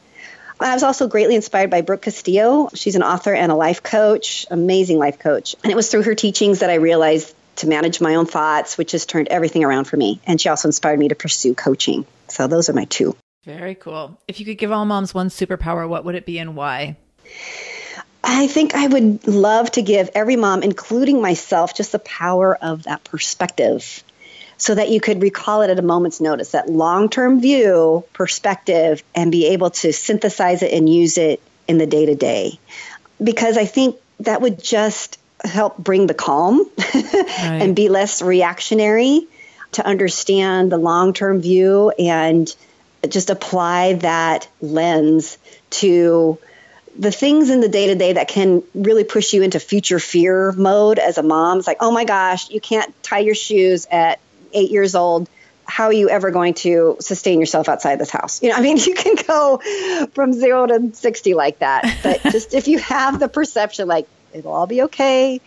I 0.59 0.73
was 0.73 0.83
also 0.83 1.07
greatly 1.07 1.35
inspired 1.35 1.69
by 1.69 1.81
Brooke 1.81 2.03
Castillo. 2.03 2.69
She's 2.73 2.95
an 2.95 3.03
author 3.03 3.33
and 3.33 3.51
a 3.51 3.55
life 3.55 3.83
coach, 3.83 4.45
amazing 4.49 4.97
life 4.97 5.19
coach. 5.19 5.55
And 5.63 5.71
it 5.71 5.75
was 5.75 5.89
through 5.89 6.03
her 6.03 6.15
teachings 6.15 6.59
that 6.59 6.69
I 6.69 6.75
realized 6.75 7.33
to 7.57 7.67
manage 7.67 8.01
my 8.01 8.15
own 8.15 8.25
thoughts, 8.25 8.77
which 8.77 8.93
has 8.93 9.05
turned 9.05 9.27
everything 9.27 9.63
around 9.63 9.85
for 9.85 9.97
me. 9.97 10.21
And 10.25 10.39
she 10.39 10.49
also 10.49 10.67
inspired 10.67 10.99
me 10.99 11.09
to 11.09 11.15
pursue 11.15 11.53
coaching. 11.53 12.05
So 12.27 12.47
those 12.47 12.69
are 12.69 12.73
my 12.73 12.85
two. 12.85 13.15
Very 13.45 13.75
cool. 13.75 14.17
If 14.27 14.39
you 14.39 14.45
could 14.45 14.57
give 14.57 14.71
all 14.71 14.85
moms 14.85 15.13
one 15.13 15.29
superpower, 15.29 15.87
what 15.87 16.05
would 16.05 16.15
it 16.15 16.25
be 16.25 16.39
and 16.39 16.55
why? 16.55 16.95
I 18.23 18.47
think 18.47 18.73
I 18.73 18.87
would 18.87 19.27
love 19.27 19.71
to 19.71 19.81
give 19.81 20.09
every 20.15 20.37
mom, 20.37 20.63
including 20.63 21.21
myself, 21.21 21.75
just 21.75 21.91
the 21.91 21.99
power 21.99 22.55
of 22.55 22.83
that 22.83 23.03
perspective. 23.03 24.03
so 24.55 24.75
that 24.75 24.89
you 24.89 25.01
could 25.01 25.21
recall 25.21 25.61
it 25.61 25.69
at 25.69 25.79
a 25.79 25.81
moment's 25.81 26.21
notice, 26.21 26.51
that 26.51 26.69
long 26.69 27.09
term 27.09 27.41
view 27.41 28.05
perspective, 28.13 29.03
and 29.13 29.31
be 29.31 29.47
able 29.47 29.71
to 29.71 29.91
synthesize 29.91 30.61
it 30.63 30.71
and 30.71 30.87
use 30.87 31.17
it 31.17 31.41
in 31.67 31.79
the 31.79 31.87
day 31.87 32.05
to 32.05 32.15
day. 32.15 32.57
Because 33.21 33.57
I 33.57 33.65
think 33.65 33.97
that 34.21 34.41
would 34.41 34.63
just 34.63 35.19
help 35.43 35.77
bring 35.77 36.07
the 36.07 36.13
calm 36.13 36.59
right. 36.95 37.59
and 37.61 37.75
be 37.75 37.89
less 37.89 38.21
reactionary 38.21 39.27
to 39.73 39.85
understand 39.85 40.71
the 40.71 40.77
long 40.77 41.11
term 41.13 41.41
view 41.41 41.89
and 41.99 42.55
just 43.07 43.29
apply 43.29 43.93
that 43.93 44.47
lens 44.61 45.37
to 45.69 46.37
the 46.97 47.11
things 47.11 47.49
in 47.49 47.59
the 47.59 47.69
day 47.69 47.87
to 47.87 47.95
day 47.95 48.13
that 48.13 48.27
can 48.27 48.63
really 48.73 49.03
push 49.03 49.33
you 49.33 49.41
into 49.41 49.59
future 49.59 49.99
fear 49.99 50.51
mode 50.51 50.99
as 50.99 51.17
a 51.17 51.23
mom. 51.23 51.59
It's 51.59 51.67
like, 51.67 51.77
oh 51.79 51.91
my 51.91 52.05
gosh, 52.05 52.49
you 52.49 52.61
can't 52.61 52.93
tie 53.03 53.19
your 53.19 53.35
shoes 53.35 53.87
at 53.89 54.19
eight 54.53 54.71
years 54.71 54.95
old. 54.95 55.27
How 55.65 55.85
are 55.85 55.93
you 55.93 56.09
ever 56.09 56.29
going 56.29 56.53
to 56.55 56.97
sustain 56.99 57.39
yourself 57.39 57.67
outside 57.69 57.99
this 57.99 58.11
house? 58.11 58.43
You 58.43 58.49
know, 58.49 58.55
I 58.55 58.61
mean, 58.61 58.77
you 58.85 58.93
can 58.93 59.15
go 59.27 59.59
from 60.13 60.33
zero 60.33 60.67
to 60.67 60.93
60 60.93 61.33
like 61.33 61.59
that. 61.59 61.99
But 62.03 62.21
just 62.31 62.53
if 62.53 62.67
you 62.67 62.79
have 62.79 63.19
the 63.19 63.27
perception, 63.27 63.87
like, 63.87 64.07
it'll 64.33 64.53
all 64.53 64.67
be 64.67 64.83
okay, 64.83 65.41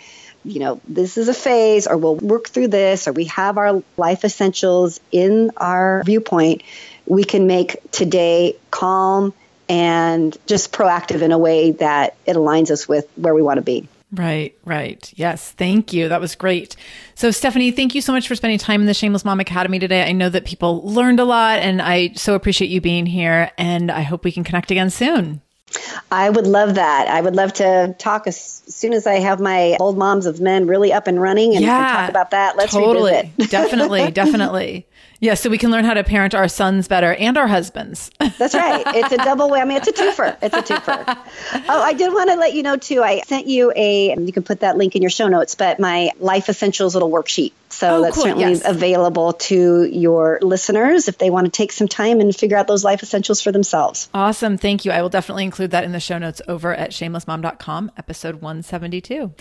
you 0.45 0.61
know, 0.61 0.81
this 0.87 1.19
is 1.19 1.29
a 1.29 1.35
phase, 1.35 1.87
or 1.87 1.97
we'll 1.97 2.17
work 2.17 2.49
through 2.49 2.69
this, 2.69 3.09
or 3.09 3.13
we 3.13 3.25
have 3.25 3.59
our 3.59 3.83
life 3.97 4.25
essentials 4.25 5.01
in 5.11 5.51
our 5.57 6.03
viewpoint, 6.05 6.63
we 7.07 7.25
can 7.25 7.47
make 7.47 7.79
today 7.91 8.57
calm 8.71 9.33
and 9.69 10.37
just 10.47 10.73
proactive 10.73 11.23
in 11.23 11.33
a 11.33 11.39
way 11.39 11.73
that 11.73 12.17
it 12.27 12.37
aligns 12.37 12.71
us 12.71 12.89
with 12.89 13.09
where 13.17 13.35
we 13.35 13.43
want 13.43 13.59
to 13.59 13.63
be. 13.63 13.89
Right, 14.13 14.57
right. 14.65 15.13
Yes, 15.17 15.51
thank 15.51 15.93
you. 15.93 16.09
That 16.09 16.21
was 16.21 16.37
great. 16.37 16.77
So, 17.17 17.33
Stephanie, 17.33 17.73
thank 17.73 17.95
you 17.95 18.01
so 18.01 18.13
much 18.13 18.29
for 18.29 18.37
spending 18.37 18.59
time 18.59 18.81
in 18.81 18.87
the 18.87 18.95
Shameless 18.95 19.25
Mom 19.25 19.41
Academy 19.41 19.81
today. 19.81 20.05
I 20.05 20.13
know 20.13 20.29
that 20.29 20.45
people 20.45 20.83
learned 20.89 21.19
a 21.19 21.25
lot, 21.25 21.59
and 21.59 21.83
I 21.83 22.13
so 22.15 22.35
appreciate 22.35 22.71
you 22.71 22.81
being 22.81 23.05
here. 23.05 23.51
And 23.59 23.91
I 23.91 24.03
hope 24.03 24.25
we 24.25 24.31
can 24.31 24.45
connect 24.45 24.71
again 24.71 24.91
soon. 24.91 25.41
I 26.13 26.31
would 26.31 26.47
love 26.47 26.77
that. 26.77 27.09
I 27.09 27.21
would 27.21 27.35
love 27.35 27.55
to 27.55 27.97
talk 27.99 28.29
as 28.29 28.41
soon 28.69 28.93
as 28.93 29.07
I 29.07 29.15
have 29.15 29.41
my 29.41 29.75
Bold 29.79 29.99
moms 29.99 30.27
of 30.27 30.41
men 30.41 30.69
really 30.69 30.93
up 30.93 31.09
and 31.09 31.21
running 31.21 31.57
and, 31.57 31.65
yeah, 31.65 31.97
talk 31.97 32.11
about 32.11 32.31
that. 32.31 32.57
Let's 32.57 32.73
totally, 32.73 33.33
definitely, 33.49 34.13
definitely. 34.13 34.87
Yeah, 35.21 35.35
so 35.35 35.49
we 35.49 35.59
can 35.59 35.71
learn 35.71 35.85
how 35.85 35.95
to 35.95 36.05
parent 36.05 36.35
our 36.35 36.49
sons 36.49 36.89
better 36.89 37.15
and 37.15 37.39
our 37.39 37.47
husbands. 37.47 38.11
That's 38.39 38.55
right. 38.55 38.85
It's 38.95 39.13
a 39.13 39.17
double 39.19 39.49
whammy. 39.49 39.63
I 39.63 39.65
mean, 39.65 39.77
it's 39.79 39.89
a 39.89 39.93
twofer. 39.93 40.37
It's 40.43 40.55
a 40.55 40.63
twofer. 40.63 41.19
oh, 41.69 41.83
I 41.83 41.93
did 41.93 42.13
want 42.13 42.31
to 42.31 42.37
let 42.37 42.55
you 42.55 42.63
know 42.63 42.77
too. 42.77 43.03
I 43.03 43.21
sent 43.23 43.47
you 43.47 43.73
a. 43.75 44.15
You 44.19 44.33
can 44.33 44.43
put 44.43 44.61
that 44.61 44.77
link 44.77 44.95
in 44.95 45.03
your 45.03 45.11
show 45.11 45.29
notes, 45.29 45.55
but 45.55 45.81
my 45.81 46.11
Life 46.19 46.49
Essentials 46.49 46.95
little 46.95 47.11
worksheet. 47.11 47.53
So 47.69 47.97
oh, 47.97 48.03
that's 48.03 48.15
cool. 48.15 48.25
certainly 48.25 48.51
yes. 48.53 48.63
available 48.65 49.35
to 49.35 49.85
your 49.85 50.39
listeners 50.41 51.09
if 51.09 51.19
they 51.19 51.31
want 51.31 51.47
to 51.47 51.51
take 51.51 51.73
some 51.73 51.89
time 51.89 52.21
and 52.21 52.35
figure 52.35 52.57
out 52.57 52.67
those 52.67 52.85
life 52.85 53.03
essentials 53.03 53.41
for 53.41 53.53
themselves. 53.53 54.09
Awesome. 54.15 54.57
Thank 54.57 54.85
you. 54.85 54.93
I 54.93 55.03
will 55.03 55.09
definitely 55.09 55.45
include 55.45 55.73
that 55.73 55.85
in 55.85 55.93
the 55.93 56.01
show 56.01 56.19
notes 56.19 56.41
over 56.49 56.75
at 56.75 56.91
shamelessmom.com, 56.91 57.93
episode 57.99 58.37
172. 58.37 59.35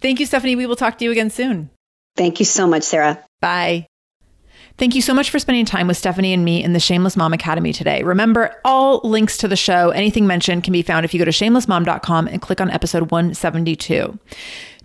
Thank 0.00 0.20
you, 0.20 0.26
Stephanie. 0.26 0.56
We 0.56 0.66
will 0.66 0.76
talk 0.76 0.98
to 0.98 1.04
you 1.04 1.10
again 1.10 1.30
soon. 1.30 1.70
Thank 2.16 2.38
you 2.38 2.46
so 2.46 2.66
much, 2.66 2.84
Sarah. 2.84 3.22
Bye. 3.40 3.86
Thank 4.82 4.96
you 4.96 5.00
so 5.00 5.14
much 5.14 5.30
for 5.30 5.38
spending 5.38 5.64
time 5.64 5.86
with 5.86 5.96
Stephanie 5.96 6.32
and 6.32 6.44
me 6.44 6.60
in 6.60 6.72
the 6.72 6.80
Shameless 6.80 7.16
Mom 7.16 7.32
Academy 7.32 7.72
today. 7.72 8.02
Remember, 8.02 8.52
all 8.64 9.00
links 9.04 9.36
to 9.36 9.46
the 9.46 9.54
show, 9.54 9.90
anything 9.90 10.26
mentioned, 10.26 10.64
can 10.64 10.72
be 10.72 10.82
found 10.82 11.04
if 11.04 11.14
you 11.14 11.18
go 11.20 11.24
to 11.24 11.30
shamelessmom.com 11.30 12.26
and 12.26 12.42
click 12.42 12.60
on 12.60 12.68
episode 12.68 13.12
172 13.12 14.18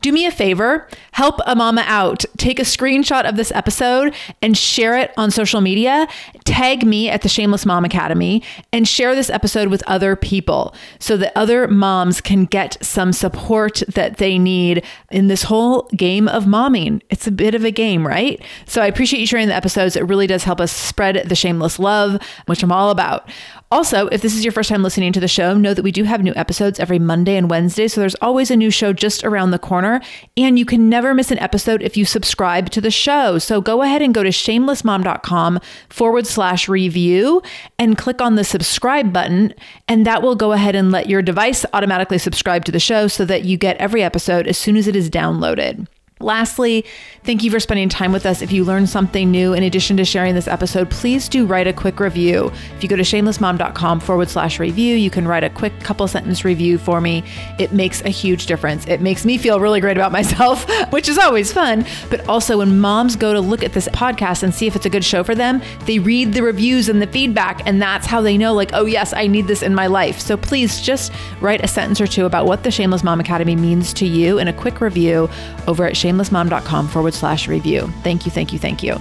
do 0.02 0.12
me 0.12 0.26
a 0.26 0.32
favor, 0.32 0.88
help 1.12 1.40
a 1.46 1.56
mama 1.56 1.84
out. 1.86 2.26
Take 2.38 2.60
a 2.60 2.64
screenshot 2.64 3.28
of 3.28 3.36
this 3.36 3.52
episode 3.52 4.14
and 4.42 4.58
share 4.58 4.98
it 4.98 5.12
on 5.18 5.32
social 5.32 5.62
media. 5.62 6.08
Tag 6.46 6.86
me 6.86 7.10
at 7.10 7.22
the 7.22 7.30
Shameless 7.30 7.66
Mom 7.66 7.86
Academy 7.86 8.44
and 8.72 8.88
share 8.88 9.16
this 9.16 9.30
episode 9.30 9.70
with 9.70 9.84
other 9.88 10.16
people 10.16 10.76
so 11.00 11.18
that 11.18 11.32
other 11.36 11.68
moms 11.68 12.22
can 12.22 12.46
get 12.46 12.78
some 12.84 13.12
support 13.14 13.84
that 13.88 14.18
they 14.18 14.38
need 14.38 14.84
in 15.12 15.28
this 15.28 15.44
whole 15.44 15.84
game 15.96 16.28
of 16.28 16.46
momming. 16.46 17.02
It's 17.10 17.28
a 17.28 17.32
bit 17.32 17.56
of 17.56 17.64
a 17.64 17.72
game, 17.72 18.06
right? 18.06 18.42
So 18.66 18.82
I 18.82 18.88
appreciate 18.88 19.20
you 19.20 19.28
sharing 19.28 19.48
the 19.48 19.56
episodes. 19.56 19.96
It 19.96 20.08
really 20.08 20.28
does 20.28 20.44
help 20.44 20.62
us 20.62 20.72
spread 20.72 21.28
the 21.28 21.36
shameless 21.36 21.80
love, 21.80 22.22
which 22.46 22.64
I'm 22.64 22.72
all 22.72 22.90
about. 22.90 23.30
Also, 23.70 24.08
if 24.08 24.22
this 24.22 24.34
is 24.34 24.46
your 24.46 24.54
first 24.54 24.70
time 24.70 24.82
listening 24.82 25.12
to 25.12 25.20
the 25.20 25.28
show, 25.28 25.54
know 25.54 25.74
that 25.74 25.84
we 25.84 25.92
do 25.92 26.06
have 26.06 26.24
new 26.24 26.34
episodes 26.36 26.80
every 26.80 27.00
Monday 27.00 27.36
and 27.36 27.50
Wednesday. 27.50 27.90
So 27.90 28.00
there's 28.00 28.16
always 28.16 28.50
a 28.50 28.56
new 28.56 28.72
show 28.72 28.94
just 28.94 29.26
around 29.26 29.52
the 29.52 29.60
corner. 29.60 30.00
And 30.38 30.58
you 30.58 30.66
can 30.66 30.88
never 30.88 31.14
miss 31.14 31.32
an 31.32 31.40
episode 31.40 31.82
if 31.82 31.98
you 31.98 32.06
subscribe 32.06 32.70
to 32.72 32.82
the 32.82 32.92
show. 32.92 33.40
So 33.40 33.60
go 33.60 33.82
ahead 33.82 34.02
and 34.02 34.14
go 34.14 34.24
to 34.24 34.30
shamelessmom.com 34.30 35.60
forward 35.90 36.28
slash 36.28 36.70
review 36.70 37.42
and 37.78 37.98
click 37.98 38.22
on 38.22 38.36
the 38.36 38.46
subscribe 38.46 39.12
button. 39.12 39.54
And 39.90 40.06
that 40.06 40.22
will 40.22 40.36
go 40.36 40.54
ahead 40.54 40.76
and 40.76 40.90
let 40.90 41.10
your 41.10 41.22
device 41.22 41.66
automatically 41.74 42.20
subscribe 42.20 42.64
to 42.66 42.72
the 42.72 42.80
show 42.80 43.10
so 43.10 43.26
that 43.26 43.44
you 43.44 43.58
get 43.58 43.76
every 43.78 44.02
episode 44.02 44.48
as 44.48 44.58
soon 44.58 44.78
as 44.78 44.88
it 44.88 44.96
is 44.96 45.10
downloaded. 45.10 45.88
Lastly, 46.20 46.84
thank 47.24 47.44
you 47.44 47.52
for 47.52 47.60
spending 47.60 47.90
time 47.90 48.12
with 48.12 48.26
us. 48.26 48.42
If 48.42 48.52
you 48.52 48.64
learned 48.64 48.90
something 48.90 49.30
new 49.30 49.54
in 49.54 49.64
addition 49.64 49.98
to 49.98 50.06
sharing 50.06 50.34
this 50.34 50.48
episode, 50.48 50.90
please 50.90 51.30
do 51.30 51.46
write 51.46 51.68
a 51.68 51.74
quick 51.74 52.00
review. 52.00 52.52
If 52.76 52.84
you 52.84 52.90
go 52.90 52.96
to 52.96 53.04
shamelessmom.com 53.04 54.00
forward 54.00 54.30
slash 54.30 54.60
review, 54.60 54.96
you 54.96 55.10
can 55.10 55.28
write 55.28 55.44
a 55.44 55.50
quick 55.50 55.80
couple 55.82 56.08
sentence 56.08 56.44
review 56.44 56.78
for 56.78 57.02
me. 57.02 57.24
It 57.60 57.72
makes 57.72 58.02
a 58.02 58.10
huge 58.10 58.48
difference. 58.48 58.88
It 58.88 59.02
makes 59.02 59.26
me 59.26 59.38
feel 59.38 59.60
really 59.60 59.80
great 59.80 59.98
about 59.98 60.12
myself, 60.18 60.66
which 60.92 61.08
is 61.08 61.18
always 61.18 61.54
fun. 61.54 61.86
But 62.10 62.28
also, 62.28 62.58
when 62.58 62.80
moms 62.80 63.16
go 63.16 63.34
to 63.34 63.40
look 63.40 63.64
at 63.64 63.74
this 63.74 63.88
podcast 63.90 64.42
and 64.42 64.54
see 64.54 64.66
if 64.66 64.76
it's 64.76 64.86
a 64.86 64.90
good 64.90 65.06
show 65.06 65.24
for 65.24 65.36
them, 65.36 65.62
they 65.86 66.00
read 66.00 66.34
the 66.34 66.42
reviews 66.42 66.90
and 66.90 67.02
the 67.02 67.08
feedback, 67.08 67.66
and 67.68 67.82
that's 67.82 68.08
how 68.08 68.22
they 68.22 68.38
know, 68.38 68.54
like, 68.54 68.72
oh, 68.74 68.86
yes, 68.86 69.14
I 69.14 69.28
need 69.28 69.48
this 69.48 69.62
in 69.62 69.76
my 69.76 69.88
life. 69.88 70.20
So 70.20 70.36
please 70.36 70.82
just 70.82 71.12
write 71.42 71.64
a 71.64 71.68
sentence 71.68 72.02
or 72.02 72.08
two 72.08 72.26
about 72.26 72.46
what 72.48 72.64
the 72.64 72.72
Shameless 72.72 73.04
Mom 73.04 73.20
Academy 73.20 73.56
means 73.56 73.94
to 73.94 74.06
you 74.08 74.40
in 74.40 74.48
a 74.48 74.54
quick 74.54 74.82
review 74.82 75.30
over 75.68 75.86
at 75.86 75.96
shamelessmom.com 76.08 76.88
forward 76.88 77.14
slash 77.14 77.48
review. 77.48 77.92
Thank 78.04 78.26
you, 78.26 78.32
thank 78.32 78.54
you, 78.54 78.60
thank 78.60 78.84
you. 78.84 78.98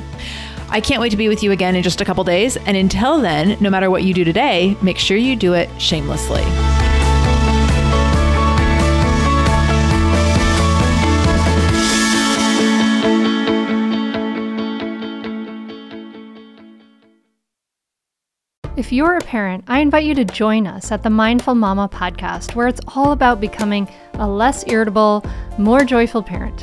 I 0.68 0.80
can't 0.80 1.00
wait 1.00 1.10
to 1.10 1.16
be 1.16 1.28
with 1.28 1.42
you 1.42 1.52
again 1.52 1.76
in 1.76 1.82
just 1.82 2.00
a 2.00 2.04
couple 2.04 2.24
days. 2.24 2.56
And 2.56 2.76
until 2.76 3.20
then, 3.20 3.56
no 3.60 3.70
matter 3.70 3.90
what 3.90 4.02
you 4.02 4.12
do 4.12 4.24
today, 4.24 4.76
make 4.82 4.98
sure 4.98 5.16
you 5.16 5.36
do 5.36 5.54
it 5.54 5.70
shamelessly. 5.80 6.42
If 18.76 18.92
you're 18.92 19.16
a 19.16 19.22
parent, 19.22 19.64
I 19.68 19.80
invite 19.80 20.04
you 20.04 20.14
to 20.16 20.24
join 20.24 20.66
us 20.66 20.92
at 20.92 21.02
the 21.02 21.08
Mindful 21.08 21.54
Mama 21.54 21.88
podcast, 21.88 22.54
where 22.54 22.68
it's 22.68 22.80
all 22.88 23.12
about 23.12 23.40
becoming 23.40 23.88
a 24.14 24.28
less 24.28 24.66
irritable, 24.66 25.24
more 25.56 25.82
joyful 25.82 26.22
parent. 26.22 26.62